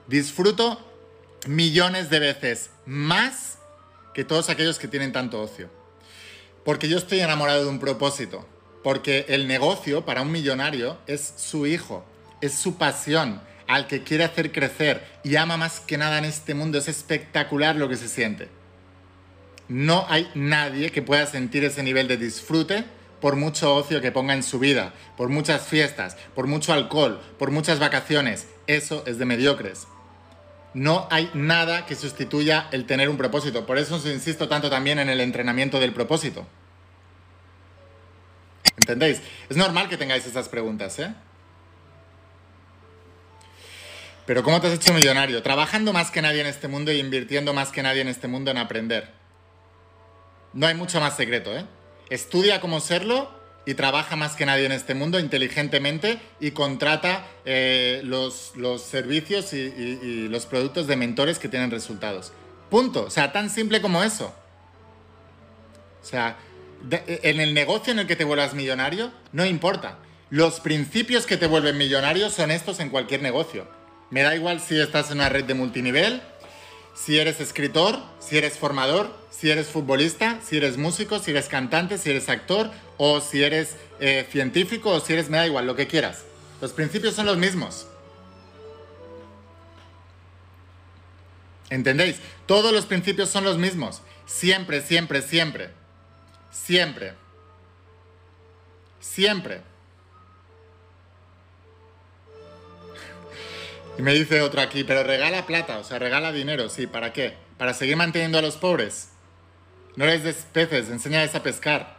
Disfruto 0.08 0.80
millones 1.46 2.10
de 2.10 2.18
veces 2.18 2.70
más 2.86 3.58
que 4.14 4.24
todos 4.24 4.50
aquellos 4.50 4.78
que 4.78 4.88
tienen 4.88 5.12
tanto 5.12 5.40
ocio. 5.40 5.70
Porque 6.64 6.88
yo 6.88 6.98
estoy 6.98 7.20
enamorado 7.20 7.62
de 7.62 7.70
un 7.70 7.78
propósito. 7.78 8.46
Porque 8.82 9.26
el 9.28 9.46
negocio 9.46 10.04
para 10.04 10.22
un 10.22 10.32
millonario 10.32 10.98
es 11.06 11.34
su 11.36 11.66
hijo 11.66 12.04
es 12.42 12.52
su 12.52 12.76
pasión, 12.76 13.40
al 13.66 13.86
que 13.86 14.02
quiere 14.02 14.24
hacer 14.24 14.52
crecer 14.52 15.02
y 15.24 15.36
ama 15.36 15.56
más 15.56 15.80
que 15.80 15.96
nada 15.96 16.18
en 16.18 16.26
este 16.26 16.52
mundo. 16.54 16.76
Es 16.76 16.88
espectacular 16.88 17.76
lo 17.76 17.88
que 17.88 17.96
se 17.96 18.08
siente. 18.08 18.48
No 19.68 20.04
hay 20.10 20.30
nadie 20.34 20.90
que 20.90 21.00
pueda 21.00 21.24
sentir 21.24 21.64
ese 21.64 21.82
nivel 21.82 22.06
de 22.08 22.18
disfrute 22.18 22.84
por 23.22 23.36
mucho 23.36 23.74
ocio 23.74 24.00
que 24.00 24.12
ponga 24.12 24.34
en 24.34 24.42
su 24.42 24.58
vida, 24.58 24.92
por 25.16 25.28
muchas 25.28 25.62
fiestas, 25.62 26.16
por 26.34 26.48
mucho 26.48 26.72
alcohol, 26.72 27.22
por 27.38 27.50
muchas 27.50 27.78
vacaciones. 27.78 28.48
Eso 28.66 29.04
es 29.06 29.18
de 29.18 29.24
mediocres. 29.24 29.86
No 30.74 31.06
hay 31.10 31.30
nada 31.32 31.86
que 31.86 31.94
sustituya 31.94 32.68
el 32.72 32.84
tener 32.86 33.08
un 33.08 33.16
propósito. 33.16 33.64
Por 33.64 33.78
eso 33.78 33.96
os 33.96 34.06
insisto 34.06 34.48
tanto 34.48 34.68
también 34.68 34.98
en 34.98 35.08
el 35.08 35.20
entrenamiento 35.20 35.78
del 35.78 35.92
propósito. 35.92 36.46
¿Entendéis? 38.76 39.20
Es 39.48 39.56
normal 39.56 39.88
que 39.88 39.96
tengáis 39.96 40.26
esas 40.26 40.48
preguntas, 40.48 40.98
¿eh? 40.98 41.14
Pero 44.26 44.44
¿cómo 44.44 44.60
te 44.60 44.68
has 44.68 44.74
hecho 44.74 44.94
millonario? 44.94 45.42
Trabajando 45.42 45.92
más 45.92 46.10
que 46.10 46.22
nadie 46.22 46.40
en 46.40 46.46
este 46.46 46.68
mundo 46.68 46.92
y 46.92 47.00
invirtiendo 47.00 47.52
más 47.52 47.70
que 47.72 47.82
nadie 47.82 48.02
en 48.02 48.08
este 48.08 48.28
mundo 48.28 48.50
en 48.50 48.58
aprender. 48.58 49.10
No 50.52 50.66
hay 50.66 50.74
mucho 50.74 51.00
más 51.00 51.16
secreto, 51.16 51.56
¿eh? 51.56 51.64
Estudia 52.08 52.60
cómo 52.60 52.80
serlo 52.80 53.32
y 53.66 53.74
trabaja 53.74 54.16
más 54.16 54.36
que 54.36 54.46
nadie 54.46 54.66
en 54.66 54.72
este 54.72 54.94
mundo 54.94 55.18
inteligentemente 55.18 56.20
y 56.40 56.52
contrata 56.52 57.26
eh, 57.44 58.02
los, 58.04 58.52
servicios 58.82 59.52
y, 59.52 60.28
los 60.28 60.46
productos 60.46 60.86
de 60.86 60.96
mentores 60.96 61.38
que 61.38 61.48
tienen 61.48 61.70
resultados. 61.70 62.32
Punto. 62.70 63.04
O 63.04 63.10
sea, 63.10 63.32
tan 63.32 63.50
simple 63.50 63.80
como 63.80 64.04
eso. 64.04 64.34
O 66.00 66.04
sea, 66.04 66.36
en 67.06 67.40
el 67.40 67.54
negocio 67.54 67.92
en 67.92 68.00
el 68.00 68.06
que 68.06 68.16
te 68.16 68.24
vuelvas 68.24 68.54
millonario, 68.54 69.12
no 69.32 69.44
importa. 69.44 69.98
Los 70.30 70.60
principios 70.60 71.26
que 71.26 71.36
te 71.36 71.46
vuelven 71.46 71.76
millonario 71.76 72.30
son 72.30 72.50
estos 72.50 72.78
en 72.78 72.88
cualquier 72.88 73.22
negocio 73.22 73.81
me 74.12 74.22
da 74.22 74.36
igual 74.36 74.60
si 74.60 74.78
estás 74.78 75.10
en 75.10 75.16
una 75.16 75.30
red 75.30 75.44
de 75.44 75.54
multinivel, 75.54 76.22
si 76.94 77.18
eres 77.18 77.40
escritor, 77.40 77.98
si 78.20 78.36
eres 78.36 78.58
formador, 78.58 79.10
si 79.30 79.50
eres 79.50 79.68
futbolista, 79.68 80.38
si 80.46 80.58
eres 80.58 80.76
músico, 80.76 81.18
si 81.18 81.30
eres 81.30 81.48
cantante, 81.48 81.96
si 81.96 82.10
eres 82.10 82.28
actor 82.28 82.70
o 82.98 83.22
si 83.22 83.42
eres 83.42 83.74
eh, 84.00 84.28
científico 84.30 84.90
o 84.90 85.00
si 85.00 85.14
eres, 85.14 85.30
me 85.30 85.38
da 85.38 85.46
igual, 85.46 85.66
lo 85.66 85.74
que 85.76 85.86
quieras. 85.86 86.24
Los 86.60 86.72
principios 86.72 87.14
son 87.14 87.24
los 87.24 87.38
mismos. 87.38 87.86
¿Entendéis? 91.70 92.16
Todos 92.44 92.70
los 92.70 92.84
principios 92.84 93.30
son 93.30 93.44
los 93.44 93.56
mismos. 93.56 94.02
Siempre, 94.26 94.82
siempre, 94.82 95.22
siempre. 95.22 95.70
Siempre. 96.50 97.14
Siempre. 99.00 99.71
Y 103.98 104.02
me 104.02 104.14
dice 104.14 104.40
otro 104.40 104.60
aquí, 104.60 104.84
pero 104.84 105.02
regala 105.02 105.46
plata, 105.46 105.78
o 105.78 105.84
sea, 105.84 105.98
regala 105.98 106.32
dinero, 106.32 106.68
sí, 106.70 106.86
¿para 106.86 107.12
qué? 107.12 107.34
¿Para 107.58 107.74
seguir 107.74 107.96
manteniendo 107.96 108.38
a 108.38 108.42
los 108.42 108.56
pobres? 108.56 109.10
No 109.96 110.06
les 110.06 110.22
des 110.22 110.46
peces, 110.50 110.88
enséñales 110.88 111.34
a 111.34 111.42
pescar. 111.42 111.98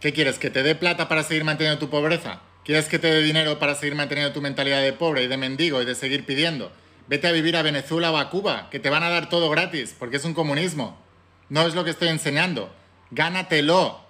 ¿Qué 0.00 0.12
quieres? 0.12 0.38
¿Que 0.38 0.50
te 0.50 0.62
dé 0.62 0.74
plata 0.74 1.08
para 1.08 1.22
seguir 1.22 1.44
manteniendo 1.44 1.78
tu 1.78 1.88
pobreza? 1.88 2.42
¿Quieres 2.64 2.86
que 2.86 2.98
te 2.98 3.06
dé 3.06 3.22
dinero 3.22 3.58
para 3.58 3.74
seguir 3.74 3.94
manteniendo 3.94 4.34
tu 4.34 4.42
mentalidad 4.42 4.82
de 4.82 4.92
pobre 4.92 5.22
y 5.22 5.26
de 5.26 5.38
mendigo 5.38 5.80
y 5.80 5.86
de 5.86 5.94
seguir 5.94 6.26
pidiendo? 6.26 6.70
Vete 7.08 7.28
a 7.28 7.32
vivir 7.32 7.56
a 7.56 7.62
Venezuela 7.62 8.10
o 8.10 8.18
a 8.18 8.28
Cuba, 8.28 8.68
que 8.70 8.78
te 8.78 8.90
van 8.90 9.04
a 9.04 9.08
dar 9.08 9.30
todo 9.30 9.48
gratis, 9.48 9.94
porque 9.98 10.16
es 10.16 10.24
un 10.24 10.34
comunismo. 10.34 11.00
No 11.48 11.66
es 11.66 11.74
lo 11.74 11.84
que 11.84 11.90
estoy 11.90 12.08
enseñando. 12.08 12.74
Gánatelo. 13.10 14.04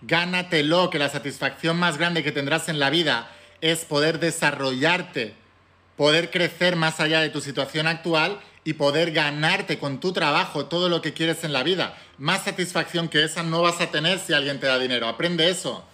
Gánatelo, 0.00 0.88
que 0.88 0.98
la 0.98 1.10
satisfacción 1.10 1.76
más 1.76 1.98
grande 1.98 2.22
que 2.22 2.32
tendrás 2.32 2.68
en 2.68 2.78
la 2.78 2.88
vida 2.88 3.30
es 3.60 3.84
poder 3.84 4.20
desarrollarte, 4.20 5.34
poder 5.96 6.30
crecer 6.30 6.76
más 6.76 7.00
allá 7.00 7.20
de 7.20 7.30
tu 7.30 7.40
situación 7.40 7.86
actual 7.86 8.40
y 8.64 8.74
poder 8.74 9.12
ganarte 9.12 9.78
con 9.78 10.00
tu 10.00 10.12
trabajo 10.12 10.66
todo 10.66 10.88
lo 10.88 11.00
que 11.00 11.12
quieres 11.12 11.44
en 11.44 11.52
la 11.52 11.62
vida. 11.62 11.96
Más 12.18 12.44
satisfacción 12.44 13.08
que 13.08 13.22
esa 13.22 13.42
no 13.42 13.62
vas 13.62 13.80
a 13.80 13.90
tener 13.90 14.18
si 14.18 14.32
alguien 14.32 14.58
te 14.58 14.66
da 14.66 14.78
dinero. 14.78 15.06
Aprende 15.06 15.48
eso. 15.48 15.84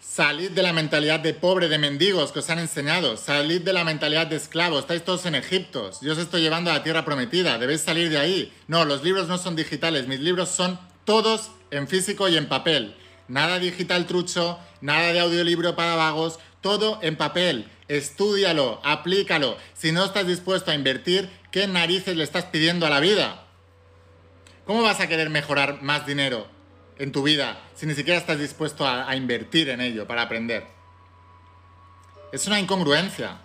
Salid 0.00 0.50
de 0.50 0.62
la 0.62 0.72
mentalidad 0.72 1.20
de 1.20 1.32
pobre, 1.32 1.68
de 1.68 1.78
mendigos 1.78 2.32
que 2.32 2.40
os 2.40 2.50
han 2.50 2.58
enseñado. 2.58 3.16
Salid 3.16 3.62
de 3.62 3.72
la 3.72 3.82
mentalidad 3.82 4.26
de 4.26 4.36
esclavo. 4.36 4.78
Estáis 4.78 5.04
todos 5.04 5.26
en 5.26 5.34
Egipto. 5.34 5.90
Yo 6.02 6.12
os 6.12 6.18
estoy 6.18 6.42
llevando 6.42 6.70
a 6.70 6.74
la 6.74 6.82
tierra 6.82 7.04
prometida. 7.04 7.58
Debéis 7.58 7.80
salir 7.80 8.10
de 8.10 8.18
ahí. 8.18 8.52
No, 8.68 8.84
los 8.84 9.02
libros 9.02 9.26
no 9.26 9.38
son 9.38 9.56
digitales. 9.56 10.06
Mis 10.06 10.20
libros 10.20 10.50
son 10.50 10.78
todos 11.04 11.50
en 11.70 11.88
físico 11.88 12.28
y 12.28 12.36
en 12.36 12.46
papel. 12.46 12.94
Nada 13.26 13.58
digital 13.58 14.06
trucho, 14.06 14.58
nada 14.82 15.12
de 15.12 15.20
audiolibro 15.20 15.74
para 15.74 15.96
vagos, 15.96 16.38
todo 16.62 16.98
en 17.02 17.16
papel. 17.16 17.70
Estúdialo, 17.88 18.80
aplícalo. 18.82 19.58
Si 19.74 19.92
no 19.92 20.04
estás 20.04 20.26
dispuesto 20.26 20.70
a 20.70 20.74
invertir, 20.74 21.30
¿qué 21.50 21.66
narices 21.66 22.16
le 22.16 22.24
estás 22.24 22.46
pidiendo 22.46 22.86
a 22.86 22.90
la 22.90 23.00
vida? 23.00 23.44
¿Cómo 24.64 24.82
vas 24.82 25.00
a 25.00 25.08
querer 25.08 25.28
mejorar 25.28 25.82
más 25.82 26.06
dinero 26.06 26.46
en 26.98 27.12
tu 27.12 27.22
vida 27.22 27.60
si 27.74 27.84
ni 27.84 27.94
siquiera 27.94 28.18
estás 28.18 28.38
dispuesto 28.38 28.86
a, 28.86 29.10
a 29.10 29.16
invertir 29.16 29.68
en 29.68 29.82
ello 29.82 30.06
para 30.06 30.22
aprender? 30.22 30.66
Es 32.32 32.46
una 32.46 32.58
incongruencia. 32.58 33.38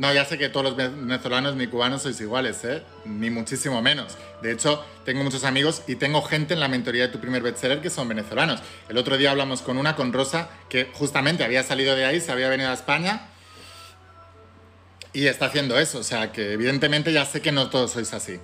No, 0.00 0.14
ya 0.14 0.24
sé 0.24 0.38
que 0.38 0.48
todos 0.48 0.64
los 0.64 0.76
venezolanos 0.76 1.56
ni 1.56 1.66
cubanos 1.66 2.00
sois 2.00 2.18
iguales, 2.22 2.64
¿eh? 2.64 2.82
Ni 3.04 3.28
muchísimo 3.28 3.82
menos. 3.82 4.16
De 4.40 4.50
hecho, 4.50 4.82
tengo 5.04 5.22
muchos 5.22 5.44
amigos 5.44 5.82
y 5.86 5.96
tengo 5.96 6.22
gente 6.22 6.54
en 6.54 6.60
la 6.60 6.68
mentoría 6.68 7.02
de 7.02 7.08
tu 7.12 7.20
primer 7.20 7.42
bestseller 7.42 7.82
que 7.82 7.90
son 7.90 8.08
venezolanos. 8.08 8.62
El 8.88 8.96
otro 8.96 9.18
día 9.18 9.30
hablamos 9.30 9.60
con 9.60 9.76
una, 9.76 9.96
con 9.96 10.14
Rosa, 10.14 10.48
que 10.70 10.90
justamente 10.94 11.44
había 11.44 11.62
salido 11.64 11.94
de 11.96 12.06
ahí, 12.06 12.18
se 12.22 12.32
había 12.32 12.48
venido 12.48 12.70
a 12.70 12.72
España 12.72 13.28
y 15.12 15.26
está 15.26 15.44
haciendo 15.44 15.78
eso. 15.78 15.98
O 15.98 16.02
sea, 16.02 16.32
que 16.32 16.54
evidentemente 16.54 17.12
ya 17.12 17.26
sé 17.26 17.42
que 17.42 17.52
no 17.52 17.68
todos 17.68 17.90
sois 17.90 18.14
así. 18.14 18.40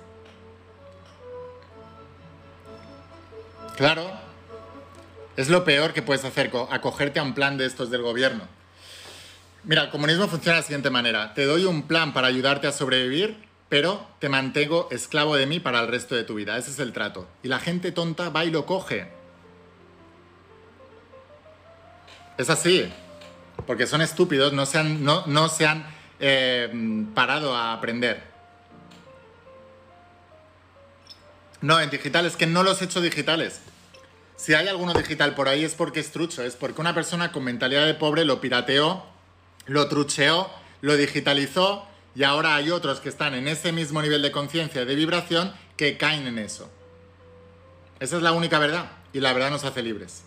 Claro, 3.77 4.11
es 5.35 5.49
lo 5.49 5.63
peor 5.63 5.93
que 5.93 6.03
puedes 6.03 6.23
hacer, 6.23 6.51
acogerte 6.69 7.19
a 7.19 7.23
un 7.23 7.33
plan 7.33 7.57
de 7.57 7.65
estos 7.65 7.89
del 7.89 8.03
gobierno. 8.03 8.56
Mira, 9.67 9.83
el 9.83 9.89
comunismo 9.89 10.29
funciona 10.29 10.55
de 10.55 10.61
la 10.61 10.65
siguiente 10.65 10.89
manera. 10.89 11.33
Te 11.33 11.43
doy 11.43 11.65
un 11.65 11.83
plan 11.83 12.13
para 12.13 12.27
ayudarte 12.27 12.67
a 12.67 12.71
sobrevivir, 12.71 13.35
pero 13.67 14.07
te 14.19 14.29
mantengo 14.29 14.87
esclavo 14.91 15.35
de 15.35 15.45
mí 15.45 15.59
para 15.59 15.81
el 15.81 15.89
resto 15.89 16.15
de 16.15 16.23
tu 16.23 16.35
vida. 16.35 16.57
Ese 16.57 16.71
es 16.71 16.79
el 16.79 16.93
trato. 16.93 17.27
Y 17.43 17.49
la 17.49 17.59
gente 17.59 17.91
tonta 17.91 18.29
va 18.29 18.45
y 18.45 18.49
lo 18.49 18.65
coge. 18.65 19.11
Es 22.37 22.49
así. 22.49 22.89
Porque 23.65 23.87
son 23.87 24.01
estúpidos, 24.01 24.53
no 24.53 24.65
se 24.65 24.77
han, 24.77 25.03
no, 25.03 25.25
no 25.25 25.49
se 25.49 25.67
han 25.67 25.85
eh, 26.21 27.05
parado 27.13 27.53
a 27.53 27.73
aprender. 27.73 28.23
No, 31.59 31.81
en 31.81 31.89
digital 31.89 32.25
es 32.25 32.37
que 32.37 32.47
no 32.47 32.63
los 32.63 32.81
he 32.81 32.85
hecho 32.85 33.01
digitales. 33.01 33.59
Si 34.37 34.53
hay 34.53 34.69
alguno 34.69 34.93
digital 34.93 35.35
por 35.35 35.49
ahí 35.49 35.65
es 35.65 35.73
porque 35.73 35.99
es 35.99 36.11
trucho, 36.13 36.41
es 36.41 36.55
porque 36.55 36.79
una 36.79 36.95
persona 36.95 37.33
con 37.33 37.43
mentalidad 37.43 37.85
de 37.85 37.95
pobre 37.95 38.23
lo 38.23 38.39
pirateó 38.39 39.16
lo 39.67 39.87
trucheó, 39.87 40.49
lo 40.81 40.97
digitalizó 40.97 41.85
y 42.15 42.23
ahora 42.23 42.55
hay 42.55 42.71
otros 42.71 42.99
que 42.99 43.09
están 43.09 43.35
en 43.35 43.47
ese 43.47 43.71
mismo 43.71 44.01
nivel 44.01 44.21
de 44.21 44.31
conciencia 44.31 44.81
y 44.81 44.85
de 44.85 44.95
vibración 44.95 45.53
que 45.75 45.97
caen 45.97 46.25
en 46.25 46.39
eso. 46.39 46.69
Esa 47.99 48.17
es 48.17 48.23
la 48.23 48.31
única 48.31 48.59
verdad 48.59 48.91
y 49.13 49.19
la 49.19 49.33
verdad 49.33 49.51
nos 49.51 49.63
hace 49.63 49.83
libres. 49.83 50.23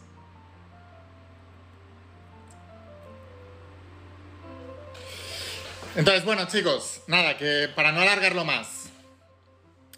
Entonces, 5.97 6.25
bueno 6.25 6.47
chicos, 6.47 7.01
nada, 7.09 7.37
que 7.37 7.69
para 7.75 7.91
no 7.91 8.01
alargarlo 8.01 8.45
más, 8.45 8.91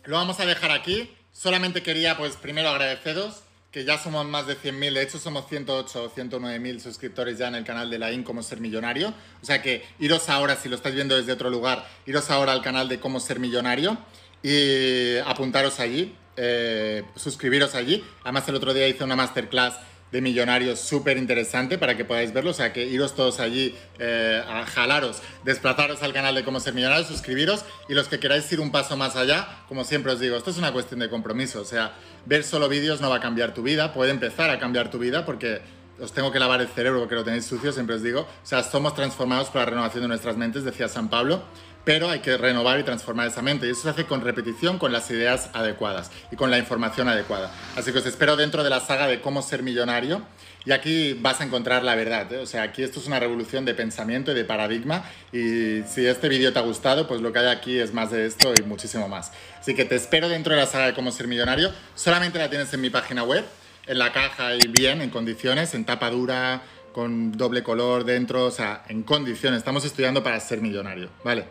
lo 0.04 0.16
vamos 0.16 0.40
a 0.40 0.46
dejar 0.46 0.70
aquí. 0.70 1.14
Solamente 1.32 1.82
quería, 1.82 2.16
pues, 2.16 2.36
primero 2.36 2.70
agradeceros 2.70 3.42
que 3.72 3.84
ya 3.84 3.96
somos 3.96 4.26
más 4.26 4.46
de 4.46 4.56
100.000, 4.56 4.92
de 4.92 5.02
hecho 5.02 5.18
somos 5.18 5.48
108 5.48 6.04
o 6.04 6.10
109.000 6.10 6.78
suscriptores 6.78 7.38
ya 7.38 7.48
en 7.48 7.54
el 7.54 7.64
canal 7.64 7.88
de 7.88 7.98
la 7.98 8.12
IN 8.12 8.22
Cómo 8.22 8.42
Ser 8.42 8.60
Millonario. 8.60 9.14
O 9.42 9.46
sea 9.46 9.62
que 9.62 9.82
iros 9.98 10.28
ahora, 10.28 10.56
si 10.56 10.68
lo 10.68 10.76
estáis 10.76 10.94
viendo 10.94 11.16
desde 11.16 11.32
otro 11.32 11.48
lugar, 11.48 11.88
iros 12.04 12.30
ahora 12.30 12.52
al 12.52 12.60
canal 12.60 12.90
de 12.90 13.00
Cómo 13.00 13.18
Ser 13.18 13.40
Millonario 13.40 13.96
y 14.42 15.16
apuntaros 15.24 15.80
allí, 15.80 16.14
eh, 16.36 17.02
suscribiros 17.16 17.74
allí. 17.74 18.04
Además 18.24 18.46
el 18.46 18.56
otro 18.56 18.74
día 18.74 18.86
hice 18.88 19.04
una 19.04 19.16
masterclass 19.16 19.74
de 20.12 20.20
millonarios 20.20 20.78
súper 20.78 21.16
interesante 21.16 21.78
para 21.78 21.96
que 21.96 22.04
podáis 22.04 22.32
verlo. 22.32 22.50
O 22.50 22.54
sea, 22.54 22.72
que 22.72 22.86
iros 22.86 23.14
todos 23.14 23.40
allí 23.40 23.74
eh, 23.98 24.42
a 24.46 24.64
jalaros, 24.66 25.22
desplazaros 25.42 26.02
al 26.02 26.12
canal 26.12 26.34
de 26.34 26.44
Cómo 26.44 26.60
Ser 26.60 26.74
Millonario, 26.74 27.04
suscribiros 27.04 27.64
y 27.88 27.94
los 27.94 28.08
que 28.08 28.20
queráis 28.20 28.50
ir 28.52 28.60
un 28.60 28.70
paso 28.70 28.96
más 28.96 29.16
allá, 29.16 29.64
como 29.68 29.84
siempre 29.84 30.12
os 30.12 30.20
digo, 30.20 30.36
esto 30.36 30.50
es 30.50 30.58
una 30.58 30.72
cuestión 30.72 31.00
de 31.00 31.08
compromiso. 31.08 31.62
O 31.62 31.64
sea, 31.64 31.94
ver 32.26 32.44
solo 32.44 32.68
vídeos 32.68 33.00
no 33.00 33.10
va 33.10 33.16
a 33.16 33.20
cambiar 33.20 33.54
tu 33.54 33.62
vida, 33.62 33.92
puede 33.92 34.10
empezar 34.10 34.50
a 34.50 34.58
cambiar 34.58 34.90
tu 34.90 34.98
vida 34.98 35.24
porque 35.24 35.62
os 35.98 36.12
tengo 36.12 36.30
que 36.30 36.38
lavar 36.38 36.60
el 36.60 36.68
cerebro 36.68 37.00
porque 37.00 37.14
lo 37.14 37.24
tenéis 37.24 37.46
sucio, 37.46 37.72
siempre 37.72 37.96
os 37.96 38.02
digo. 38.02 38.20
O 38.20 38.46
sea, 38.46 38.62
somos 38.62 38.94
transformados 38.94 39.48
por 39.48 39.62
la 39.62 39.66
renovación 39.66 40.02
de 40.02 40.08
nuestras 40.08 40.36
mentes, 40.36 40.64
decía 40.64 40.88
San 40.88 41.08
Pablo 41.08 41.42
pero 41.84 42.08
hay 42.08 42.20
que 42.20 42.36
renovar 42.36 42.78
y 42.78 42.82
transformar 42.82 43.28
esa 43.28 43.42
mente. 43.42 43.66
Y 43.66 43.70
eso 43.70 43.82
se 43.82 43.90
hace 43.90 44.04
con 44.04 44.20
repetición, 44.20 44.78
con 44.78 44.92
las 44.92 45.10
ideas 45.10 45.50
adecuadas 45.52 46.10
y 46.30 46.36
con 46.36 46.50
la 46.50 46.58
información 46.58 47.08
adecuada. 47.08 47.50
Así 47.76 47.92
que 47.92 47.98
os 47.98 48.06
espero 48.06 48.36
dentro 48.36 48.62
de 48.62 48.70
la 48.70 48.80
saga 48.80 49.06
de 49.06 49.20
cómo 49.20 49.42
ser 49.42 49.62
millonario. 49.62 50.22
Y 50.64 50.70
aquí 50.70 51.14
vas 51.14 51.40
a 51.40 51.44
encontrar 51.44 51.82
la 51.82 51.96
verdad. 51.96 52.32
¿eh? 52.32 52.38
O 52.38 52.46
sea, 52.46 52.62
aquí 52.62 52.84
esto 52.84 53.00
es 53.00 53.06
una 53.06 53.18
revolución 53.18 53.64
de 53.64 53.74
pensamiento 53.74 54.30
y 54.30 54.34
de 54.34 54.44
paradigma. 54.44 55.04
Y 55.32 55.82
si 55.82 56.06
este 56.06 56.28
vídeo 56.28 56.52
te 56.52 56.58
ha 56.60 56.62
gustado, 56.62 57.08
pues 57.08 57.20
lo 57.20 57.32
que 57.32 57.40
hay 57.40 57.48
aquí 57.48 57.78
es 57.78 57.92
más 57.92 58.12
de 58.12 58.26
esto 58.26 58.54
y 58.56 58.62
muchísimo 58.62 59.08
más. 59.08 59.32
Así 59.58 59.74
que 59.74 59.84
te 59.84 59.96
espero 59.96 60.28
dentro 60.28 60.54
de 60.54 60.60
la 60.60 60.66
saga 60.66 60.86
de 60.86 60.94
cómo 60.94 61.10
ser 61.10 61.26
millonario. 61.26 61.72
Solamente 61.96 62.38
la 62.38 62.48
tienes 62.48 62.72
en 62.72 62.80
mi 62.80 62.90
página 62.90 63.24
web, 63.24 63.44
en 63.86 63.98
la 63.98 64.12
caja 64.12 64.54
y 64.54 64.68
bien, 64.68 65.02
en 65.02 65.10
condiciones, 65.10 65.74
en 65.74 65.84
tapa 65.84 66.10
dura, 66.10 66.62
con 66.92 67.32
doble 67.32 67.62
color 67.62 68.04
dentro, 68.04 68.46
o 68.46 68.50
sea, 68.50 68.84
en 68.88 69.02
condiciones. 69.02 69.58
Estamos 69.58 69.84
estudiando 69.84 70.22
para 70.22 70.38
ser 70.40 70.60
millonario, 70.60 71.08
¿vale? 71.24 71.46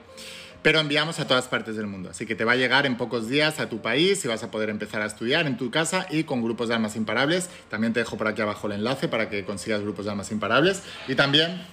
Pero 0.61 0.80
enviamos 0.80 1.19
a 1.19 1.27
todas 1.27 1.47
partes 1.47 1.76
del 1.76 1.88
mundo, 1.88 2.11
así 2.11 2.27
que 2.27 2.35
te 2.35 2.45
va 2.45 2.51
a 2.51 2.55
llegar 2.55 2.85
en 2.85 2.95
pocos 2.95 3.27
días 3.27 3.59
a 3.59 3.68
tu 3.68 3.81
país 3.81 4.23
y 4.23 4.27
vas 4.27 4.43
a 4.43 4.51
poder 4.51 4.69
empezar 4.69 5.01
a 5.01 5.07
estudiar 5.07 5.47
en 5.47 5.57
tu 5.57 5.72
casa 5.72 6.05
y 6.11 6.23
con 6.23 6.43
grupos 6.43 6.69
de 6.69 6.76
almas 6.76 6.95
imparables. 6.95 7.49
También 7.69 7.93
te 7.93 7.99
dejo 8.01 8.15
por 8.15 8.27
aquí 8.27 8.43
abajo 8.43 8.68
el 8.68 8.73
enlace 8.73 9.07
para 9.07 9.27
que 9.27 9.43
consigas 9.43 9.81
grupos 9.81 10.05
de 10.05 10.11
almas 10.11 10.31
imparables 10.31 10.84
y 11.07 11.15
también 11.15 11.63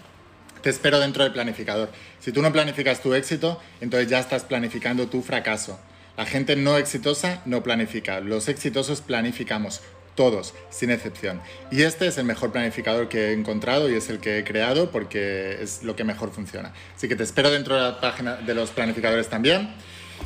te 0.63 0.71
espero 0.71 1.01
dentro 1.01 1.23
del 1.23 1.35
planificador. 1.35 1.91
Si 2.19 2.33
tú 2.33 2.41
no 2.41 2.51
planificas 2.51 3.03
tu 3.03 3.13
éxito, 3.13 3.61
entonces 3.83 4.09
ya 4.09 4.21
estás 4.21 4.45
planificando 4.45 5.07
tu 5.09 5.21
fracaso. 5.21 5.79
La 6.17 6.25
gente 6.25 6.57
no 6.57 6.79
exitosa 6.79 7.43
no 7.45 7.63
planifica, 7.63 8.21
los 8.21 8.49
exitosos 8.49 9.03
planificamos 9.03 9.83
todos, 10.19 10.53
sin 10.69 10.91
excepción. 10.91 11.41
Y 11.71 11.83
este 11.83 12.09
es 12.09 12.19
el 12.19 12.25
mejor 12.25 12.51
planificador 12.51 13.09
que 13.09 13.29
he 13.29 13.33
encontrado 13.35 13.89
y 13.89 13.95
es 13.95 14.11
el 14.11 14.19
que 14.19 14.41
he 14.41 14.45
creado 14.45 14.91
porque 14.91 15.63
es 15.63 15.85
lo 15.85 15.95
que 15.95 16.03
mejor 16.03 16.33
funciona. 16.33 16.73
Así 16.97 17.07
que 17.07 17.15
te 17.15 17.23
espero 17.23 17.53
dentro 17.53 17.77
de 17.77 17.83
la 17.83 18.01
página 18.01 18.35
de 18.35 18.53
los 18.53 18.71
planificadores 18.71 19.29
también. 19.29 19.71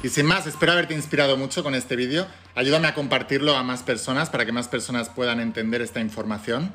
Y 0.02 0.08
sin 0.08 0.24
más, 0.24 0.46
espero 0.46 0.72
haberte 0.72 0.94
inspirado 0.94 1.36
mucho 1.36 1.62
con 1.62 1.74
este 1.74 1.94
vídeo. 1.94 2.26
Ayúdame 2.54 2.88
a 2.88 2.94
compartirlo 2.94 3.54
a 3.54 3.62
más 3.62 3.82
personas 3.82 4.30
para 4.30 4.46
que 4.46 4.52
más 4.52 4.66
personas 4.66 5.10
puedan 5.10 5.40
entender 5.40 5.82
esta 5.82 6.00
información. 6.00 6.72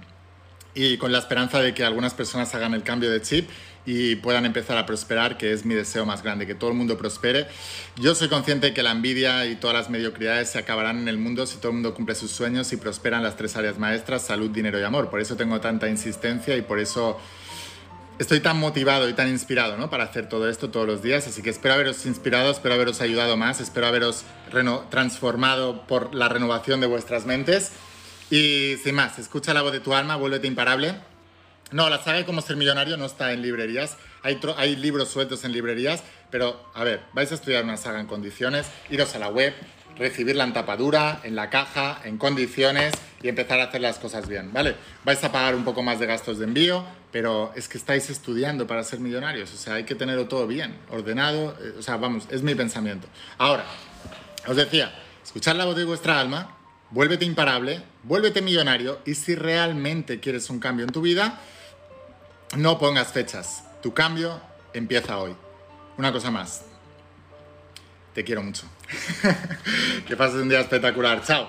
Y 0.75 0.97
con 0.99 1.11
la 1.11 1.17
esperanza 1.17 1.59
de 1.59 1.73
que 1.73 1.83
algunas 1.83 2.13
personas 2.13 2.53
hagan 2.53 2.75
el 2.75 2.83
cambio 2.83 3.09
de 3.09 3.19
chip 3.23 3.49
y 3.87 4.17
puedan 4.17 4.45
empezar 4.45 4.77
a 4.77 4.85
prosperar, 4.85 5.37
que 5.37 5.53
es 5.53 5.63
mi 5.63 5.73
deseo 5.73 6.05
más 6.05 6.21
grande, 6.21 6.45
que 6.45 6.55
todo 6.55 6.71
el 6.71 6.75
mundo 6.75 6.97
prospere. 6.97 7.47
Yo 7.95 8.15
soy 8.15 8.27
consciente 8.27 8.73
que 8.73 8.83
la 8.83 8.91
envidia 8.91 9.45
y 9.45 9.55
todas 9.55 9.77
las 9.77 9.89
mediocridades 9.89 10.49
se 10.49 10.59
acabarán 10.59 10.97
en 10.99 11.07
el 11.07 11.17
mundo 11.17 11.47
si 11.47 11.55
todo 11.55 11.69
el 11.69 11.75
mundo 11.75 11.93
cumple 11.93 12.13
sus 12.13 12.29
sueños 12.29 12.73
y 12.73 12.77
prosperan 12.77 13.23
las 13.23 13.37
tres 13.37 13.55
áreas 13.55 13.79
maestras, 13.79 14.23
salud, 14.23 14.49
dinero 14.49 14.77
y 14.77 14.83
amor. 14.83 15.09
Por 15.09 15.21
eso 15.21 15.37
tengo 15.37 15.61
tanta 15.61 15.87
insistencia 15.87 16.57
y 16.57 16.63
por 16.63 16.79
eso 16.79 17.17
estoy 18.19 18.41
tan 18.41 18.59
motivado 18.59 19.07
y 19.07 19.13
tan 19.13 19.29
inspirado 19.29 19.77
¿no? 19.77 19.89
para 19.89 20.03
hacer 20.03 20.27
todo 20.27 20.49
esto 20.49 20.69
todos 20.69 20.85
los 20.85 21.01
días. 21.01 21.25
Así 21.25 21.41
que 21.41 21.49
espero 21.49 21.75
haberos 21.75 22.05
inspirado, 22.05 22.51
espero 22.51 22.75
haberos 22.75 22.99
ayudado 22.99 23.37
más, 23.37 23.61
espero 23.61 23.87
haberos 23.87 24.25
transformado 24.89 25.87
por 25.87 26.13
la 26.13 26.27
renovación 26.27 26.81
de 26.81 26.87
vuestras 26.87 27.25
mentes. 27.25 27.71
Y 28.29 28.75
sin 28.83 28.95
más, 28.95 29.17
escucha 29.17 29.53
la 29.53 29.61
voz 29.61 29.71
de 29.71 29.79
tu 29.79 29.93
alma, 29.93 30.17
vuélvete 30.17 30.45
imparable. 30.45 30.95
No, 31.71 31.89
la 31.89 32.01
saga 32.01 32.19
de 32.19 32.25
cómo 32.25 32.41
ser 32.41 32.55
millonario 32.55 32.95
no 32.95 33.05
está 33.05 33.33
en 33.33 33.41
librerías. 33.41 33.97
Hay, 34.23 34.75
libros 34.77 35.09
sueltos 35.09 35.43
en 35.43 35.51
librerías, 35.51 36.01
pero 36.31 36.61
a 36.73 36.83
ver, 36.83 37.01
vais 37.13 37.31
a 37.31 37.35
estudiar 37.35 37.63
una 37.63 37.75
saga 37.75 37.99
en 37.99 38.07
condiciones, 38.07 38.67
iros 38.89 39.13
a 39.15 39.19
la 39.19 39.29
web, 39.29 39.53
recibirla 39.97 40.45
en 40.45 40.53
tapadura, 40.53 41.19
en 41.23 41.35
la 41.35 41.49
caja, 41.49 41.99
en 42.05 42.17
condiciones 42.17 42.93
y 43.21 43.27
empezar 43.27 43.59
a 43.59 43.65
hacer 43.65 43.81
las 43.81 43.99
cosas 43.99 44.27
bien, 44.27 44.53
¿vale? 44.53 44.75
Vais 45.03 45.21
a 45.23 45.31
pagar 45.31 45.55
un 45.55 45.65
poco 45.65 45.83
más 45.83 45.99
de 45.99 46.05
gastos 46.05 46.39
de 46.39 46.45
envío, 46.45 46.85
pero 47.11 47.51
es 47.55 47.67
que 47.67 47.77
estáis 47.77 48.09
estudiando 48.09 48.65
para 48.67 48.83
ser 48.83 48.99
millonarios, 48.99 49.53
o 49.53 49.57
sea, 49.57 49.75
hay 49.75 49.83
que 49.83 49.95
tenerlo 49.95 50.27
todo 50.27 50.47
bien, 50.47 50.77
ordenado, 50.89 51.57
eh, 51.61 51.73
o 51.79 51.81
sea, 51.81 51.97
vamos, 51.97 52.27
es 52.31 52.43
mi 52.43 52.53
pensamiento. 52.55 53.07
Ahora, 53.37 53.65
os 54.47 54.55
decía, 54.55 54.93
escuchad 55.23 55.55
la 55.55 55.65
voz 55.65 55.75
de 55.75 55.85
vuestra 55.85 56.19
alma, 56.19 56.57
vuélvete 56.91 57.25
imparable, 57.25 57.81
vuélvete 58.03 58.41
millonario 58.41 58.99
y 59.05 59.15
si 59.15 59.35
realmente 59.35 60.19
quieres 60.19 60.49
un 60.49 60.59
cambio 60.59 60.85
en 60.85 60.91
tu 60.91 61.01
vida, 61.01 61.41
no 62.55 62.79
pongas 62.79 63.09
fechas, 63.09 63.63
tu 63.81 63.93
cambio 63.93 64.39
empieza 64.73 65.17
hoy. 65.17 65.35
Una 65.97 66.11
cosa 66.11 66.31
más, 66.31 66.63
te 68.13 68.23
quiero 68.23 68.41
mucho. 68.41 68.65
que 70.07 70.15
pases 70.15 70.41
un 70.41 70.49
día 70.49 70.61
espectacular. 70.61 71.23
Chao. 71.23 71.45